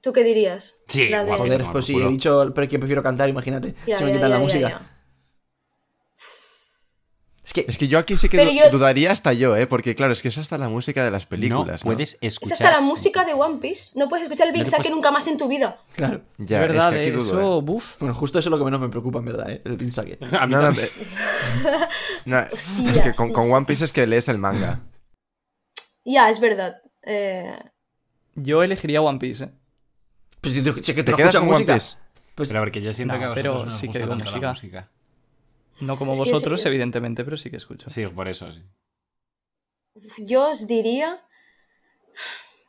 ¿Tú 0.02 0.12
qué 0.14 0.24
dirías? 0.24 0.78
Sí, 0.88 1.10
La 1.10 1.24
de-. 1.26 1.32
Joder, 1.34 1.66
pues 1.72 1.90
culo. 1.90 2.08
he 2.08 2.12
dicho 2.12 2.52
pero 2.56 2.68
que 2.70 2.80
prefiero 2.80 3.04
cantar, 3.04 3.28
imagínate. 3.30 3.74
Ya, 3.86 3.98
si 3.98 4.04
me 4.04 4.10
ya, 4.12 4.16
quitan 4.16 4.30
la 4.32 4.36
ya, 4.38 4.40
ya, 4.40 4.44
música. 4.44 4.93
Es 7.46 7.52
que, 7.52 7.66
Es 7.68 7.78
que 7.78 7.90
yo 7.90 8.00
aquí 8.00 8.16
sí 8.16 8.30
que 8.30 8.38
Pero 8.38 8.52
du- 8.52 8.56
yo- 8.58 8.70
dudaría 8.70 9.12
hasta 9.12 9.34
yo, 9.34 9.56
¿eh? 9.58 9.68
Porque 9.68 9.96
claro, 9.96 10.14
es 10.14 10.22
que 10.22 10.30
es 10.30 10.38
hasta 10.38 10.58
la 10.58 10.70
música 10.70 11.04
de 11.04 11.12
las 11.12 11.26
películas. 11.26 11.84
no 11.84 11.92
¿no? 11.92 11.96
puedes 11.96 12.14
Es 12.22 12.34
escuchar. 12.36 12.54
hasta 12.54 12.72
la 12.72 12.80
música 12.80 13.26
de 13.26 13.34
One 13.34 13.58
Piece. 13.60 13.92
No 14.00 14.08
puedes 14.08 14.24
escuchar 14.24 14.48
el 14.48 14.54
Big 14.54 14.64
No 14.64 14.70
puedes- 14.78 14.92
nunca 14.92 15.12
más 15.12 15.28
en 15.28 15.38
tu 15.38 15.50
vida. 15.50 15.78
claro. 15.96 16.22
Ya, 16.38 16.62
de 16.62 16.68
verdad, 16.68 16.88
es 16.88 16.94
que 16.94 17.02
aquí 17.02 17.12
dudo, 17.12 17.26
eso, 17.40 17.60
¿eh? 17.60 17.62
buf. 17.62 18.00
Bueno, 18.00 18.16
justo 18.16 18.40
eso 18.40 18.48
es 18.48 18.52
lo 18.52 18.58
que 18.58 18.64
menos 18.64 18.80
me 18.80 18.88
preocupa, 18.88 19.20
en 19.20 19.26
verdad, 19.26 19.50
¿eh? 19.50 19.62
el. 19.66 19.74
A 20.40 20.48
mí 20.48 20.54
No, 20.54 20.62
no, 20.62 20.72
no, 22.26 22.40
es 22.40 22.72
que 23.04 23.12
con. 23.14 23.32
One 23.36 23.66
Piece 23.66 23.84
es 23.86 23.92
que 23.94 24.08
lees 24.08 24.30
el 24.30 24.38
manga. 24.38 24.80
Ya, 26.06 26.30
es 26.30 26.40
verdad. 26.40 26.76
Eh, 27.06 27.58
Yo 28.36 28.64
elegiría 28.64 29.02
One 29.02 29.20
Piece, 29.20 29.44
¿eh? 29.46 29.50
Pues 30.42 30.54
si, 30.54 30.60
es 30.60 30.96
que 30.96 31.04
¿Te 31.04 31.14
quedas 31.14 31.36
con 31.36 31.46
música. 31.48 31.74
One 31.74 31.80
Piece? 31.82 31.96
Pues, 32.36 32.50
Pero 32.50 32.62
porque 32.62 32.82
yo 32.82 32.94
siento 32.94 33.14
No, 33.16 33.20
que 33.20 33.26
a 33.26 33.34
pero 33.34 33.52
vosotros 33.54 33.74
no 33.74 33.76
os 33.76 33.80
sí 33.82 33.88
que 33.88 34.00
gusta 34.00 34.00
digo 34.00 34.18
tanto 34.18 34.40
la 34.42 34.50
música. 34.50 34.90
No 35.82 35.98
como 35.98 36.14
Es 36.14 36.20
vosotros, 36.20 36.62
sí. 36.62 36.68
evidentemente, 36.68 37.24
pero 37.24 37.38
sí 37.38 37.50
que 37.50 37.58
escucho. 37.58 37.90
Sí, 37.90 38.06
por 38.08 38.28
eso, 38.28 38.52
sí. 38.52 38.62
yo 40.20 40.50
os 40.50 40.68
diría 40.68 41.22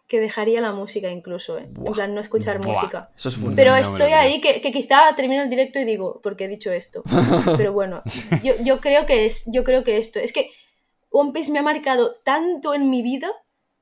que 0.09 0.21
dejaría 0.21 0.61
la 0.61 0.73
música 0.73 1.11
incluso, 1.11 1.59
¿eh? 1.59 1.67
Buah. 1.71 1.89
En 1.89 1.95
plan, 1.95 2.15
no 2.15 2.21
escuchar 2.21 2.59
Buah. 2.59 2.69
música. 2.69 3.11
eso 3.17 3.29
es 3.31 3.37
fuerte. 3.37 3.57
Pero 3.57 3.75
estoy 3.75 4.13
ahí 4.13 4.41
que, 4.41 4.61
que 4.61 4.73
quizá 4.73 5.15
termino 5.17 5.43
el 5.43 5.51
directo 5.51 5.79
y 5.79 5.85
digo, 5.85 6.21
¿por 6.23 6.37
qué 6.37 6.45
he 6.45 6.49
dicho 6.49 6.73
esto? 6.73 7.03
Pero 7.57 7.73
bueno, 7.73 8.03
yo, 8.43 8.55
yo 8.63 8.81
creo 8.81 9.07
que 9.07 9.25
es, 9.27 9.45
yo 9.53 9.65
creo 9.65 9.83
que 9.85 9.97
esto. 9.99 10.19
Es 10.19 10.33
que 10.33 10.51
One 11.11 11.33
Piece 11.33 11.51
me 11.53 11.59
ha 11.59 11.63
marcado 11.63 12.15
tanto 12.25 12.75
en 12.75 12.91
mi 12.91 13.03
vida 13.03 13.31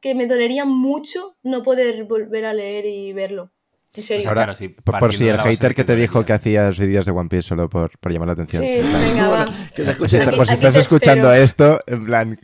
que 0.00 0.14
me 0.14 0.26
dolería 0.26 0.64
mucho 0.64 1.36
no 1.42 1.62
poder 1.62 2.04
volver 2.04 2.44
a 2.44 2.52
leer 2.52 2.86
y 2.86 3.12
verlo. 3.12 3.52
En 3.94 4.04
serio. 4.04 4.22
sea, 4.22 4.30
Ahora, 4.30 4.42
claro, 4.44 4.54
sí, 4.56 4.68
por, 4.68 5.12
si 5.12 5.28
el 5.28 5.38
hater 5.38 5.74
que 5.74 5.84
te 5.84 5.94
dijo 5.96 6.24
que 6.24 6.32
hacías 6.32 6.78
vídeos 6.78 7.04
de 7.04 7.12
One 7.12 7.28
Piece 7.28 7.48
solo 7.48 7.68
por, 7.68 7.98
por 7.98 8.10
llamar 8.12 8.28
la 8.28 8.32
atención. 8.32 8.62
Sí, 8.62 8.78
plan, 8.80 9.00
venga, 9.02 9.28
va. 9.28 9.44
Que 9.44 9.84
se 9.84 10.08
si 10.08 10.16
estás- 10.16 10.34
por 10.34 10.46
si 10.46 10.52
aquí 10.54 10.66
estás 10.66 10.74
te 10.74 10.80
escuchando 10.80 11.32
espero. 11.32 11.74
esto, 11.74 11.92
en 11.92 12.04
plan, 12.06 12.38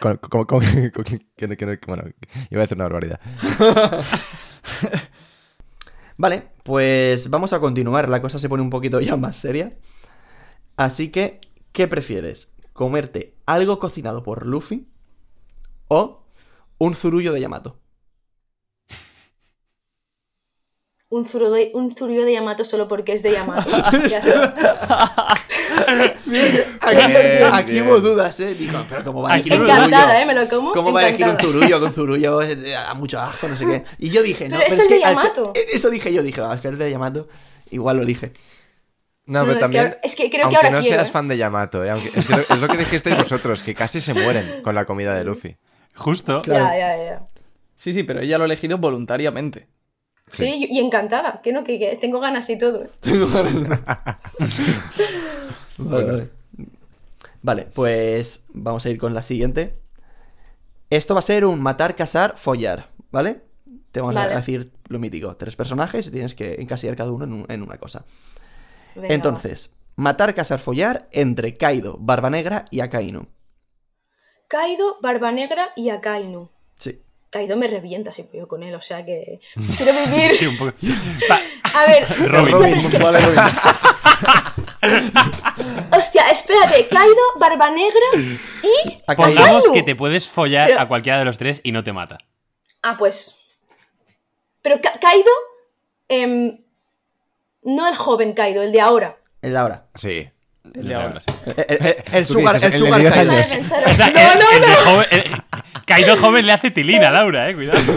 con- 0.00 0.16
con- 0.16 0.44
con- 0.46 0.90
con- 0.90 1.04
que 1.36 1.48
no- 1.48 1.56
que 1.56 1.66
no- 1.66 1.72
bueno, 1.86 2.04
iba 2.50 2.60
a 2.60 2.64
decir 2.64 2.76
una 2.78 2.84
barbaridad. 2.84 3.20
Vale, 6.16 6.48
pues 6.62 7.28
vamos 7.28 7.52
a 7.52 7.60
continuar. 7.60 8.08
La 8.08 8.22
cosa 8.22 8.38
se 8.38 8.48
pone 8.48 8.62
un 8.62 8.70
poquito 8.70 9.00
ya 9.00 9.16
más 9.16 9.36
seria. 9.36 9.74
Así 10.76 11.08
que, 11.10 11.40
¿qué 11.72 11.88
prefieres? 11.88 12.54
¿Comerte 12.72 13.36
algo 13.46 13.78
cocinado 13.78 14.22
por 14.22 14.46
Luffy 14.46 14.88
o 15.88 16.24
un 16.78 16.94
zurullo 16.94 17.32
de 17.32 17.40
Yamato? 17.40 17.80
Un 21.14 21.24
zurullo 21.24 21.52
de, 21.52 21.70
un 21.74 21.94
zurullo 21.94 22.24
de 22.24 22.32
Yamato 22.32 22.64
solo 22.64 22.88
porque 22.88 23.12
es 23.12 23.22
de 23.22 23.30
Yamato. 23.30 23.70
Ya 24.10 24.18
está. 24.18 24.52
Aquí, 26.80 27.12
Bien, 27.12 27.44
aquí 27.52 27.72
bien. 27.72 27.86
hubo 27.86 28.00
dudas, 28.00 28.38
¿eh? 28.40 28.54
Dijo, 28.54 28.84
pero 28.88 29.04
¿cómo 29.04 29.22
va 29.22 29.32
a 29.32 29.34
elegir 29.36 29.52
un 29.54 29.62
Encantada? 29.62 30.20
¿eh? 30.20 30.26
Me 30.26 30.34
lo 30.34 30.48
como. 30.48 30.72
¿Cómo 30.72 30.92
va 30.92 31.00
a 31.02 31.08
elegir 31.08 31.26
un 31.28 31.38
zurullo? 31.38 31.78
Con 31.80 31.92
zurullo 31.92 32.42
eh, 32.42 32.56
da 32.56 32.94
mucho 32.94 33.20
asco, 33.20 33.46
no 33.46 33.56
sé 33.56 33.64
qué. 33.64 33.84
Y 33.98 34.10
yo 34.10 34.22
dije, 34.24 34.48
no, 34.48 34.56
Pero 34.58 34.62
pero 34.68 34.74
es 34.74 34.78
es 34.78 34.84
el 34.84 34.88
que 34.88 34.98
de 34.98 35.04
al 35.04 35.14
ser- 35.16 35.22
Yamato. 35.34 35.52
Eso 35.72 35.90
dije 35.90 36.12
yo, 36.12 36.22
dije, 36.24 36.40
al 36.40 36.60
ser 36.60 36.76
de 36.76 36.90
Yamato, 36.90 37.28
igual 37.70 37.98
lo 37.98 38.02
elige. 38.02 38.32
No, 39.26 39.40
No, 39.40 39.46
pero 39.46 39.52
es 39.52 39.56
que 39.56 39.60
también, 39.60 39.96
es 40.02 40.16
que 40.16 40.30
creo 40.30 40.40
que 40.40 40.42
aunque 40.42 40.56
ahora 40.56 40.70
no 40.70 40.80
quiero, 40.80 40.96
seas 40.96 41.08
¿eh? 41.08 41.12
fan 41.12 41.28
de 41.28 41.36
Yamato, 41.36 41.84
¿eh? 41.84 41.90
Aunque, 41.90 42.08
es, 42.18 42.26
que 42.26 42.34
lo, 42.34 42.40
es 42.42 42.58
lo 42.58 42.68
que 42.68 42.76
dijisteis 42.76 43.16
vosotros, 43.16 43.62
que 43.62 43.72
casi 43.74 44.00
se 44.00 44.14
mueren 44.14 44.62
con 44.62 44.74
la 44.74 44.84
comida 44.84 45.14
de 45.14 45.22
Luffy. 45.24 45.56
Justo. 45.94 46.42
Claro. 46.42 46.64
Ya, 46.64 46.76
ya, 46.78 46.96
ya. 47.04 47.24
Sí, 47.76 47.92
sí, 47.92 48.02
pero 48.02 48.20
ella 48.20 48.36
lo 48.38 48.44
ha 48.44 48.46
elegido 48.46 48.78
voluntariamente. 48.78 49.68
Sí, 50.36 50.66
y 50.70 50.78
encantada. 50.80 51.40
Que 51.42 51.52
no, 51.52 51.64
que, 51.64 51.78
que 51.78 51.96
tengo 51.96 52.20
ganas 52.20 52.48
y 52.50 52.58
todo. 52.58 52.88
Vale, 55.78 56.04
vale. 56.04 56.30
Vale, 57.42 57.66
pues 57.74 58.46
vamos 58.54 58.84
a 58.86 58.90
ir 58.90 58.98
con 58.98 59.12
la 59.14 59.22
siguiente. 59.22 59.78
Esto 60.90 61.14
va 61.14 61.20
a 61.20 61.22
ser 61.22 61.44
un 61.44 61.60
matar, 61.60 61.94
casar, 61.96 62.34
follar, 62.38 62.88
¿vale? 63.10 63.42
Te 63.92 64.00
vamos 64.00 64.14
Vale. 64.14 64.32
a 64.32 64.36
decir 64.36 64.72
lo 64.88 64.98
mítico. 64.98 65.36
Tres 65.36 65.56
personajes 65.56 66.06
y 66.08 66.12
tienes 66.12 66.34
que 66.34 66.54
encasillar 66.54 66.96
cada 66.96 67.10
uno 67.12 67.24
en, 67.24 67.32
un- 67.32 67.46
en 67.48 67.62
una 67.62 67.76
cosa. 67.76 68.04
Venga, 68.94 69.14
Entonces, 69.14 69.74
matar, 69.96 70.34
casar, 70.34 70.58
follar 70.58 71.08
entre 71.12 71.56
Kaido, 71.56 71.96
Barba 72.00 72.30
Negra 72.30 72.64
y 72.70 72.80
Akainu. 72.80 73.26
Kaido, 74.48 74.96
Barba 75.02 75.32
Negra 75.32 75.70
y 75.76 75.90
Akainu. 75.90 76.48
Sí. 76.76 77.00
Kaido 77.34 77.56
me 77.56 77.66
revienta 77.66 78.12
si 78.12 78.22
fui 78.22 78.38
yo 78.38 78.46
con 78.46 78.62
él, 78.62 78.72
o 78.76 78.80
sea 78.80 79.04
que. 79.04 79.40
Quiero 79.76 79.92
vivir. 80.06 80.36
Sí, 80.38 80.46
un 80.46 80.56
poco. 80.56 80.72
A 81.74 81.86
ver, 81.86 82.06
Robin. 82.30 82.54
hostia, 82.54 82.60
pero 82.68 82.76
es 82.78 82.88
que- 82.88 82.98
Vale, 82.98 83.18
Robin. 83.20 83.40
hostia, 85.92 86.30
espérate. 86.30 86.86
Kaido, 86.88 87.16
Barba 87.38 87.70
Negra 87.70 88.06
y. 88.62 89.02
Pongamos 89.16 89.70
que 89.72 89.82
te 89.82 89.96
puedes 89.96 90.28
follar 90.28 90.68
Pero- 90.68 90.80
a 90.80 90.86
cualquiera 90.88 91.18
de 91.18 91.24
los 91.24 91.36
tres 91.38 91.60
y 91.64 91.72
no 91.72 91.82
te 91.82 91.92
mata. 91.92 92.18
Ah, 92.82 92.94
pues. 92.98 93.38
Pero 94.62 94.80
Ka- 94.80 94.98
Kaido. 95.00 95.30
em, 96.08 96.58
no 97.62 97.88
el 97.88 97.96
joven 97.96 98.34
Kaido, 98.34 98.62
el 98.62 98.70
de 98.72 98.80
ahora. 98.80 99.18
El 99.42 99.50
de 99.52 99.58
ahora. 99.58 99.86
Sí. 99.94 100.30
El 100.72 100.88
de 100.88 100.94
ahora. 100.94 101.20
El, 101.46 101.76
el- 101.86 101.96
el 102.12 102.26
¿Tú 102.26 102.32
sugar, 102.34 102.56
el 102.56 102.64
el 102.64 102.70
de 102.72 102.78
sugar 102.78 103.00
10 103.00 103.12
Kaido. 103.12 103.30
Vale, 103.32 103.42
años? 103.42 103.52
pensaros- 103.54 103.92
O 103.92 103.94
sea, 103.94 104.10
no, 104.10 104.20
no, 104.34 104.66
no. 104.66 104.74
joven, 104.76 105.06
el- 105.10 105.82
Kaido 105.86 106.16
joven 106.16 106.46
le 106.46 106.52
hace 106.52 106.70
tilina 106.70 107.08
a 107.08 107.12
Laura, 107.12 107.50
eh, 107.50 107.54
cuidado. 107.54 107.80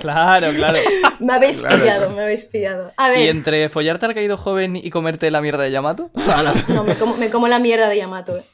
Claro, 0.00 0.52
claro. 0.52 0.78
Me 1.18 1.32
habéis 1.32 1.60
pillado, 1.60 2.10
me 2.10 2.22
habéis 2.22 2.44
pillado. 2.44 2.92
A 2.96 3.08
¿Y 3.08 3.12
ver, 3.18 3.28
entre 3.30 3.68
follarte 3.68 4.06
al 4.06 4.14
caído 4.14 4.36
joven 4.36 4.76
y 4.76 4.90
comerte 4.90 5.28
la 5.32 5.40
mierda 5.40 5.64
de 5.64 5.72
Yamato? 5.72 6.12
no, 6.68 6.84
me 6.84 6.94
como, 6.94 7.16
me 7.16 7.30
como 7.30 7.48
la 7.48 7.58
mierda 7.58 7.88
de 7.88 7.96
Yamato. 7.96 8.36
eh. 8.36 8.44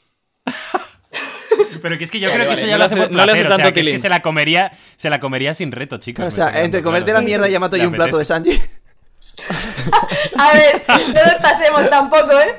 Pero 1.83 1.99
que 1.99 2.05
es 2.05 2.11
que 2.11 2.19
yo 2.19 2.31
Vale, 2.31 2.45
creo 2.47 2.55
que 2.55 2.55
vale, 2.55 2.61
eso 2.63 2.65
no 2.65 2.71
ya 2.71 2.77
le 2.77 2.79
lo 2.79 2.85
hace 2.87 2.97
no 2.97 3.27
le 3.27 3.33
hace 3.33 3.43
placer, 3.43 3.47
o 3.47 3.49
sea, 3.49 3.57
tanto 3.59 3.73
que 3.75 3.81
es 3.81 3.89
que 3.91 3.99
se 3.99 4.09
la 4.09 4.23
comería, 4.23 4.73
se 4.97 5.11
la 5.11 5.21
comería 5.21 5.53
sin 5.53 5.71
reto, 5.71 5.99
chicos. 5.99 6.25
O 6.25 6.31
sea, 6.31 6.63
entre 6.63 6.83
comerte 6.83 7.11
claro. 7.11 7.21
la 7.21 7.27
mierda 7.27 7.45
de 7.45 7.53
Yamato 7.53 7.77
y 7.77 7.81
Le 7.81 7.87
un 7.89 7.93
plato 7.93 8.17
de. 8.17 8.25
Sanji. 8.25 8.59
A 10.39 10.53
ver, 10.55 10.83
no 10.89 11.23
nos 11.25 11.35
pasemos 11.43 11.91
tampoco, 11.91 12.33
¿eh? 12.41 12.59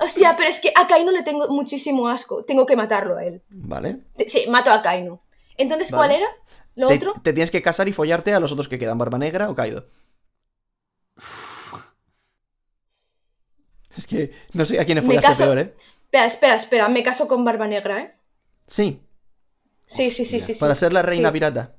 Hostia, 0.00 0.34
pero 0.36 0.48
es 0.48 0.60
que 0.60 0.72
a 0.74 0.86
Kaino 0.86 1.10
le 1.12 1.22
tengo 1.22 1.48
muchísimo 1.48 2.08
asco. 2.08 2.44
Tengo 2.44 2.64
que 2.66 2.76
matarlo 2.76 3.16
a 3.16 3.24
él. 3.24 3.42
Vale. 3.50 3.98
Sí, 4.26 4.44
mato 4.48 4.70
a 4.72 4.82
Kaino. 4.82 5.22
Entonces, 5.56 5.90
¿cuál 5.90 6.10
Vale. 6.10 6.16
era? 6.16 6.26
¿Lo 6.74 6.88
Te, 6.88 6.94
otro? 6.94 7.12
te 7.22 7.32
tienes 7.32 7.50
que 7.50 7.60
casar 7.62 7.88
y 7.88 7.92
follarte 7.92 8.32
a 8.32 8.40
los 8.40 8.52
otros 8.52 8.68
que 8.68 8.78
quedan, 8.78 8.96
Barba 8.98 9.18
Negra 9.18 9.50
o 9.50 9.54
Kaido. 9.54 9.86
Es 13.96 14.06
que 14.06 14.32
no 14.54 14.64
sé 14.64 14.80
a 14.80 14.84
quién 14.84 15.02
follase 15.02 15.26
caso- 15.26 15.44
peor, 15.44 15.58
¿eh? 15.58 15.74
Espera, 16.04 16.26
espera, 16.26 16.54
espera. 16.54 16.88
Me 16.88 17.02
caso 17.02 17.28
con 17.28 17.44
Barba 17.44 17.66
Negra, 17.66 18.00
¿eh? 18.00 18.14
Sí, 18.66 19.00
Sí, 19.84 20.10
sí, 20.10 20.24
sí, 20.24 20.40
sí. 20.40 20.54
sí. 20.54 20.60
para 20.60 20.74
ser 20.74 20.92
la 20.92 21.02
reina 21.02 21.28
Sí, 21.28 21.32
pirata. 21.34 21.74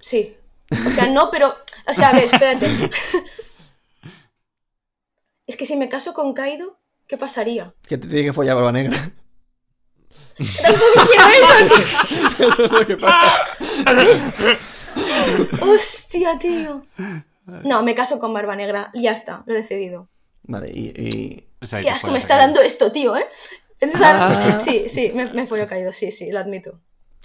Sí. 0.00 0.36
O 0.86 0.90
sea, 0.90 1.06
no, 1.08 1.30
pero. 1.30 1.54
O 1.88 1.94
sea, 1.94 2.10
a 2.10 2.12
ver, 2.12 2.24
espérate. 2.24 2.66
Es 5.48 5.56
que 5.56 5.66
si 5.66 5.74
me 5.76 5.88
caso 5.88 6.14
con 6.14 6.32
Kaido, 6.34 6.78
¿qué 7.08 7.16
pasaría? 7.16 7.74
Que 7.88 7.98
te 7.98 8.06
tiene 8.06 8.26
que 8.26 8.32
follar 8.32 8.54
Barba 8.54 8.70
Negra. 8.70 8.96
Tampoco 10.62 11.10
quiero 11.10 11.26
eso. 11.28 12.48
Eso 12.52 12.64
es 12.64 12.70
lo 12.70 12.86
que 12.86 12.96
pasa. 12.96 13.44
Hostia, 15.60 16.38
tío. 16.38 16.84
No, 17.64 17.82
me 17.82 17.94
caso 17.94 18.18
con 18.20 18.32
Barba 18.32 18.54
Negra. 18.56 18.90
Ya 18.94 19.12
está, 19.12 19.42
lo 19.46 19.54
he 19.54 19.56
decidido. 19.56 20.08
Vale, 20.44 20.70
y... 20.72 20.88
y- 20.96 21.44
O 21.60 21.66
sea, 21.66 21.80
Qué 21.80 21.86
que 21.86 21.90
asco 21.90 22.12
me 22.12 22.18
está 22.18 22.36
dando 22.36 22.60
esto, 22.60 22.92
tío, 22.92 23.16
¿eh? 23.16 23.26
Ah. 24.00 24.60
Sí, 24.62 24.84
sí, 24.88 25.10
me, 25.14 25.32
me 25.32 25.46
follo 25.46 25.66
caído, 25.66 25.92
sí, 25.92 26.10
sí, 26.12 26.30
lo 26.30 26.38
admito. 26.40 26.80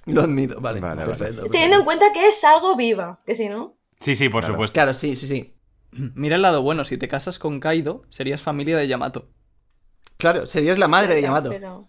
Lo 0.06 0.22
admito, 0.24 0.60
vale. 0.60 0.80
Vale, 0.80 1.04
vale. 1.04 1.16
perfecto. 1.16 1.50
Teniendo 1.52 1.78
en 1.78 1.86
cuenta 1.86 2.12
que 2.14 2.28
es 2.28 2.44
algo 2.44 2.76
viva, 2.76 3.20
que 3.26 3.36
si 3.36 3.48
no. 3.50 3.76
Sí, 4.00 4.16
sí, 4.16 4.30
por 4.30 4.42
Claro. 4.42 4.56
supuesto. 4.56 4.74
Claro, 4.74 4.94
sí, 4.96 5.16
sí, 5.16 5.28
sí. 5.28 5.53
Mira 6.16 6.36
el 6.36 6.42
lado 6.42 6.62
bueno, 6.62 6.86
si 6.86 6.98
te 6.98 7.08
casas 7.08 7.40
con 7.40 7.60
Kaido, 7.60 8.04
serías 8.10 8.42
familia 8.42 8.78
de 8.78 8.88
Yamato. 8.88 9.30
Claro, 10.18 10.48
serías 10.48 10.78
la 10.78 10.88
madre 10.88 11.16
de 11.16 11.22
Ya, 11.22 11.28
Yamato. 11.28 11.50
pero- 11.50 11.88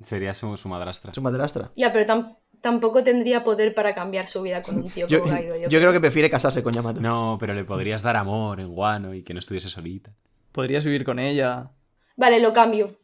Sería 0.00 0.34
su, 0.34 0.56
su 0.56 0.68
madrastra. 0.68 1.12
Su 1.12 1.22
madrastra. 1.22 1.70
Ya, 1.76 1.92
pero 1.92 2.04
tam- 2.06 2.36
tampoco 2.60 3.04
tendría 3.04 3.44
poder 3.44 3.72
para 3.74 3.94
cambiar 3.94 4.26
su 4.26 4.42
vida 4.42 4.62
con 4.62 4.76
un 4.78 4.90
tío 4.90 5.06
Yo, 5.06 5.20
como 5.20 5.32
Kaido. 5.34 5.56
yo 5.56 5.78
creo 5.78 5.92
que 5.92 6.00
prefiere 6.00 6.28
casarse 6.30 6.62
con 6.62 6.72
Yamato. 6.72 7.00
No, 7.00 7.36
pero 7.38 7.54
le 7.54 7.64
podrías 7.64 8.02
dar 8.02 8.16
amor 8.16 8.58
en 8.60 8.68
Guano 8.74 9.14
y 9.14 9.22
que 9.22 9.32
no 9.34 9.38
estuviese 9.40 9.68
solita. 9.68 10.10
Podrías 10.50 10.84
vivir 10.84 11.04
con 11.04 11.18
ella. 11.18 11.70
Vale, 12.16 12.40
lo 12.40 12.52
cambio. 12.52 12.96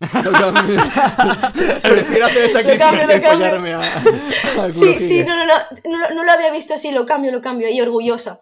Lo 0.24 0.32
cambio. 0.32 0.80
Prefiero 1.82 2.26
hacer 2.26 2.44
esa 2.44 2.62
que 2.64 2.76
follarme 2.76 3.74
a, 3.74 3.80
a 3.80 4.68
Sí, 4.70 4.94
sí, 4.94 5.24
no, 5.24 5.36
no, 5.36 5.44
no, 5.46 5.54
no, 5.84 5.98
lo- 6.08 6.14
no 6.16 6.24
lo 6.24 6.32
había 6.32 6.50
visto 6.50 6.74
así, 6.74 6.90
lo 6.90 7.06
cambio, 7.06 7.30
lo 7.30 7.40
cambio, 7.40 7.68
y 7.70 7.80
orgullosa. 7.80 8.40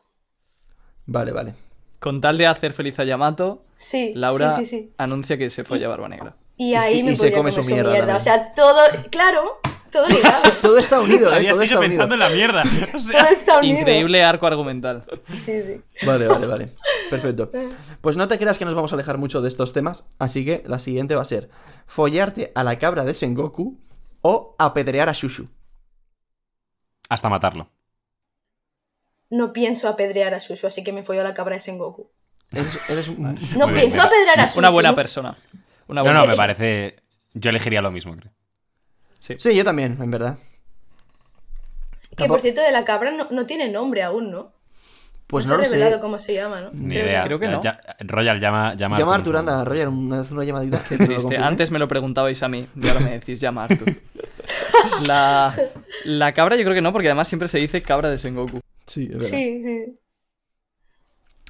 Vale, 1.12 1.32
vale. 1.32 1.55
Con 1.99 2.20
tal 2.20 2.39
de 2.39 2.47
hacer 2.47 2.73
feliz 2.73 2.99
a 3.01 3.05
Yamato, 3.05 3.65
Sí, 3.74 4.12
Laura 4.15 4.53
sí, 4.53 4.65
sí, 4.65 4.78
sí. 4.78 4.93
anuncia 4.97 5.37
que 5.37 5.51
se 5.51 5.65
folla 5.65 5.89
Barba 5.89 6.09
Negra. 6.09 6.37
Y 6.57 6.70
Y- 6.70 6.74
ahí 6.77 6.99
y 7.01 7.03
me 7.03 7.11
se 7.16 7.16
podría 7.16 7.37
come 7.39 7.51
comer 7.51 7.65
su 7.65 7.70
mierda. 7.74 8.16
O 8.16 8.20
sea, 8.20 8.55
todo, 8.55 8.78
claro, 9.11 9.59
todo 9.91 10.07
ligado. 10.09 10.43
Todo 10.62 10.78
está 10.78 11.01
unido, 11.01 11.28
¿eh? 11.37 11.49
Todo 11.51 11.62
está 11.62 11.78
unido. 11.78 11.81
pensando 11.81 12.15
en 12.15 12.20
la 12.20 12.28
mierda. 12.28 12.62
O 12.95 12.99
sea, 13.01 13.20
todo 13.23 13.28
está 13.32 13.59
unido. 13.59 13.78
Increíble 13.81 14.23
arco 14.23 14.47
argumental. 14.47 15.05
Sí, 15.28 15.61
sí. 15.62 15.81
Vale, 16.07 16.28
vale, 16.28 16.47
vale. 16.47 16.69
Perfecto. 17.11 17.51
Pues 18.01 18.16
no 18.16 18.28
te 18.28 18.39
creas 18.39 18.57
que 18.57 18.65
nos 18.65 18.74
vamos 18.77 18.93
a 18.93 18.95
alejar 18.95 19.19
mucho 19.19 19.43
de 19.43 19.49
estos 19.49 19.73
temas, 19.73 20.07
así 20.20 20.45
que 20.45 20.62
la 20.66 20.78
siguiente 20.78 21.16
va 21.16 21.23
a 21.23 21.27
ser 21.27 21.51
follarte 21.87 22.53
a 22.55 22.62
la 22.62 22.78
cabra 22.78 23.05
de 23.05 23.15
Sengoku 23.16 23.78
o 24.23 24.55
apedrear 24.61 25.09
a 25.09 25.12
Shushu. 25.12 25.49
Hasta 27.09 27.28
matarlo. 27.28 27.69
No 29.31 29.52
pienso 29.52 29.89
apedrear 29.89 30.35
a 30.35 30.39
Shushu, 30.39 30.66
así 30.66 30.82
que 30.85 30.93
me 30.93 31.02
follo 31.02 31.20
a 31.20 31.24
la 31.24 31.35
cabra 31.35 31.55
de 31.55 31.61
Sengoku. 31.61 32.11
Eres, 32.52 32.90
eres 32.90 33.09
un... 33.09 33.39
No 33.57 33.69
Muy 33.69 33.78
pienso 33.78 34.01
apedrear 34.02 34.40
a 34.40 34.47
Shushu. 34.47 34.59
Una 34.59 34.70
buena 34.70 34.94
persona. 34.94 35.36
Una 35.86 36.01
No, 36.01 36.05
buena 36.05 36.20
no, 36.23 36.27
me 36.27 36.36
parece. 36.36 36.97
Yo 37.35 37.51
elegiría 37.51 37.81
lo 37.81 37.90
mismo, 37.93 38.15
creo. 38.16 38.32
Sí, 39.20 39.55
yo 39.55 39.65
también, 39.65 39.97
en 40.01 40.11
verdad. 40.11 40.36
Que 42.11 42.16
Tampoco- 42.16 42.28
por 42.35 42.40
cierto, 42.43 42.61
de 42.61 42.73
la 42.73 42.85
cabra 42.85 43.11
no, 43.12 43.28
no 43.31 43.47
tiene 43.47 43.69
nombre 43.69 44.02
aún, 44.02 44.31
¿no? 44.31 44.52
Pues 45.28 45.47
no, 45.47 45.57
no, 45.57 45.62
se 45.62 45.69
lo 45.69 45.70
revelado 45.74 45.97
sé. 45.98 46.01
cómo 46.01 46.19
se 46.19 46.35
llama, 46.35 46.61
¿no? 46.61 46.70
Ni 46.73 46.89
Creo 46.89 47.05
que 47.05 47.09
idea. 47.11 47.20
no. 47.20 47.27
creo 47.27 47.39
que 47.39 47.48
no. 47.48 47.62
Ya- 47.62 47.81
Royal, 48.01 48.40
llama, 48.40 48.74
llama 48.74 48.98
Llama 48.98 49.12
a 49.12 49.15
Arthur. 49.15 49.36
Anda, 49.36 49.65
Roger, 49.65 49.86
una, 49.89 50.23
una 50.23 50.44
llamadita. 50.44 50.82
que 50.89 50.97
te 50.97 51.07
lo 51.07 51.16
Este, 51.19 51.36
antes 51.36 51.70
me 51.70 51.78
lo 51.78 51.86
preguntabais 51.86 52.43
a 52.43 52.48
mí 52.48 52.66
y 52.74 52.89
ahora 52.89 52.98
me 52.98 53.11
decís 53.11 53.39
llama 53.39 53.62
a 53.62 53.65
Arthur. 53.66 53.94
La, 55.07 55.55
la 56.05 56.32
cabra 56.32 56.57
yo 56.57 56.62
creo 56.65 56.74
que 56.74 56.81
no, 56.82 56.93
porque 56.93 57.09
además 57.09 57.28
siempre 57.28 57.47
se 57.48 57.59
dice 57.59 57.82
cabra 57.82 58.09
de 58.09 58.19
Sengoku. 58.19 58.61
Sí, 58.91 59.05
es 59.05 59.19
verdad. 59.19 59.29
Sí, 59.29 59.62
sí. 59.62 59.99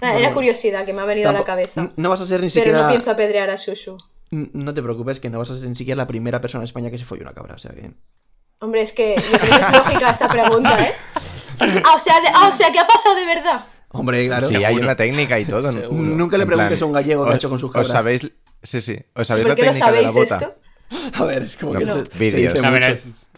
Ah, 0.03 0.12
Bueno, 0.12 0.19
era 0.19 0.35
curiosidad 0.35 0.85
que 0.85 0.93
me 0.93 1.01
ha 1.03 1.05
venido 1.05 1.31
a 1.31 1.33
la 1.33 1.45
cabeza. 1.45 1.93
No 1.97 2.09
vas 2.11 2.21
a 2.21 2.27
ser 2.27 2.41
ni 2.41 2.49
Pero 2.49 2.53
siquiera. 2.65 2.83
no 2.83 2.89
pienso 2.89 3.11
apedrear 3.11 3.49
a 3.51 3.57
Shushu. 3.57 3.97
No 4.31 4.75
te 4.75 4.83
preocupes, 4.83 5.21
que 5.21 5.31
no 5.31 5.39
vas 5.39 5.51
a 5.51 5.57
ser 5.57 5.69
ni 5.69 5.75
siquiera 5.77 5.97
la 5.97 6.07
primera 6.07 6.41
persona 6.41 6.62
en 6.62 6.67
España 6.67 6.91
que 6.91 6.99
se 6.99 7.05
folle 7.05 7.23
una 7.23 7.33
cabra, 7.33 7.55
o 7.55 7.59
sea 7.59 7.73
que. 7.73 7.91
Hombre, 8.61 8.83
es 8.83 8.93
que 8.93 9.17
yo 9.17 9.39
creo 9.39 9.41
que 9.41 9.61
es 9.61 9.73
lógica 9.73 10.11
esta 10.11 10.29
pregunta, 10.29 10.85
¿eh? 10.87 10.93
Ah, 11.85 11.95
o 11.97 11.99
sea, 11.99 12.21
de- 12.21 12.29
ah, 12.35 12.49
o 12.49 12.53
sea, 12.53 12.71
¿qué 12.73 12.79
ha 12.79 12.87
pasado 12.87 13.15
de 13.15 13.27
verdad? 13.27 13.65
Hombre, 13.91 14.27
claro. 14.27 14.47
Sí, 14.47 14.57
hay 14.65 14.77
una 14.77 14.97
técnica 14.97 15.39
y 15.41 15.45
todo. 15.45 15.73
¿no? 15.73 15.81
Seguro. 15.81 16.01
Nunca 16.03 16.39
le 16.39 16.47
plan, 16.47 16.57
preguntes 16.59 16.81
a 16.83 16.87
un 16.87 16.93
gallego 16.93 17.25
qué 17.25 17.31
ha 17.31 17.33
os- 17.33 17.37
hecho 17.39 17.51
con 17.51 17.59
sus 17.59 17.69
¿Os 17.69 17.73
cabras. 17.75 17.93
sabéis? 17.93 18.33
Sí, 18.62 18.81
sí. 18.81 18.99
¿Os 19.15 19.27
sabéis 19.27 19.45
¿Por 19.47 19.51
la 19.51 19.57
qué 19.57 19.62
lo 19.67 19.73
técnica 19.73 19.93
de 19.93 20.03
la 20.03 20.09
sabéis 20.12 20.31
bota? 20.31 20.37
esto? 20.37 20.61
A 21.23 21.27
ver, 21.27 21.43
es 21.43 21.57
como 21.57 21.73
No, 21.75 21.79
que 21.81 21.85
no. 21.87 21.95
se, 21.95 22.05
se 22.11 22.19
Vídeos. 22.19 22.55
dice 22.55 22.67
A 22.67 22.71
ver, 22.71 22.81
mucho. 22.83 22.93
es- 22.93 23.30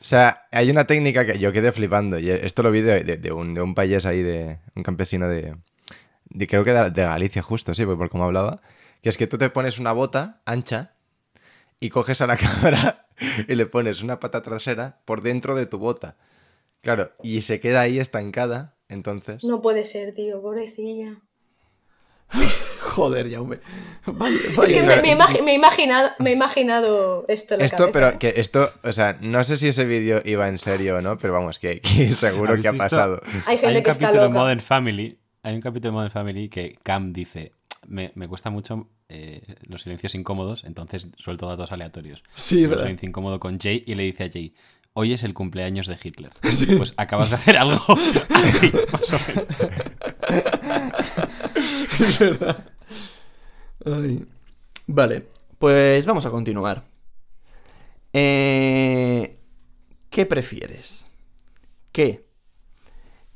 O 0.00 0.04
sea, 0.04 0.46
hay 0.50 0.70
una 0.70 0.86
técnica 0.86 1.26
que 1.26 1.38
yo 1.38 1.52
quedé 1.52 1.72
flipando. 1.72 2.18
Y 2.18 2.30
esto 2.30 2.62
lo 2.62 2.70
vi 2.70 2.80
de, 2.80 3.32
un, 3.32 3.54
de 3.54 3.60
un 3.60 3.74
payés 3.74 4.06
ahí, 4.06 4.22
de 4.22 4.58
un 4.74 4.82
campesino 4.82 5.28
de, 5.28 5.56
creo 6.48 6.64
que 6.64 6.72
de, 6.72 7.02
Galicia, 7.02 7.42
justo, 7.42 7.74
sí, 7.74 7.84
por, 7.84 7.98
por 7.98 8.08
cómo 8.08 8.24
hablaba. 8.24 8.62
Que 9.02 9.10
es 9.10 9.18
que 9.18 9.26
tú 9.26 9.36
te 9.36 9.50
pones 9.50 9.78
una 9.78 9.92
bota 9.92 10.40
ancha 10.46 10.94
y 11.80 11.90
coges 11.90 12.20
a 12.22 12.26
la 12.26 12.36
cabra 12.38 13.08
y 13.46 13.54
le 13.54 13.66
pones 13.66 14.02
una 14.02 14.20
pata 14.20 14.40
trasera 14.42 15.00
por 15.04 15.20
dentro 15.20 15.54
de 15.54 15.66
tu 15.66 15.78
bota. 15.78 16.16
Claro, 16.80 17.12
y 17.22 17.42
se 17.42 17.60
queda 17.60 17.82
ahí 17.82 17.98
estancada, 17.98 18.76
entonces. 18.88 19.44
No 19.44 19.60
puede 19.60 19.84
ser, 19.84 20.14
tío, 20.14 20.40
pobrecilla. 20.40 21.20
Joder, 22.80 23.28
ya, 23.28 23.40
hombre. 23.40 23.60
Vaya, 24.06 24.34
Es 24.36 24.56
vaya. 24.56 24.74
que 24.74 24.82
me, 24.86 25.02
me 25.02 25.10
he 25.12 25.16
imagi- 25.16 25.42
me 25.42 25.52
he 25.52 25.54
imaginado, 25.54 26.10
me 26.18 26.30
he 26.30 26.32
imaginado 26.32 27.24
esto 27.28 27.54
en 27.54 27.60
la 27.60 27.66
Esto, 27.66 27.76
cabeza, 27.90 27.92
pero 27.92 28.18
que 28.18 28.34
esto, 28.40 28.70
o 28.82 28.92
sea, 28.92 29.18
no 29.20 29.42
sé 29.44 29.56
si 29.56 29.68
ese 29.68 29.84
vídeo 29.84 30.22
iba 30.24 30.48
en 30.48 30.58
serio 30.58 30.96
o 30.96 31.00
no, 31.02 31.18
pero 31.18 31.32
vamos, 31.32 31.58
que, 31.58 31.80
que 31.80 32.12
seguro 32.12 32.50
¿Habéis 32.50 32.62
que 32.62 32.68
ha 32.68 32.72
visto? 32.72 32.84
pasado. 32.88 33.22
Hay 33.46 33.56
gente 33.58 33.66
Hay 33.68 33.76
un 33.76 33.82
que 33.82 33.90
está 33.90 34.06
capítulo 34.06 34.22
de 34.24 34.28
loca. 34.28 34.38
Modern 34.40 34.60
Family. 34.60 35.18
Hay 35.42 35.54
un 35.54 35.60
capítulo 35.60 35.90
de 35.90 35.94
Modern 35.94 36.10
Family 36.10 36.48
que 36.48 36.78
Cam 36.82 37.12
dice: 37.12 37.52
Me, 37.86 38.12
me 38.14 38.26
cuesta 38.28 38.50
mucho 38.50 38.88
eh, 39.08 39.42
los 39.62 39.82
silencios 39.82 40.14
incómodos, 40.14 40.64
entonces 40.64 41.10
suelto 41.16 41.48
datos 41.48 41.72
aleatorios. 41.72 42.22
Sí, 42.34 42.64
Un 42.64 42.70
verdad. 42.70 42.84
silencio 42.84 43.08
incómodo 43.08 43.40
con 43.40 43.58
Jay 43.58 43.82
y 43.86 43.94
le 43.94 44.02
dice 44.04 44.24
a 44.24 44.30
Jay: 44.32 44.54
Hoy 44.92 45.12
es 45.12 45.22
el 45.22 45.34
cumpleaños 45.34 45.86
de 45.86 45.98
Hitler. 46.02 46.32
Pues 46.76 46.94
acabas 46.96 47.30
de 47.30 47.36
hacer 47.36 47.56
algo 47.56 47.78
así, 48.34 48.72
más 48.92 49.12
o 49.12 49.18
menos. 49.28 49.46
Es 52.00 52.18
verdad. 52.18 52.64
Ay. 53.84 54.26
Vale, 54.86 55.28
pues 55.58 56.04
vamos 56.06 56.26
a 56.26 56.30
continuar. 56.30 56.82
Eh, 58.12 59.38
¿Qué 60.08 60.26
prefieres? 60.26 61.10
¿Que 61.92 62.26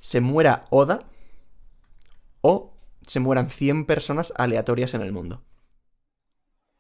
se 0.01 0.21
muera 0.21 0.67
Oda 0.71 1.01
o 2.41 2.73
se 3.07 3.21
mueran 3.21 3.51
100 3.51 3.87
personas 3.87 4.33
aleatorias 4.37 4.95
en 4.95 5.03
el 5.03 5.13
mundo? 5.13 5.43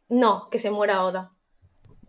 No, 0.08 0.48
que 0.50 0.58
se 0.58 0.70
muera 0.70 1.04
Oda. 1.04 1.33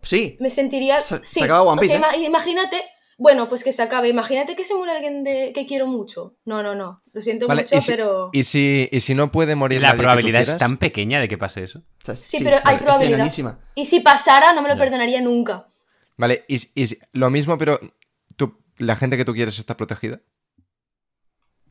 Sí, 0.06 0.36
Me 0.40 0.50
sentiría. 0.50 1.00
Se- 1.00 1.18
sí. 1.22 1.40
se 1.40 1.44
acaba 1.44 1.62
One 1.62 1.80
o 1.80 1.84
sea, 1.84 2.00
Piece, 2.00 2.16
¿eh? 2.16 2.20
ima- 2.20 2.26
imagínate. 2.26 2.82
Bueno, 3.18 3.48
pues 3.48 3.64
que 3.64 3.72
se 3.72 3.80
acabe. 3.82 4.08
Imagínate 4.10 4.54
que 4.56 4.62
se 4.64 4.74
muera 4.74 4.92
alguien 4.92 5.24
de... 5.24 5.52
que 5.54 5.64
quiero 5.66 5.86
mucho. 5.86 6.36
No, 6.44 6.62
no, 6.62 6.74
no. 6.74 7.02
Lo 7.14 7.22
siento 7.22 7.46
Vale, 7.46 7.62
mucho, 7.62 7.76
y 7.76 7.80
si, 7.80 7.90
pero. 7.90 8.28
y 8.32 8.44
si, 8.44 8.88
y 8.92 9.00
si 9.00 9.14
no 9.14 9.32
puede 9.32 9.54
morir 9.56 9.80
La 9.80 9.88
nadie 9.88 9.96
que 9.96 10.02
tú 10.02 10.04
probabilidad 10.04 10.42
es 10.42 10.58
tan 10.58 10.76
pequeña 10.76 11.18
de 11.18 11.26
que 11.26 11.38
pase 11.38 11.62
eso. 11.62 11.78
o 11.78 12.04
sea, 12.04 12.14
Sí, 12.14 12.38
pero 12.44 12.58
hay 12.62 12.74
es- 12.74 12.80
es 12.80 12.82
probabilidad. 12.82 13.58
Y 13.74 13.86
si 13.86 14.00
pasara, 14.00 14.52
no 14.52 14.60
me 14.60 14.68
lo 14.68 14.76
perdonaría 14.76 15.20
nunca. 15.22 15.66
Vale, 16.18 16.44
y, 16.46 16.60
lo 17.12 17.30
mismo, 17.30 17.56
pero 17.58 17.80
tú, 18.36 18.58
la 18.78 18.96
gente 18.96 19.16
que 19.16 19.24
tú 19.24 19.32
quieres 19.32 19.58
está 19.58 19.76
protegida. 19.78 20.20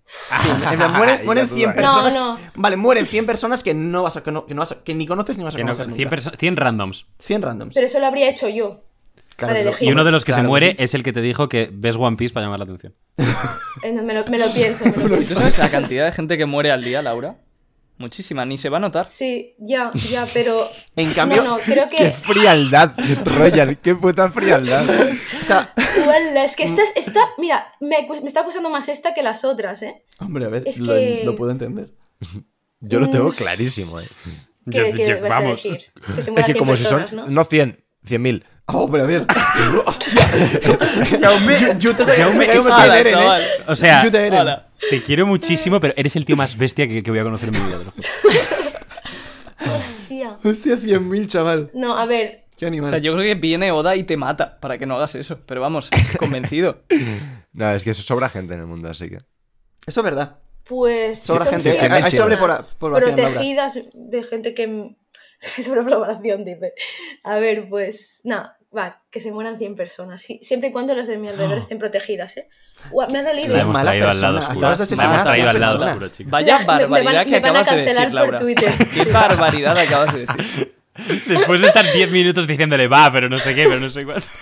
Sí, 0.06 0.48
mueren, 0.98 1.26
mueren 1.26 1.48
duda, 1.48 1.56
100 1.58 1.70
¿eh? 1.70 1.74
personas. 1.74 2.14
No, 2.16 2.34
no. 2.36 2.40
Vale, 2.56 2.78
mueren 2.78 3.06
100 3.08 3.26
personas 3.26 3.64
que 3.64 3.74
no 3.74 4.04
vas 4.04 4.18
a, 4.18 4.24
que 4.24 4.32
no, 4.32 4.46
que 4.46 4.54
no 4.54 4.62
vas 4.62 4.72
a- 4.74 4.84
que 4.84 4.94
ni 4.94 5.08
conoces 5.08 5.38
ni 5.38 5.44
vas 5.44 5.56
a 5.56 5.58
Que 5.58 5.64
no- 5.64 5.72
conocer 5.76 5.96
100, 5.96 6.06
nunca. 6.10 6.16
perso- 6.16 6.38
100 6.38 6.56
randoms. 6.58 7.06
100 7.20 7.42
randoms. 7.42 7.74
Pero 7.74 7.86
eso 7.88 8.00
lo 8.00 8.06
habría 8.06 8.30
hecho 8.30 8.48
yo. 8.50 8.82
Claro. 9.36 9.72
Y 9.82 9.92
uno 9.92 10.04
de 10.06 10.12
los 10.12 10.24
que 10.24 10.32
Claro 10.32 10.44
se 10.44 10.48
muere 10.48 10.70
sí. 10.72 10.76
es 10.80 10.94
el 10.94 11.04
que 11.04 11.12
te 11.12 11.22
dijo 11.22 11.50
que 11.50 11.70
ves 11.74 11.98
One 11.98 12.16
Piece 12.16 12.34
para 12.34 12.46
llamar 12.46 12.60
la 12.60 12.66
atención. 12.66 12.94
Eh, 13.84 13.92
no, 13.92 14.02
me, 14.04 14.14
lo, 14.14 14.26
me 14.28 14.38
lo 14.38 14.50
pienso. 14.54 14.86
me 14.86 14.92
lo 15.10 15.16
¿Y 15.16 15.18
pienso. 15.26 15.34
tú 15.34 15.40
sabes 15.42 15.58
la 15.58 15.70
cantidad 15.70 16.06
de 16.06 16.12
gente 16.14 16.38
que 16.38 16.46
muere 16.46 16.72
al 16.72 16.84
día, 16.84 17.02
Laura? 17.02 17.36
Muchísima, 17.98 18.46
ni 18.46 18.58
se 18.58 18.68
va 18.70 18.78
a 18.78 18.82
notar. 18.82 19.06
Sí, 19.06 19.56
ya, 19.58 19.90
ya, 20.10 20.28
pero. 20.34 20.70
En 20.98 21.14
cambio, 21.14 21.44
No, 21.44 21.58
no, 21.58 21.64
creo 21.64 21.88
¡Qué 21.90 21.96
que. 21.98 22.12
frialdad, 22.12 22.94
Royal! 23.24 23.78
¡Qué 23.78 23.96
puta 23.96 24.30
frialdad! 24.32 24.84
o 25.42 25.44
sea, 25.46 25.74
Uala, 26.06 26.44
es 26.44 26.56
que 26.58 26.64
esta, 26.64 26.82
es- 26.84 26.94
esta 26.96 27.22
mira, 27.38 27.74
me, 27.80 28.06
me 28.22 28.28
está 28.28 28.42
acusando 28.42 28.70
más 28.70 28.90
esta 28.90 29.14
que 29.14 29.24
las 29.24 29.46
otras, 29.46 29.82
¿eh? 29.84 30.04
hombre, 30.20 30.46
a 30.46 30.50
ver, 30.50 30.64
Es 30.66 30.80
lo, 30.80 30.94
que- 30.94 31.22
lo 31.24 31.36
puedo 31.36 31.52
entender. 31.52 31.90
Yo 32.82 33.00
lo 33.00 33.10
tengo 33.10 33.30
Mm. 33.30 33.34
clarísimo, 33.34 34.00
eh. 34.02 34.08
Que, 34.70 34.90
Yo- 34.90 34.96
que 34.96 35.08
yo- 35.08 35.22
vas 35.22 35.32
a 35.32 35.40
vamos. 35.40 35.66
elegir. 35.66 35.92
Que 36.16 36.22
se 36.22 36.32
Es 36.32 36.36
que 36.36 36.44
100 36.44 36.58
como 36.58 36.76
si 36.76 36.84
personas, 36.84 37.10
son, 37.12 37.20
¿no? 37.20 37.28
no 37.28 37.44
100, 37.46 37.84
100.000. 38.06 38.44
Ah, 38.68 38.78
hombre, 38.78 39.02
a 39.02 39.06
ver. 39.06 39.26
Hostia. 39.86 40.28
Yo- 41.22 41.78
yo 41.78 41.96
te 41.96 42.04
Jaume 42.06 42.46
yo 42.48 42.54
es 42.54 42.66
me 42.66 42.70
mala, 42.72 43.02
quiero, 43.04 43.36
¿eh? 43.38 43.44
O 43.68 43.76
sea, 43.76 44.04
Yo 44.04 44.12
te- 44.12 45.04
quiero 45.04 45.26
muchísimo, 45.28 45.80
pero 45.80 45.94
eres 45.98 46.16
el 46.16 46.26
tío 46.26 46.36
más 46.36 46.58
bestia 46.58 46.88
que, 46.88 47.04
que 47.04 47.12
voy 47.12 47.20
a 47.20 47.24
conocer 47.24 47.50
en 47.50 47.62
mi 47.62 47.68
vida. 47.68 47.80
Hostia. 49.78 50.38
Hostia, 50.44 50.76
100.000, 50.78 51.28
chaval. 51.28 51.72
No, 51.74 51.98
a 51.98 52.06
ver. 52.06 52.46
Qué 52.58 52.66
animal. 52.66 52.88
O 52.88 52.90
sea, 52.90 53.00
yo 53.00 53.14
creo 53.14 53.24
que 53.24 53.36
viene 53.36 53.72
Oda 53.72 53.96
y 53.96 54.04
te 54.04 54.16
mata 54.18 54.60
para 54.60 54.78
que 54.78 54.86
no 54.86 54.96
hagas 54.96 55.16
eso. 55.16 55.40
Pero 55.46 55.62
vamos, 55.62 55.90
convencido. 56.20 56.84
No, 57.54 57.70
es 57.72 57.84
que 57.84 57.92
eso 57.92 58.02
sobra 58.02 58.30
gente 58.30 58.54
en 58.54 58.62
el 58.62 58.66
mundo, 58.66 58.90
así 58.90 59.10
que. 59.10 59.18
Eso 59.86 60.00
es 60.02 60.04
verdad. 60.04 60.38
Pues. 60.68 61.20
Sobra 61.20 61.46
gente, 61.46 61.78
hay- 61.80 62.12
sobre 62.12 62.38
por- 62.38 62.50
Laura. 62.50 63.00
Protegidas 63.14 63.80
de 63.94 64.24
gente 64.24 64.54
que. 64.54 64.96
Sobrepoblación, 65.64 66.44
dice. 66.46 66.74
A 67.24 67.36
ver, 67.38 67.68
pues. 67.70 68.22
Nada, 68.24 68.58
va, 68.76 69.04
que 69.12 69.20
se 69.20 69.32
mueran 69.32 69.58
100 69.58 69.76
personas. 69.76 70.22
Sí, 70.22 70.40
siempre 70.42 70.70
y 70.70 70.72
cuando 70.72 70.94
las 70.96 71.08
de 71.08 71.18
mi 71.18 71.28
alrededor 71.30 71.58
estén 71.58 71.78
protegidas, 71.80 72.38
¿eh? 72.38 72.48
Me 73.12 73.20
ha 73.20 73.24
dolido. 73.24 73.56
La 73.56 73.62
hemos 73.62 73.74
mala 73.74 73.92
traído 73.92 74.10
al 74.10 74.22
lado 74.22 74.38
oscuro. 74.40 74.60
acabas 74.60 74.90
de 74.90 74.96
hemos 75.06 75.22
a 75.22 75.24
traído 75.24 75.50
al 75.50 75.60
lado 75.60 75.86
oscuro, 75.86 76.08
chicos. 76.10 76.32
Vaya 76.32 76.54
Me- 76.58 76.60
me 76.60 76.66
van- 76.66 76.80
barbaridad 76.90 77.26
me 77.26 77.32
que 77.32 77.40
van 77.40 77.56
a 77.56 77.60
acabas 77.60 77.66
de 77.66 77.76
cancelar 77.86 78.12
decir, 78.12 78.20
por 78.20 78.22
Laura. 78.32 78.40
Twitter. 78.40 78.74
Qué 78.78 79.04
Sí. 79.06 79.12
barbaridad 79.12 79.78
acabas 79.78 80.14
de 80.14 80.20
decir. 80.26 80.76
Después 81.28 81.62
de 81.62 81.68
estar 81.68 81.86
10 81.92 82.12
minutos 82.12 82.48
diciéndole, 82.48 82.88
va, 82.88 83.10
pero 83.12 83.28
no 83.30 83.38
sé 83.38 83.54
qué, 83.54 83.66
pero 83.68 83.82
no 83.82 83.90
sé 83.90 84.06
cuál. 84.06 84.24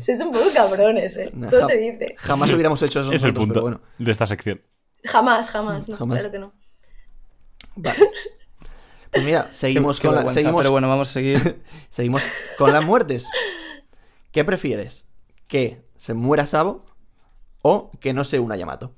Sois 0.00 0.20
un 0.20 0.32
poco 0.32 0.50
cabrones, 0.54 1.16
¿eh? 1.16 1.30
Nah, 1.34 1.48
Todo 1.50 1.66
se 1.66 1.76
dice. 1.76 2.14
Jamás 2.18 2.52
hubiéramos 2.52 2.80
hecho 2.82 3.00
eso 3.00 3.12
Es 3.12 3.24
el 3.24 3.34
punto 3.34 3.60
bueno. 3.62 3.80
de 3.98 4.10
esta 4.12 4.26
sección. 4.26 4.60
Jamás, 5.04 5.50
jamás, 5.50 5.88
no, 5.88 5.96
Jamás. 5.96 6.18
claro 6.18 6.32
que 6.32 6.38
no. 6.38 6.52
Vale. 7.76 7.98
Pues 9.10 9.24
mira, 9.24 9.52
seguimos, 9.52 9.96
Qué- 9.98 10.02
qué 10.02 10.08
con, 10.08 10.24
la- 10.24 10.28
seguimos, 10.30 10.60
Pero 10.62 10.70
bueno, 10.72 10.88
vamos 10.88 11.08
a 11.08 11.12
seguir. 11.12 11.62
seguimos 11.90 12.22
con 12.58 12.72
las 12.72 12.84
muertes. 12.84 13.26
¿Qué 14.32 14.44
prefieres? 14.44 15.10
¿Que 15.46 15.82
se 15.96 16.14
muera 16.14 16.46
Sabo 16.46 16.84
o 17.62 17.90
que 18.00 18.12
no 18.12 18.24
se 18.24 18.38
una 18.38 18.56
Yamato? 18.56 18.94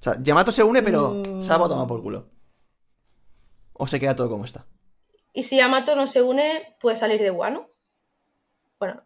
O 0.00 0.02
sea, 0.02 0.16
Yamato 0.22 0.52
se 0.52 0.62
une, 0.62 0.82
pero 0.82 1.22
Mm. 1.26 1.42
Sabo 1.42 1.68
toma 1.68 1.86
por 1.86 2.02
culo. 2.02 2.28
O 3.72 3.86
se 3.86 3.98
queda 4.00 4.14
todo 4.16 4.28
como 4.28 4.44
está. 4.44 4.66
Y 5.32 5.42
si 5.44 5.56
Yamato 5.56 5.94
no 5.96 6.06
se 6.06 6.22
une, 6.22 6.76
puede 6.80 6.96
salir 6.96 7.20
de 7.20 7.30
Wano. 7.30 7.68
Bueno, 8.78 9.02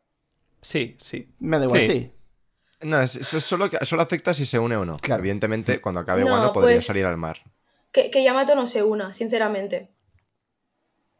Sí, 0.60 0.96
sí. 1.02 1.34
Me 1.40 1.58
da 1.58 1.64
igual, 1.64 1.82
Sí. 1.84 1.90
sí. 1.92 2.12
No, 2.86 3.00
es- 3.00 3.16
eso 3.16 3.40
solo, 3.40 3.68
solo 3.82 4.02
afecta 4.02 4.32
si 4.34 4.46
se 4.46 4.58
une 4.58 4.76
o 4.76 4.84
no. 4.84 4.96
Claro. 4.98 5.20
Evidentemente, 5.20 5.80
cuando 5.80 6.00
acabe 6.00 6.24
No, 6.24 6.32
Wano 6.32 6.52
podría 6.52 6.76
pues- 6.76 6.86
salir 6.86 7.04
al 7.06 7.16
mar. 7.16 7.38
Que, 7.92 8.10
que 8.10 8.24
Yamato 8.24 8.54
no 8.54 8.66
se 8.66 8.82
una, 8.82 9.12
sinceramente. 9.12 9.90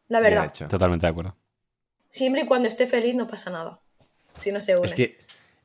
La 0.09 0.21
verdad. 0.21 0.47
hecho. 0.47 0.69
Totalmente 0.69 1.07
de 1.07 1.11
acuerdo. 1.11 1.37
Siempre 2.11 2.43
y 2.43 2.47
cuando 2.47 2.69
esté 2.69 2.87
feliz 2.87 3.15
no 3.15 3.27
pasa 3.27 3.51
nada. 3.51 3.81
Si 4.39 4.53
no 4.53 4.61
se 4.61 4.77
une. 4.77 4.87
Es 4.87 4.95
que, 4.95 5.19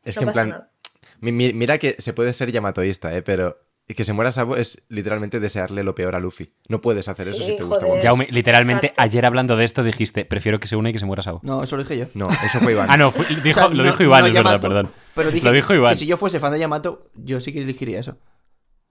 es 0.03 0.15
no 0.15 0.19
que 0.19 0.23
en 0.23 0.27
pasa 0.27 0.33
plan, 0.43 0.49
nada. 0.49 0.71
Mira 1.19 1.77
que 1.77 1.95
se 1.99 2.13
puede 2.13 2.33
ser 2.33 2.51
yamatoísta, 2.51 3.15
¿eh? 3.15 3.21
Pero 3.21 3.57
que 3.87 4.03
se 4.03 4.11
muera 4.13 4.31
Sabo 4.33 4.57
es 4.57 4.83
literalmente 4.89 5.39
desearle 5.39 5.81
lo 5.83 5.95
peor 5.95 6.15
a 6.15 6.19
Luffy. 6.19 6.53
No 6.67 6.81
puedes 6.81 7.07
hacer 7.07 7.27
eso 7.29 7.41
si 7.43 7.55
te 7.55 7.63
gusta. 7.63 7.85
One 7.85 8.01
Piece. 8.25 8.31
Literalmente, 8.33 8.87
Exacto. 8.87 9.01
ayer 9.01 9.25
hablando 9.25 9.55
de 9.55 9.63
esto 9.65 9.83
dijiste, 9.83 10.25
prefiero 10.25 10.59
que 10.59 10.67
se 10.67 10.75
una 10.75 10.89
y 10.89 10.93
que 10.93 10.99
se 10.99 11.05
muera 11.05 11.23
Sabo. 11.23 11.39
No, 11.43 11.63
eso 11.63 11.75
lo 11.77 11.83
dije 11.83 11.97
yo. 11.97 12.05
No, 12.13 12.27
eso 12.29 12.59
fue 12.59 12.73
Iván. 12.73 12.87
Ah, 12.91 12.97
no, 12.97 13.11
fue- 13.11 13.25
dijo- 13.43 13.59
O 13.59 13.63
sea, 13.63 13.67
lo 13.69 13.83
no- 13.83 13.83
dijo 13.83 14.03
Iván, 14.03 14.21
no 14.21 14.27
es 14.27 14.33
verdad, 14.33 14.61
perdón. 14.61 14.91
Pero 15.15 15.31
dije 15.31 15.45
Lo 15.45 15.51
dijo 15.53 15.73
Iván. 15.73 15.93
que 15.93 15.97
si 15.97 16.05
yo 16.05 16.17
fuese 16.17 16.39
fan 16.39 16.51
de 16.51 16.59
Yamato, 16.59 17.09
yo 17.15 17.39
sí 17.39 17.51
que 17.53 17.61
elegiría 17.61 17.99
eso. 17.99 18.17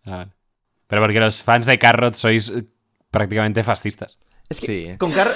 Ah, 0.04 0.26
Pero 0.86 1.02
porque 1.02 1.20
los 1.20 1.42
fans 1.42 1.66
de 1.66 1.78
Carrot 1.78 2.14
sois 2.14 2.50
eh, 2.50 2.64
prácticamente 3.10 3.64
fascistas. 3.64 4.18
Es 4.48 4.60
que 4.60 4.66
Sí. 4.92 4.96
con 4.98 5.12
Carrot... 5.12 5.34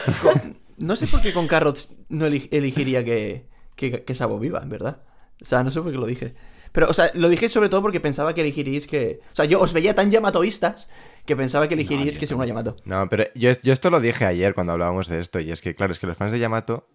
No 0.78 0.96
sé 0.96 1.06
por 1.08 1.20
qué 1.20 1.32
con 1.34 1.46
Carrot 1.46 1.78
no 2.08 2.24
elegiría 2.26 3.04
que, 3.04 3.46
que, 3.76 4.02
que 4.04 4.14
Sabo 4.14 4.38
viva, 4.38 4.60
en 4.62 4.70
verdad. 4.70 5.02
O 5.42 5.44
sea, 5.44 5.62
no 5.62 5.70
sé 5.70 5.82
por 5.82 5.92
qué 5.92 5.98
lo 5.98 6.06
dije. 6.06 6.34
Pero, 6.72 6.88
o 6.88 6.92
sea, 6.92 7.10
lo 7.14 7.28
dije 7.28 7.48
sobre 7.48 7.68
todo 7.68 7.82
porque 7.82 8.00
pensaba 8.00 8.32
que 8.32 8.40
elegiríais 8.42 8.86
que... 8.86 9.20
O 9.32 9.34
sea, 9.34 9.44
yo 9.44 9.60
os 9.60 9.72
veía 9.72 9.94
tan 9.94 10.10
yamatoístas 10.10 10.88
que 11.26 11.36
pensaba 11.36 11.66
que 11.68 11.74
elegiríais 11.74 12.16
que 12.16 12.26
sea 12.26 12.36
una 12.36 12.46
Yamato. 12.46 12.76
No, 12.84 13.08
pero 13.10 13.24
yo, 13.34 13.50
yo 13.62 13.72
esto 13.72 13.90
lo 13.90 14.00
dije 14.00 14.24
ayer 14.24 14.54
cuando 14.54 14.72
hablábamos 14.72 15.08
de 15.08 15.20
esto. 15.20 15.40
Y 15.40 15.50
es 15.50 15.60
que, 15.60 15.74
claro, 15.74 15.92
es 15.92 15.98
que 15.98 16.06
los 16.06 16.16
fans 16.16 16.32
de 16.32 16.38
Yamato. 16.38 16.88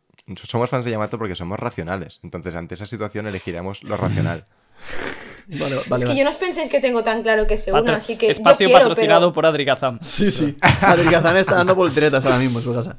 Somos 0.45 0.69
fans 0.71 0.85
de 0.85 0.91
Yamato 0.91 1.19
porque 1.19 1.35
somos 1.35 1.59
racionales. 1.59 2.19
Entonces, 2.23 2.55
ante 2.55 2.73
esa 2.75 2.85
situación, 2.87 3.27
elegiríamos 3.27 3.83
lo 3.83 3.97
racional. 3.97 4.47
Vale, 5.47 5.59
vale. 5.59 5.75
es 5.81 5.83
que 5.85 5.89
vale. 6.07 6.15
yo 6.17 6.23
no 6.23 6.29
os 6.29 6.37
penséis 6.37 6.69
que 6.69 6.79
tengo 6.79 7.03
tan 7.03 7.21
claro 7.23 7.45
que 7.47 7.57
se 7.57 7.71
una, 7.71 7.97
así 7.97 8.17
que 8.17 8.31
Espacio 8.31 8.67
yo 8.67 8.73
quiero, 8.73 8.89
patrocinado 8.89 9.27
pero... 9.27 9.33
por 9.33 9.45
Adri 9.45 9.65
Gazam. 9.65 9.99
Sí, 10.01 10.31
sí. 10.31 10.57
Adri 10.81 11.07
Kazan 11.09 11.37
está 11.37 11.55
dando 11.55 11.75
volteretas 11.75 12.25
ahora 12.25 12.37
mismo 12.39 12.59
en 12.59 12.65
su 12.65 12.73
casa. 12.73 12.97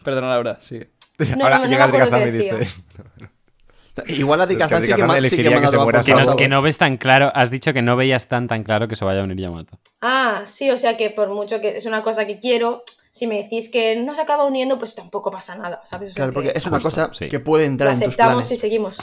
Perdona, 0.03 0.29
Laura, 0.29 0.59
sigue. 0.61 0.91
No, 1.37 1.45
Ahora 1.45 1.59
no, 1.59 1.65
no 1.65 1.71
llega 1.71 1.87
me 1.87 1.97
acuerdo 1.99 2.17
Adri 2.17 2.33
qué 2.33 2.49
Gazam 2.51 2.57
y 2.57 2.59
decía. 2.59 2.59
dice. 2.59 4.13
Igual 4.21 4.41
Adri 4.41 4.55
Es 4.55 4.59
que 4.59 4.63
Kazan 4.65 4.77
Adri 4.79 4.87
sí 5.29 5.37
que, 5.37 5.43
sí 5.43 5.49
que 5.55 5.61
que 5.61 5.69
se 5.69 5.79
muera 5.79 6.03
Que 6.03 6.13
no, 6.15 6.37
que 6.37 6.49
no 6.49 6.63
ves 6.63 6.79
tan 6.79 6.97
claro, 6.97 7.31
has 7.35 7.51
dicho 7.51 7.73
que 7.73 7.81
no 7.81 7.95
veías 7.97 8.27
tan 8.27 8.49
tan 8.49 8.65
claro 8.65 8.89
que 8.89 8.97
se 8.97 9.05
vaya 9.05 9.21
a 9.21 9.25
unir 9.25 9.39
Yamato. 9.39 9.79
Ah, 10.01 10.43
sí, 10.47 10.71
o 10.71 10.79
sea 10.79 10.97
que 10.97 11.11
por 11.11 11.29
mucho 11.29 11.61
que 11.61 11.77
es 11.77 11.87
una 11.87 12.03
cosa 12.03 12.27
que 12.27 12.41
quiero, 12.41 12.83
si 13.13 13.27
me 13.29 13.37
decís 13.41 13.69
que 13.71 13.95
no 13.97 14.15
se 14.17 14.23
acaba 14.23 14.45
uniendo, 14.47 14.79
pues 14.81 14.95
tampoco 14.97 15.31
pasa 15.31 15.55
nada, 15.55 15.81
¿sabes? 15.85 16.11
O 16.11 16.15
sea 16.15 16.25
Claro, 16.25 16.31
que 16.33 16.35
porque 16.35 16.59
es 16.59 16.67
una 16.67 16.77
Justo, 16.81 16.91
cosa 16.91 17.11
sí. 17.15 17.29
que 17.29 17.39
puede 17.39 17.65
lo 17.67 17.71
entrar 17.71 17.93
en 17.93 17.99
tus 18.01 18.09
aceptamos 18.09 18.35
planes. 18.35 18.51
y 18.53 18.57
seguimos. 18.57 18.97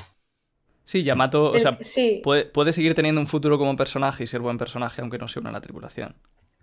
Sí, 0.92 1.04
Yamato, 1.04 1.52
o 1.52 1.58
sea, 1.58 1.78
sí, 1.80 2.20
puede, 2.22 2.44
puede 2.44 2.74
seguir 2.74 2.94
teniendo 2.96 3.22
un 3.22 3.28
futuro 3.28 3.58
como 3.58 3.78
personaje 3.78 4.26
y 4.26 4.28
ser 4.28 4.42
buen 4.42 4.58
personaje 4.58 5.00
aunque 5.00 5.18
no 5.18 5.30
se 5.30 5.40
una 5.40 5.50
a 5.50 5.54
la 5.54 5.62
tripulación. 5.62 6.18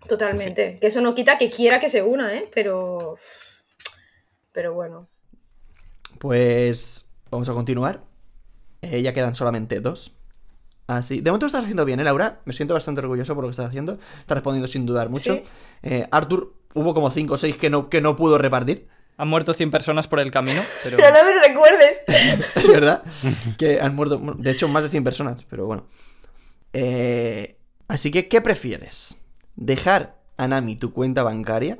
totalmente. 0.07 0.77
Que 0.79 0.85
eso 0.85 1.01
no 1.01 1.15
quita 1.15 1.39
que 1.39 1.49
quiera 1.49 1.79
que 1.79 1.89
se 1.89 2.03
una, 2.03 2.35
¿eh? 2.35 2.47
Pero... 2.53 3.17
Pero 4.51 4.75
bueno. 4.75 5.09
Pues 6.19 7.07
vamos 7.31 7.49
a 7.49 7.53
continuar. 7.53 8.03
Eh, 8.83 9.01
ya 9.01 9.15
quedan 9.15 9.33
solamente 9.33 9.79
dos. 9.79 10.11
Así. 10.85 11.21
De 11.21 11.31
momento 11.31 11.45
lo 11.45 11.47
estás 11.47 11.63
haciendo 11.63 11.83
bien, 11.85 11.99
¿eh, 11.99 12.03
Laura? 12.03 12.41
Me 12.45 12.53
siento 12.53 12.75
bastante 12.75 13.01
orgulloso 13.01 13.33
por 13.33 13.45
lo 13.45 13.47
que 13.47 13.53
estás 13.53 13.69
haciendo. 13.69 13.93
Estás 13.93 14.35
respondiendo 14.35 14.67
sin 14.67 14.85
dudar 14.85 15.09
mucho. 15.09 15.37
Sí. 15.37 15.41
Eh, 15.81 16.07
Arthur, 16.11 16.53
hubo 16.75 16.93
como 16.93 17.09
5 17.09 17.33
o 17.33 17.37
6 17.39 17.57
que 17.57 17.71
no, 17.71 17.89
que 17.89 17.99
no 17.99 18.15
pudo 18.15 18.37
repartir. 18.37 18.89
Han 19.19 19.27
muerto 19.27 19.53
100 19.53 19.69
personas 19.69 20.07
por 20.07 20.21
el 20.21 20.31
camino, 20.31 20.61
pero... 20.83 20.95
Pero 20.97 21.09
no 21.11 21.25
me 21.25 21.47
recuerdes. 21.47 22.01
Es 22.55 22.67
verdad. 22.67 23.03
que 23.57 23.81
han 23.81 23.93
muerto. 23.93 24.17
De 24.37 24.51
hecho, 24.51 24.69
más 24.69 24.83
de 24.83 24.89
100 24.89 25.03
personas, 25.03 25.43
pero 25.43 25.65
bueno. 25.65 25.85
Eh, 26.71 27.57
así 27.89 28.11
que, 28.11 28.29
¿qué 28.29 28.39
prefieres? 28.39 29.17
¿Dejar 29.55 30.15
a 30.37 30.47
Nami 30.47 30.77
tu 30.77 30.93
cuenta 30.93 31.21
bancaria? 31.23 31.79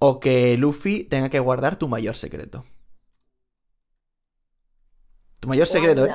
¿O 0.00 0.18
que 0.18 0.56
Luffy 0.56 1.04
tenga 1.04 1.28
que 1.30 1.38
guardar 1.38 1.76
tu 1.76 1.86
mayor 1.86 2.16
secreto? 2.16 2.64
Tu 5.38 5.46
mayor 5.46 5.68
secreto, 5.68 6.06
¿eh? 6.06 6.14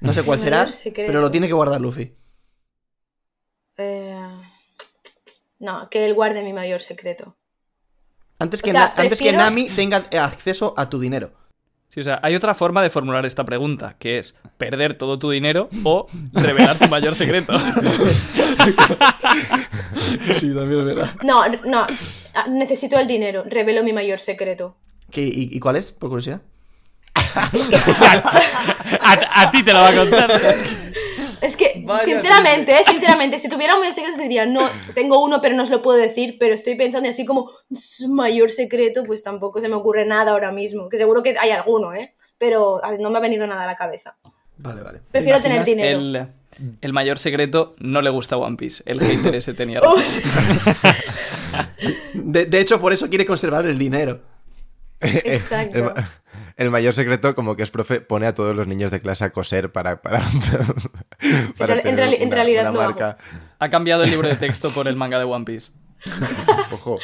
No 0.00 0.14
sé 0.14 0.22
cuál 0.22 0.40
será, 0.40 0.66
pero 0.94 1.20
lo 1.20 1.30
tiene 1.30 1.46
que 1.46 1.52
guardar 1.52 1.80
Luffy. 1.80 2.16
Eh, 3.76 4.16
No, 5.58 5.90
que 5.90 6.06
él 6.06 6.14
guarde 6.14 6.42
mi 6.42 6.54
mayor 6.54 6.80
secreto. 6.80 7.36
Antes 8.38 8.60
O 8.60 8.64
que, 8.64 8.70
sea, 8.72 8.80
Na- 8.80 8.86
antes 8.96 9.18
que 9.18 9.24
prefiero- 9.30 9.38
Nami 9.38 9.68
tenga 9.70 10.02
acceso 10.22 10.74
a 10.76 10.88
tu 10.88 11.00
dinero. 11.00 11.32
Sí, 11.88 12.00
o 12.00 12.04
sea, 12.04 12.20
hay 12.22 12.34
otra 12.36 12.54
forma 12.54 12.82
de 12.82 12.90
formular 12.90 13.24
esta 13.24 13.44
pregunta, 13.44 13.96
que 13.98 14.18
es 14.18 14.34
perder 14.58 14.94
todo 14.94 15.18
tu 15.18 15.30
dinero 15.30 15.68
o 15.84 16.06
revelar 16.34 16.78
tu 16.78 16.88
mayor 16.88 17.14
secreto. 17.14 17.52
Sí, 20.40 20.54
también 20.54 20.80
es 20.80 20.84
verdad. 20.84 21.10
No, 21.22 21.46
no. 21.64 21.86
ah, 22.34 22.46
Necesito 22.48 22.98
el 22.98 23.06
dinero. 23.06 23.44
Revelo 23.46 23.82
mi 23.82 23.92
mayor 23.92 24.20
secreto. 24.20 24.76
y, 25.12 25.54
y 25.56 25.60
cuál 25.60 25.76
es, 25.76 25.90
por 25.90 26.08
curiosidad? 26.10 26.40
A, 29.00 29.42
a 29.42 29.50
ti 29.50 29.62
te 29.62 29.72
lo 29.72 29.80
va 29.80 29.88
a 29.88 29.94
contar. 29.96 30.30
Es 31.40 31.56
que, 31.56 31.82
Vaya 31.84 32.04
sinceramente, 32.04 32.72
eh, 32.72 32.84
sinceramente, 32.84 33.38
si 33.38 33.48
tuviera 33.48 33.74
un 33.74 33.80
mayor 33.80 33.94
secreto 33.94 34.18
diría, 34.20 34.46
no, 34.46 34.68
tengo 34.94 35.22
uno, 35.22 35.40
pero 35.40 35.54
no 35.54 35.62
os 35.62 35.70
lo 35.70 35.82
puedo 35.82 35.98
decir, 35.98 36.36
pero 36.38 36.54
estoy 36.54 36.74
pensando 36.74 37.06
y 37.08 37.10
así 37.10 37.24
como 37.24 37.50
"S- 37.70 38.08
mayor 38.08 38.50
secreto, 38.50 39.04
pues 39.04 39.22
tampoco 39.22 39.60
se 39.60 39.68
me 39.68 39.74
ocurre 39.76 40.04
nada 40.06 40.32
ahora 40.32 40.50
mismo, 40.52 40.88
que 40.88 40.98
seguro 40.98 41.22
que 41.22 41.36
hay 41.38 41.50
alguno, 41.50 41.94
¿eh? 41.94 42.14
Pero 42.38 42.80
ah, 42.84 42.92
no 42.98 43.10
me 43.10 43.18
ha 43.18 43.20
venido 43.20 43.46
nada 43.46 43.64
a 43.64 43.66
la 43.66 43.76
cabeza. 43.76 44.16
Vale, 44.56 44.82
vale. 44.82 45.00
Prefiero 45.12 45.40
tener 45.40 45.64
dinero. 45.64 45.98
El, 45.98 46.26
el 46.80 46.92
mayor 46.92 47.18
secreto 47.18 47.76
no 47.78 48.02
le 48.02 48.10
gusta 48.10 48.36
One 48.36 48.56
Piece. 48.56 48.82
El 48.86 49.00
hater 49.00 49.34
ese 49.36 49.54
tenía 49.54 49.80
Oh, 49.84 49.96
razón. 49.96 50.94
De, 52.14 52.46
de 52.46 52.60
hecho, 52.60 52.80
por 52.80 52.92
eso 52.92 53.08
quiere 53.08 53.24
conservar 53.26 53.64
el 53.66 53.78
dinero. 53.78 54.20
Exacto. 55.00 55.94
El, 56.58 56.64
ma- 56.70 56.78
el 56.78 56.82
mayor 56.82 56.92
secreto, 56.94 57.34
como 57.34 57.56
que 57.56 57.62
es 57.62 57.70
profe, 57.70 58.00
pone 58.00 58.26
a 58.26 58.34
todos 58.34 58.54
los 58.54 58.66
niños 58.66 58.90
de 58.90 59.00
clase 59.00 59.24
a 59.24 59.30
coser 59.30 59.72
para. 59.72 60.02
para, 60.02 60.20
para 61.58 61.78
En 61.80 61.96
realidad 62.30 62.62
una 62.64 62.72
lo 62.72 62.80
hago. 62.82 62.90
marca. 62.90 63.18
Ha 63.58 63.70
cambiado 63.70 64.02
el 64.04 64.10
libro 64.10 64.28
de 64.28 64.36
texto 64.46 64.70
por 64.70 64.86
el 64.88 64.96
manga 64.96 65.18
de 65.18 65.24
One 65.24 65.44
Piece. 65.44 65.72
Ojo. 66.72 66.98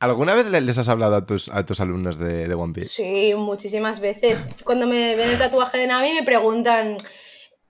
¿Alguna 0.00 0.34
vez 0.34 0.46
le- 0.46 0.60
les 0.60 0.76
has 0.78 0.88
hablado 0.88 1.16
a 1.16 1.24
tus, 1.26 1.48
a 1.48 1.64
tus 1.64 1.80
alumnos 1.80 2.18
de, 2.18 2.46
de 2.48 2.54
One 2.54 2.72
Piece? 2.74 2.88
Sí, 2.88 3.34
muchísimas 3.36 4.00
veces. 4.00 4.48
Cuando 4.64 4.86
me 4.86 5.16
ven 5.16 5.30
el 5.30 5.38
tatuaje 5.38 5.78
de 5.78 5.86
Nami 5.86 6.12
me 6.14 6.22
preguntan... 6.22 6.96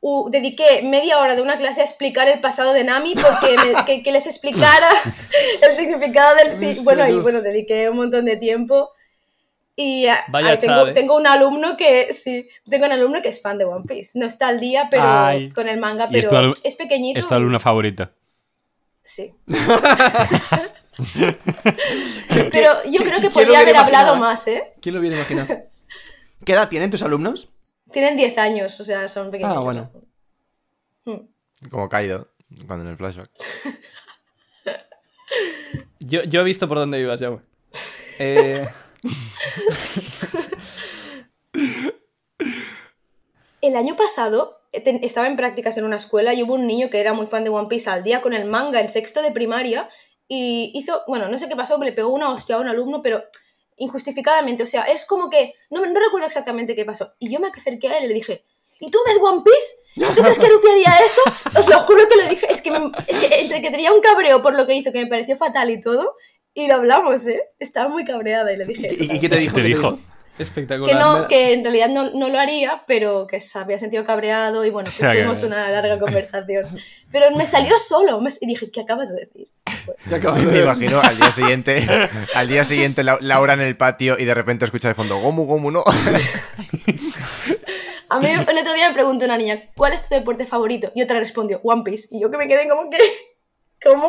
"Uh, 0.00 0.28
dediqué 0.30 0.82
media 0.82 1.18
hora 1.18 1.34
de 1.34 1.40
una 1.40 1.56
clase 1.56 1.80
a 1.80 1.84
explicar 1.84 2.28
el 2.28 2.40
pasado 2.40 2.74
de 2.74 2.84
Nami 2.84 3.14
porque 3.14 3.56
me- 3.56 3.84
que, 3.86 4.02
que 4.02 4.12
les 4.12 4.26
explicara 4.26 4.88
el 5.62 5.72
significado 5.74 6.34
del 6.36 6.56
sí. 6.58 6.82
Bueno, 6.84 7.08
y 7.08 7.14
bueno, 7.14 7.40
dediqué 7.40 7.88
un 7.88 7.96
montón 7.96 8.24
de 8.26 8.36
tiempo. 8.36 8.90
Y 9.76 10.06
Vaya 10.28 10.56
tengo, 10.58 11.16
un 11.16 11.26
alumno 11.26 11.76
que 11.76 12.12
sí, 12.12 12.48
tengo 12.68 12.86
un 12.86 12.92
alumno 12.92 13.20
que 13.22 13.28
es 13.28 13.42
fan 13.42 13.58
de 13.58 13.64
One 13.64 13.84
Piece. 13.86 14.16
No 14.18 14.26
está 14.26 14.48
al 14.48 14.60
día, 14.60 14.86
pero 14.90 15.02
Ay. 15.04 15.48
con 15.48 15.68
el 15.68 15.80
manga, 15.80 16.08
es 16.12 16.26
pero 16.26 16.54
es 16.62 16.76
pequeñito. 16.76 17.18
Es 17.18 17.26
tu 17.26 17.34
alumno 17.34 17.58
favorito. 17.58 18.08
Sí. 19.02 19.34
pero 22.52 22.84
yo 22.88 23.02
creo 23.02 23.20
que 23.20 23.30
podría 23.30 23.60
haber 23.60 23.76
hablado 23.76 24.14
imaginado, 24.14 24.16
más, 24.16 24.46
¿eh? 24.46 24.74
¿Quién 24.80 24.94
lo 24.94 25.00
hubiera 25.00 25.16
imaginado? 25.16 25.48
¿Qué 26.44 26.52
edad 26.52 26.68
tienen 26.68 26.90
tus 26.90 27.02
alumnos? 27.02 27.50
Tienen 27.90 28.16
10 28.16 28.38
años, 28.38 28.80
o 28.80 28.84
sea, 28.84 29.08
son 29.08 29.30
pequeñitos. 29.30 29.56
Ah, 29.56 29.60
bueno. 29.60 29.90
Hmm. 31.04 31.26
Como 31.70 31.88
Kaido, 31.88 32.28
cuando 32.66 32.84
en 32.84 32.92
el 32.92 32.96
flashback. 32.96 33.30
Yo, 36.00 36.22
yo 36.24 36.42
he 36.42 36.44
visto 36.44 36.68
por 36.68 36.76
dónde 36.76 37.00
ibas, 37.00 37.18
ya, 37.18 37.28
güey. 37.28 37.40
Eh, 38.18 38.68
El 43.60 43.76
año 43.76 43.96
pasado 43.96 44.60
eh, 44.72 45.00
estaba 45.02 45.26
en 45.26 45.36
prácticas 45.36 45.76
en 45.78 45.84
una 45.84 45.96
escuela 45.96 46.34
y 46.34 46.42
hubo 46.42 46.54
un 46.54 46.66
niño 46.66 46.90
que 46.90 47.00
era 47.00 47.12
muy 47.14 47.26
fan 47.26 47.44
de 47.44 47.50
One 47.50 47.68
Piece 47.68 47.88
al 47.88 48.04
día 48.04 48.20
con 48.20 48.34
el 48.34 48.44
manga 48.44 48.80
en 48.80 48.88
sexto 48.88 49.22
de 49.22 49.30
primaria 49.30 49.88
y 50.28 50.70
hizo, 50.74 51.02
bueno, 51.06 51.28
no 51.28 51.38
sé 51.38 51.48
qué 51.48 51.56
pasó, 51.56 51.78
le 51.82 51.92
pegó 51.92 52.10
una 52.10 52.30
hostia 52.30 52.56
a 52.56 52.60
un 52.60 52.68
alumno, 52.68 53.02
pero 53.02 53.24
injustificadamente, 53.76 54.62
o 54.62 54.66
sea, 54.66 54.82
es 54.82 55.06
como 55.06 55.30
que, 55.30 55.54
no, 55.70 55.84
no 55.84 56.00
recuerdo 56.00 56.26
exactamente 56.26 56.74
qué 56.74 56.84
pasó. 56.84 57.12
Y 57.18 57.30
yo 57.30 57.40
me 57.40 57.48
acerqué 57.48 57.88
a 57.88 57.98
él 57.98 58.04
y 58.04 58.08
le 58.08 58.14
dije, 58.14 58.44
¿y 58.80 58.90
tú 58.90 58.98
ves 59.06 59.18
One 59.22 59.42
Piece? 59.44 60.08
¿Tú 60.14 60.22
crees 60.22 60.38
que 60.38 60.46
haría 60.46 60.98
eso? 61.04 61.20
Os 61.58 61.68
lo 61.68 61.78
juro 61.80 62.08
que 62.08 62.16
lo 62.22 62.28
dije, 62.28 62.46
es 62.50 62.60
que, 62.62 62.70
me- 62.70 62.90
es 63.06 63.18
que 63.18 63.40
entre 63.40 63.62
que 63.62 63.70
tenía 63.70 63.92
un 63.92 64.00
cabreo 64.00 64.42
por 64.42 64.54
lo 64.56 64.66
que 64.66 64.74
hizo, 64.74 64.92
que 64.92 65.02
me 65.02 65.10
pareció 65.10 65.36
fatal 65.36 65.70
y 65.70 65.80
todo, 65.80 66.14
y 66.54 66.68
lo 66.68 66.74
hablamos, 66.76 67.26
¿eh? 67.26 67.42
Estaba 67.58 67.88
muy 67.88 68.04
cabreada 68.04 68.52
y 68.52 68.56
le 68.56 68.64
dije 68.64 68.88
eso. 68.92 69.04
¿Y, 69.04 69.12
y 69.16 69.20
qué 69.20 69.28
te 69.28 69.36
dijo? 69.38 69.54
Te 69.56 69.62
¿Qué 69.62 69.68
dijo. 69.68 69.98
espectacular. 70.38 70.92
Que 70.96 70.98
no, 71.02 71.28
que 71.28 71.52
en 71.52 71.62
realidad 71.64 71.88
no, 71.88 72.10
no 72.12 72.28
lo 72.28 72.38
haría, 72.38 72.84
pero 72.86 73.26
que 73.26 73.40
se 73.40 73.58
había 73.58 73.78
sentido 73.78 74.04
cabreado 74.04 74.64
y 74.64 74.70
bueno, 74.70 74.90
que 74.98 75.04
tuvimos 75.06 75.42
una 75.42 75.68
larga 75.70 75.98
conversación. 75.98 76.66
Pero 77.10 77.30
me 77.36 77.46
salió 77.46 77.76
solo 77.78 78.20
me- 78.20 78.30
y 78.40 78.46
dije, 78.46 78.70
¿qué 78.70 78.80
acabas 78.82 79.10
de 79.10 79.20
decir? 79.26 79.48
De 80.06 80.18
Me 80.18 80.58
imagino 80.60 81.00
al 81.00 81.16
día 81.16 81.30
siguiente, 81.32 81.86
al 82.34 82.48
día 82.48 82.64
siguiente 82.64 83.02
Lau- 83.02 83.20
Laura 83.20 83.52
en 83.54 83.60
el 83.60 83.76
patio 83.76 84.16
y 84.18 84.24
de 84.24 84.34
repente 84.34 84.64
escucha 84.64 84.88
de 84.88 84.94
fondo 84.94 85.18
Gomu 85.18 85.44
Gomu 85.46 85.70
no. 85.70 85.84
A 88.10 88.20
mí 88.20 88.28
el 88.28 88.40
otro 88.40 88.74
día 88.74 88.88
me 88.88 88.94
preguntó 88.94 89.24
una 89.24 89.36
niña, 89.36 89.60
¿cuál 89.74 89.92
es 89.92 90.08
tu 90.08 90.14
deporte 90.14 90.46
favorito? 90.46 90.92
Y 90.94 91.02
otra 91.02 91.18
respondió, 91.18 91.60
One 91.64 91.82
Piece. 91.84 92.08
Y 92.12 92.20
yo 92.20 92.30
que 92.30 92.36
me 92.36 92.46
quedé 92.46 92.68
como 92.68 92.88
que, 92.90 92.98
¿cómo? 93.82 94.08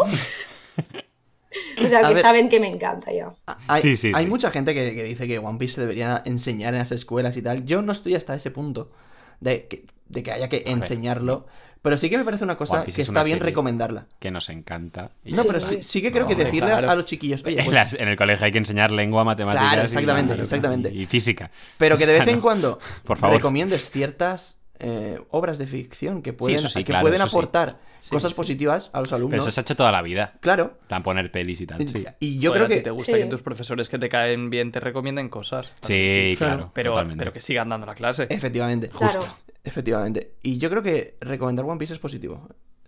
O 1.85 1.89
sea, 1.89 1.99
A 1.99 2.07
que 2.07 2.13
ver. 2.15 2.23
saben 2.23 2.49
que 2.49 2.59
me 2.59 2.67
encanta 2.67 3.11
ya. 3.13 3.33
Hay, 3.67 3.81
Sí, 3.81 3.95
sí, 3.95 4.11
hay 4.15 4.23
sí. 4.25 4.29
mucha 4.29 4.51
gente 4.51 4.73
que, 4.73 4.95
que 4.95 5.03
dice 5.03 5.27
que 5.27 5.39
One 5.39 5.57
Piece 5.57 5.75
se 5.75 5.81
debería 5.81 6.21
enseñar 6.25 6.73
en 6.73 6.79
las 6.79 6.91
escuelas 6.91 7.35
y 7.37 7.41
tal. 7.41 7.65
Yo 7.65 7.81
no 7.81 7.91
estoy 7.91 8.15
hasta 8.15 8.35
ese 8.35 8.51
punto 8.51 8.91
de 9.39 9.67
que, 9.67 9.85
de 10.07 10.23
que 10.23 10.31
haya 10.31 10.49
que 10.49 10.63
enseñarlo. 10.67 11.47
Pero 11.81 11.97
sí 11.97 12.09
que 12.09 12.17
me 12.17 12.25
parece 12.25 12.43
una 12.43 12.57
cosa 12.57 12.83
que 12.83 12.89
es 12.89 12.97
está 12.97 13.21
bien 13.21 13.39
recomendarla. 13.39 14.07
Que 14.17 14.31
nos 14.31 14.49
encanta. 14.49 15.11
Y 15.23 15.33
No, 15.33 15.43
pero 15.43 15.61
sí, 15.61 15.83
sí 15.83 16.01
que 16.01 16.11
creo 16.11 16.23
No, 16.23 16.29
que 16.29 16.35
decirle 16.35 16.71
claro. 16.71 16.89
a 16.89 16.95
los 16.95 17.05
chiquillos, 17.05 17.43
oye, 17.45 17.59
En, 17.59 17.65
pues, 17.65 17.75
las- 17.75 17.93
en 17.93 18.07
el 18.07 18.15
colegio 18.17 18.43
hay 18.47 18.51
que 18.51 18.57
enseñar 18.57 18.89
lengua, 18.89 19.23
matemáticas. 19.23 19.67
Claro, 19.67 19.81
y- 19.83 19.85
exactamente, 19.85 20.27
claro, 20.29 20.43
exactamente. 20.43 20.91
Y, 20.91 21.03
y 21.03 21.05
física. 21.05 21.51
pero 21.77 21.95
que 21.95 22.07
de 22.07 22.13
vez 22.13 22.27
en 22.27 22.41
cuando 22.41 22.79
Por 23.03 23.17
favor. 23.19 23.35
recomiendes 23.37 23.91
ciertas 23.91 24.57
eh, 24.79 25.19
obras 25.29 25.57
de 25.57 25.67
ficción 25.67 26.21
que 26.21 26.33
pueden, 26.33 26.59
sí, 26.59 26.79
que 26.79 26.85
claro, 26.85 27.03
pueden 27.03 27.21
aportar 27.21 27.79
Sí, 27.99 28.09
cosas 28.11 28.31
sí. 28.31 28.35
positivas 28.35 28.89
a 28.93 28.99
los 28.99 29.07
Pero 29.07 29.15
alumnos. 29.17 29.41
eso 29.41 29.51
se 29.51 29.59
ha 29.59 29.63
hecho 29.63 29.75
toda 29.75 29.91
la 29.91 30.01
vida. 30.01 30.33
Claro. 30.41 30.77
Plan 30.87 31.01
poner 31.01 31.31
pelis 31.31 31.61
y 31.61 31.65
tal. 31.67 31.87
Sí, 31.87 32.03
Y 32.19 32.39
yo 32.39 32.51
Joder, 32.51 32.63
a 32.63 32.65
creo 32.65 32.67
ti 32.67 32.79
que 32.79 32.83
te 32.83 32.91
gusta 32.91 33.11
Sí. 33.13 33.17
que 33.19 33.25
tus 33.25 33.41
profesores 33.41 33.89
que 33.89 33.97
te 33.97 34.09
caen 34.09 34.49
bien 34.49 34.71
te 34.71 34.79
recomienden 34.79 35.29
cosas. 35.29 35.67
Claro 35.67 35.87
sí, 35.87 36.35
claro. 36.37 36.55
claro. 36.55 36.71
Pero, 36.73 36.91
totalmente. 36.91 37.19
pero 37.21 37.33
que 37.33 37.41
sigan 37.41 37.69
dando 37.69 37.87
la 37.87 37.95
clase. 37.95 38.27
efectivamente, 38.29 38.89
Claro. 38.89 39.07
justo, 39.13 39.35
efectivamente. 39.63 40.35
Y 40.43 40.57
yo 40.57 40.69
creo 40.69 40.83
que 40.83 41.17
recomendar 41.21 41.65
One 41.65 41.77
Piece 41.79 41.93
es 41.93 41.99
positivo 41.99 42.47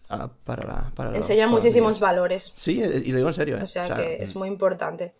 ah, 0.10 0.30
para 0.44 0.66
la 0.68 0.92
para 0.94 1.16
Enseña 1.16 1.48
muchísimos 1.48 2.00
valores. 2.00 2.54
Sí, 2.56 2.82
eh, 2.84 3.02
y 3.06 3.12
lo 3.12 3.18
digo 3.18 3.30
en 3.30 3.34
serio, 3.34 3.58
¿eh? 3.58 3.64
O 3.64 3.66
sea, 3.66 3.86
O 3.86 3.88
sea, 3.88 3.96
que 3.98 4.22
es 4.22 4.36
muy 4.36 4.48
importante. 4.48 5.14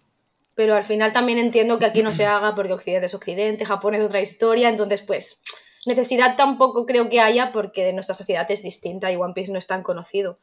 Pero 0.54 0.76
al 0.76 0.84
final 0.84 1.14
también 1.14 1.38
entiendo 1.38 1.78
que 1.78 1.86
aquí 1.86 2.02
no 2.02 2.12
se 2.12 2.26
haga 2.26 2.56
porque 2.56 2.74
Occidente 2.74 3.06
es 3.06 3.14
Occidente, 3.14 3.64
Japón 3.66 3.94
es 3.94 4.02
otra 4.04 4.22
historia, 4.22 4.70
entonces 4.70 5.02
pues 5.04 5.42
necesidad 5.88 6.36
tampoco 6.36 6.86
creo 6.86 7.10
que 7.10 7.20
haya 7.22 7.52
porque 7.52 7.92
nuestra 7.94 8.16
sociedad 8.16 8.50
es 8.52 8.62
distinta 8.64 9.12
y 9.12 9.16
One 9.16 9.34
Piece 9.34 9.52
no 9.52 9.58
es 9.60 9.68
tan 9.68 9.84
conocido. 9.84 10.40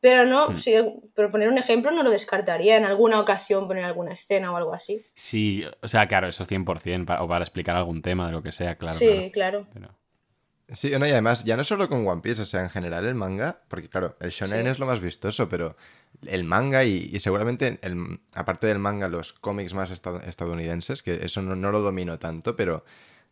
Pero 0.00 0.26
no, 0.26 0.50
Hmm. 0.50 0.56
si, 0.58 0.74
por 1.14 1.30
poner 1.30 1.48
un 1.48 1.58
ejemplo, 1.58 1.90
no 1.90 2.02
lo 2.02 2.10
descartaría 2.10 2.76
en 2.76 2.84
alguna 2.84 3.18
ocasión 3.18 3.66
poner 3.66 3.84
alguna 3.84 4.12
escena 4.12 4.52
o 4.52 4.56
algo 4.56 4.74
así. 4.74 5.04
Sí, 5.14 5.64
o 5.82 5.88
sea, 5.88 6.06
claro, 6.06 6.28
eso 6.28 6.44
100%. 6.44 7.06
pa- 7.06 7.22
o 7.22 7.28
para 7.28 7.44
explicar 7.44 7.74
algún 7.76 8.02
tema 8.02 8.26
de 8.26 8.32
lo 8.32 8.42
que 8.42 8.52
sea, 8.52 8.76
claro. 8.76 8.94
sí, 8.96 9.30
claro. 9.32 9.32
claro. 9.32 9.66
Pero- 9.72 9.94
Sí, 10.68 10.90
no, 10.98 11.06
y 11.06 11.10
además, 11.12 11.44
ya 11.44 11.56
no 11.56 11.62
solo 11.62 11.88
con 11.88 12.06
One 12.06 12.20
Piece, 12.22 12.42
o 12.42 12.44
sea, 12.44 12.60
en 12.60 12.70
general 12.70 13.06
el 13.06 13.14
manga, 13.14 13.60
porque 13.68 13.88
claro, 13.88 14.16
el 14.18 14.30
shonen 14.30 14.64
Sí. 14.64 14.68
es 14.70 14.78
lo 14.80 14.86
más 14.86 14.98
vistoso, 15.00 15.48
pero 15.48 15.76
el 16.26 16.42
manga 16.42 16.82
y, 16.82 17.08
y 17.12 17.20
seguramente, 17.20 17.78
el, 17.82 18.18
aparte 18.34 18.66
del 18.66 18.80
manga, 18.80 19.06
los 19.08 19.32
cómics 19.32 19.74
más 19.74 19.92
esta- 19.92 20.18
estadounidenses, 20.26 21.04
que 21.04 21.24
eso 21.24 21.40
no, 21.40 21.54
no 21.54 21.70
lo 21.70 21.82
domino 21.82 22.18
tanto, 22.18 22.56
pero 22.56 22.84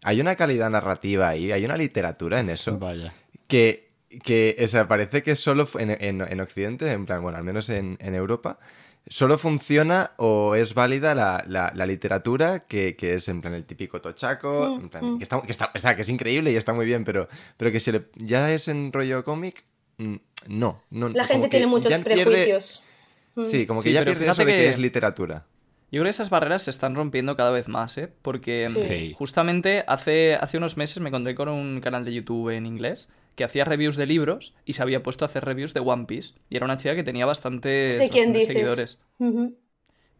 hay 0.04 0.20
una 0.20 0.36
calidad 0.36 0.70
narrativa 0.70 1.28
ahí, 1.30 1.50
hay 1.50 1.64
una 1.64 1.76
literatura 1.76 2.38
en 2.38 2.50
eso, 2.50 2.78
Vaya. 2.78 3.12
que, 3.48 3.90
que 4.22 4.56
o 4.62 4.68
sea, 4.68 4.86
parece 4.86 5.22
que 5.24 5.34
solo 5.34 5.66
en, 5.78 5.90
en- 5.90 6.20
en 6.22 6.40
Occidente, 6.40 6.92
en 6.92 7.04
plan, 7.06 7.20
bueno, 7.22 7.36
al 7.38 7.44
menos 7.44 7.68
en, 7.70 7.96
en 8.00 8.14
Europa, 8.14 8.58
solo 9.06 9.36
funciona 9.38 10.12
o 10.18 10.54
es 10.54 10.72
válida 10.74 11.14
la, 11.14 11.44
la- 11.48 11.72
la 11.74 11.84
literatura 11.86 12.60
que, 12.60 12.96
que 12.96 13.14
es 13.14 13.28
en 13.28 13.40
plan 13.40 13.52
el 13.54 13.64
típico 13.64 14.00
tochaco, 14.00 14.76
Mm, 14.78 14.80
en 14.82 14.88
plan, 14.88 15.04
mm. 15.04 15.18
que, 15.18 15.24
está, 15.24 15.42
que, 15.42 15.52
está- 15.52 15.72
o 15.74 15.78
sea, 15.78 15.96
que 15.96 16.02
es 16.02 16.08
increíble 16.08 16.52
y 16.52 16.56
está 16.56 16.72
muy 16.72 16.86
bien, 16.86 17.04
pero, 17.04 17.28
pero 17.56 17.72
que 17.72 17.80
si 17.80 17.90
le- 17.92 18.04
ya 18.16 18.52
es 18.52 18.68
en 18.68 18.92
rollo 18.92 19.24
cómic, 19.24 19.64
mm, 19.98 20.16
no, 20.48 20.82
no. 20.90 21.08
La 21.08 21.24
gente 21.24 21.48
tiene 21.48 21.66
muchos 21.66 21.92
pierde- 21.92 22.24
prejuicios. 22.24 22.82
Mm. 23.34 23.46
Sí, 23.46 23.66
como 23.66 23.82
que 23.82 23.88
Sí, 23.88 23.94
ya 23.94 24.04
pierde 24.04 24.28
eso 24.28 24.44
de 24.44 24.52
que 24.52 24.58
que- 24.58 24.68
es 24.68 24.78
literatura. 24.78 25.44
Yo 25.92 26.00
creo 26.00 26.04
que 26.04 26.10
esas 26.10 26.30
barreras 26.30 26.64
se 26.64 26.70
están 26.70 26.94
rompiendo 26.96 27.36
cada 27.36 27.50
vez 27.50 27.68
más, 27.68 27.96
¿eh? 27.98 28.10
Porque 28.22 28.66
Sí. 28.68 28.82
Sí. 28.82 29.14
justamente 29.16 29.84
hace, 29.86 30.34
hace 30.34 30.58
unos 30.58 30.76
meses 30.76 31.00
me 31.00 31.08
encontré 31.08 31.34
con 31.34 31.48
un 31.48 31.80
canal 31.80 32.04
de 32.04 32.12
YouTube 32.14 32.50
en 32.50 32.66
inglés 32.66 33.08
que 33.36 33.44
hacía 33.44 33.64
reviews 33.64 33.96
de 33.96 34.06
libros 34.06 34.54
y 34.64 34.72
se 34.74 34.82
había 34.82 35.02
puesto 35.02 35.24
a 35.24 35.28
hacer 35.28 35.44
reviews 35.44 35.74
de 35.74 35.80
One 35.80 36.04
Piece. 36.06 36.34
Y 36.50 36.56
era 36.56 36.64
una 36.66 36.76
chica 36.76 36.94
que 36.94 37.02
tenía 37.04 37.26
bastantes, 37.26 37.92
Sé 37.96 38.08
quién 38.08 38.32
bastantes 38.32 38.48
dices. 38.48 38.54
seguidores. 38.54 38.98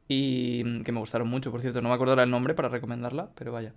Y 0.08 0.62
mm, 0.64 0.82
que 0.82 0.92
me 0.92 1.00
gustaron 1.00 1.28
mucho, 1.28 1.50
por 1.50 1.60
cierto. 1.60 1.80
No 1.80 1.88
me 1.88 1.94
acuerdo 1.94 2.12
ahora 2.12 2.24
el 2.24 2.30
nombre 2.30 2.54
para 2.54 2.68
recomendarla, 2.68 3.30
pero 3.34 3.52
vaya. 3.52 3.72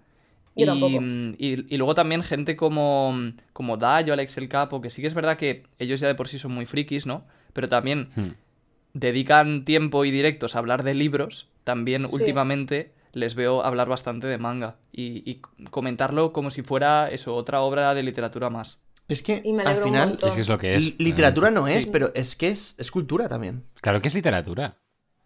Yo 0.56 0.64
y, 0.64 0.66
tampoco. 0.66 1.00
mm, 1.02 1.34
y, 1.38 1.74
y 1.74 1.78
luego 1.78 1.96
también 1.96 2.24
gente 2.24 2.56
como, 2.56 3.16
como 3.54 3.78
Dayo, 3.78 4.14
Alex 4.14 4.38
el 4.38 4.50
Capo, 4.50 4.82
que 4.82 4.90
sí 4.90 5.02
que 5.02 5.08
es 5.08 5.14
verdad 5.14 5.38
que 5.38 5.64
ellos 5.80 6.00
ya 6.00 6.08
de 6.08 6.16
por 6.16 6.28
sí 6.28 6.40
son 6.40 6.52
muy 6.52 6.66
frikis, 6.66 7.06
¿no? 7.06 7.26
Pero 7.54 7.70
también 7.70 8.10
Hmm. 8.16 8.32
dedican 8.94 9.66
tiempo 9.66 10.04
y 10.06 10.12
directos 10.12 10.56
a 10.56 10.60
hablar 10.60 10.84
de 10.84 10.96
libros, 10.96 11.48
también 11.68 12.08
Sí. 12.08 12.16
últimamente 12.16 12.94
les 13.12 13.36
veo 13.36 13.62
hablar 13.64 13.88
bastante 13.90 14.26
de 14.28 14.38
manga 14.38 14.78
y, 14.92 15.30
y 15.30 15.42
comentarlo 15.70 16.32
como 16.34 16.50
si 16.50 16.62
fuera 16.62 17.10
eso, 17.12 17.36
otra 17.36 17.62
obra 17.62 17.94
de 17.94 18.04
literatura 18.04 18.50
más. 18.50 18.80
Es 19.10 19.22
que 19.22 19.44
al 19.66 19.78
final. 19.78 20.18
Es 20.24 20.34
que 20.34 20.42
es 20.42 20.48
lo 20.48 20.58
que 20.58 20.76
es. 20.76 20.84
li- 20.84 20.96
literatura 21.00 21.52
no 21.52 21.68
es, 21.68 21.84
Sí. 21.84 21.90
pero 21.92 22.12
es 22.16 22.36
que 22.36 22.48
es, 22.50 22.76
es 22.78 22.90
cultura 22.92 23.28
también. 23.28 23.64
Claro 23.82 24.02
que 24.02 24.08
es 24.08 24.14
literatura. 24.16 24.78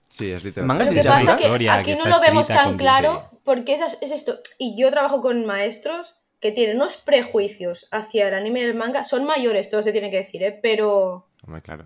Sí, 0.10 0.32
es 0.32 0.44
literatura. 0.44 0.66
Manga 0.68 0.84
Lo 0.86 0.90
es 0.90 0.96
que 0.96 1.02
literatura. 1.02 1.26
pasa 1.26 1.32
es 1.32 1.38
que 1.38 1.44
Historia 1.46 1.74
aquí 1.76 1.92
que 1.94 1.98
no 2.00 2.06
lo 2.06 2.20
vemos 2.20 2.48
tan 2.48 2.78
claro 2.78 3.30
porque 3.44 3.74
es, 3.74 3.82
es 4.02 4.12
esto. 4.12 4.36
Y 4.58 4.76
yo 4.80 4.90
trabajo 4.92 5.22
con 5.22 5.46
maestros 5.46 6.16
que 6.40 6.52
tienen 6.52 6.76
unos 6.78 6.98
prejuicios 6.98 7.88
hacia 7.92 8.28
el 8.28 8.34
anime 8.34 8.62
y 8.62 8.64
el 8.64 8.74
manga. 8.76 9.04
Son 9.04 9.26
mayores, 9.26 9.70
todo 9.70 9.82
se 9.84 9.92
tiene 9.92 10.10
que 10.12 10.18
decir, 10.18 10.42
¿eh? 10.44 10.60
Pero 10.62 11.28
Hombre, 11.46 11.62
claro. 11.62 11.84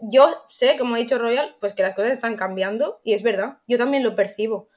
Yo 0.00 0.44
sé, 0.48 0.76
como 0.78 0.94
ha 0.94 0.98
dicho 0.98 1.18
Royal, 1.18 1.56
pues 1.60 1.74
que 1.74 1.82
las 1.82 1.94
cosas 1.94 2.12
están 2.12 2.36
cambiando 2.36 3.00
y 3.04 3.14
es 3.14 3.22
verdad, 3.22 3.58
yo 3.66 3.78
también 3.78 4.02
lo 4.02 4.14
percibo. 4.14 4.68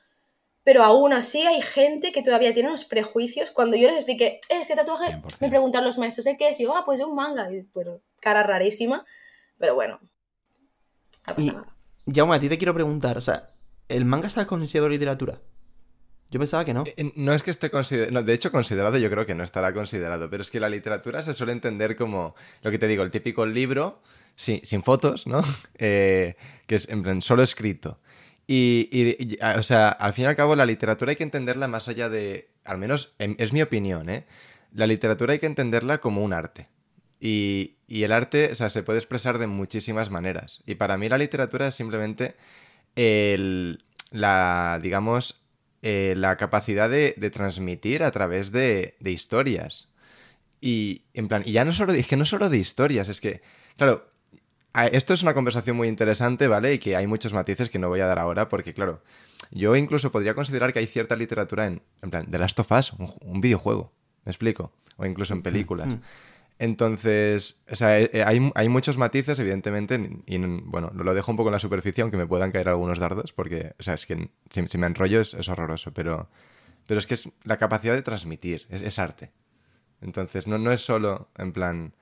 Pero 0.64 0.84
aún 0.84 1.14
así 1.14 1.44
hay 1.45 1.61
gente 1.61 2.11
que 2.11 2.23
todavía 2.23 2.52
tiene 2.53 2.69
unos 2.69 2.86
prejuicios. 2.86 3.52
Cuando 3.52 3.77
yo 3.77 3.88
les 3.88 3.98
expliqué, 3.98 4.40
"Eh, 4.49 4.61
ese 4.61 4.76
tatuaje, 4.76 5.06
100%. 5.11 5.38
me 5.40 5.49
preguntan 5.49 5.84
los 5.84 5.99
maestros, 5.99 6.26
¿de 6.26 6.38
qué 6.38 6.49
es? 6.49 6.60
Y 6.60 6.64
yo, 6.64 6.76
ah, 6.76 6.84
pues 6.86 6.98
de 6.98 7.06
un 7.06 7.14
manga. 7.15 7.52
Y 7.53 7.61
pues, 7.61 7.88
cara 8.19 8.41
rarísima. 8.41 9.06
Pero 9.60 9.76
bueno, 9.76 9.99
no 10.02 11.36
pasa 11.36 11.41
Y, 11.41 11.45
nada. 11.53 11.76
Jaume, 12.11 12.36
a 12.36 12.40
ti 12.40 12.49
te 12.49 12.57
quiero 12.57 12.73
preguntar, 12.73 13.15
o 13.18 13.22
sea, 13.22 13.52
¿el 13.90 14.06
manga 14.06 14.27
está 14.27 14.48
considerado 14.48 14.90
literatura? 14.90 15.40
Yo 16.32 16.40
pensaba 16.40 16.65
que 16.65 16.73
no. 16.73 16.84
Eh, 16.98 17.11
No 17.15 17.34
es 17.34 17.44
que 17.44 17.52
esté 17.52 17.69
considerado, 17.69 18.23
de 18.23 18.34
hecho 18.34 18.52
considerado 18.52 18.98
yo 18.98 19.10
creo 19.11 19.26
que 19.27 19.36
no 19.36 19.44
estará 19.44 19.72
considerado, 19.73 20.30
pero 20.32 20.41
es 20.41 20.49
que 20.49 20.60
la 20.60 20.69
literatura 20.69 21.22
se 21.22 21.34
suele 21.36 21.52
entender 21.52 21.95
como, 21.95 22.36
lo 22.64 22.72
que 22.72 22.80
te 22.80 22.88
digo, 22.88 23.03
el 23.03 23.11
típico 23.11 23.45
libro 23.45 24.02
sí, 24.36 24.62
sin 24.64 24.84
fotos, 24.84 25.28
¿no? 25.28 25.44
Eh, 25.78 26.36
que 26.68 26.76
es 26.76 26.90
en 26.90 27.03
plan 27.03 27.22
solo 27.22 27.44
escrito. 27.44 27.99
Y, 28.48 28.90
y- 28.91 29.38
o 29.57 29.64
sea, 29.64 29.90
al 29.90 30.14
fin 30.14 30.26
y 30.26 30.28
al 30.28 30.36
cabo 30.36 30.56
la 30.56 30.66
literatura 30.66 31.12
hay 31.12 31.16
que 31.16 31.24
entenderla 31.24 31.68
más 31.68 31.88
allá 31.90 32.10
de, 32.10 32.49
al 32.64 32.78
menos 32.78 33.14
es 33.20 33.53
mi 33.53 33.62
opinión, 33.62 34.10
¿eh? 34.10 34.26
La 34.74 34.88
literatura 34.88 35.34
hay 35.34 35.40
que 35.40 35.45
entenderla 35.48 35.99
como 35.99 36.24
un 36.24 36.34
arte. 36.34 36.68
Y, 37.20 37.78
y 37.88 38.03
el 38.03 38.12
arte, 38.12 38.49
o 38.52 38.56
sea, 38.56 38.70
se 38.70 38.84
puede 38.84 38.99
expresar 38.99 39.38
de 39.40 39.48
muchísimas 39.48 40.10
maneras. 40.12 40.62
Y 40.66 40.76
para 40.76 40.98
mí 40.98 41.10
la 41.10 41.18
literatura 41.18 41.68
es 41.68 41.76
simplemente 41.76 42.36
el, 42.95 43.84
la, 44.12 44.80
digamos, 44.82 45.44
eh, 45.82 46.14
la 46.18 46.38
capacidad 46.38 46.90
de, 46.90 47.14
de 47.18 47.30
transmitir 47.30 48.03
a 48.03 48.12
través 48.12 48.52
de, 48.52 48.95
de 48.99 49.12
historias. 49.12 49.90
Y 50.62 51.03
en 51.14 51.28
plan, 51.28 51.44
y 51.45 51.52
ya 51.53 51.66
no 51.66 51.74
solo, 51.74 51.94
es 51.94 52.07
que 52.07 52.18
no 52.18 52.26
solo 52.26 52.49
de 52.49 52.57
historias, 52.57 53.10
es 53.10 53.22
que, 53.22 53.41
claro, 53.78 54.10
esto 54.91 55.14
es 55.14 55.23
una 55.23 55.34
conversación 55.34 55.76
muy 55.77 55.88
interesante, 55.88 56.47
¿vale? 56.47 56.73
Y 56.73 56.80
que 56.80 56.95
hay 56.95 57.07
muchos 57.07 57.34
matices 57.34 57.69
que 57.69 57.80
no 57.80 57.88
voy 57.89 58.02
a 58.02 58.06
dar 58.07 58.19
ahora, 58.19 58.49
porque 58.49 58.73
claro, 58.73 59.02
yo 59.52 59.76
incluso 59.76 60.11
podría 60.11 60.34
considerar 60.34 60.73
que 60.73 60.80
hay 60.80 60.88
cierta 60.88 61.15
literatura 61.15 61.65
en, 61.68 61.81
en 62.02 62.10
plan, 62.10 62.30
The 62.30 62.39
Last 62.39 62.60
of 62.60 62.72
Us, 62.72 62.93
un, 62.93 63.07
ju- 63.07 63.18
un 63.22 63.41
videojuego, 63.41 63.91
¿me 64.26 64.31
explico? 64.31 64.72
O 64.97 65.06
incluso 65.06 65.34
en 65.34 65.41
películas. 65.41 65.88
Mm. 65.88 66.02
Entonces, 66.57 67.60
o 67.69 67.76
sea, 67.76 67.99
eh, 67.99 68.10
eh, 68.14 68.23
hay, 68.26 68.52
hay 68.56 68.69
muchos 68.69 68.97
matices, 68.97 69.38
evidentemente, 69.39 69.95
y 70.26 70.35
y, 70.35 70.38
bueno, 70.64 70.91
lo 70.95 71.14
dejo 71.14 71.31
un 71.31 71.38
poco 71.38 71.49
en 71.49 71.53
la 71.53 71.60
superficie, 71.60 72.02
aunque 72.02 72.18
me 72.18 72.27
puedan 72.27 72.52
caer 72.52 72.69
algunos 72.69 72.97
dardos, 72.97 73.34
porque, 73.34 73.73
o 73.77 73.84
sea, 73.84 73.93
es 73.95 74.06
que 74.06 74.30
si, 74.49 74.68
si 74.68 74.77
me 74.77 74.88
enrollo 74.88 75.19
es, 75.22 75.34
es 75.34 75.49
horroroso, 75.49 75.93
pero, 75.93 76.30
pero 76.88 76.97
es 76.99 77.06
que 77.07 77.14
es 77.15 77.30
la 77.43 77.57
capacidad 77.57 77.93
de 77.93 78.02
transmitir, 78.02 78.68
es, 78.69 78.81
es 78.81 78.99
arte. 78.99 79.31
Entonces, 80.02 80.47
no, 80.47 80.57
no 80.57 80.72
es 80.72 80.80
solo, 80.81 81.30
en 81.38 81.52
plan, 81.52 81.93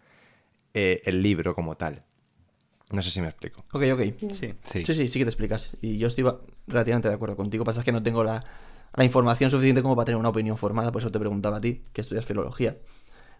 eh, 0.75 1.01
el 1.05 1.23
libro 1.23 1.55
como 1.55 1.75
tal. 1.75 2.03
No 2.93 3.01
sé 3.01 3.09
si 3.09 3.21
me 3.21 3.27
explico. 3.27 3.65
Ok, 3.73 3.83
ok. 3.91 4.01
Sí. 4.31 4.53
Sí. 4.61 4.85
Sí, 4.85 4.93
sí, 4.93 5.07
sí 5.07 5.19
que 5.19 5.25
te 5.25 5.29
explicas. 5.29 5.77
Y 5.81 5.97
yo 5.97 6.07
estoy 6.07 6.31
relativamente 6.67 7.09
de 7.09 7.15
acuerdo 7.15 7.35
contigo. 7.35 7.63
Pasa 7.63 7.79
es 7.79 7.85
que 7.85 7.91
no 7.91 8.03
tengo 8.03 8.23
la, 8.23 8.43
la 8.93 9.03
información 9.03 9.49
suficiente 9.49 9.81
como 9.81 9.95
para 9.95 10.05
tener 10.05 10.17
una 10.17 10.29
opinión 10.29 10.57
formada, 10.57 10.91
por 10.91 11.01
eso 11.01 11.11
te 11.11 11.19
preguntaba 11.19 11.57
a 11.57 11.61
ti, 11.61 11.83
que 11.91 12.01
estudias 12.01 12.23
filología. 12.23 12.77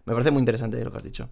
Me 0.06 0.12
parece 0.12 0.32
muy 0.32 0.40
interesante 0.40 0.82
lo 0.84 0.90
que 0.90 0.98
has 0.98 1.04
dicho. 1.04 1.28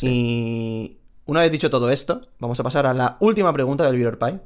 Y 0.00 0.96
una 1.26 1.40
vez 1.40 1.52
dicho 1.52 1.68
todo 1.68 1.90
esto, 1.90 2.28
vamos 2.38 2.58
a 2.60 2.62
pasar 2.62 2.86
a 2.86 2.94
la 2.94 3.18
última 3.20 3.52
pregunta 3.52 3.84
del 3.84 3.96
Beaver 3.96 4.18
Pie. 4.18 4.40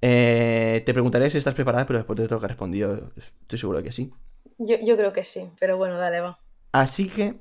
Eh, 0.00 0.82
te 0.86 0.94
preguntaré 0.94 1.28
si 1.28 1.36
estás 1.36 1.54
preparada, 1.54 1.86
pero 1.86 1.98
después 1.98 2.16
de 2.16 2.26
todo 2.26 2.36
lo 2.36 2.40
que 2.40 2.46
has 2.46 2.52
respondido, 2.52 3.10
estoy 3.16 3.58
seguro 3.58 3.78
de 3.78 3.84
que 3.84 3.92
sí. 3.92 4.10
Yo, 4.56 4.76
yo 4.82 4.96
creo 4.96 5.12
que 5.12 5.24
sí, 5.24 5.50
pero 5.60 5.76
bueno, 5.76 5.98
dale, 5.98 6.20
va. 6.20 6.38
Así 6.72 7.10
que, 7.10 7.34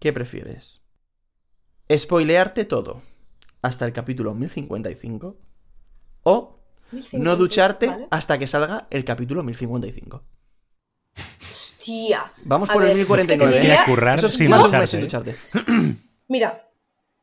¿qué 0.00 0.12
prefieres? 0.12 0.82
¿Spoilearte 1.90 2.66
todo 2.66 3.00
hasta 3.62 3.84
el 3.86 3.92
capítulo 3.92 4.34
1055? 4.34 5.36
¿O 6.24 6.60
no 6.92 6.96
1050, 6.96 7.36
ducharte 7.36 7.86
¿vale? 7.86 8.06
hasta 8.10 8.38
que 8.38 8.46
salga 8.46 8.86
el 8.90 9.04
capítulo 9.04 9.42
1055? 9.42 10.22
Hostia. 11.50 12.32
Vamos 12.44 12.70
A 12.70 12.72
por 12.72 12.82
el 12.82 12.88
ver, 12.88 12.96
1049. 12.98 13.50
es 13.50 13.56
que 13.56 13.60
diría- 13.60 13.80
Hostia, 13.80 13.94
currar 13.94 14.18
Eso 14.18 14.26
es 14.26 14.34
sin 14.36 14.50
más 14.50 14.70
mes 14.72 14.90
sin 14.90 15.00
¿eh? 15.00 15.02
ducharte. 15.02 15.36
Mira, 16.28 16.68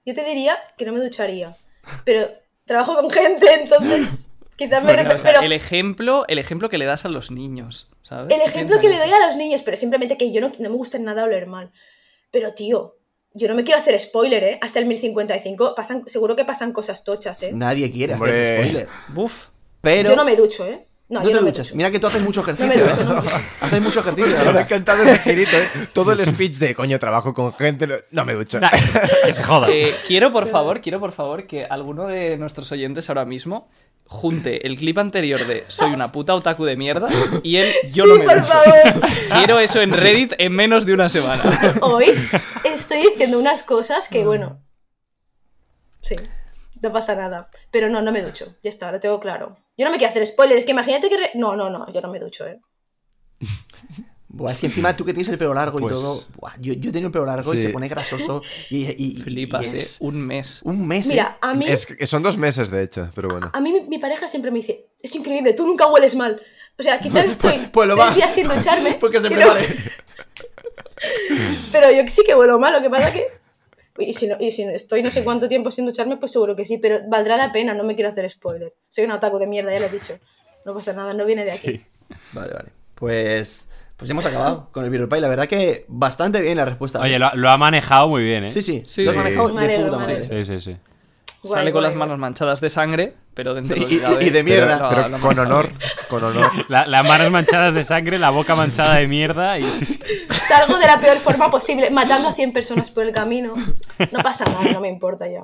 yo 0.06 0.14
te 0.14 0.24
diría 0.24 0.58
que 0.78 0.86
no 0.86 0.94
me 0.94 1.00
ducharía, 1.00 1.56
pero 2.04 2.30
trabajo 2.66 2.96
con 2.96 3.10
gente, 3.10 3.46
entonces 3.62 4.36
quizás 4.56 4.84
me 4.84 4.94
Bueno, 4.94 5.10
rep- 5.10 5.16
o 5.16 5.20
sea, 5.20 5.32
pero 5.34 5.46
el 5.46 5.52
ejemplo, 5.54 6.26
el 6.28 6.40
ejemplo 6.40 6.70
que 6.70 6.78
le 6.78 6.86
das 6.86 7.06
a 7.06 7.10
los 7.10 7.32
niños, 7.32 7.90
¿sabes? 8.02 8.34
el 8.36 8.42
ejemplo 8.42 8.80
que 8.80 8.90
le 8.90 8.98
doy 8.98 9.12
a 9.12 9.26
los 9.26 9.36
niños, 9.38 9.62
pero 9.64 9.78
simplemente 9.78 10.18
que 10.18 10.32
yo 10.34 10.42
no, 10.42 10.52
no 10.60 10.70
me 10.70 10.76
gusta 10.76 10.98
en 10.98 11.06
nada 11.06 11.24
oler 11.24 11.48
mal. 11.48 11.72
Pero 12.32 12.54
tío, 12.54 12.97
yo 13.38 13.48
no 13.48 13.56
me 13.56 13.64
quiero 13.64 13.80
hacer 13.80 14.00
spoiler, 14.00 14.44
¿eh? 14.44 14.60
Hasta 14.62 14.80
el 14.80 14.86
1055 14.86 15.76
pasan, 15.76 16.04
seguro 16.08 16.36
que 16.36 16.44
pasan 16.46 16.74
cosas 16.74 17.04
tochas, 17.04 17.42
¿eh? 17.44 17.52
Nadie 17.54 17.92
quiere 17.92 18.14
Hombre. 18.16 18.32
hacer 18.32 18.60
spoiler. 18.66 18.88
Buf. 19.10 19.46
Pero 19.82 20.10
Yo 20.10 20.16
no 20.16 20.26
me 20.26 20.36
ducho, 20.36 20.66
¿eh? 20.66 20.86
No, 21.10 21.20
no 21.22 21.26
yo 21.26 21.30
te 21.32 21.36
no 21.38 21.42
me 21.44 21.52
duchas. 21.52 21.68
ducho. 21.68 21.78
Mira 21.78 21.90
que 21.90 22.00
tú 22.00 22.08
haces 22.08 22.22
mucho 22.22 22.42
ejercicio. 22.42 22.68
me 22.68 22.82
ducho, 22.82 23.00
¿eh? 23.02 23.06
no 23.06 23.22
me. 23.22 23.30
Haces 23.62 23.82
mucho 23.82 24.00
ejercicio. 24.02 24.52
Me 24.52 24.60
ha 24.60 24.62
encantado 24.64 25.04
ese 25.04 25.20
girito, 25.20 25.56
¿eh? 25.56 25.68
Todo 25.94 26.12
el 26.12 26.26
speech 26.28 26.58
de 26.58 26.76
coño, 26.76 27.00
trabajo 27.00 27.34
con 27.34 27.54
gente, 27.54 27.88
no, 27.88 27.96
no 28.12 28.26
me 28.26 28.34
ducho. 28.34 28.60
Nah, 28.60 28.70
que 29.26 29.32
se 29.34 29.42
joda. 29.44 29.68
Eh, 29.72 29.96
quiero, 30.06 30.34
por 30.34 30.48
favor, 30.48 30.82
quiero, 30.82 31.00
por 31.00 31.14
favor, 31.14 31.48
que 31.48 31.64
alguno 31.64 32.08
de 32.08 32.38
nuestros 32.38 32.70
oyentes 32.74 33.08
ahora 33.10 33.24
mismo 33.24 33.70
junte 34.08 34.66
el 34.66 34.78
clip 34.78 34.98
anterior 34.98 35.46
de 35.46 35.62
Soy 35.68 35.92
una 35.92 36.12
puta 36.12 36.34
otaku 36.34 36.64
de 36.66 36.76
mierda 36.78 37.08
y 37.44 37.58
el 37.58 37.72
Yo 37.94 38.06
Sí, 38.06 38.10
no 38.12 38.18
me 38.20 38.26
por 38.26 38.44
favor. 38.44 38.74
Quiero 39.38 39.60
eso 39.60 39.82
en 39.82 39.92
Reddit 39.92 40.34
en 40.38 40.54
menos 40.54 40.86
de 40.86 40.94
una 40.94 41.10
semana. 41.10 41.44
Hoy 41.82 42.12
estoy 42.64 43.00
diciendo 43.02 43.38
unas 43.40 43.64
cosas 43.64 44.08
que, 44.08 44.24
bueno. 44.24 44.62
Sí, 46.02 46.16
no 46.82 46.92
pasa 46.94 47.16
nada. 47.16 47.50
Pero 47.72 47.90
no, 47.90 48.02
no 48.02 48.12
me 48.12 48.22
ducho. 48.22 48.56
Ya 48.64 48.70
está, 48.70 48.92
lo 48.92 49.00
tengo 49.00 49.20
claro. 49.20 49.58
Yo 49.78 49.86
no 49.86 49.92
me 49.92 49.98
quiero 49.98 50.12
hacer 50.12 50.26
spoilers, 50.26 50.64
que 50.66 50.72
imagínate 50.72 51.10
que. 51.10 51.18
re- 51.18 51.32
No, 51.36 51.56
no, 51.56 51.70
no, 51.70 51.92
yo 51.92 52.00
no 52.02 52.08
me 52.10 52.20
ducho, 52.20 52.48
¿eh? 52.48 52.60
Buah, 54.38 54.52
es 54.54 54.60
que 54.62 54.68
encima 54.68 54.96
tú 54.96 55.04
que 55.04 55.14
tienes 55.14 55.28
el 55.30 55.38
pelo 55.38 55.54
largo 55.54 55.80
Pues- 55.80 55.92
y 55.92 55.96
todo. 55.96 56.22
buah, 56.40 56.54
yo, 56.60 56.74
yo 56.74 56.90
he 56.90 56.94
tenido 56.94 57.08
el 57.08 57.12
pelo 57.12 57.26
largo 57.26 57.54
y 57.54 57.62
se 57.62 57.70
pone 57.70 57.88
grasoso. 57.88 58.42
Y, 58.70 58.86
y- 58.86 58.96
y- 58.98 59.16
Flipas, 59.22 59.74
y 59.74 59.78
eh. 59.78 59.86
Un 60.02 60.22
mes. 60.26 60.62
Un 60.64 60.88
mes. 60.88 61.08
¿eh? 61.08 61.12
Mira, 61.12 61.38
a 61.42 61.54
mí. 61.54 61.66
Es 61.68 61.86
que 61.88 62.06
son 62.06 62.22
dos 62.24 62.38
meses, 62.38 62.70
de 62.70 62.84
hecho, 62.84 63.10
pero 63.16 63.30
bueno. 63.30 63.50
A 63.54 63.60
mí 63.60 63.72
mi, 63.74 63.82
mi 63.82 63.98
pareja 63.98 64.28
siempre 64.28 64.52
me 64.52 64.58
dice: 64.60 64.88
Es 65.02 65.16
increíble, 65.16 65.54
tú 65.54 65.66
nunca 65.66 65.88
hueles 65.88 66.16
mal. 66.16 66.42
O 66.80 66.84
sea, 66.84 67.00
quizás 67.00 67.26
estoy 67.44 67.58
pues 67.72 67.88
lo 67.88 67.96
tres 67.96 68.08
va. 68.08 68.14
días 68.14 68.34
sin 68.34 68.48
ducharme. 68.48 68.94
Porque 69.00 69.20
se 69.20 69.30
no- 69.30 69.36
prepare. 69.36 69.66
Pero 71.72 71.92
yo 71.92 72.04
sí 72.08 72.22
que 72.26 72.36
huelo 72.36 72.60
mal, 72.60 72.74
lo 72.74 72.82
que 72.82 72.90
pasa 72.90 73.12
que. 73.12 73.28
Y 74.00 74.14
si, 74.14 74.28
no, 74.28 74.38
y 74.40 74.52
si 74.52 74.64
no- 74.66 74.72
estoy 74.72 75.02
no 75.02 75.10
sé 75.10 75.24
cuánto 75.24 75.48
tiempo 75.48 75.72
sin 75.72 75.86
ducharme, 75.88 76.18
pues 76.18 76.32
seguro 76.32 76.56
que 76.56 76.66
sí, 76.66 76.78
pero 76.78 77.00
valdrá 77.10 77.36
la 77.38 77.52
pena, 77.52 77.74
no 77.74 77.84
me 77.84 77.96
quiero 77.96 78.10
hacer 78.12 78.30
spoiler. 78.30 78.76
Soy 78.90 79.06
un 79.06 79.12
otaku 79.12 79.40
de 79.40 79.48
mierda, 79.48 79.72
ya 79.72 79.80
lo 79.80 79.88
he 79.88 79.90
dicho. 79.90 80.20
No 80.66 80.76
pasa 80.76 80.94
nada, 80.94 81.14
no 81.14 81.26
viene 81.26 81.46
de 81.46 81.52
aquí. 81.52 81.68
Sí. 81.78 81.86
Vale, 82.34 82.54
vale. 82.54 82.70
Pues. 82.94 83.70
Pues 83.98 84.10
hemos 84.12 84.26
acabado 84.26 84.70
con 84.72 84.86
el 84.86 85.08
Pie. 85.10 85.20
La 85.22 85.28
verdad 85.28 85.48
que 85.48 85.86
bastante 85.88 86.40
bien 86.42 86.58
la 86.58 86.66
respuesta. 86.66 87.00
Oye, 87.00 87.20
lo, 87.20 87.30
lo 87.36 87.50
ha 87.50 87.58
manejado 87.58 88.08
muy 88.08 88.24
bien, 88.24 88.46
¿eh? 88.46 88.50
Sí, 88.50 88.62
sí. 88.62 88.84
Sí. 88.88 89.04
Lo 89.04 89.12
has 89.12 89.18
manejado 89.18 89.54
Me 89.54 89.68
de 89.68 89.80
puta 89.80 89.98
madre. 89.98 90.26
Sí, 90.26 90.44
sí, 90.44 90.62
sí. 90.62 90.78
Guay, 91.44 91.54
Sale 91.54 91.72
con 91.72 91.82
guay, 91.82 91.92
las 91.92 91.98
manos 91.98 92.18
manchadas 92.18 92.60
de 92.62 92.70
sangre, 92.70 93.14
pero 93.36 93.54
dentro 93.54 93.76
de 93.76 93.82
Y- 93.82 94.26
y- 94.26 94.30
de 94.32 94.44
mierda. 94.44 94.90
Pero 94.90 95.16
ha 95.16 95.20
con 95.20 95.38
honor, 95.38 95.70
con 96.10 96.24
honor. 96.24 96.52
La- 96.68 96.88
las 96.88 97.08
manos 97.08 97.30
manchadas 97.32 97.74
de 97.76 97.84
sangre, 97.84 98.18
la 98.18 98.32
boca 98.32 98.56
manchada 98.56 98.96
de 98.96 99.08
mierda 99.08 99.58
y... 99.60 99.64
sí, 99.64 99.86
sí. 99.86 100.00
Salgo 100.48 100.78
de 100.80 100.88
la 100.88 101.00
peor 101.00 101.18
forma 101.18 101.52
posible, 101.52 101.92
matando 101.92 102.30
a 102.30 102.34
100 102.34 102.54
personas 102.54 102.90
por 102.90 103.04
el 103.06 103.12
camino. 103.14 103.54
No 104.12 104.20
pasa 104.24 104.46
nada, 104.46 104.74
no 104.74 104.80
me 104.82 104.90
importa 104.90 105.28
ya. 105.28 105.42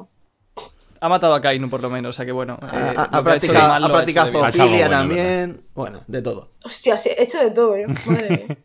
Ha 1.04 1.10
matado 1.10 1.36
a 1.36 1.42
Kainu, 1.42 1.70
por 1.70 1.82
lo 1.82 1.90
menos, 1.90 2.12
o 2.12 2.14
sea 2.16 2.26
que 2.26 2.32
bueno. 2.32 2.58
Ha, 2.62 2.66
eh, 2.80 2.94
ha- 2.96 3.10
ha 3.18 3.22
practicado, 3.24 3.68
mal 3.68 3.84
ha 3.84 3.88
practicado. 3.90 4.28
Ha 4.30 4.52
zoofilia 4.54 4.88
bueno, 4.88 4.90
también. 4.90 5.68
Bueno, 5.76 6.00
de 6.08 6.22
todo. 6.22 6.54
Hostia, 6.64 6.98
sí, 6.98 7.10
he 7.10 7.24
hecho 7.24 7.40
de 7.40 7.52
todo, 7.52 7.76
¿eh? 7.76 7.88
Madre 8.06 8.30
mía. 8.48 8.58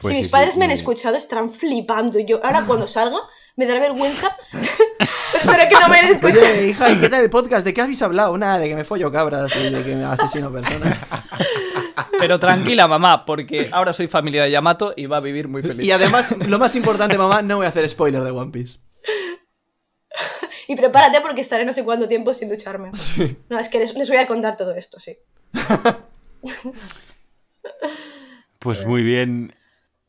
Pues 0.00 0.02
si 0.02 0.08
sí, 0.10 0.14
mis 0.14 0.26
sí, 0.26 0.30
padres 0.30 0.56
me 0.56 0.66
han 0.66 0.70
escuchado, 0.70 1.16
estarán 1.16 1.50
flipando. 1.50 2.20
Y 2.20 2.24
yo, 2.24 2.38
ahora 2.44 2.64
cuando 2.66 2.86
salga, 2.96 3.18
me 3.56 3.66
dará 3.66 3.80
vergüenza. 3.80 4.36
pero, 4.52 5.68
que 5.68 5.74
no 5.74 5.88
me 5.88 5.98
han 5.98 6.06
escuchado. 6.06 6.40
Oye, 6.40 6.68
hija, 6.68 6.88
¿y 6.92 7.00
qué 7.00 7.08
tal 7.08 7.24
el 7.24 7.30
podcast? 7.30 7.66
¿De 7.66 7.74
qué 7.74 7.80
habéis 7.80 8.00
hablado? 8.02 8.38
Nada, 8.38 8.60
de 8.60 8.68
que 8.68 8.76
me 8.76 8.84
follo 8.84 9.10
cabras 9.10 9.52
y 9.56 9.70
de 9.70 9.82
que 9.82 9.96
me 9.96 10.04
asesino 10.04 10.52
personas. 10.52 10.98
Pero 12.16 12.38
tranquila, 12.38 12.86
mamá, 12.86 13.24
porque 13.24 13.70
ahora 13.72 13.92
soy 13.92 14.06
familia 14.06 14.44
de 14.44 14.52
Yamato 14.52 14.94
y 14.96 15.06
va 15.06 15.16
a 15.16 15.20
vivir 15.20 15.48
muy 15.48 15.62
feliz. 15.64 15.84
Y 15.84 15.90
además, 15.90 16.32
lo 16.46 16.60
más 16.60 16.76
importante, 16.76 17.18
mamá, 17.18 17.42
no 17.42 17.56
voy 17.56 17.66
a 17.66 17.70
hacer 17.70 17.88
spoiler 17.88 18.22
de 18.22 18.30
One 18.30 18.52
Piece. 18.52 18.78
Y 20.68 20.76
prepárate 20.76 21.20
porque 21.22 21.40
estaré 21.40 21.64
no 21.64 21.72
sé 21.72 21.82
cuánto 21.82 22.06
tiempo 22.06 22.32
sin 22.32 22.48
ducharme. 22.48 22.90
No, 23.48 23.58
es 23.58 23.68
que 23.68 23.78
les, 23.80 23.94
les 23.94 24.08
voy 24.08 24.18
a 24.18 24.26
contar 24.26 24.56
todo 24.56 24.74
esto, 24.74 25.00
sí. 25.00 25.16
Pues 28.58 28.84
muy 28.86 29.02
bien 29.02 29.54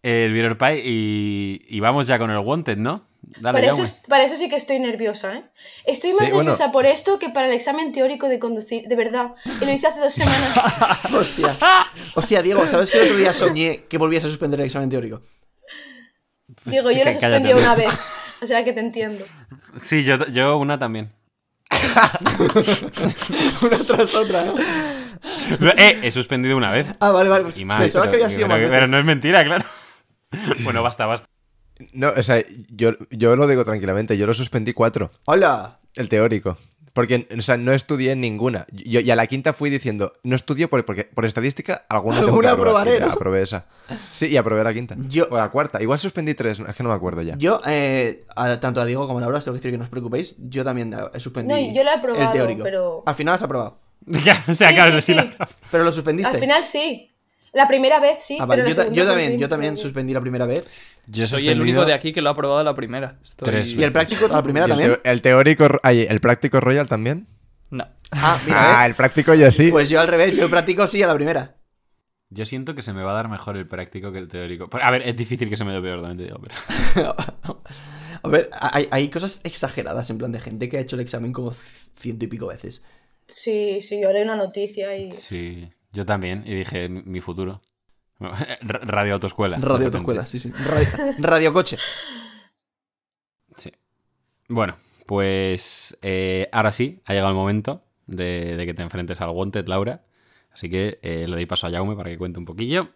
el 0.02 0.34
Beer 0.34 0.58
Pie 0.58 0.82
y, 0.84 1.62
y 1.68 1.80
vamos 1.82 2.08
ya 2.08 2.18
con 2.18 2.32
el 2.32 2.40
Wanted, 2.40 2.78
¿no? 2.78 3.08
Dale, 3.22 3.60
Para 3.60 3.72
eso, 3.72 3.84
para 4.08 4.24
eso 4.24 4.36
sí 4.38 4.50
que 4.50 4.56
estoy 4.56 4.80
nerviosa, 4.80 5.36
¿eh? 5.36 5.44
Estoy 5.86 6.12
más 6.14 6.26
Sí, 6.28 6.32
bueno. 6.32 6.50
nerviosa 6.52 6.72
por 6.72 6.86
esto 6.86 7.20
que 7.20 7.30
para 7.30 7.48
el 7.48 7.54
examen 7.54 7.92
teórico 7.92 8.28
de 8.28 8.40
conducir, 8.40 8.88
de 8.88 8.96
verdad. 8.96 9.36
Y 9.62 9.66
lo 9.66 9.72
hice 9.72 9.88
hace 9.88 10.00
dos 10.00 10.14
semanas. 10.14 10.58
Hostia. 11.14 11.56
Hostia, 12.16 12.42
Diego, 12.42 12.66
¿sabes 12.66 12.90
que 12.90 12.98
el 12.98 13.04
otro 13.06 13.18
día 13.18 13.34
soñé 13.34 13.84
que 13.90 13.98
volvías 13.98 14.24
a 14.24 14.28
suspender 14.28 14.60
el 14.62 14.66
examen 14.68 14.90
teórico? 14.90 15.22
Digo, 16.66 16.90
sí, 16.90 16.98
yo 16.98 17.06
lo 17.06 17.12
suspendí 17.14 17.54
una 17.54 17.76
vez. 17.76 17.94
O 18.42 18.48
sea 18.48 18.64
que 18.64 18.72
te 18.74 18.80
entiendo. 18.80 19.26
Sí, 19.82 20.04
yo, 20.04 20.26
yo 20.28 20.58
una 20.58 20.78
también. 20.80 21.12
Una 23.62 23.78
tras 23.86 24.16
otra, 24.16 24.46
¿no? 24.46 24.56
Eh, 25.78 26.00
he 26.04 26.12
suspendido 26.12 26.58
una 26.58 26.72
vez. 26.72 26.88
Ah, 27.00 27.12
vale, 27.12 27.30
vale. 27.30 27.44
Pues 27.44 27.58
Y 27.58 27.66
más. 27.66 27.80
pensaba 27.80 28.06
pero, 28.06 28.18
que 28.18 28.24
había 28.24 28.36
sido 28.36 28.48
pero- 28.48 28.60
más 28.62 28.70
pero 28.70 28.88
no 28.88 28.98
es 29.00 29.06
mentira, 29.06 29.44
claro. 29.44 29.66
Bueno, 30.64 30.84
basta, 30.84 31.06
basta. 31.06 31.28
No, 31.94 32.10
o 32.10 32.24
sea, 32.24 32.44
yo, 32.70 32.92
yo 33.10 33.36
lo 33.36 33.48
digo 33.48 33.64
tranquilamente, 33.66 34.18
yo 34.18 34.28
lo 34.28 34.34
suspendí 34.34 34.74
cuatro, 34.74 35.12
¡Hola! 35.26 35.80
el 35.96 36.10
teórico. 36.10 36.58
Porque, 36.94 37.28
o 37.38 37.42
sea, 37.42 37.58
no 37.58 37.72
estudié 37.72 38.12
en 38.14 38.22
ninguna. 38.22 38.66
Yo, 38.72 39.00
y 39.00 39.10
a 39.12 39.16
la 39.16 39.28
quinta 39.28 39.54
fui 39.54 39.70
diciendo, 39.70 40.14
no 40.24 40.36
estudio 40.36 40.70
por, 40.70 40.84
porque 40.86 41.04
por 41.06 41.26
estadística 41.26 41.86
alguna 41.90 42.18
tengo 42.18 42.30
Alguna 42.30 42.50
que 42.50 42.54
aprobar. 42.54 42.88
Y 42.88 42.92
ya 42.92 43.06
¿no? 43.06 43.12
aprobé 43.12 43.42
esa. 43.44 43.66
Sí, 44.12 44.28
y 44.28 44.38
aprobé 44.38 44.64
la 44.64 44.74
quinta. 44.74 44.96
Yo- 45.08 45.28
O 45.30 45.38
la 45.38 45.50
cuarta. 45.50 45.82
Igual 45.82 46.00
suspendí 46.00 46.34
tres, 46.34 46.60
es 46.60 46.76
que 46.76 46.84
no 46.84 46.90
me 46.90 46.96
acuerdo 46.96 47.22
ya. 47.22 47.36
Yo, 47.38 47.62
eh, 47.68 48.26
a- 48.36 48.60
tanto 48.60 48.82
a 48.82 48.86
Diego 48.86 49.06
como 49.08 49.20
a 49.20 49.22
Laura, 49.22 49.38
os 49.38 49.44
tengo 49.46 49.54
que 49.56 49.60
decir 49.60 49.72
que 49.72 49.78
no 49.78 49.84
os 49.84 49.90
preocupéis. 49.90 50.36
Yo 50.50 50.64
también 50.64 50.94
eh, 50.94 50.98
he 51.14 51.20
suspendido. 51.20 51.58
No, 51.60 51.74
yo 51.74 51.84
lo 51.84 51.90
he 51.90 51.94
aprobado, 51.94 52.26
el 52.26 52.32
teórico. 52.32 52.64
pero- 52.64 53.04
Al 53.06 53.16
final 53.16 53.36
has 53.36 53.44
aprobado. 53.44 53.78
Ya, 54.08 54.44
o 54.48 54.56
sea, 54.56 54.70
Sí, 54.70 54.76
claro, 54.76 54.94
sí, 55.02 55.14
sí, 55.14 55.20
sí. 55.20 55.32
la- 55.38 55.50
Pero 55.72 55.84
lo 55.84 55.92
suspendiste. 55.92 56.34
Al 56.34 56.40
final 56.40 56.64
sí. 56.64 57.12
La 57.54 57.68
primera 57.68 58.00
vez 58.00 58.20
sí. 58.22 58.38
Ah, 58.40 58.46
vale, 58.46 58.64
pero 58.64 58.70
yo, 58.70 58.76
ta- 58.76 59.08
también, 59.10 59.32
fin, 59.32 59.40
yo 59.40 59.50
también 59.50 59.78
suspendí 59.78 60.14
la 60.14 60.22
primera 60.22 60.46
vez. 60.46 60.68
Yo 61.08 61.26
Soy 61.28 61.50
el 61.50 61.62
único 61.62 61.86
de 61.86 61.94
aquí 61.94 62.14
que 62.14 62.22
lo 62.22 62.30
ha 62.30 62.34
aprobado 62.34 62.60
a 62.60 62.64
la 62.64 62.76
primera. 62.76 63.18
Estoy- 63.24 63.50
Tres 63.50 63.74
¿Y 63.74 63.84
el 63.84 63.92
práctico 63.92 64.26
a 64.26 64.30
la 64.30 64.44
primera 64.44 64.68
Y 64.68 64.72
el, 64.72 64.78
también? 64.78 65.00
el 65.04 65.22
teórico, 65.22 65.68
ay, 65.82 66.06
el 66.08 66.20
práctico 66.20 66.60
Royal 66.60 66.88
también. 66.88 67.28
No. 67.72 67.88
Ah, 68.12 68.40
ah, 68.50 68.86
el 68.86 68.96
práctico 68.96 69.34
yo 69.34 69.50
sí. 69.52 69.72
Pues 69.72 69.90
yo 69.90 70.00
al 70.00 70.08
revés, 70.08 70.36
yo 70.36 70.50
practico 70.50 70.86
sí 70.88 71.02
a 71.04 71.08
la 71.08 71.16
primera. 71.16 71.56
Yo 72.32 72.46
siento 72.46 72.76
que 72.76 72.84
se 72.84 72.94
me 72.94 73.02
va 73.02 73.12
a 73.12 73.16
dar 73.16 73.28
mejor 73.28 73.58
el 73.58 73.68
práctico 73.68 74.12
que 74.12 74.20
el 74.20 74.28
teórico. 74.28 74.70
A 74.80 74.92
ver, 74.92 75.02
es 75.08 75.16
difícil 75.18 75.50
que 75.50 75.56
se 75.56 75.66
me 75.66 75.74
dé 75.74 75.82
peor, 75.82 76.02
también 76.02 76.18
te 76.18 76.24
digo, 76.26 76.40
pero... 76.94 77.16
a 78.24 78.28
ver, 78.28 78.50
hay, 78.60 78.88
hay 78.92 79.10
cosas 79.10 79.42
exageradas 79.44 80.10
en 80.12 80.20
plan 80.20 80.32
de 80.32 80.40
gente 80.40 80.70
que 80.70 80.78
ha 80.78 80.82
hecho 80.82 80.96
el 80.96 81.02
examen 81.02 81.34
como 81.34 81.56
ciento 81.98 82.26
y 82.26 82.28
pico 82.28 82.46
veces. 82.48 82.84
Sí, 83.26 83.82
sí, 83.82 84.00
yo 84.02 84.12
leí 84.12 84.24
una 84.24 84.36
noticia 84.36 84.96
y. 84.96 85.12
Sí, 85.12 85.70
yo 85.92 86.06
también. 86.06 86.44
Y 86.46 86.56
dije, 86.56 86.90
mi, 86.90 87.22
futuro. 87.22 87.62
Ra- 88.20 88.80
Radio 88.84 89.14
autoescuela. 89.16 89.58
Radio 89.58 89.88
autoescuela, 89.88 90.26
sí, 90.26 90.40
sí. 90.40 90.52
Radio, 90.52 90.90
radio 91.20 91.54
coche. 91.54 91.78
Sí. 93.56 93.72
Bueno, 94.48 94.78
pues 95.06 95.98
eh, 96.02 96.50
ahora 96.52 96.72
sí, 96.72 97.02
ha 97.06 97.14
llegado 97.14 97.30
el 97.30 97.36
momento 97.36 97.84
de, 98.08 98.56
de 98.58 98.66
que 98.66 98.74
te 98.74 98.82
enfrentes 98.82 99.22
al 99.22 99.30
Wanted, 99.30 99.68
Laura. 99.68 100.04
Así 100.52 100.70
que 100.70 101.00
eh, 101.02 101.26
le 101.28 101.36
doy 101.36 101.46
paso 101.46 101.68
a 101.68 101.72
Jaume 101.72 101.96
para 101.96 102.10
que 102.10 102.18
cuente 102.18 102.40
un 102.40 102.46
poquillo. 102.46 102.90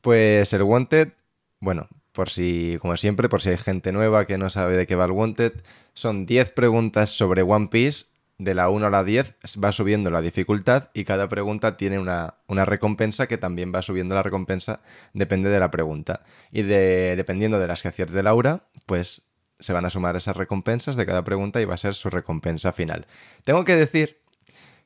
Pues 0.00 0.52
el 0.52 0.62
Wanted, 0.62 1.12
bueno, 1.60 1.88
por 2.12 2.30
si, 2.30 2.78
como 2.80 2.96
siempre, 2.96 3.28
por 3.28 3.42
si 3.42 3.50
hay 3.50 3.56
gente 3.56 3.90
nueva 3.92 4.26
que 4.26 4.38
no 4.38 4.50
sabe 4.50 4.76
de 4.76 4.86
qué 4.86 4.94
va 4.94 5.04
el 5.06 5.10
Wanted, 5.10 5.52
son 5.94 6.26
10 6.26 6.52
preguntas 6.52 7.10
sobre 7.10 7.42
One 7.42 7.68
Piece. 7.68 8.06
De 8.36 8.54
la 8.54 8.68
1 8.68 8.86
a 8.86 8.90
la 8.90 9.04
10 9.04 9.36
va 9.62 9.70
subiendo 9.70 10.10
la 10.10 10.20
dificultad 10.20 10.90
y 10.92 11.04
cada 11.04 11.28
pregunta 11.28 11.76
tiene 11.76 12.00
una, 12.00 12.34
una 12.48 12.64
recompensa 12.64 13.28
que 13.28 13.38
también 13.38 13.72
va 13.72 13.80
subiendo 13.80 14.14
la 14.16 14.24
recompensa, 14.24 14.80
depende 15.12 15.50
de 15.50 15.60
la 15.60 15.70
pregunta. 15.70 16.20
Y 16.50 16.62
de, 16.62 17.14
dependiendo 17.16 17.60
de 17.60 17.68
las 17.68 17.82
que 17.82 17.88
acierte 17.88 18.22
Laura, 18.22 18.64
pues 18.86 19.22
se 19.60 19.72
van 19.72 19.84
a 19.84 19.90
sumar 19.90 20.16
esas 20.16 20.36
recompensas 20.36 20.96
de 20.96 21.06
cada 21.06 21.22
pregunta 21.22 21.60
y 21.60 21.64
va 21.64 21.74
a 21.74 21.78
ser 21.78 21.94
su 21.94 22.10
recompensa 22.10 22.72
final. 22.72 23.06
Tengo 23.44 23.64
que 23.64 23.76
decir 23.76 24.20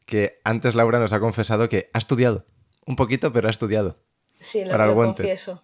que 0.05 0.41
antes 0.45 0.75
Laura 0.75 0.99
nos 0.99 1.13
ha 1.13 1.21
confesado 1.21 1.69
que 1.69 1.91
ha 1.93 1.99
estudiado. 1.99 2.47
Un 2.87 2.97
poquito, 2.97 3.33
pero 3.33 3.49
ha 3.49 3.51
estudiado. 3.51 3.99
Sí, 4.41 4.65
lo, 4.65 4.71
Para 4.71 4.85
el 4.85 4.91
lo 4.91 4.97
confieso. 4.97 5.63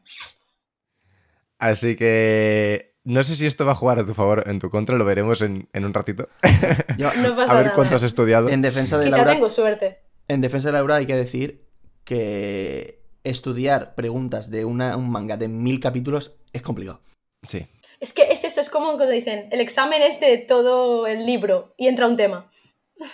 Así 1.59 1.97
que 1.97 2.94
no 3.05 3.23
sé 3.23 3.35
si 3.35 3.47
esto 3.47 3.65
va 3.67 3.73
a 3.73 3.75
jugar 3.77 3.99
a 3.99 4.07
tu 4.07 4.15
favor 4.15 4.43
o 4.47 4.51
en 4.51 4.59
tu 4.59 4.71
contra, 4.71 4.97
lo 4.97 5.05
veremos 5.05 5.43
en, 5.43 5.69
en 5.73 5.85
un 5.85 5.93
ratito. 5.95 6.29
Yo, 6.99 7.13
No 7.17 7.37
pasa 7.37 7.53
a 7.53 7.57
ver 7.57 7.65
nada. 7.67 7.75
cuánto 7.77 7.97
has 7.97 8.03
estudiado. 8.03 8.49
en 8.49 8.63
defensa 8.63 8.99
de 8.99 9.11
Laura, 9.11 9.33
tengo 9.33 9.51
suerte. 9.51 9.99
en 10.29 10.41
defensa 10.41 10.69
de 10.69 10.73
Laura 10.73 10.97
hay 10.97 11.07
que 11.07 11.15
decir 11.17 11.67
que 12.05 13.03
estudiar 13.25 13.95
preguntas 13.95 14.51
de 14.51 14.65
una- 14.65 14.97
un 14.97 15.11
manga 15.11 15.37
de 15.37 15.49
mil 15.49 15.81
capítulos 15.81 16.35
es 16.53 16.63
complicado. 16.63 17.01
Sí. 17.43 17.67
Es 18.01 18.13
que 18.13 18.25
es 18.33 18.45
eso, 18.45 18.61
es 18.61 18.69
como 18.71 18.87
cuando 18.97 19.09
dicen, 19.11 19.49
el 19.53 19.61
examen 19.61 20.03
es 20.03 20.21
de 20.21 20.37
todo 20.39 21.07
el 21.07 21.25
libro 21.27 21.75
y 21.79 21.89
entra 21.89 22.07
un 22.07 22.17
tema. 22.17 22.51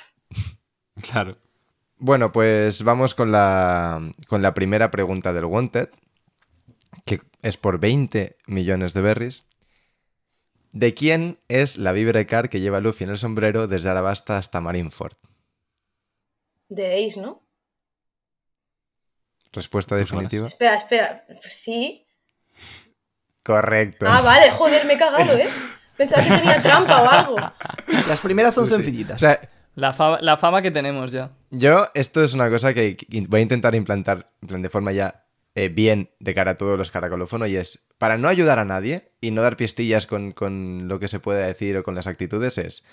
Claro. 1.03 1.37
Bueno, 1.99 2.33
pues 2.33 2.83
vamos 2.83 3.15
con 3.15 3.31
la, 3.33 4.01
con 4.29 4.43
la 4.43 4.55
primera 4.55 4.91
pregunta 4.91 5.33
del 5.33 5.45
Wanted, 5.47 5.89
que 7.07 7.21
es 7.43 7.57
por 7.57 7.79
20 7.79 8.37
millones 8.47 8.95
de 8.95 9.01
berries. 9.01 9.47
¿De 10.73 10.95
quién 10.95 11.39
es 11.49 11.77
la 11.77 11.93
Vibrecar 11.93 12.49
que 12.49 12.61
lleva 12.61 12.81
Luffy 12.81 13.05
en 13.05 13.11
el 13.11 13.19
sombrero 13.19 13.67
desde 13.67 13.89
Arabasta 13.89 14.37
hasta 14.37 14.61
Marineford? 14.61 15.15
De 16.69 17.05
Ace, 17.07 17.21
¿no? 17.21 17.43
Respuesta 19.53 19.97
definitiva. 19.97 20.47
Espera, 20.47 20.77
espera. 20.77 21.25
Pues 21.27 21.53
sí. 21.55 22.07
Correcto. 23.43 24.07
Ah, 24.09 24.21
vale, 24.21 24.51
joder, 24.51 24.87
me 24.87 24.93
he 24.95 24.99
cagado, 24.99 25.37
¿eh? 25.37 25.49
Pensaba 25.97 26.23
que 26.23 26.31
tenía 26.31 26.63
trampa 26.63 27.03
o 27.03 27.09
algo. 27.11 27.37
Las 28.09 28.21
primeras 28.21 28.55
son 28.55 28.67
Sí, 28.67 28.71
sí. 28.71 28.77
sencillitas. 28.77 29.17
O 29.17 29.19
sea, 29.19 29.41
La, 29.75 29.93
fa- 29.93 30.21
la 30.21 30.37
fama 30.37 30.63
que 30.63 30.71
tenemos 30.71 31.11
ya. 31.11 31.31
yo 31.51 31.87
esto 31.95 32.23
es 32.23 32.33
una 32.35 32.49
cosa 32.49 32.73
que 32.75 32.97
voy 33.29 33.41
a 33.41 33.43
intentar 33.43 33.75
implantar 33.75 34.31
de 34.41 34.69
forma 34.69 34.93
ya 34.93 35.25
eh, 35.65 35.69
bien 35.69 36.11
de 36.20 36.35
cara 36.35 36.53
a 36.53 36.57
todos 36.57 36.78
los 36.78 36.91
caracolófonos 36.91 37.49
y 37.49 37.57
es, 37.57 37.81
para 37.99 38.16
no 38.16 38.28
ayudar 38.28 38.59
a 38.59 38.65
nadie 38.65 39.11
y 39.20 39.31
no 39.31 39.43
dar 39.43 39.57
pistillas 39.57 40.07
con, 40.07 40.32
con 40.32 40.89
lo 40.89 40.99
que 40.99 41.09
se 41.09 41.20
puede 41.20 41.47
decir 41.47 41.77
o 41.77 41.82
con 41.82 41.95
las 41.95 42.07
actitudes, 42.07 42.57
es, 42.59 42.85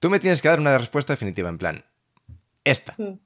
tú 0.00 0.10
me 0.10 0.18
tienes 0.18 0.42
que 0.42 0.48
dar 0.48 0.58
una 0.60 0.76
respuesta 0.76 1.12
definitiva, 1.12 1.48
en 1.48 1.58
plan, 1.58 1.84
esta. 2.64 2.94
Mm. 2.98 3.18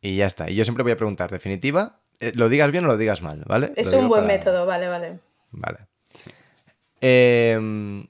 Y 0.00 0.16
ya 0.16 0.26
está. 0.26 0.50
Y 0.50 0.54
yo 0.54 0.64
siempre 0.64 0.82
voy 0.82 0.92
a 0.92 0.96
preguntar, 0.96 1.30
definitiva, 1.30 2.00
eh, 2.20 2.32
lo 2.34 2.48
digas 2.48 2.70
bien 2.70 2.84
o 2.84 2.88
lo 2.88 2.96
digas 2.96 3.22
mal, 3.22 3.44
¿vale? 3.46 3.72
Es 3.76 3.92
Lo 3.92 3.98
un 4.00 4.08
buen 4.08 4.24
para- 4.24 4.34
método, 4.36 4.66
vale, 4.66 4.88
vale. 4.88 5.18
Vale. 5.50 5.78
Em, 7.00 8.06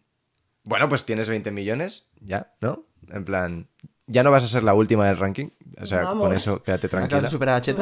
bueno, 0.64 0.88
pues 0.88 1.04
tienes 1.04 1.28
20 1.28 1.50
millones, 1.50 2.06
ya, 2.20 2.54
¿no? 2.60 2.86
En 3.10 3.24
plan, 3.24 3.68
ya 4.12 4.22
no 4.22 4.30
vas 4.30 4.44
a 4.44 4.48
ser 4.48 4.62
la 4.62 4.74
última 4.74 5.06
del 5.06 5.16
ranking. 5.16 5.48
O 5.80 5.86
sea, 5.86 6.02
con 6.06 6.32
eso 6.32 6.62
quédate 6.62 6.88
tranquila. 6.88 7.20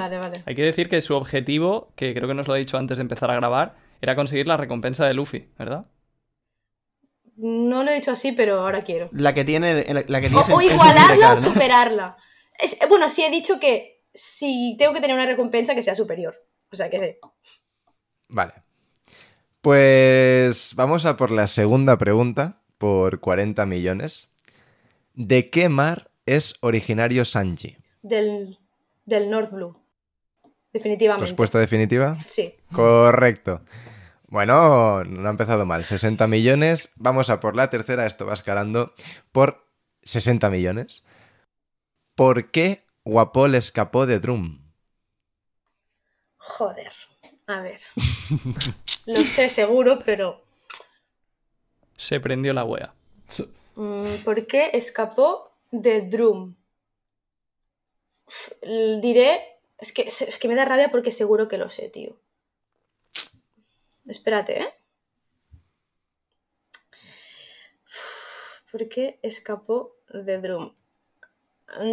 Vale, 0.00 0.18
vale. 0.18 0.42
Hay 0.46 0.54
que 0.54 0.62
decir 0.62 0.88
que 0.88 1.00
su 1.00 1.14
objetivo, 1.16 1.92
que 1.96 2.14
creo 2.14 2.28
que 2.28 2.34
nos 2.34 2.46
lo 2.48 2.54
ha 2.54 2.56
dicho 2.56 2.78
antes 2.78 2.96
de 2.96 3.02
empezar 3.02 3.30
a 3.30 3.34
grabar, 3.36 3.76
era 4.00 4.14
conseguir 4.16 4.46
la 4.46 4.56
recompensa 4.56 5.06
de 5.06 5.14
Luffy, 5.14 5.48
¿verdad? 5.58 5.86
No 7.36 7.82
lo 7.84 7.90
he 7.90 7.94
dicho 7.94 8.12
así, 8.12 8.32
pero 8.32 8.60
ahora 8.60 8.82
quiero. 8.82 9.08
La 9.12 9.32
que 9.34 9.44
tiene. 9.44 9.84
La, 10.08 10.20
que 10.20 10.26
O, 10.28 10.44
en- 10.44 10.52
o 10.52 10.60
igualarla 10.60 11.32
o 11.32 11.36
superarla. 11.36 12.16
Es- 12.58 12.78
bueno, 12.88 13.08
sí 13.08 13.22
he 13.24 13.30
dicho 13.30 13.58
que 13.58 14.04
si 14.12 14.76
tengo 14.78 14.92
que 14.92 15.00
tener 15.00 15.16
una 15.16 15.26
recompensa 15.26 15.74
que 15.74 15.82
sea 15.82 15.94
superior. 15.94 16.34
O 16.70 16.76
sea, 16.76 16.90
que 16.90 16.98
sé. 16.98 17.18
Vale. 18.28 18.52
Pues 19.62 20.74
vamos 20.74 21.04
a 21.06 21.16
por 21.16 21.30
la 21.30 21.46
segunda 21.46 21.98
pregunta, 21.98 22.62
por 22.78 23.20
40 23.20 23.66
millones. 23.66 24.32
¿De 25.14 25.50
qué 25.50 25.68
mar 25.68 26.09
es 26.36 26.54
originario 26.60 27.24
Sanji? 27.24 27.76
Del, 28.02 28.58
del 29.04 29.30
North 29.30 29.50
Blue. 29.50 29.76
Definitivamente. 30.72 31.26
Respuesta 31.26 31.58
definitiva. 31.58 32.16
Sí. 32.26 32.54
Correcto. 32.72 33.62
Bueno, 34.28 35.02
no 35.04 35.26
ha 35.28 35.30
empezado 35.30 35.66
mal. 35.66 35.84
60 35.84 36.26
millones. 36.28 36.92
Vamos 36.94 37.30
a 37.30 37.40
por 37.40 37.56
la 37.56 37.68
tercera. 37.68 38.06
Esto 38.06 38.26
va 38.26 38.34
escalando 38.34 38.94
por 39.32 39.66
60 40.04 40.48
millones. 40.50 41.04
¿Por 42.14 42.50
qué 42.52 42.84
Guapol 43.04 43.56
escapó 43.56 44.06
de 44.06 44.20
Drum? 44.20 44.60
Joder. 46.36 46.92
A 47.48 47.60
ver. 47.60 47.80
Lo 49.06 49.16
sé 49.16 49.50
seguro, 49.50 49.98
pero. 50.04 50.44
Se 51.96 52.20
prendió 52.20 52.52
la 52.52 52.64
wea. 52.64 52.94
mm, 53.74 54.04
¿Por 54.24 54.46
qué 54.46 54.70
escapó 54.72 55.49
de 55.70 56.02
Drum? 56.02 56.54
Diré. 59.00 59.58
Es 59.78 59.92
que, 59.92 60.02
es 60.02 60.38
que 60.38 60.48
me 60.48 60.54
da 60.54 60.64
rabia 60.66 60.90
porque 60.90 61.10
seguro 61.10 61.48
que 61.48 61.56
lo 61.58 61.70
sé, 61.70 61.88
tío. 61.88 62.16
Espérate, 64.06 64.60
¿eh? 64.60 64.68
¿Por 68.70 68.88
qué 68.88 69.18
escapó 69.22 69.96
de 70.12 70.38
Drum? 70.40 70.74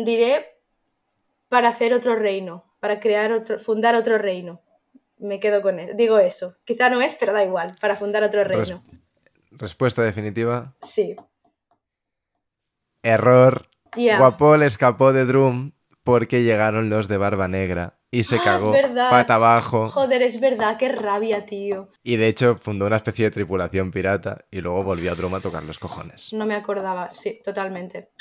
Diré 0.05 0.59
para 1.49 1.69
hacer 1.69 1.93
otro 1.93 2.15
reino, 2.15 2.65
para 2.79 2.99
crear 2.99 3.31
otro, 3.31 3.59
fundar 3.59 3.95
otro 3.95 4.17
reino. 4.17 4.61
Me 5.17 5.39
quedo 5.39 5.61
con 5.61 5.79
eso. 5.79 5.93
Digo 5.95 6.19
eso. 6.19 6.57
Quizá 6.65 6.89
no 6.89 7.01
es, 7.01 7.15
pero 7.15 7.33
da 7.33 7.43
igual, 7.43 7.75
para 7.81 7.95
fundar 7.95 8.23
otro 8.23 8.43
Res- 8.43 8.69
reino. 8.69 8.83
Respuesta 9.51 10.03
definitiva. 10.03 10.75
Sí. 10.81 11.15
Error. 13.07 13.63
Ya. 13.95 14.17
Guapol 14.19 14.63
escapó 14.63 15.13
de 15.13 15.25
Drum 15.25 15.71
porque 16.03 16.43
llegaron 16.43 16.89
los 16.89 17.07
de 17.07 17.17
Barba 17.17 17.47
Negra 17.47 17.97
y 18.11 18.23
se 18.23 18.38
Ah, 18.38 18.41
cagó 18.43 18.73
es 18.75 18.88
pata 18.88 19.35
abajo. 19.35 19.89
Joder, 19.89 20.21
es 20.21 20.39
verdad, 20.39 20.77
qué 20.77 20.89
rabia, 20.89 21.45
tío. 21.45 21.89
Y 22.03 22.15
de 22.17 22.27
hecho 22.27 22.57
fundó 22.61 22.85
una 22.85 22.95
especie 22.97 23.25
de 23.25 23.31
tripulación 23.31 23.91
pirata 23.91 24.45
y 24.51 24.61
luego 24.61 24.84
volvió 24.84 25.11
a 25.11 25.15
Drum 25.15 25.35
a 25.35 25.39
tocar 25.39 25.63
los 25.63 25.79
cojones. 25.79 26.31
No 26.34 26.45
me 26.45 26.55
acordaba, 26.55 27.09
sí, 27.11 27.41
totalmente. 27.43 28.11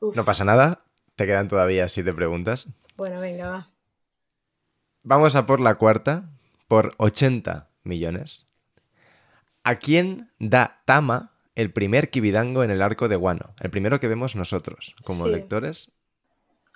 Uf, 0.00 0.16
No 0.16 0.24
pasa 0.24 0.44
nada. 0.44 0.84
Te 1.16 1.26
quedan 1.26 1.48
todavía 1.48 1.88
siete 1.88 2.12
preguntas. 2.12 2.66
Bueno, 2.96 3.20
venga, 3.20 3.48
va. 3.48 3.70
Vamos 5.02 5.34
a 5.36 5.46
por 5.46 5.60
la 5.60 5.74
cuarta, 5.76 6.30
por 6.68 6.92
80 6.98 7.70
millones. 7.82 8.46
¿A 9.64 9.76
quién 9.76 10.30
da 10.38 10.82
Tama 10.84 11.37
el 11.58 11.72
primer 11.72 12.08
Kibidango 12.10 12.62
en 12.64 12.70
el 12.70 12.82
arco 12.82 13.08
de 13.08 13.16
Wano? 13.16 13.54
El 13.60 13.70
primero 13.70 13.98
que 14.00 14.08
vemos 14.08 14.36
nosotros, 14.36 14.94
como 15.04 15.24
Sí. 15.26 15.30
lectores. 15.32 15.90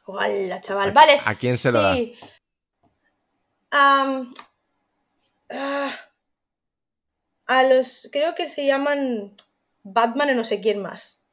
Hola, 0.04 0.60
chaval. 0.60 0.90
¿A- 0.90 0.92
Vale, 0.92 1.12
a 1.24 1.34
quién 1.34 1.56
se 1.56 1.70
lo 1.72 1.80
da? 1.80 1.96
ah, 3.70 4.24
a 7.46 7.62
los. 7.64 8.08
Creo 8.12 8.34
que 8.34 8.48
se 8.48 8.66
llaman 8.66 9.34
Batman 9.82 10.30
y 10.30 10.34
no 10.34 10.44
sé 10.44 10.60
quién 10.60 10.80
más. 10.82 11.24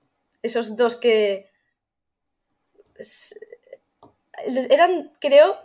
Esos 0.44 0.76
dos 0.76 0.96
que. 0.96 1.50
Eran, 4.70 5.12
creo, 5.20 5.58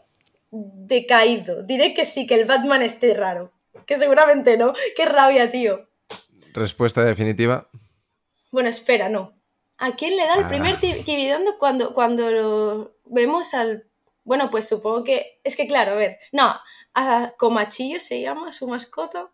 de 0.51 1.07
Kaido. 1.07 1.63
Diré 1.63 1.95
que 1.95 2.05
sí, 2.07 2.27
que 2.27 2.35
el 2.35 2.45
Batman 2.45 2.83
esté 2.83 3.15
raro. 3.15 3.53
Que 3.87 3.99
seguramente 3.99 4.57
no. 4.57 4.73
Qué 4.97 5.05
rabia, 5.05 5.51
tío. 5.51 5.89
Respuesta 6.55 7.05
definitiva. 7.05 7.69
Bueno, 8.51 8.69
espera, 8.69 9.09
no. 9.09 9.33
¿A 9.77 9.97
quién 9.97 10.17
le 10.17 10.25
da 10.25 10.35
el 10.37 10.45
Ah. 10.45 10.49
primer 10.49 10.79
Kibidondo 10.79 11.59
cuando, 11.59 11.93
cuando 11.93 12.31
lo 12.31 12.97
vemos 13.05 13.55
al... 13.55 13.89
Bueno, 14.23 14.51
pues 14.51 14.69
supongo 14.69 15.03
que... 15.05 15.41
Es 15.43 15.57
que 15.57 15.67
claro, 15.67 15.93
a 15.93 15.97
ver. 15.97 16.19
No, 16.33 16.55
a 16.95 17.33
Comachillo 17.37 17.99
se 17.99 18.21
llama 18.21 18.53
su 18.53 18.69
mascota. 18.69 19.29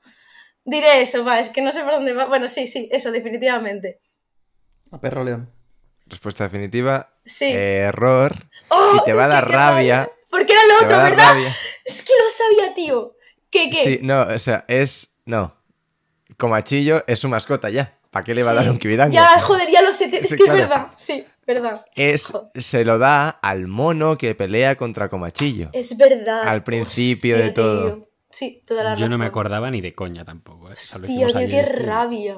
Diré 0.64 1.02
eso, 1.02 1.24
va, 1.24 1.38
es 1.38 1.50
que 1.50 1.62
no 1.62 1.72
sé 1.72 1.82
por 1.84 1.92
dónde 1.92 2.12
va. 2.14 2.24
Bueno, 2.26 2.48
sí, 2.48 2.66
sí, 2.66 2.88
eso, 2.90 3.12
definitivamente. 3.12 4.00
A 4.90 4.98
Perro 5.00 5.22
León. 5.24 5.52
Respuesta 6.06 6.44
definitiva. 6.44 7.14
Sí. 7.24 7.52
Error. 7.52 8.34
¡Oh! 8.68 8.96
y 8.96 9.02
te 9.04 9.12
va 9.12 9.24
a 9.24 9.28
dar 9.28 9.48
rabia. 9.50 10.10
Porque 10.30 10.52
era 10.52 10.62
lo 10.66 10.74
otro, 10.86 10.96
¿verdad? 11.02 11.28
rabia. 11.34 11.54
Es 11.84 12.02
que 12.02 12.12
lo 12.12 12.28
sabía, 12.30 12.74
tío. 12.74 13.16
¿Qué, 13.50 13.68
qué? 13.70 13.84
Sí, 13.84 13.98
no, 14.02 14.22
o 14.22 14.38
sea, 14.38 14.64
es. 14.68 15.18
No. 15.26 15.56
Comachillo 16.40 17.04
es 17.06 17.20
su 17.20 17.28
mascota 17.28 17.70
ya. 17.70 17.96
¿Para 18.10 18.24
qué 18.24 18.34
le 18.34 18.42
va 18.42 18.50
a 18.50 18.54
dar 18.54 18.68
un 18.70 18.78
Kibidango? 18.78 19.12
Ya, 19.14 19.40
joder, 19.40 19.70
ya 19.70 19.82
lo 19.82 19.92
sé. 19.92 20.06
Es 20.06 20.28
Sí, 20.30 20.36
que 20.36 20.42
claro. 20.44 20.58
es 20.58 20.68
verdad. 20.68 20.86
Sí, 20.96 21.24
verdad. 21.46 21.84
Es, 21.94 22.26
Joder. 22.26 22.60
se 22.62 22.84
lo 22.84 22.98
da 22.98 23.28
al 23.28 23.68
mono 23.68 24.18
que 24.18 24.34
pelea 24.34 24.74
contra 24.74 25.08
Comachillo. 25.08 25.68
Es 25.72 25.96
verdad. 25.96 26.42
Al 26.48 26.64
principio 26.64 27.36
de 27.38 27.50
todo. 27.50 27.94
tío. 27.94 28.08
Sí, 28.32 28.62
toda 28.66 28.82
la 28.82 28.94
Yo 28.96 29.08
no 29.08 29.16
me 29.18 29.26
acordaba 29.26 29.70
ni 29.70 29.80
de 29.80 29.94
coña 29.94 30.24
tampoco. 30.24 30.70
¿eh? 30.70 30.74
Lo 31.00 31.06
Tío, 31.06 31.26
qué 31.32 31.60
este 31.60 31.76
rabia. 31.84 32.36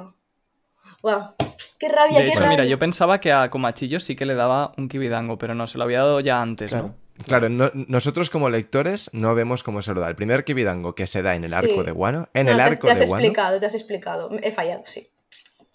Wow. 1.03 1.35
Qué 1.79 1.89
rabia, 1.89 2.19
De 2.19 2.25
qué 2.27 2.31
hecho, 2.31 2.41
rabia. 2.41 2.51
mira, 2.51 2.65
yo 2.65 2.79
pensaba 2.79 3.19
que 3.21 3.33
a 3.33 3.51
Comachillo 3.51 3.99
sí 4.01 4.15
que 4.15 4.25
le 4.27 4.35
daba 4.35 4.73
un 4.77 4.89
kibidango, 4.89 5.37
pero 5.39 5.55
no, 5.55 5.67
se 5.67 5.79
lo 5.79 5.85
había 5.85 5.99
dado 5.99 6.21
ya 6.21 6.41
antes, 6.41 6.71
Claro. 6.71 6.89
¿no? 6.89 7.02
Claro, 7.27 7.49
no- 7.49 7.71
nosotros 7.75 8.31
como 8.31 8.49
lectores 8.51 9.11
no 9.13 9.35
vemos 9.35 9.63
cómo 9.63 9.83
se 9.83 9.93
lo 9.95 10.01
da. 10.01 10.09
El 10.09 10.17
primer 10.17 10.45
Kibidango 10.45 10.95
que 10.95 11.07
se 11.07 11.23
da 11.23 11.35
en 11.37 11.45
el 11.45 11.55
arco 11.55 11.85
de 11.85 11.93
Guano. 11.93 12.29
En 12.35 12.47
No, 12.47 12.53
el 12.53 12.59
te- 12.59 12.63
arco 12.63 12.87
te, 12.87 12.93
has 12.93 12.99
de 13.01 13.07
Guano. 13.07 13.23
explicado, 13.25 13.61
te 13.61 13.67
has 13.67 13.75
explicado. 13.75 14.31
He 14.43 14.51
fallado, 14.51 14.83
sí. 14.87 15.09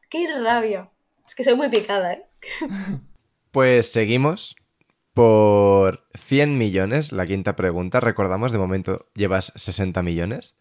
Qué 0.10 0.28
rabia. 0.42 0.90
Es 1.28 1.36
que 1.36 1.44
soy 1.44 1.56
muy 1.56 1.70
picada, 1.70 2.14
¿eh? 2.14 2.26
Pues 3.52 3.92
seguimos 3.92 4.56
por 5.14 6.06
100 6.18 6.58
millones. 6.58 7.12
La 7.12 7.26
quinta 7.26 7.56
pregunta. 7.56 8.00
Recordamos, 8.00 8.52
de 8.52 8.58
momento 8.60 9.08
llevas 9.16 9.52
60 9.56 10.04
millones. 10.04 10.60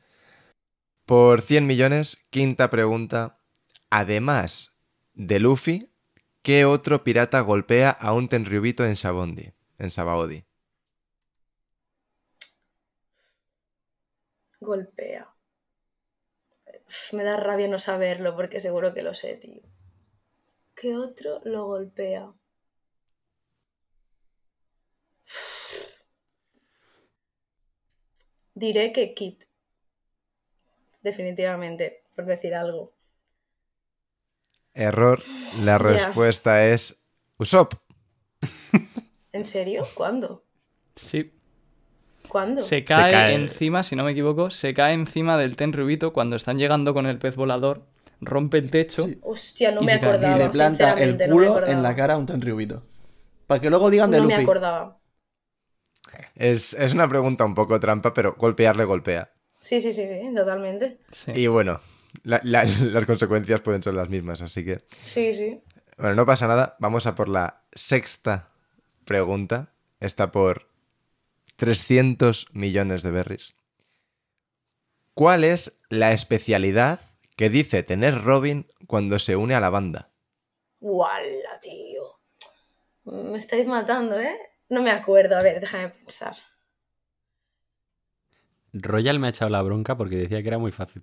Por 1.05 1.43
100 1.43 1.67
millones, 1.67 2.25
quinta 2.31 2.71
pregunta. 2.71 3.39
Además 3.91 4.77
de 5.15 5.41
Luffy, 5.41 5.91
¿qué 6.43 6.65
otro 6.65 7.05
pirata 7.05 7.41
golpea 7.41 7.91
a 7.91 8.13
un 8.13 8.29
Tenryubito 8.29 8.85
en 8.85 8.95
Shabondi? 8.95 9.53
En 9.79 9.91
Sabaody. 9.91 10.45
Golpea. 14.61 15.29
uf, 16.89 17.13
me 17.13 17.25
da 17.25 17.37
rabia 17.37 17.69
no 17.69 17.79
saberlo 17.79 18.35
porque 18.37 18.61
seguro 18.61 18.95
que 18.95 19.03
lo 19.03 19.15
sé, 19.15 19.37
tío. 19.37 19.63
¿Qué 20.75 20.97
otro 20.97 21.41
lo 21.45 21.67
golpea? 21.67 22.33
Diré 28.55 28.93
que 28.93 29.15
Kit. 29.15 29.45
Definitivamente, 31.03 32.05
por 32.15 32.27
decir 32.27 32.55
algo. 32.55 32.93
Error. 34.75 35.23
La 35.61 35.79
respuesta 35.79 36.67
es 36.67 37.03
Usopp. 37.39 37.75
¿En 39.33 39.45
serio? 39.45 39.87
¿Cuándo? 39.95 40.45
Sí. 40.95 41.36
¿Cuándo? 42.29 42.61
Se 42.61 42.85
cae, 42.85 43.11
cae. 43.11 43.35
encima, 43.35 43.83
si 43.83 43.97
no 43.97 44.05
me 44.05 44.13
equivoco, 44.13 44.51
se 44.51 44.75
cae 44.75 44.95
encima 44.95 45.37
del 45.39 45.57
Tenryubito 45.57 46.13
cuando 46.13 46.37
están 46.37 46.59
llegando 46.59 46.93
con 46.95 47.07
el 47.07 47.19
pez 47.19 47.37
volador, 47.37 47.87
rompe 48.21 48.59
el 48.59 48.71
techo. 48.71 49.05
Sí. 49.05 49.19
Hostia, 49.23 49.71
no 49.73 49.83
me 49.83 49.93
acordaba. 49.93 50.37
y 50.37 50.39
le 50.39 50.49
planta 50.51 50.91
el 50.93 51.17
sinceramente, 51.17 51.29
no 51.29 51.37
me 51.37 51.47
culo 51.47 51.67
en 51.67 51.83
la 51.83 51.95
cara 51.95 52.15
a 52.15 52.17
un 52.17 52.27
Tenryubito. 52.27 52.83
Para 53.47 53.61
que 53.61 53.71
luego 53.71 53.91
digan 53.91 54.11
de 54.11 54.19
No 54.19 54.25
me 54.25 54.33
Luffy. 54.33 54.43
acordaba. 54.43 54.99
Es, 56.35 56.75
es 56.75 56.95
una 56.95 57.09
pregunta 57.09 57.45
un 57.45 57.55
poco 57.55 57.79
trampa, 57.81 58.13
pero 58.15 58.35
golpearle 58.39 58.85
golpea. 58.85 59.31
Sí, 59.61 59.81
sí, 59.81 59.93
sí, 59.93 60.07
sí, 60.07 60.21
totalmente. 60.35 60.99
Sí. 61.11 61.33
Y 61.35 61.47
bueno, 61.47 61.81
la- 62.23 62.41
la- 62.45 62.65
las 62.65 63.05
consecuencias 63.07 63.61
pueden 63.61 63.83
ser 63.83 63.95
las 63.95 64.09
mismas, 64.09 64.41
así 64.43 64.65
que... 64.65 64.79
Sí, 65.03 65.33
sí. 65.33 65.61
Bueno, 65.99 66.15
no 66.15 66.27
pasa 66.27 66.47
nada. 66.47 66.77
Vamos 66.79 67.07
a 67.07 67.15
por 67.15 67.29
la 67.29 67.63
sexta 67.73 68.49
pregunta. 69.05 69.73
Está 69.99 70.31
por 70.31 70.69
300 71.57 72.49
millones 72.53 73.03
de 73.03 73.11
berries. 73.11 73.55
¿Cuál 75.15 75.45
es 75.45 75.81
la 75.89 76.13
especialidad 76.13 77.01
que 77.37 77.49
dice 77.51 77.83
tener 77.83 78.23
Robin 78.23 78.67
cuando 78.87 79.19
se 79.19 79.37
une 79.37 79.55
a 79.55 79.61
la 79.61 79.71
banda? 79.71 80.11
¡Wala, 80.81 81.59
tío! 81.61 82.21
Me 83.05 83.39
estáis 83.39 83.67
matando, 83.67 84.21
¿eh? 84.21 84.37
No 84.69 84.83
me 84.83 84.91
acuerdo. 84.91 85.37
A 85.37 85.43
ver, 85.43 85.61
déjame 85.61 85.89
pensar. 85.89 86.37
Royal 88.73 89.19
me 89.19 89.29
ha 89.29 89.31
echado 89.31 89.51
la 89.51 89.63
bronca 89.63 89.97
porque 89.97 90.17
decía 90.17 90.43
que 90.43 90.49
era 90.49 90.59
muy 90.59 90.73
fácil. 90.73 91.03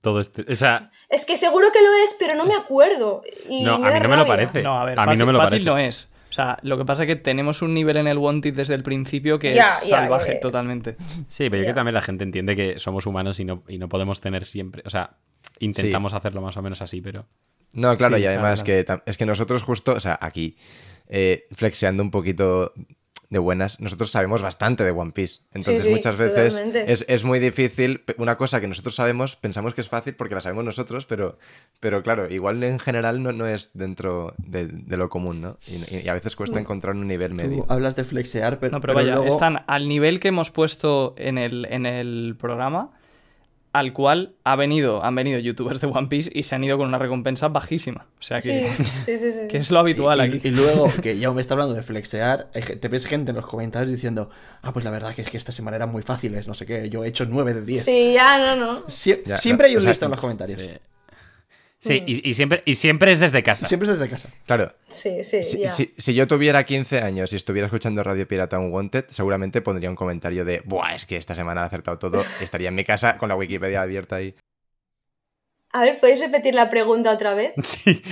Todo 0.00 0.20
este. 0.20 0.44
O 0.52 0.56
sea, 0.56 0.90
Es 1.08 1.24
que 1.24 1.36
seguro 1.36 1.68
que 1.72 1.80
lo 1.80 1.92
es, 2.04 2.16
pero 2.18 2.34
no 2.34 2.44
me 2.44 2.54
acuerdo. 2.54 3.22
Y 3.48 3.62
no, 3.64 3.78
me 3.78 3.88
a 3.88 3.92
mí 3.94 4.00
no 4.00 4.08
me 4.08 4.16
lo 4.16 4.26
parece. 4.26 4.62
No, 4.62 4.80
a 4.80 4.84
ver, 4.84 4.98
A 4.98 5.06
mí 5.06 5.16
no 5.16 5.26
me 5.26 5.32
lo 5.32 5.38
fácil 5.38 5.64
parece. 5.64 5.64
no 5.64 5.78
es. 5.78 6.11
O 6.32 6.34
sea, 6.34 6.58
lo 6.62 6.78
que 6.78 6.86
pasa 6.86 7.02
es 7.02 7.08
que 7.08 7.16
tenemos 7.16 7.60
un 7.60 7.74
nivel 7.74 7.98
en 7.98 8.06
el 8.06 8.16
Wanted 8.16 8.54
desde 8.54 8.74
el 8.74 8.82
principio 8.82 9.38
que 9.38 9.50
es 9.50 9.64
salvaje 9.86 10.36
totalmente. 10.36 10.96
Sí, 11.28 11.50
pero 11.50 11.58
yo 11.58 11.66
que 11.66 11.74
también 11.74 11.92
la 11.92 12.00
gente 12.00 12.24
entiende 12.24 12.56
que 12.56 12.78
somos 12.78 13.04
humanos 13.04 13.38
y 13.38 13.44
no, 13.44 13.64
y 13.68 13.76
no 13.76 13.90
podemos 13.90 14.22
tener 14.22 14.46
siempre. 14.46 14.82
O 14.86 14.88
sea, 14.88 15.18
intentamos 15.58 16.14
hacerlo 16.14 16.40
más 16.40 16.56
o 16.56 16.62
menos 16.62 16.80
así, 16.80 17.02
pero. 17.02 17.26
No, 17.74 17.94
claro, 17.98 18.16
Sí, 18.16 18.22
y 18.22 18.26
además 18.26 18.62
claro, 18.62 18.94
que 19.04 19.10
es 19.10 19.18
que 19.18 19.26
nosotros 19.26 19.62
justo, 19.62 19.92
o 19.92 20.00
sea, 20.00 20.18
aquí, 20.22 20.56
eh, 21.06 21.48
flexeando 21.52 22.02
un 22.02 22.10
poquito 22.10 22.72
de 23.32 23.38
buenas, 23.38 23.80
nosotros 23.80 24.10
sabemos 24.10 24.42
bastante 24.42 24.84
de 24.84 24.90
One 24.90 25.12
Piece. 25.12 25.40
Entonces 25.54 25.84
sí, 25.84 25.90
muchas 25.90 26.18
veces 26.18 26.62
es, 26.74 27.04
es 27.08 27.24
muy 27.24 27.38
difícil, 27.38 28.02
una 28.18 28.36
cosa 28.36 28.60
que 28.60 28.68
nosotros 28.68 28.94
sabemos, 28.94 29.36
pensamos 29.36 29.72
que 29.72 29.80
es 29.80 29.88
fácil 29.88 30.14
porque 30.14 30.34
la 30.34 30.42
sabemos 30.42 30.64
nosotros, 30.66 31.06
pero, 31.06 31.38
pero 31.80 32.02
claro, 32.02 32.30
igual 32.30 32.62
en 32.62 32.78
general 32.78 33.22
no, 33.22 33.32
no 33.32 33.46
es 33.46 33.70
dentro 33.72 34.34
de, 34.36 34.66
de 34.66 34.96
lo 34.98 35.08
común, 35.08 35.40
¿no? 35.40 35.56
Y, 35.90 36.04
y 36.04 36.08
a 36.08 36.12
veces 36.14 36.36
cuesta 36.36 36.60
encontrar 36.60 36.94
un 36.94 37.06
nivel 37.08 37.30
Tú 37.30 37.36
medio. 37.36 37.66
hablas 37.70 37.96
de 37.96 38.04
flexear, 38.04 38.58
pero, 38.58 38.72
No, 38.72 38.80
pero, 38.82 38.92
pero 38.92 39.06
vaya, 39.06 39.14
luego- 39.16 39.32
están 39.34 39.64
al 39.66 39.88
nivel 39.88 40.20
que 40.20 40.28
hemos 40.28 40.50
puesto 40.50 41.14
en 41.16 41.38
el, 41.38 41.64
en 41.70 41.86
el 41.86 42.36
programa, 42.38 42.90
al 43.72 43.94
cual 43.94 44.34
ha 44.44 44.54
venido, 44.54 45.02
han 45.02 45.14
venido 45.14 45.38
youtubers 45.38 45.80
de 45.80 45.86
One 45.86 46.08
Piece 46.08 46.30
y 46.34 46.42
se 46.42 46.54
han 46.54 46.62
ido 46.62 46.76
con 46.76 46.88
una 46.88 46.98
recompensa 46.98 47.48
bajísima. 47.48 48.06
O 48.20 48.22
sea 48.22 48.38
que, 48.40 48.70
sí, 49.06 49.16
sí, 49.16 49.30
sí. 49.32 49.48
que 49.50 49.56
es 49.56 49.70
lo 49.70 49.78
habitual 49.78 50.20
Sí, 50.20 50.24
y- 50.26 50.36
aquí. 50.38 50.48
Y, 50.48 50.50
luego, 50.50 50.92
que 51.02 51.18
ya 51.18 51.30
me 51.30 51.40
está 51.40 51.54
hablando 51.54 51.74
de 51.74 51.82
flexear, 51.82 52.48
hay 52.54 52.62
ge- 52.62 52.76
te 52.76 52.88
ves 52.88 53.06
gente 53.06 53.30
en 53.30 53.36
los 53.36 53.46
comentarios 53.46 53.90
diciendo, 53.90 54.28
ah, 54.60 54.72
pues 54.72 54.84
la 54.84 54.90
verdad 54.90 55.14
que 55.14 55.22
es 55.22 55.30
que 55.30 55.38
esta 55.38 55.52
semana 55.52 55.76
eran 55.78 55.90
muy 55.90 56.02
fáciles, 56.02 56.46
no 56.48 56.52
sé 56.54 56.66
qué, 56.66 56.90
yo 56.90 57.02
he 57.04 57.08
hecho 57.08 57.24
9 57.24 57.54
de 57.54 57.62
10. 57.64 57.84
Sí, 57.84 58.12
ya, 58.12 58.38
no, 58.38 58.56
no. 58.56 58.86
Sie- 58.88 59.22
Ya, 59.24 59.38
siempre 59.38 59.68
hay 59.68 59.74
o 59.74 59.78
un 59.78 59.82
sea, 59.84 59.92
listo 59.92 60.04
en 60.04 60.10
los 60.10 60.20
comentarios. 60.20 60.62
Sí, 61.82 61.88
Sí, 61.98 62.04
y, 62.06 62.28
y 62.30 62.34
siempre, 62.34 62.62
y 62.64 62.76
siempre 62.76 63.10
es 63.10 63.18
desde 63.18 63.42
casa. 63.42 63.66
Siempre 63.66 63.90
es 63.90 63.98
desde 63.98 64.08
casa. 64.08 64.28
Claro, 64.46 64.72
Sí, 64.88 65.24
sí, 65.24 65.42
si, 65.42 65.58
ya. 65.58 65.68
si- 65.68 65.92
si 65.98 66.14
yo 66.14 66.28
tuviera 66.28 66.62
15 66.64 67.00
años 67.00 67.32
y 67.32 67.36
estuviera 67.36 67.66
escuchando 67.66 68.04
Radio 68.04 68.26
Pirata 68.28 68.56
Unwanted, 68.60 69.06
seguramente 69.08 69.62
pondría 69.62 69.90
un 69.90 69.96
comentario 69.96 70.44
de, 70.44 70.62
buah, 70.64 70.94
es 70.94 71.06
que 71.06 71.16
esta 71.16 71.34
semana 71.34 71.62
he 71.62 71.64
acertado 71.64 71.98
todo, 71.98 72.24
estaría 72.40 72.68
en 72.68 72.76
mi 72.76 72.84
casa 72.84 73.18
con 73.18 73.28
la 73.28 73.34
Wikipedia 73.34 73.82
abierta 73.82 74.14
ahí. 74.16 74.36
A 75.72 75.82
ver, 75.82 75.98
¿podéis 75.98 76.20
repetir 76.20 76.54
la 76.54 76.68
pregunta 76.70 77.10
otra 77.12 77.34
vez? 77.34 77.52
Sí. 77.64 78.02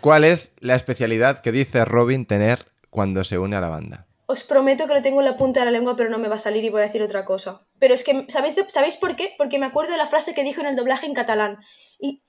¿Cuál 0.00 0.24
es 0.24 0.54
la 0.60 0.74
especialidad 0.74 1.40
que 1.40 1.52
dice 1.52 1.84
Robin 1.84 2.26
tener 2.26 2.66
cuando 2.90 3.24
se 3.24 3.38
une 3.38 3.56
a 3.56 3.60
la 3.60 3.68
banda? 3.68 4.06
Os 4.26 4.42
prometo 4.42 4.86
que 4.86 4.94
lo 4.94 5.02
tengo 5.02 5.20
en 5.20 5.26
la 5.26 5.36
punta 5.36 5.60
de 5.60 5.66
la 5.66 5.72
lengua, 5.72 5.96
pero 5.96 6.10
no 6.10 6.18
me 6.18 6.28
va 6.28 6.36
a 6.36 6.38
salir 6.38 6.64
y 6.64 6.70
voy 6.70 6.80
a 6.80 6.84
decir 6.86 7.02
otra 7.02 7.24
cosa. 7.24 7.66
Pero 7.78 7.94
es 7.94 8.04
que, 8.04 8.26
¿sabéis, 8.28 8.56
de- 8.56 8.68
¿sabéis 8.68 8.96
por 8.96 9.16
qué? 9.16 9.32
Porque 9.38 9.58
me 9.58 9.66
acuerdo 9.66 9.92
de 9.92 9.98
la 9.98 10.06
frase 10.06 10.34
que 10.34 10.42
dijo 10.42 10.60
en 10.60 10.66
el 10.66 10.76
doblaje 10.76 11.06
en 11.06 11.14
catalán. 11.14 11.58
Y 12.00 12.22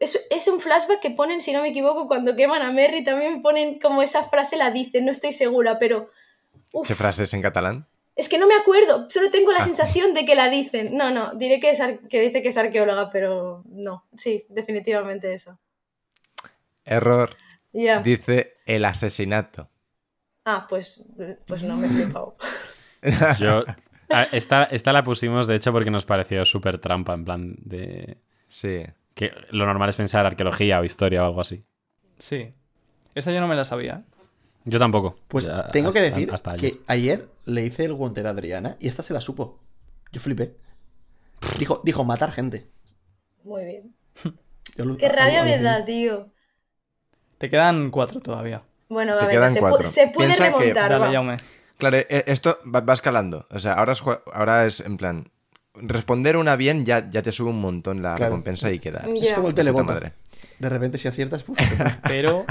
es, 0.00 0.26
es 0.30 0.48
un 0.48 0.60
flashback 0.60 0.98
que 1.00 1.10
ponen, 1.10 1.40
si 1.42 1.52
no 1.52 1.62
me 1.62 1.68
equivoco, 1.68 2.08
cuando 2.08 2.34
queman 2.34 2.62
a 2.62 2.72
Merry, 2.72 3.04
también 3.04 3.40
ponen 3.42 3.78
como 3.78 4.02
esa 4.02 4.22
frase 4.24 4.56
la 4.56 4.70
dicen, 4.72 5.04
no 5.04 5.12
estoy 5.12 5.32
segura, 5.32 5.78
pero... 5.78 6.10
uf, 6.72 6.88
¿Qué 6.88 6.94
frase 6.96 7.22
es 7.22 7.34
en 7.34 7.42
catalán? 7.42 7.86
Es 8.16 8.28
que 8.28 8.38
no 8.38 8.46
me 8.48 8.54
acuerdo, 8.54 9.08
solo 9.08 9.30
tengo 9.30 9.52
la 9.52 9.60
Ah. 9.60 9.64
sensación 9.64 10.12
de 10.14 10.26
que 10.26 10.34
la 10.34 10.50
dicen. 10.50 10.96
No, 10.96 11.10
no, 11.10 11.32
diré 11.34 11.60
que, 11.60 11.70
es 11.70 11.80
ar- 11.80 12.00
que 12.08 12.20
dice 12.20 12.42
que 12.42 12.48
es 12.48 12.56
arqueóloga, 12.58 13.10
pero 13.10 13.62
no, 13.68 14.04
sí, 14.16 14.44
definitivamente 14.48 15.32
eso. 15.32 15.58
Error. 16.84 17.36
Ya. 17.72 18.00
Dice 18.02 18.54
el 18.66 18.84
asesinato. 18.84 19.68
Ah, 20.44 20.66
pues, 20.68 21.04
pues 21.46 21.62
no 21.62 21.76
me 21.76 21.86
he 21.86 21.90
flipado. 21.90 22.36
Yo. 23.38 23.64
a- 24.10 24.24
Esta, 24.32 24.64
esta 24.64 24.92
la 24.92 25.04
pusimos, 25.04 25.46
de 25.46 25.54
hecho, 25.54 25.72
porque 25.72 25.90
nos 25.90 26.04
pareció 26.04 26.44
súper 26.44 26.78
trampa, 26.78 27.14
en 27.14 27.24
plan 27.24 27.54
de. 27.60 28.18
Sí. 28.48 28.82
Que 29.14 29.32
lo 29.50 29.66
normal 29.66 29.88
es 29.88 29.96
pensar 29.96 30.24
arqueología 30.26 30.80
o 30.80 30.84
historia 30.84 31.22
o 31.22 31.26
algo 31.26 31.40
así. 31.40 31.64
Sí. 32.18 32.54
Esta 33.14 33.32
yo 33.32 33.40
no 33.40 33.48
me 33.48 33.56
la 33.56 33.64
sabía. 33.64 34.04
Yo 34.64 34.78
tampoco. 34.78 35.16
Pues 35.28 35.46
Ya, 35.46 35.68
tengo 35.70 35.90
que 35.90 36.00
decir 36.00 36.30
hasta 36.32 36.52
ayer. 36.52 36.72
que 36.72 36.80
ayer 36.86 37.28
le 37.46 37.64
hice 37.64 37.84
el 37.84 37.94
guante 37.94 38.20
a 38.26 38.30
Adriana 38.30 38.76
y 38.78 38.88
esta 38.88 39.02
se 39.02 39.12
la 39.14 39.20
supo. 39.20 39.58
Yo 40.12 40.20
flipé. 40.20 40.56
Dijo, 41.58 41.80
dijo 41.84 42.04
matar 42.04 42.30
gente. 42.32 42.68
Muy 43.42 43.64
bien. 43.64 43.94
Qué 44.98 45.08
rabia 45.08 45.42
me 45.44 45.58
da, 45.58 45.84
tío. 45.84 46.28
Te 47.38 47.48
quedan 47.50 47.90
cuatro 47.90 48.20
todavía. 48.20 48.62
Bueno, 48.88 49.12
Te 49.14 49.20
va, 49.22 49.26
venga, 49.26 49.32
quedan 49.40 49.50
se, 49.52 49.60
pu- 49.62 49.82
se 49.84 50.06
puede 50.08 50.28
Piensa 50.28 50.52
que- 50.52 50.58
remontar, 50.58 50.90
Dale, 50.90 51.04
va. 51.06 51.12
Jaume. 51.12 51.36
Claro, 51.78 51.96
e- 51.96 52.24
esto 52.26 52.58
va, 52.72 52.80
va 52.80 52.92
escalando. 52.92 53.46
O 53.50 53.58
sea, 53.58 53.72
ahora 53.74 53.94
es, 53.94 54.02
ahora 54.32 54.66
es 54.66 54.80
en 54.80 54.96
plan. 54.98 55.30
Responder 55.74 56.36
una 56.36 56.56
bien 56.56 56.84
ya, 56.84 57.08
ya 57.10 57.22
te 57.22 57.32
sube 57.32 57.50
un 57.50 57.60
montón 57.60 58.02
la 58.02 58.16
Claro. 58.16 58.30
recompensa 58.30 58.70
y 58.72 58.78
queda. 58.80 59.04
Es 59.14 59.32
como 59.32 59.48
el 59.48 59.54
televoto. 59.54 59.84
madre. 59.84 60.12
De 60.58 60.68
repente 60.68 60.98
si 60.98 61.08
aciertas, 61.08 61.42
puf, 61.42 61.58
Pero, 62.08 62.44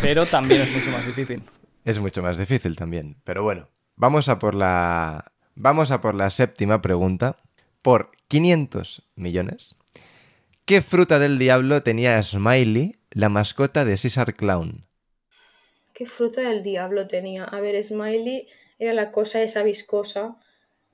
pero 0.00 0.26
también 0.26 0.62
es 0.62 0.72
mucho 0.72 0.90
más 0.90 1.06
difícil. 1.06 1.42
Es 1.84 1.98
mucho 2.00 2.22
más 2.22 2.36
difícil 2.36 2.76
también. 2.76 3.16
Pero 3.24 3.42
bueno, 3.42 3.68
vamos 3.96 4.28
a 4.28 4.38
por 4.38 4.54
la. 4.54 5.32
Vamos 5.54 5.90
a 5.90 6.00
por 6.00 6.14
la 6.14 6.30
séptima 6.30 6.80
pregunta. 6.82 7.36
Por 7.82 8.10
500 8.28 9.02
millones. 9.16 9.76
¿Qué 10.64 10.80
fruta 10.82 11.18
del 11.18 11.38
diablo 11.38 11.82
tenía 11.82 12.22
Smiley, 12.22 12.98
la 13.10 13.28
mascota 13.28 13.84
de 13.84 13.98
Caesar 14.00 14.34
Clown? 14.34 14.86
¿Qué 15.92 16.06
fruta 16.06 16.40
del 16.42 16.62
diablo 16.62 17.06
tenía? 17.08 17.44
A 17.44 17.60
ver, 17.60 17.82
Smiley 17.82 18.48
era 18.78 18.92
la 18.94 19.10
cosa 19.10 19.42
esa 19.42 19.62
viscosa. 19.64 20.36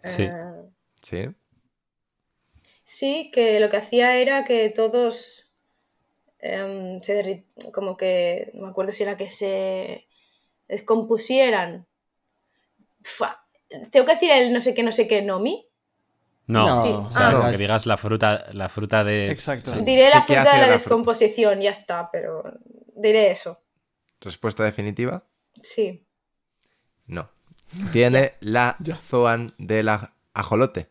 Sí. 0.03 0.23
Eh, 0.23 0.33
¿Sí? 1.03 1.29
sí, 2.85 3.31
que 3.33 3.61
lo 3.61 3.69
que 3.70 3.77
hacía 3.77 4.16
era 4.16 4.45
que 4.45 4.70
todos 4.70 5.51
em, 6.41 7.01
se 7.03 7.45
como 7.75 7.97
que, 7.97 8.51
no 8.55 8.62
me 8.65 8.69
acuerdo 8.70 8.93
si 8.93 9.03
era 9.03 9.16
que 9.16 9.29
se 9.29 10.07
descompusieran. 10.69 11.87
Fua. 13.03 13.41
Tengo 13.91 14.07
que 14.07 14.12
decir 14.12 14.31
el 14.31 14.53
no 14.53 14.61
sé 14.61 14.73
qué, 14.75 14.83
no 14.83 14.93
sé 14.93 15.07
qué, 15.09 15.20
Nomi. 15.23 15.66
No, 16.47 16.66
No, 16.66 16.83
Sí. 16.85 16.91
o 16.93 17.12
sea, 17.12 17.29
Ah. 17.29 17.33
como 17.37 17.51
que 17.51 17.59
digas 17.59 17.85
la 17.87 17.97
fruta, 17.99 18.47
la 18.53 18.69
fruta 18.70 19.05
de. 19.05 19.31
Exacto. 19.31 19.73
Sí. 19.75 19.81
Diré 19.83 20.09
la 20.09 20.23
¿Qué- 20.23 20.29
qué 20.29 20.35
fruta 20.35 20.41
de 20.41 20.45
la 20.45 20.53
la 20.53 20.65
fruta? 20.65 20.73
descomposición, 20.75 21.61
ya 21.61 21.70
está, 21.70 22.09
pero 22.11 22.43
diré 22.97 23.31
eso. 23.31 23.62
¿Respuesta 24.20 24.65
definitiva? 24.65 25.27
Sí. 25.62 26.07
No. 27.07 27.31
Tiene 27.93 28.33
la 28.41 28.77
zoan 29.09 29.53
del 29.59 29.89
aj- 29.89 30.12
ajolote. 30.39 30.90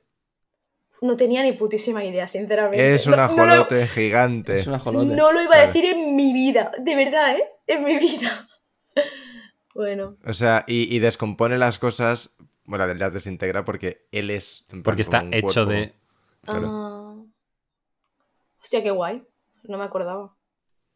No 1.01 1.15
tenía 1.15 1.43
ni 1.43 1.53
putísima 1.53 2.03
idea, 2.03 2.27
sinceramente. 2.27 2.95
Es 2.95 3.05
un 3.05 3.11
No- 3.11 3.17
no 3.17 3.35
lo- 3.45 3.53
ajolote 3.53 3.87
gigante. 3.87 4.59
es 4.59 4.67
un 4.67 4.73
ajolote. 4.73 5.15
No 5.15 5.31
lo 5.31 5.41
iba 5.43 5.55
a 5.55 5.67
decir 5.67 5.85
en 5.85 6.15
mi 6.15 6.33
vida, 6.33 6.71
de 6.79 6.95
verdad, 6.95 7.35
¿eh? 7.37 7.43
En 7.67 7.83
mi 7.83 7.97
vida. 7.97 8.47
Bueno, 9.75 10.17
O 10.25 10.33
sea, 10.33 10.63
y, 10.65 10.93
y 10.95 10.97
descompone 10.97 11.57
las 11.59 11.77
cosas. 11.77 12.35
Bueno, 12.65 12.87
las 12.87 13.13
desintegra 13.13 13.63
porque 13.63 14.07
él 14.11 14.31
es. 14.31 14.65
Porque 14.83 15.03
está 15.03 15.21
un 15.21 15.31
hecho 15.35 15.65
cuerpo. 15.65 15.71
de. 15.71 15.93
Claro. 16.43 16.67
ah, 16.71 17.15
Hostia, 18.59 18.81
qué 18.81 18.89
guay. 18.89 19.23
No 19.65 19.77
me 19.77 19.83
acordaba. 19.83 20.35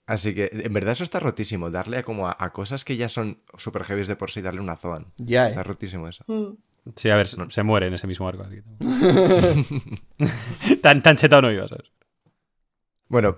Así 0.08 0.34
que, 0.34 0.50
en 0.52 0.74
verdad, 0.74 0.94
eso 0.94 1.04
está 1.04 1.20
rotísimo. 1.20 1.70
Darle 1.70 1.98
a 1.98 2.04
como 2.04 2.28
a, 2.28 2.36
a 2.40 2.52
cosas 2.54 2.84
que 2.84 2.98
ya 2.98 3.08
son 3.08 3.44
super 3.56 3.84
heavy 3.84 4.04
de 4.04 4.16
por 4.16 4.32
sí, 4.32 4.42
darle 4.42 4.62
una 4.62 4.76
Zoan. 4.78 5.14
Ya, 5.18 5.48
Está 5.48 5.62
eh. 5.62 5.64
rotísimo 5.64 6.08
eso. 6.08 6.24
Mm. 6.26 6.54
Sí, 6.96 7.10
a 7.10 7.16
ver, 7.16 7.28
se- 7.28 7.38
se 7.50 7.64
muere 7.64 7.88
en 7.88 7.94
ese 7.94 8.08
mismo 8.08 8.28
arco. 8.28 8.44
así 8.44 8.56
que- 8.56 8.64
tan, 10.82 11.02
tan 11.04 11.16
chetado 11.16 11.44
no 11.44 11.52
iba, 11.52 11.68
¿sabes? 11.68 11.92
Bueno, 13.08 13.38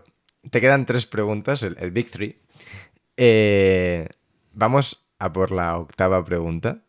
te 0.49 0.61
quedan 0.61 0.86
tres 0.86 1.06
preguntas, 1.06 1.64
el, 1.64 1.76
el 1.80 1.91
Big 1.91 2.10
Three. 2.11 2.38
Eh, 3.18 4.07
vamos 4.53 5.06
a 5.20 5.34
por 5.34 5.52
la 5.52 5.78
octava 5.78 6.24
pregunta. 6.24 6.84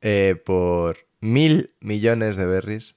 Eh, 0.00 0.40
por 0.46 0.96
mil 1.20 1.74
millones 1.80 2.36
de 2.36 2.46
berries, 2.46 2.94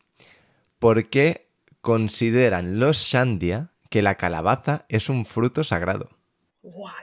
¿por 0.79 1.09
qué 1.09 1.49
consideran 1.81 2.79
los 2.79 2.97
Shandia 2.97 3.71
que 3.89 4.01
la 4.03 4.15
calabaza 4.15 4.85
es 4.87 5.09
un 5.09 5.25
fruto 5.25 5.63
sagrado? 5.63 6.09
Guala. 6.61 6.95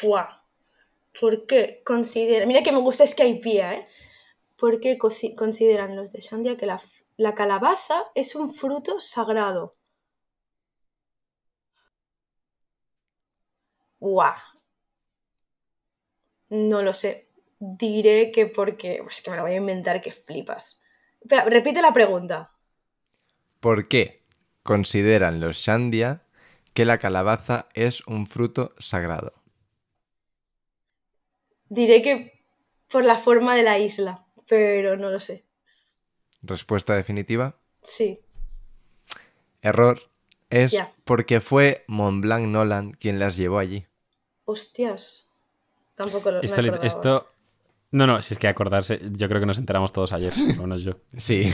Fua. 0.00 0.41
¿Por 1.20 1.46
qué 1.46 1.82
consideran? 1.86 2.48
Mira 2.48 2.62
que 2.62 2.72
me 2.72 2.80
gusta 2.80 3.06
Skypiea, 3.06 3.74
¿eh? 3.76 3.88
¿Por 4.58 4.80
qué 4.80 4.98
cosi- 4.98 5.34
consideran 5.36 5.96
los 5.96 6.12
de 6.12 6.20
Shandia 6.20 6.56
que 6.58 6.66
la, 6.66 6.80
la 7.16 7.34
calabaza 7.34 8.04
es 8.14 8.34
un 8.36 8.52
fruto 8.52 9.00
sagrado? 9.00 9.76
Guau. 14.00 14.36
No 16.70 16.82
lo 16.82 16.92
sé. 16.94 17.10
Diré 17.58 18.30
que 18.30 18.46
porque. 18.46 19.02
Es 19.10 19.22
que 19.22 19.30
me 19.32 19.36
lo 19.36 19.42
voy 19.42 19.52
a 19.54 19.56
inventar 19.64 20.00
que 20.00 20.12
flipas. 20.12 20.80
Repite 21.56 21.82
la 21.82 21.92
pregunta. 21.92 22.52
¿Por 23.60 23.88
qué 23.88 24.22
consideran 24.62 25.40
los 25.40 25.56
Shandia 25.56 26.26
que 26.74 26.84
la 26.84 26.98
calabaza 26.98 27.68
es 27.72 28.06
un 28.06 28.26
fruto 28.26 28.74
sagrado? 28.78 29.41
Diré 31.72 32.02
que 32.02 32.44
por 32.90 33.02
la 33.02 33.16
forma 33.16 33.56
de 33.56 33.62
la 33.62 33.78
isla, 33.78 34.26
pero 34.46 34.98
no 34.98 35.08
lo 35.08 35.20
sé. 35.20 35.46
Respuesta 36.42 36.94
definitiva. 36.94 37.56
Sí. 37.82 38.20
Error. 39.62 40.02
Es 40.50 40.76
porque 41.04 41.40
fue 41.40 41.84
Montblanc 41.88 42.46
Nolan 42.46 42.92
quien 42.92 43.18
las 43.18 43.38
llevó 43.38 43.58
allí. 43.58 43.86
Hostias. 44.44 45.26
Tampoco 45.94 46.30
lo 46.30 46.42
Esto, 46.42 46.60
me 46.60 46.78
esto... 46.82 47.26
No, 47.90 48.06
no, 48.06 48.20
si 48.20 48.34
es 48.34 48.38
que 48.38 48.48
acordarse, 48.48 49.00
yo 49.10 49.26
creo 49.28 49.40
que 49.40 49.46
nos 49.46 49.56
enteramos 49.56 49.94
todos 49.94 50.12
ayer, 50.12 50.30
no 50.54 50.64
menos 50.64 50.82
yo. 50.82 50.98
Sí. 51.16 51.50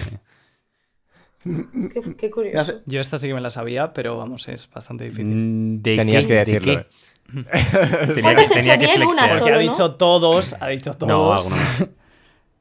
Qué, 2.19 2.31
curioso. 2.31 2.81
Yo 2.87 3.01
esta 3.01 3.19
sí 3.19 3.29
que 3.29 3.35
me 3.35 3.41
la 3.41 3.51
sabía, 3.51 3.93
pero 3.93 4.17
vamos, 4.19 4.49
es 4.49 4.69
bastante 4.71 5.05
difícil. 5.05 5.27
Mm, 5.27 5.83
¿De 5.83 5.97
Tenías 5.97 6.25
qué? 6.25 6.29
que 6.29 6.35
¿De 6.35 6.45
decirlo. 6.45 6.73
qué? 6.75 6.79
eh. 6.81 6.87
Tenía 8.07 8.23
¿Cuántas 8.23 8.49
que- 8.49 8.59
he 8.59 8.63
tenía 8.63 8.75
hecho 8.75 8.81
que 8.93 8.97
bien? 8.99 9.09
Una 9.09 9.31
solo, 9.31 9.55
ha 9.55 9.63
¿no? 9.63 9.71
dicho 9.71 9.95
todos, 9.95 10.57
ha 10.61 10.69
dicho 10.69 10.95
todos. 10.95 11.49
No. 11.51 11.57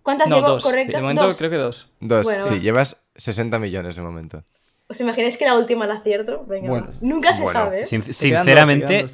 ¿Cuántas 0.04 0.30
No, 0.30 0.36
llevo 0.38 0.48
dos. 0.50 0.64
correctas? 0.64 0.96
De 0.96 1.02
momento 1.02 1.24
Dos. 1.24 1.38
creo 1.38 1.50
que 1.50 1.56
dos. 1.58 1.90
Dos. 2.00 2.24
Bueno, 2.24 2.46
sí, 2.48 2.54
va. 2.56 2.60
llevas 2.62 3.04
60 3.16 3.60
millones 3.60 3.96
de 3.98 4.02
momento. 4.02 4.44
¿Os 4.90 5.02
imagináis 5.02 5.38
que 5.38 5.44
la 5.46 5.58
última 5.58 5.86
la 5.86 5.96
acierto? 5.96 6.46
Venga, 6.48 6.70
Bueno. 6.70 6.88
Nunca 7.02 7.34
se 7.34 7.44
Bueno. 7.44 7.60
sabe. 7.60 7.82
¿eh? 7.82 7.86
Sin- 7.86 8.04
sinceramente, 8.14 9.06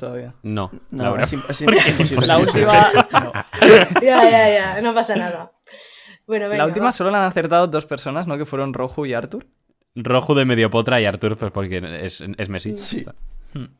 no. 0.43 0.69
La 2.27 2.37
última. 2.37 2.91
no. 3.11 3.31
Ya, 4.03 4.29
ya, 4.29 4.49
ya. 4.53 4.81
No 4.83 4.93
pasa 4.93 5.15
nada. 5.15 5.51
Bueno, 6.27 6.45
venga. 6.45 6.57
La 6.57 6.65
última 6.65 6.85
va. 6.85 6.91
solo 6.91 7.11
la 7.11 7.19
han 7.19 7.27
acertado 7.27 7.67
dos 7.67 7.85
personas, 7.85 8.27
¿no? 8.27 8.37
Que 8.37 8.45
fueron 8.45 8.73
Rojo 8.73 9.05
y 9.05 9.13
Arthur. 9.13 9.45
Rojo 9.95 10.33
de 10.33 10.45
medio 10.45 10.69
potra 10.71 10.99
y 10.99 11.05
Artur, 11.05 11.37
pues 11.37 11.51
porque 11.51 11.81
es, 12.01 12.23
es 12.37 12.49
Messi. 12.49 12.75
Sí. 12.75 13.03
Ya 13.03 13.11
está. 13.11 13.15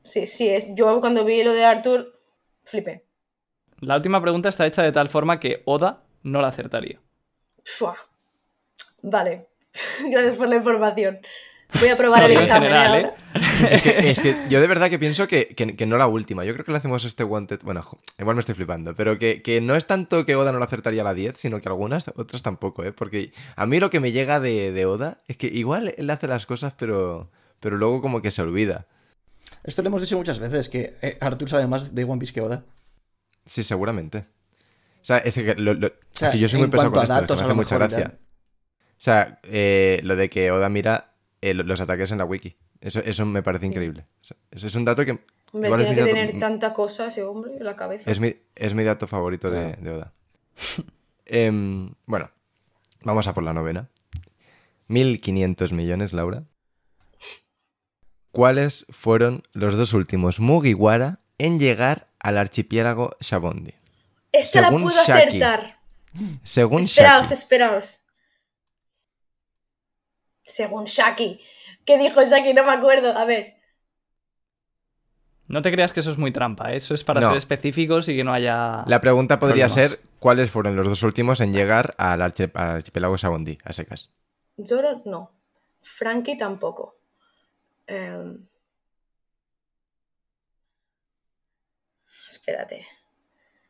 Sí, 0.03 0.28
sí. 0.28 0.49
Es... 0.49 0.76
Yo 0.76 0.99
cuando 1.02 1.26
vi 1.26 1.44
lo 1.44 1.53
de 1.53 1.65
Arthur, 1.65 2.20
flipé. 2.64 3.06
La 3.80 3.95
última 3.95 4.22
pregunta 4.22 4.49
está 4.49 4.65
hecha 4.65 4.84
de 4.84 4.91
tal 4.91 5.10
forma 5.10 5.40
que 5.40 5.64
Oda 5.65 6.03
no 6.22 6.41
la 6.41 6.49
acertaría. 6.49 6.99
Fua. 7.64 7.95
Vale. 9.02 9.48
Gracias 10.10 10.36
por 10.36 10.48
la 10.48 10.57
información. 10.57 11.20
Voy 11.80 11.90
a 11.90 11.98
probar 11.98 12.22
No, 12.22 12.26
el 12.28 12.32
examen 12.38 12.72
¿eh, 12.72 12.76
general, 12.76 12.94
ahora. 13.34 13.70
Es 13.72 13.82
que, 13.84 14.10
es 14.12 14.22
que 14.22 14.36
yo 14.50 14.62
de 14.62 14.68
verdad 14.68 14.90
que 14.90 15.00
pienso 15.00 15.28
que, 15.28 15.48
que- 15.48 15.76
que 15.76 15.86
no 15.86 15.98
la 15.98 16.08
última. 16.08 16.45
Yo 16.45 16.54
creo 16.54 16.64
que 16.66 16.72
le 16.72 16.78
hacemos 16.78 17.04
este 17.06 17.24
wanted. 17.24 17.60
Bueno, 17.64 17.82
jo, 17.82 18.00
igual 18.20 18.36
me 18.36 18.40
estoy 18.41 18.56
flipando. 18.56 18.95
Pero 18.95 19.18
que, 19.18 19.41
que 19.41 19.60
no 19.60 19.76
es 19.76 19.86
tanto 19.88 20.26
que 20.26 20.36
Oda 20.36 20.52
no 20.52 20.60
la 20.60 20.66
acertaría 20.66 21.02
a 21.02 21.06
la 21.06 21.14
10, 21.14 21.38
sino 21.38 21.60
que 21.62 21.70
algunas, 21.70 22.08
otras 22.16 22.44
tampoco, 22.44 22.84
¿eh? 22.84 22.94
Porque 22.94 23.32
a 23.56 23.66
mí 23.66 23.80
lo 23.80 23.90
que 23.90 24.00
me 24.00 24.12
llega 24.12 24.40
de, 24.40 24.72
de 24.72 24.86
Oda 24.86 25.18
es 25.28 25.38
que 25.38 25.48
igual 25.48 25.94
él 25.98 26.10
hace 26.10 26.28
las 26.28 26.45
cosas, 26.45 26.74
pero, 26.78 27.30
pero 27.60 27.78
luego 27.78 28.02
como 28.02 28.22
que 28.22 28.32
se 28.32 28.41
olvida. 28.41 28.86
Esto 29.64 29.82
lo 29.82 29.88
hemos 29.88 30.02
dicho 30.02 30.18
muchas 30.18 30.40
veces, 30.40 30.70
que 30.70 30.95
eh, 31.02 31.18
Arthur 31.22 31.50
sabe 31.50 31.68
más 31.68 31.95
de 31.95 32.04
One 32.04 32.20
Piece 32.20 32.34
que 32.34 32.41
Oda. 32.41 32.64
Sí, 33.45 33.64
seguramente. 33.64 34.26
O 35.02 35.06
sea, 35.06 35.18
es 35.18 35.34
que, 35.34 35.56
lo- 35.56 35.74
lo- 35.74 35.91
sea, 36.12 36.30
es 36.30 36.34
que 36.36 36.40
yo 36.40 36.48
soy 36.50 36.60
muy 36.60 36.70
pesado 36.70 36.91
con 36.91 37.02
esto, 37.04 37.14
a 37.14 37.18
es 37.18 37.22
que 37.22 37.28
datos, 37.28 37.40
me 37.41 37.45
hace 37.48 37.54
mucha 37.56 37.78
gracia. 37.78 38.14
O 38.20 39.04
sea, 39.04 39.40
eh, 39.44 40.00
lo 40.04 40.16
de 40.16 40.30
que 40.30 40.52
Oda 40.52 40.70
mira 40.70 41.12
eh, 41.49 41.53
lo- 41.53 41.64
los 41.64 41.80
ataques 41.82 42.11
en 42.11 42.18
la 42.20 42.26
wiki. 42.26 42.56
Eso, 42.82 42.99
eso 43.02 43.26
me 43.26 43.44
parece 43.44 43.65
increíble. 43.65 44.06
O 44.22 44.24
sea, 44.24 44.38
eso 44.52 44.68
es 44.68 44.76
un 44.76 44.86
dato 44.86 45.03
que... 45.06 45.11
Es 45.11 45.20
tiene 45.52 45.76
que 45.78 46.02
dato- 46.02 46.06
tener 46.06 46.40
tanta 46.40 46.74
cosa 46.74 47.07
ese 47.07 47.24
hombre 47.24 47.57
en 47.57 47.64
la 47.64 47.76
cabeza. 47.76 48.10
Es 48.11 48.20
mi, 48.20 48.36
es 48.56 48.74
mi 48.74 48.84
dato 48.84 49.07
favorito 49.07 49.52
de, 49.52 49.74
de 49.76 49.91
Oda. 49.91 50.14
Em, 51.26 51.94
bueno, 52.06 52.30
vamos 53.03 53.28
a 53.28 53.34
por 53.34 53.44
la 53.44 53.53
novena. 53.53 53.90
1.500 54.90 55.72
millones, 55.72 56.11
Laura. 56.14 56.44
¿Cuáles 58.32 58.86
fueron 58.90 59.44
los 59.53 59.78
dos 59.78 59.94
últimos 59.94 60.40
Mugiwara 60.40 61.20
en 61.38 61.60
llegar 61.60 62.10
al 62.20 62.38
archipiélago 62.38 63.11
Shabondi? 63.20 63.74
Esta 64.32 64.61
la 64.61 64.68
según 64.68 64.84
puedo 64.84 65.03
Shaki. 65.06 65.11
acertar. 65.30 65.80
Según 66.44 66.82
Esperaos, 66.84 67.24
Shaki. 67.30 67.34
esperaos. 67.34 67.99
Según 70.44 70.86
Shaki. 70.86 71.40
¿Qué 71.86 71.98
dijo 71.98 72.22
Shaki? 72.24 72.53
No 72.53 72.64
me 72.64 72.72
acuerdo. 72.74 73.18
A 73.18 73.26
ver. 73.26 73.56
No 75.48 75.61
te 75.61 75.72
creas 75.72 75.91
que 75.94 75.99
eso 75.99 76.11
es 76.11 76.18
muy 76.18 76.32
trampa, 76.32 76.72
¿eh? 76.74 76.78
eso 76.78 76.94
es 76.94 77.03
para 77.03 77.20
No. 77.22 77.28
ser 77.30 77.38
específicos 77.38 78.07
y 78.10 78.15
que 78.15 78.24
no 78.24 78.34
haya. 78.34 78.84
La 78.88 79.02
pregunta 79.02 79.40
podría 79.40 79.68
Problemas. 79.68 79.91
ser 79.91 80.02
cuáles 80.20 80.49
fueron 80.49 80.76
los 80.76 80.88
dos 80.88 81.03
últimos 81.03 81.41
en 81.41 81.53
llegar 81.53 81.94
al, 81.98 82.22
archi- 82.22 82.52
al 82.56 82.76
archipiélago 82.78 83.18
Shabondi, 83.18 83.57
a 83.64 83.74
secas. 83.74 84.10
Zoro 84.65 85.02
no. 85.06 85.32
Frankie 85.82 86.38
tampoco. 86.38 86.95
Em, 87.88 88.48
Espérate. 92.30 92.86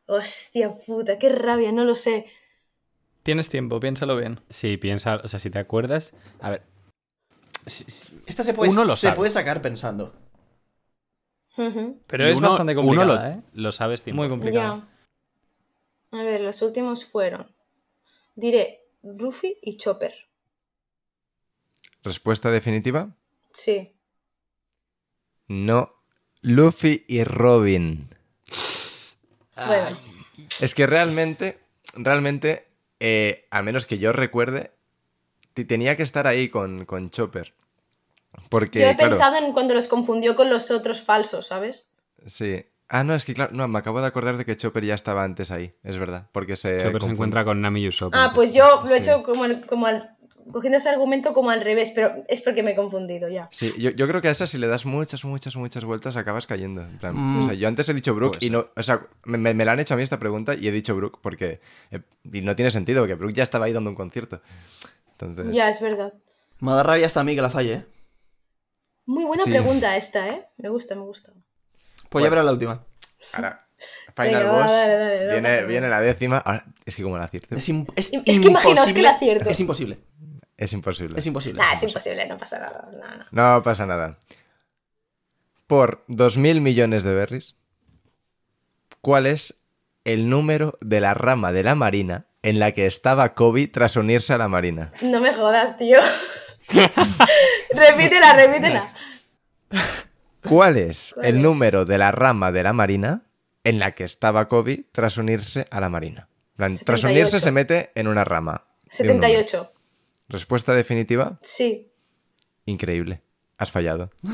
Hostia 0.06 0.70
puta, 0.70 1.18
qué 1.18 1.28
rabia, 1.28 1.72
no 1.72 1.84
lo 1.84 1.94
sé. 1.94 2.26
Tienes 3.24 3.48
tiempo, 3.48 3.80
piénsalo 3.80 4.16
bien. 4.16 4.40
Sí, 4.50 4.76
piensa, 4.76 5.16
o 5.16 5.26
sea, 5.28 5.40
si 5.40 5.50
te 5.50 5.58
acuerdas. 5.58 6.12
A 6.40 6.50
ver. 6.50 6.62
Esta 7.66 8.42
se 8.42 8.54
puede, 8.54 8.70
Uno 8.70 8.84
lo 8.84 8.94
se 8.94 9.08
sabe. 9.08 9.16
puede 9.16 9.30
sacar 9.32 9.60
pensando. 9.62 10.14
Pero 12.06 12.28
y 12.28 12.32
es 12.32 12.38
uno- 12.38 12.48
bastante 12.48 12.72
Uno 12.76 12.82
complicada, 12.82 13.28
lo, 13.30 13.34
¿eh? 13.38 13.42
lo 13.54 13.72
sabes 13.72 14.02
tiempo. 14.02 14.20
Muy 14.22 14.28
complicado. 14.28 14.82
Ya. 16.12 16.18
A 16.20 16.22
ver, 16.22 16.40
los 16.42 16.60
últimos 16.62 17.04
fueron. 17.04 17.50
Diré 18.36 18.82
Ruffy 19.02 19.56
y 19.62 19.76
Chopper. 19.76 20.14
Respuesta 22.02 22.50
definitiva. 22.50 23.16
Sí. 23.52 23.92
No. 25.48 25.90
Luffy 26.42 27.04
y 27.08 27.24
Robin. 27.24 28.08
Bueno, 29.56 29.96
Es 30.60 30.74
que 30.74 30.86
realmente, 30.86 31.58
realmente, 31.94 32.66
eh, 33.00 33.46
al 33.50 33.64
menos 33.64 33.86
que 33.86 33.98
yo 33.98 34.12
recuerde, 34.12 34.72
te- 35.54 35.64
tenía 35.64 35.96
que 35.96 36.02
estar 36.02 36.26
ahí 36.26 36.48
con, 36.48 36.84
con 36.84 37.10
Chopper. 37.10 37.54
Porque, 38.50 38.80
yo 38.80 38.86
he 38.86 38.96
claro, 38.96 39.10
pensado 39.10 39.36
en 39.36 39.52
cuando 39.52 39.74
los 39.74 39.88
confundió 39.88 40.34
con 40.34 40.50
los 40.50 40.70
otros 40.70 41.00
falsos, 41.00 41.46
¿sabes? 41.48 41.88
sí. 42.26 42.64
Ah, 42.88 43.02
no, 43.02 43.14
es 43.14 43.24
que 43.24 43.32
claro, 43.34 43.52
no, 43.54 43.66
me 43.66 43.78
acabo 43.78 44.00
de 44.00 44.06
acordar 44.06 44.36
de 44.36 44.44
que 44.44 44.56
Chopper 44.56 44.84
ya 44.84 44.94
estaba 44.94 45.24
antes 45.24 45.50
ahí, 45.50 45.74
es 45.82 45.96
verdad, 45.96 46.28
porque 46.32 46.54
se 46.54 46.82
Chopper 46.82 47.02
se 47.02 47.10
encuentra 47.10 47.44
con 47.44 47.60
Nami 47.60 47.80
y 47.82 47.88
Usopp. 47.88 48.14
Ah, 48.14 48.30
pues 48.34 48.52
yo 48.52 48.82
lo 48.84 48.90
he 48.94 49.02
Sí. 49.02 49.08
hecho 49.08 49.22
como, 49.22 49.44
como 49.66 49.86
al- 49.86 50.13
cogiendo 50.52 50.78
ese 50.78 50.88
argumento 50.88 51.32
como 51.34 51.50
al 51.50 51.60
revés, 51.60 51.92
pero 51.94 52.24
es 52.28 52.40
porque 52.40 52.62
me 52.62 52.72
he 52.72 52.74
confundido 52.76 53.28
ya. 53.28 53.48
Sí, 53.50 53.72
yo, 53.78 53.90
yo 53.90 54.06
creo 54.08 54.20
que 54.22 54.28
a 54.28 54.30
esa 54.30 54.46
si 54.46 54.58
le 54.58 54.66
das 54.66 54.84
muchas, 54.86 55.24
muchas, 55.24 55.56
muchas 55.56 55.84
vueltas 55.84 56.16
acabas 56.16 56.46
cayendo. 56.46 56.82
En 56.82 56.98
plan, 56.98 57.14
Mm. 57.16 57.40
o 57.40 57.42
sea, 57.44 57.54
yo 57.54 57.68
antes 57.68 57.88
he 57.88 57.94
dicho 57.94 58.14
Brook 58.14 58.32
Puede 58.34 58.46
y 58.46 58.50
no, 58.50 58.66
o 58.76 58.82
sea, 58.82 59.00
me, 59.24 59.38
me- 59.38 59.54
me 59.54 59.64
la 59.64 59.72
han 59.72 59.80
hecho 59.80 59.94
a 59.94 59.96
mí 59.96 60.02
esta 60.02 60.18
pregunta 60.18 60.54
y 60.54 60.68
he 60.68 60.72
dicho 60.72 60.94
Brook 60.96 61.18
porque 61.22 61.60
eh, 61.90 62.00
y 62.32 62.40
no 62.42 62.54
tiene 62.56 62.70
sentido, 62.70 63.02
porque 63.02 63.14
Brook 63.14 63.32
ya 63.32 63.42
estaba 63.42 63.66
ahí 63.66 63.72
dando 63.72 63.90
un 63.90 63.96
concierto. 63.96 64.40
Entonces, 65.18 65.54
Ya, 65.54 65.68
es 65.68 65.80
verdad. 65.80 66.12
Me 66.60 66.72
da 66.72 66.82
rabia 66.82 67.06
hasta 67.06 67.20
a 67.20 67.24
mí 67.24 67.34
que 67.34 67.42
la 67.42 67.50
falle, 67.50 67.72
¿eh? 67.74 67.84
Muy 69.06 69.24
buena 69.24 69.44
Sí. 69.44 69.50
pregunta 69.50 69.96
esta, 69.96 70.28
¿eh? 70.28 70.46
Me 70.56 70.68
gusta, 70.70 70.94
me 70.94 71.02
gusta. 71.02 71.32
Pues 72.08 72.22
ya 72.24 72.30
verás 72.30 72.44
la 72.44 72.52
última. 72.52 72.84
ahora, 73.34 73.66
Final 74.16 74.46
Boss, 74.46 74.66
dale, 74.70 74.96
dale, 74.96 75.24
no 75.26 75.32
viene, 75.32 75.66
viene 75.66 75.88
la 75.88 76.00
décima. 76.00 76.38
Ahora, 76.38 76.64
es 76.86 76.94
que 76.96 77.02
como 77.02 77.18
la 77.18 77.24
acierto. 77.24 77.54
Es, 77.56 77.68
es 77.68 78.12
Es 78.24 78.40
que 78.40 78.46
imaginaos 78.48 78.92
que 78.92 79.02
la 79.02 79.10
acierto. 79.10 79.50
Es 79.50 79.60
imposible. 79.60 79.98
Es 80.56 80.72
imposible. 80.72 81.18
Es 81.18 81.26
imposible. 81.26 81.60
Nah, 81.62 81.72
es 81.72 81.82
imposible, 81.82 82.26
no 82.26 82.38
pasa 82.38 82.58
nada. 82.60 82.88
No, 82.92 83.16
no. 83.16 83.56
No 83.56 83.62
pasa 83.62 83.86
nada. 83.86 84.18
Por 85.66 86.04
2.000 86.08 86.60
millones 86.60 87.02
de 87.04 87.14
berries, 87.14 87.56
¿cuál 89.00 89.26
es 89.26 89.56
el 90.04 90.28
número 90.28 90.78
de 90.80 91.00
la 91.00 91.14
rama 91.14 91.52
de 91.52 91.62
la 91.62 91.74
Marina 91.74 92.26
en 92.42 92.58
la 92.58 92.72
que 92.72 92.86
estaba 92.86 93.34
Kobe 93.34 93.66
tras 93.68 93.96
unirse 93.96 94.32
a 94.34 94.38
la 94.38 94.48
Marina? 94.48 94.92
No 95.02 95.20
me 95.20 95.32
jodas, 95.34 95.76
tío. 95.78 95.98
repítela, 97.72 98.34
repítela. 98.34 98.84
¿Cuál 100.46 100.76
es 100.76 101.12
¿Cuál 101.14 101.26
el 101.26 101.36
es? 101.36 101.42
número 101.42 101.84
de 101.84 101.98
la 101.98 102.12
rama 102.12 102.52
de 102.52 102.62
la 102.62 102.72
Marina 102.72 103.22
en 103.64 103.78
la 103.78 103.92
que 103.92 104.04
estaba 104.04 104.48
Kobe 104.48 104.84
tras 104.92 105.16
unirse 105.16 105.66
a 105.70 105.80
la 105.80 105.88
Marina? 105.88 106.28
Tras 106.56 106.78
78. 106.78 107.08
unirse 107.08 107.40
se 107.40 107.50
mete 107.50 107.90
en 107.94 108.06
una 108.08 108.24
rama. 108.24 108.66
de 108.98 109.10
un 109.10 109.16
número. 109.16 109.38
78. 109.38 109.73
Respuesta 110.28 110.74
definitiva, 110.74 111.38
Sí. 111.42 111.90
increíble. 112.66 113.22
Has 113.58 113.70
fallado. 113.70 114.10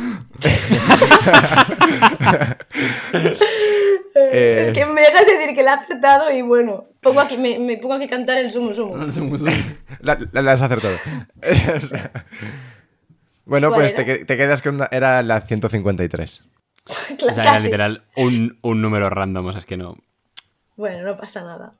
Eh, 4.32 4.64
Es 4.66 4.72
que 4.76 4.84
me 4.86 5.00
dejas 5.02 5.24
decir 5.26 5.54
que 5.54 5.62
la 5.62 5.74
he 5.74 5.78
acertado 5.78 6.32
y 6.32 6.42
bueno, 6.42 6.86
pongo 7.00 7.20
aquí, 7.20 7.36
me, 7.38 7.58
me 7.60 7.76
pongo 7.78 7.94
aquí 7.94 8.06
a 8.06 8.08
cantar 8.08 8.38
el 8.38 8.50
sumo 8.50 8.72
sumo. 8.74 8.96
La, 10.00 10.18
la- 10.32 10.42
la 10.42 10.52
has 10.52 10.62
acertado. 10.62 10.96
bueno, 13.44 13.68
¿Cuál 13.68 13.80
pues 13.82 13.94
te, 13.94 14.04
que- 14.04 14.24
te 14.24 14.36
quedas 14.36 14.62
con 14.62 14.74
una... 14.76 14.88
Era 14.90 15.22
la 15.22 15.40
153. 15.42 16.44
O 16.86 16.92
sea, 17.34 17.44
era 17.44 17.58
literal 17.60 18.04
un, 18.16 18.58
un 18.62 18.82
número 18.82 19.10
random, 19.10 19.46
o 19.46 19.52
sea, 19.52 19.60
es 19.60 19.66
que 19.66 19.76
no. 19.76 19.96
Bueno, 20.76 21.02
no 21.04 21.16
pasa 21.16 21.44
nada. 21.44 21.74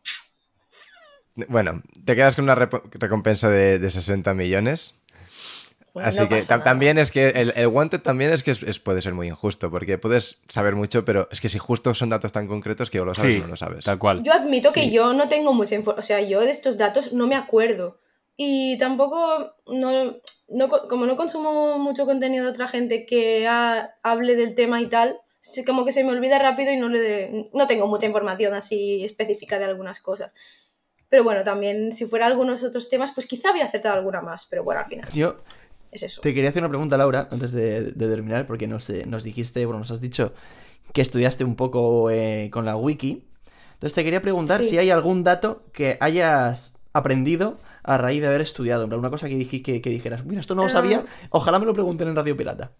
Bueno, 1.49 1.83
te 2.05 2.15
quedas 2.17 2.37
con 2.37 2.45
una 2.45 2.55
recompensa 2.55 3.49
de, 3.49 3.79
de 3.79 3.91
60 3.91 4.35
millones. 4.35 4.97
Bueno, 5.93 6.09
Así 6.09 6.21
no 6.21 6.29
que 6.29 6.37
pasa 6.37 6.49
ta- 6.49 6.55
nada. 6.59 6.65
también 6.65 6.99
es 6.99 7.11
que 7.11 7.31
el, 7.31 7.53
el 7.57 7.67
Wanted 7.67 8.01
también 8.01 8.33
es 8.33 8.45
que 8.45 8.53
es- 8.53 8.63
es- 8.63 8.79
puede 8.79 9.03
ser 9.03 9.13
muy 9.13 9.27
injusto, 9.27 9.71
porque 9.73 9.99
puedes 9.99 10.41
saber 10.49 10.77
mucho, 10.77 11.05
pero 11.05 11.27
es 11.33 11.41
que 11.41 11.49
si 11.49 11.59
justo 11.59 11.95
son 11.95 12.11
datos 12.11 12.31
tan 12.31 12.47
concretos 12.47 12.91
que 12.91 13.01
o 13.01 13.05
lo 13.05 13.13
sabes 13.15 13.39
o 13.39 13.41
no 13.43 13.47
lo 13.49 13.57
sabes. 13.57 13.85
tal 13.85 13.99
cual. 13.99 14.23
Yo 14.23 14.33
admito 14.33 14.73
que 14.73 14.83
Sí. 14.85 14.93
yo 14.93 15.13
no 15.15 15.29
tengo 15.29 15.53
mucha 15.53 15.75
información, 15.75 15.99
o 15.99 16.07
sea, 16.07 16.21
yo 16.21 16.41
de 16.43 16.51
estos 16.53 16.79
datos 16.79 17.13
no 17.13 17.27
me 17.27 17.35
acuerdo. 17.35 17.99
Y 18.37 18.79
tampoco, 18.79 19.53
no, 19.67 20.17
no 20.49 20.69
co- 20.69 20.87
como 20.89 21.07
no 21.07 21.17
consumo 21.17 21.77
mucho 21.79 22.07
contenido 22.07 22.45
de 22.45 22.51
otra 22.53 22.69
gente 22.69 23.05
que 23.05 23.49
ha- 23.49 23.91
hable 24.05 24.37
del 24.37 24.55
tema 24.55 24.81
y 24.81 24.87
tal, 24.87 25.19
sí, 25.41 25.65
como 25.65 25.85
que 25.85 25.91
se 25.93 26.05
me 26.05 26.13
olvida 26.13 26.39
rápido 26.39 26.71
y 26.73 26.77
no, 26.77 26.89
le, 26.89 27.51
no 27.53 27.67
tengo 27.67 27.89
mucha 27.89 28.07
información 28.07 28.55
así 28.55 29.05
específica 29.05 29.59
de 29.59 29.65
algunas 29.65 30.01
cosas. 30.01 30.37
Pero 31.11 31.25
bueno, 31.25 31.45
también 31.45 31.93
si 31.93 32.07
fuera 32.07 32.27
algunos 32.27 32.63
otros 32.63 32.89
temas, 32.89 33.13
pues 33.13 33.27
quizá 33.27 33.51
había 33.51 33.67
acertado 33.67 33.97
alguna 33.97 34.23
más, 34.23 34.47
pero 34.47 34.65
bueno, 34.65 34.81
al 34.81 34.87
final 34.87 35.11
Yo 35.13 35.37
es 35.91 36.05
eso. 36.05 36.23
te 36.23 36.33
quería 36.33 36.49
hacer 36.51 36.63
una 36.63 36.69
pregunta, 36.71 36.97
Laura, 36.97 37.29
antes 37.31 37.53
de, 37.53 37.83
de 37.93 38.09
terminar, 38.09 38.47
porque 38.47 38.67
nos, 38.67 38.89
eh, 38.91 39.03
nos 39.07 39.25
dijiste, 39.25 39.67
bueno, 39.67 39.81
nos 39.81 39.91
has 39.91 40.01
dicho 40.01 40.33
que 40.95 41.03
estudiaste 41.03 41.45
un 41.45 41.57
poco 41.57 42.11
eh, 42.11 42.49
con 42.53 42.65
la 42.65 42.77
wiki. 42.77 43.27
Entonces 43.75 43.95
te 43.95 44.05
quería 44.05 44.23
preguntar 44.23 44.63
Sí. 44.63 44.71
si 44.71 44.79
hay 44.79 44.91
algún 44.91 45.25
dato 45.25 45.65
que 45.73 45.97
hayas 46.01 46.75
aprendido 46.93 47.57
a 47.83 47.97
raíz 47.99 48.21
de 48.21 48.27
haber 48.29 48.41
estudiado. 48.41 48.87
Una 48.87 49.11
cosa 49.11 49.29
que, 49.29 49.49
que, 49.63 49.81
que 49.83 49.91
dijeras, 49.91 50.25
mira, 50.25 50.41
esto 50.41 50.55
no 50.55 50.63
lo 50.63 50.67
Ah. 50.69 50.71
sabía, 50.71 51.05
ojalá 51.31 51.59
me 51.59 51.67
lo 51.67 51.73
pregunten 51.73 52.09
en 52.09 52.15
Radio 52.17 52.37
Pirata. 52.37 52.73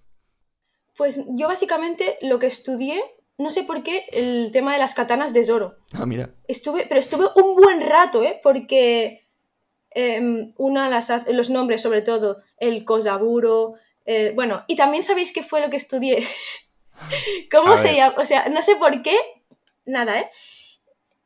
Pues 0.97 1.25
yo 1.31 1.49
básicamente 1.49 2.17
lo 2.21 2.39
que 2.39 2.47
estudié, 2.47 3.01
no 3.41 3.51
sé 3.51 3.63
por 3.65 3.83
qué, 3.83 4.05
el 4.13 4.51
tema 4.53 4.73
de 4.73 4.79
las 4.79 4.95
katanas 4.95 5.33
de 5.33 5.45
Zoro. 5.45 5.77
Ah, 5.95 6.07
mira. 6.07 6.31
Estuve, 6.49 6.87
pero 6.87 7.01
estuve 7.01 7.27
un 7.37 7.57
buen 7.57 7.81
rato, 7.81 8.23
¿eh? 8.23 8.39
Porque 8.43 9.27
em, 9.93 10.51
una 10.57 10.89
las 10.89 11.11
hace- 11.11 11.33
los 11.33 11.51
nombres, 11.51 11.83
sobre 11.83 12.03
todo, 12.03 12.37
el 12.59 12.85
Kosaburo, 12.85 13.75
eh, 14.07 14.33
bueno, 14.35 14.65
y 14.69 14.77
también 14.77 15.03
sabéis 15.03 15.33
qué 15.33 15.43
fue 15.43 15.61
lo 15.61 15.69
que 15.71 15.77
estudié. 15.79 16.25
¿Cómo 17.51 17.73
A 17.75 17.79
se 17.79 17.89
ver. 17.89 17.97
llama? 17.97 18.15
O 18.19 18.25
sea, 18.25 18.49
no 18.49 18.63
sé 18.63 18.77
por 18.77 19.03
qué, 19.03 19.17
nada, 19.85 20.21
¿eh? 20.21 20.31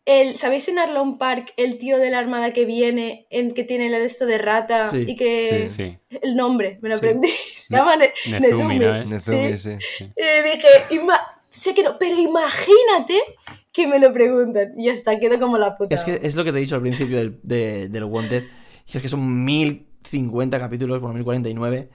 El, 0.07 0.37
¿Sabéis 0.37 0.69
en 0.69 0.79
Arlon 0.79 1.17
Park 1.17 1.55
el 1.57 1.79
tío 1.79 1.97
de 1.99 2.11
la 2.11 2.19
armada 2.19 2.53
que 2.53 2.67
viene, 2.67 3.27
en 3.31 3.55
que 3.55 3.65
tiene 3.65 3.87
el 3.87 3.95
esto 3.95 4.27
de 4.27 4.37
rata 4.37 4.87
Sí, 4.87 5.05
y 5.09 5.17
que 5.17 5.71
Sí. 5.71 5.97
el 6.21 6.37
nombre, 6.37 6.79
me 6.83 6.91
lo 6.91 6.97
Sí. 6.97 6.99
aprendí, 6.99 7.29
se 7.57 7.75
llama 7.75 7.97
Ne- 7.97 8.13
Nezumi, 8.39 8.79
¿no? 8.79 9.03
Nezumi, 9.05 9.59
Sí. 9.59 9.79
sí. 9.81 10.05
Y 10.15 10.43
dije, 10.43 10.69
"Ima- 10.91 11.43
sé 11.55 11.75
que 11.75 11.83
no, 11.83 11.99
pero 11.99 12.17
imagínate 12.19 13.21
que 13.73 13.87
me 13.87 13.99
lo 13.99 14.13
preguntan. 14.13 14.73
Y 14.79 14.87
ya 14.87 14.93
está, 14.93 15.19
quedo 15.19 15.39
como 15.39 15.59
la 15.59 15.77
puta. 15.77 15.95
Es 15.95 16.05
que 16.05 16.21
es 16.23 16.35
lo 16.37 16.45
que 16.45 16.53
te 16.53 16.59
he 16.59 16.61
dicho 16.61 16.75
al 16.77 16.83
principio 16.83 17.17
del, 17.19 17.39
de- 17.43 17.89
del 17.89 18.05
Wanted. 18.05 18.45
Y 18.93 18.97
es 18.97 19.03
que 19.03 19.09
son 19.09 19.45
1050 19.45 20.59
capítulos, 20.59 21.01
bueno, 21.01 21.15
1049. 21.15 21.89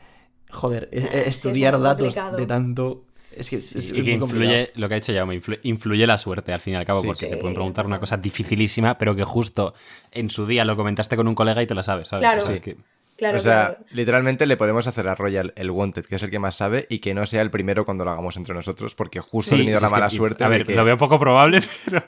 Joder, 0.51 0.89
e- 0.91 0.97
e- 0.97 1.01
sí, 1.01 1.07
es 1.17 1.27
estudiar 1.27 1.73
datos 1.79 2.05
complicado. 2.15 2.37
de 2.37 2.45
tanto. 2.47 3.05
Es 3.35 3.49
que 3.49 3.57
es, 3.57 3.65
Sí, 3.69 3.77
es 3.77 3.91
y 3.91 4.03
que 4.03 4.11
influye, 4.11 4.71
lo 4.75 4.87
que 4.89 4.95
ha 4.95 4.99
dicho 4.99 5.13
Jaume, 5.13 5.39
influ- 5.39 5.59
influye 5.63 6.07
la 6.07 6.17
suerte 6.17 6.51
al 6.51 6.59
fin 6.59 6.73
y 6.73 6.77
al 6.77 6.85
cabo, 6.85 7.01
Sí, 7.01 7.07
porque 7.07 7.25
sí. 7.25 7.29
te 7.29 7.37
pueden 7.37 7.53
preguntar 7.53 7.85
una 7.85 7.99
cosa 7.99 8.17
dificilísima, 8.17 8.97
pero 8.97 9.15
que 9.15 9.23
justo 9.23 9.75
en 10.11 10.31
su 10.31 10.47
día 10.47 10.65
lo 10.65 10.75
comentaste 10.75 11.15
con 11.15 11.27
un 11.27 11.35
colega 11.35 11.61
y 11.61 11.67
te 11.67 11.75
la 11.75 11.83
sabes, 11.83 12.07
¿sabes? 12.07 12.21
Claro. 12.21 12.41
O 12.41 12.45
sea, 12.45 12.55
Sí. 12.55 12.57
es 12.57 12.61
que- 12.61 12.77
Claro, 13.19 13.37
o 13.37 13.39
sea, 13.39 13.67
claro. 13.75 13.85
literalmente 13.91 14.47
le 14.47 14.57
podemos 14.57 14.87
hacer 14.87 15.07
a 15.07 15.13
Royal 15.13 15.53
el 15.55 15.69
Wanted, 15.69 16.05
que 16.05 16.15
es 16.15 16.23
el 16.23 16.31
que 16.31 16.39
más 16.39 16.55
sabe, 16.55 16.87
y 16.89 16.99
que 16.99 17.13
no 17.13 17.25
sea 17.27 17.41
el 17.43 17.51
primero 17.51 17.85
cuando 17.85 18.03
lo 18.05 18.11
hagamos 18.11 18.35
entre 18.37 18.55
nosotros, 18.55 18.95
porque 18.95 19.19
justo 19.19 19.49
Sí, 19.49 19.55
he 19.55 19.57
tenido 19.65 19.77
si 19.77 19.83
la 19.83 19.89
que- 19.89 19.91
mala 19.95 20.09
suerte 20.09 20.43
A 20.45 20.49
de 20.49 20.57
ver, 20.57 20.65
que... 20.67 20.75
lo 20.75 20.83
veo 20.85 20.97
poco 20.97 21.19
probable, 21.19 21.59
pero. 21.85 22.03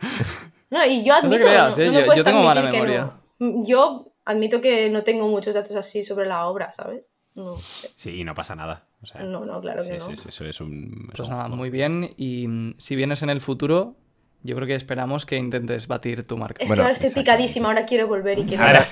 No, 0.69 0.85
y 0.85 1.03
yo 1.03 1.13
admito, 1.13 1.37
no, 1.37 1.41
creas, 1.43 1.77
no 1.77 1.83
¿eh? 1.83 1.87
me 1.87 1.93
Yo- 1.93 1.99
yo 1.99 2.05
puedes 2.07 2.23
tengo 2.23 2.43
mala 2.43 2.61
admitir 2.61 2.71
que 2.81 2.87
memoria. 2.87 3.13
no. 3.39 3.65
Yo 3.67 4.13
admito 4.25 4.61
que 4.61 4.89
no 4.89 5.01
tengo 5.03 5.27
muchos 5.27 5.53
datos 5.53 5.75
así 5.75 6.03
sobre 6.03 6.25
la 6.27 6.45
obra, 6.47 6.71
¿sabes? 6.71 7.11
No 7.35 7.57
sé. 7.57 7.89
Sí, 7.95 8.23
no 8.23 8.33
pasa 8.35 8.55
nada. 8.55 8.87
O 9.01 9.05
sea, 9.05 9.23
No, 9.23 9.45
no, 9.45 9.59
claro 9.61 9.83
que 9.83 9.97
no. 9.97 9.99
sí, 9.99 10.15
sí, 10.15 10.29
eso 10.29 10.45
es 10.45 10.61
un. 10.61 11.07
es 11.11 11.17
Pues 11.17 11.29
nada, 11.29 11.47
muy 11.47 11.69
bien. 11.69 12.13
Y 12.17 12.47
mm, 12.47 12.75
si 12.77 12.95
vienes 12.95 13.21
en 13.23 13.29
el 13.31 13.41
futuro, 13.41 13.95
yo 14.43 14.55
creo 14.55 14.67
que 14.67 14.75
esperamos 14.75 15.25
que 15.25 15.37
intentes 15.37 15.87
batir 15.87 16.25
tu 16.25 16.37
marca. 16.37 16.63
Es 16.63 16.67
Bueno, 16.67 16.81
que 16.81 16.83
ahora 16.83 16.93
estoy 16.93 17.09
picadísima, 17.11 17.67
ahora 17.69 17.85
quiero 17.85 18.07
volver 18.07 18.39
y 18.39 18.45
quiero... 18.45 18.63
Ahora, 18.63 18.87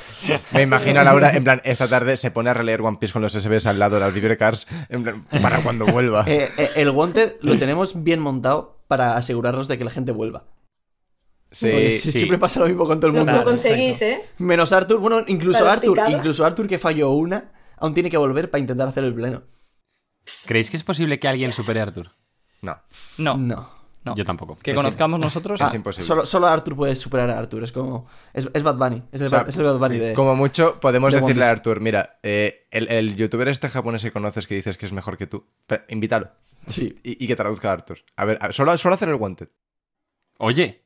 me 0.51 0.61
imagino 0.61 0.99
a 0.99 1.03
Laura, 1.03 1.31
en 1.35 1.43
plan, 1.43 1.61
esta 1.63 1.87
tarde 1.87 2.17
se 2.17 2.29
pone 2.31 2.49
a 2.49 2.53
releer 2.53 2.81
One 2.81 2.97
Piece 2.99 3.13
con 3.13 3.21
los 3.21 3.33
SBs 3.33 3.65
al 3.67 3.79
lado 3.79 3.95
de 3.95 4.01
las 4.01 4.13
Vibra 4.13 4.37
Cars, 4.37 4.67
en 4.89 5.03
plan, 5.03 5.23
para 5.41 5.59
cuando 5.61 5.85
vuelva. 5.87 6.23
Eh, 6.27 6.49
eh, 6.57 6.71
el 6.75 6.89
Wanted 6.91 7.37
lo 7.41 7.57
tenemos 7.57 8.03
bien 8.03 8.19
montado 8.19 8.83
para 8.87 9.17
asegurarnos 9.17 9.67
de 9.67 9.77
que 9.77 9.83
la 9.83 9.91
gente 9.91 10.11
vuelva. 10.11 10.43
Sí, 11.51 11.93
si- 11.93 12.11
sí. 12.11 12.17
Siempre 12.19 12.37
pasa 12.37 12.59
lo 12.59 12.67
mismo 12.67 12.85
con 12.85 12.99
todo 12.99 13.07
el 13.07 13.13
Lo, 13.13 13.19
mundo. 13.21 13.31
lo 13.31 13.37
Claro, 13.39 13.49
conseguís, 13.49 13.99
¿eh? 14.03 14.21
Menos 14.37 14.71
Arthur, 14.71 14.99
bueno, 14.99 15.23
incluso 15.27 15.67
Arthur, 15.67 15.93
picados. 15.95 16.13
incluso 16.13 16.45
Arthur 16.45 16.67
que 16.67 16.77
falló 16.77 17.09
una, 17.11 17.51
aún 17.77 17.95
tiene 17.95 18.11
que 18.11 18.17
volver 18.17 18.51
para 18.51 18.61
intentar 18.61 18.87
hacer 18.87 19.03
el 19.03 19.15
pleno. 19.15 19.41
¿Creéis 20.45 20.69
que 20.69 20.77
es 20.77 20.83
posible 20.83 21.17
que 21.19 21.27
alguien 21.27 21.51
supere 21.51 21.79
a 21.79 21.83
Arthur? 21.83 22.11
No, 22.61 22.77
No, 23.17 23.35
No. 23.37 23.78
No. 24.03 24.15
Yo 24.15 24.23
tampoco. 24.25 24.57
Que 24.57 24.71
Es 24.71 24.77
conozcamos 24.77 25.19
nosotros. 25.19 25.59
Es 25.59 25.73
imposible. 25.73 26.07
Solo, 26.07 26.25
solo 26.25 26.47
Arthur 26.47 26.75
puede 26.75 26.95
superar 26.95 27.29
a 27.29 27.37
Arthur. 27.39 27.63
Es 27.63 27.71
como. 27.71 28.07
Es, 28.33 28.49
es 28.53 28.63
Bad 28.63 28.77
Bunny. 28.77 29.03
Es 29.11 29.21
el, 29.21 29.27
O 29.27 29.29
sea, 29.29 29.39
Bad, 29.39 29.49
es 29.49 29.57
el 29.57 29.63
Bad 29.63 29.77
Bunny 29.77 29.97
de. 29.97 30.13
como 30.13 30.35
mucho 30.35 30.79
podemos 30.79 31.13
de 31.13 31.19
decirle 31.21 31.45
a. 31.45 31.49
Arthur, 31.49 31.79
mira, 31.81 32.19
eh, 32.23 32.67
el, 32.71 32.87
el 32.89 33.15
youtuber 33.17 33.47
este 33.49 33.67
japonés 33.69 34.01
que 34.01 34.11
conoces 34.11 34.47
que 34.47 34.55
dices 34.55 34.77
que 34.77 34.85
es 34.85 34.93
mejor 34.93 35.17
que 35.17 35.27
tú, 35.27 35.45
pero 35.67 35.83
invítalo 35.89 36.29
Sí. 36.67 36.99
y, 37.03 37.23
y 37.23 37.27
que 37.27 37.35
traduzca 37.35 37.69
a 37.69 37.73
Arthur. 37.73 37.99
A 38.15 38.25
ver, 38.25 38.37
a- 38.41 38.53
solo, 38.53 38.77
solo 38.77 38.95
hacer 38.95 39.09
el 39.09 39.15
Wanted. 39.15 39.49
Oye, 40.37 40.81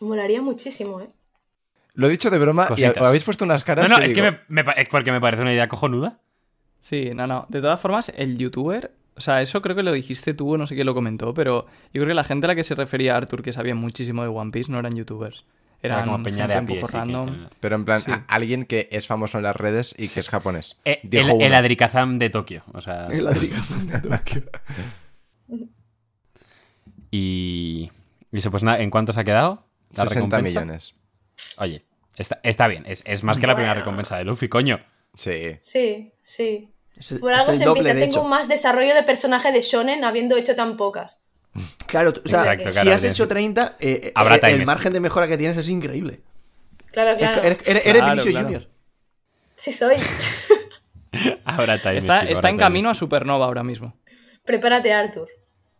Molaría 0.00 0.42
muchísimo, 0.42 1.00
¿eh? 1.00 1.08
Lo 1.94 2.08
he 2.08 2.10
dicho 2.10 2.28
de 2.30 2.38
broma 2.38 2.66
Cositas. 2.66 2.94
y 2.96 3.04
habéis 3.04 3.24
puesto 3.24 3.44
unas 3.44 3.62
no, 3.62 3.66
caras 3.66 3.88
no, 3.90 3.96
que 3.96 4.04
es 4.04 4.10
digo, 4.14 4.22
que 4.24 4.30
me, 4.32 4.38
me 4.48 4.64
pa- 4.64 4.72
es 4.72 4.88
porque 4.90 5.10
me 5.12 5.20
parece 5.20 5.42
una 5.42 5.52
idea 5.54 5.68
cojonuda. 5.68 6.18
Sí, 6.80 7.12
no, 7.14 7.26
no. 7.26 7.46
De 7.48 7.60
todas 7.62 7.80
formas, 7.80 8.12
el 8.14 8.36
youtuber. 8.36 8.92
O 9.16 9.20
sea, 9.20 9.40
eso 9.40 9.62
creo 9.62 9.74
que 9.74 9.82
lo 9.82 9.92
dijiste 9.92 10.34
tú, 10.34 10.58
no 10.58 10.66
sé 10.66 10.74
quién 10.74 10.86
lo 10.86 10.94
comentó, 10.94 11.32
pero 11.32 11.64
yo 11.92 12.02
creo 12.02 12.08
que 12.08 12.14
la 12.14 12.24
gente 12.24 12.46
a 12.46 12.48
la 12.48 12.54
que 12.54 12.64
se 12.64 12.74
refería 12.74 13.14
a 13.14 13.16
Arthur, 13.16 13.42
que 13.42 13.52
sabía 13.52 13.74
muchísimo 13.74 14.22
de 14.22 14.28
One 14.28 14.50
Piece, 14.50 14.70
no 14.70 14.78
eran 14.78 14.94
youtubers. 14.94 15.44
Era 15.82 15.96
Eran 15.96 16.08
como 16.10 16.22
peña 16.24 16.46
de 16.46 16.54
a 16.54 16.64
pie. 16.64 16.76
poco 16.76 16.86
sí, 16.88 16.92
que- 16.92 16.98
random. 16.98 17.26
que- 17.48 17.54
Pero 17.60 17.76
en 17.76 17.84
plan, 17.84 18.00
Sí. 18.00 18.10
a- 18.10 18.24
alguien 18.28 18.64
que 18.64 18.88
es 18.92 19.06
famoso 19.06 19.38
en 19.38 19.44
las 19.44 19.54
redes 19.56 19.94
y 19.98 20.08
que 20.08 20.20
es 20.20 20.28
japonés. 20.28 20.80
Eh, 20.84 21.00
Dijo 21.02 21.36
el, 21.36 21.42
el. 21.42 21.54
Adrikazam 21.54 22.18
de 22.18 22.30
Tokio. 22.30 22.62
O 22.72 22.80
sea. 22.80 23.04
El 23.06 23.26
Adrikazam 23.26 23.86
de 23.86 24.00
Tokio. 24.00 24.42
Y. 27.10 27.90
Y 28.32 28.38
eso, 28.38 28.50
pues 28.50 28.62
nada, 28.62 28.80
¿en 28.80 28.90
cuánto 28.90 29.12
se 29.12 29.20
ha 29.20 29.24
quedado? 29.24 29.64
La 29.94 30.04
60 30.04 30.14
recompensa? 30.36 30.60
millones. 30.60 30.96
Oye, 31.58 31.84
está, 32.16 32.40
está 32.42 32.66
bien. 32.68 32.84
Es, 32.86 33.02
es 33.06 33.22
más 33.22 33.38
que 33.38 33.46
la 33.46 33.54
primera 33.54 33.74
recompensa 33.74 34.16
de 34.18 34.24
Luffy, 34.24 34.48
coño. 34.48 34.80
Sí. 35.14 35.56
Sí, 35.60 36.12
sí. 36.22 36.70
Es, 36.98 37.12
Por 37.14 37.32
es 37.32 37.38
algo 37.38 37.52
el 37.52 37.58
se 37.58 37.64
doble, 37.64 37.90
empieza. 37.90 38.10
Tengo 38.10 38.20
hecho. 38.20 38.28
más 38.28 38.48
desarrollo 38.48 38.94
de 38.94 39.02
personaje 39.02 39.52
de 39.52 39.60
Shonen 39.60 40.04
habiendo 40.04 40.36
hecho 40.36 40.54
tan 40.54 40.76
pocas. 40.76 41.22
Claro, 41.86 42.12
o 42.12 42.28
sea, 42.28 42.40
Exacto, 42.40 42.70
si 42.70 42.80
claro, 42.80 42.96
has 42.96 43.04
hecho 43.04 43.28
30, 43.28 43.76
eh, 43.78 44.00
eh, 44.02 44.12
Habrá 44.14 44.36
eh, 44.36 44.40
el 44.54 44.66
margen 44.66 44.92
de 44.92 45.00
mejora 45.00 45.28
que 45.28 45.38
tienes 45.38 45.56
es 45.56 45.68
increíble. 45.68 46.20
Claro, 46.90 47.16
claro. 47.16 47.42
Eres, 47.42 47.58
eres, 47.64 47.86
eres 47.86 47.92
Claro, 47.92 48.06
Vinicius 48.10 48.32
claro. 48.32 48.46
Junior. 48.46 48.68
Sí 49.54 49.72
soy. 49.72 49.96
Ahora 51.44 51.76
Está, 51.76 51.94
está 51.94 52.24
en 52.24 52.56
time 52.56 52.58
camino 52.58 52.90
a. 52.90 52.94
Supernova 52.94 53.46
ahora 53.46 53.62
mismo. 53.62 53.96
Prepárate, 54.44 54.92
Arthur. 54.92 55.28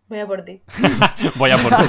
Voy 0.09 0.21
a 0.21 0.27
por 0.27 0.43
ti. 0.43 0.63
Voy 1.35 1.51
a 1.51 1.59
por 1.59 1.77
ti. 1.77 1.89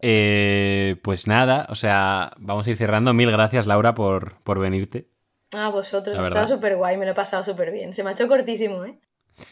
Eh, 0.00 0.96
pues 1.02 1.26
nada, 1.26 1.66
o 1.70 1.74
sea, 1.74 2.32
vamos 2.36 2.66
a 2.66 2.70
ir 2.70 2.76
cerrando. 2.76 3.12
Mil 3.14 3.30
gracias, 3.30 3.66
Laura, 3.66 3.94
por, 3.94 4.38
por 4.42 4.58
venirte. 4.58 5.08
A 5.56 5.68
vosotros, 5.70 6.18
ha 6.18 6.22
estado 6.22 6.48
súper 6.48 6.76
guay, 6.76 6.96
me 6.96 7.04
lo 7.04 7.12
he 7.12 7.14
pasado 7.14 7.42
súper 7.44 7.70
bien. 7.72 7.94
Se 7.94 8.02
me 8.02 8.10
ha 8.10 8.12
hecho 8.12 8.28
cortísimo, 8.28 8.84
¿eh? 8.84 8.98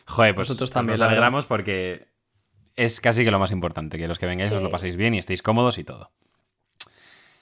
Joder, 0.06 0.34
pues 0.34 0.48
Nosotros 0.48 0.70
pues 0.70 0.74
también, 0.74 0.98
Nos 0.98 1.06
alegramos 1.08 1.46
porque 1.46 2.06
es 2.76 3.00
casi 3.00 3.24
que 3.24 3.30
lo 3.30 3.38
más 3.38 3.50
importante, 3.50 3.98
que 3.98 4.08
los 4.08 4.18
que 4.18 4.26
vengáis 4.26 4.48
Sí. 4.50 4.54
os 4.56 4.62
lo 4.62 4.70
paséis 4.70 4.96
bien 4.96 5.14
y 5.14 5.18
estéis 5.18 5.42
cómodos 5.42 5.78
y 5.78 5.84
todo. 5.84 6.10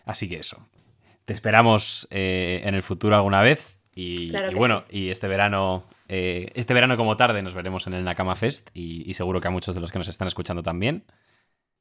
Así 0.05 0.29
que 0.29 0.37
eso. 0.37 0.67
Te 1.25 1.33
esperamos 1.33 2.09
eh, 2.11 2.63
en 2.65 2.75
el 2.75 2.83
futuro 2.83 3.15
alguna 3.15 3.41
vez. 3.43 3.79
Y, 3.95 4.31
Claro 4.31 4.51
y 4.51 4.55
bueno, 4.55 4.85
y 4.91 5.11
este 5.11 5.29
verano, 5.29 5.85
eh, 6.09 6.51
este 6.55 6.75
verano 6.75 6.97
como 6.97 7.17
tarde 7.17 7.43
nos 7.43 7.55
veremos 7.55 7.87
en 7.87 7.95
el 7.95 8.05
Nakama 8.05 8.35
Fest 8.35 8.71
y, 8.75 9.09
y 9.09 9.15
seguro 9.15 9.41
que 9.41 9.49
a 9.49 9.51
muchos 9.51 9.75
de 9.75 9.81
los 9.81 9.93
que 9.93 9.99
nos 9.99 10.09
están 10.09 10.27
escuchando 10.29 10.63
también. 10.63 11.05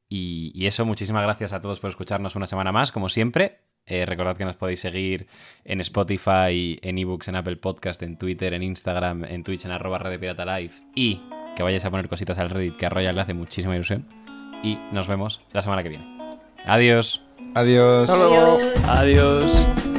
Y, 0.09 0.51
y 0.53 0.67
eso, 0.67 0.85
muchísimas 0.85 1.23
gracias 1.23 1.53
a 1.53 1.61
todos 1.61 1.79
por 1.79 1.89
escucharnos 1.89 2.35
una 2.35 2.45
semana 2.47 2.71
más, 2.71 2.91
como 2.91 3.07
siempre. 3.09 3.61
Eh, 3.91 4.05
recordad 4.05 4.37
que 4.37 4.45
nos 4.45 4.55
podéis 4.55 4.79
seguir 4.79 5.27
en 5.65 5.81
Spotify, 5.81 6.79
en 6.81 6.97
ebooks, 6.97 7.27
en 7.27 7.35
Apple 7.35 7.57
Podcast, 7.57 8.01
en 8.03 8.15
Twitter, 8.15 8.53
en 8.53 8.63
Instagram, 8.63 9.25
en 9.25 9.43
Twitch, 9.43 9.65
en 9.65 9.71
arroba 9.71 9.97
Red 9.97 10.11
de 10.11 10.19
Pirata 10.19 10.45
Live. 10.45 10.71
Y 10.95 11.19
que 11.57 11.63
vayáis 11.63 11.83
a 11.83 11.91
poner 11.91 12.07
cositas 12.07 12.39
al 12.39 12.49
Reddit, 12.49 12.77
que 12.77 12.85
a 12.85 12.89
Royal 12.89 13.13
le 13.13 13.21
hace 13.21 13.33
muchísima 13.33 13.75
ilusión. 13.75 14.05
Y 14.63 14.77
nos 14.93 15.09
vemos 15.09 15.41
la 15.51 15.61
semana 15.61 15.83
que 15.83 15.89
viene. 15.89 16.05
Adiós. 16.65 17.21
Adiós. 17.53 18.09
Adiós. 18.09 18.87
Adiós. 18.87 19.90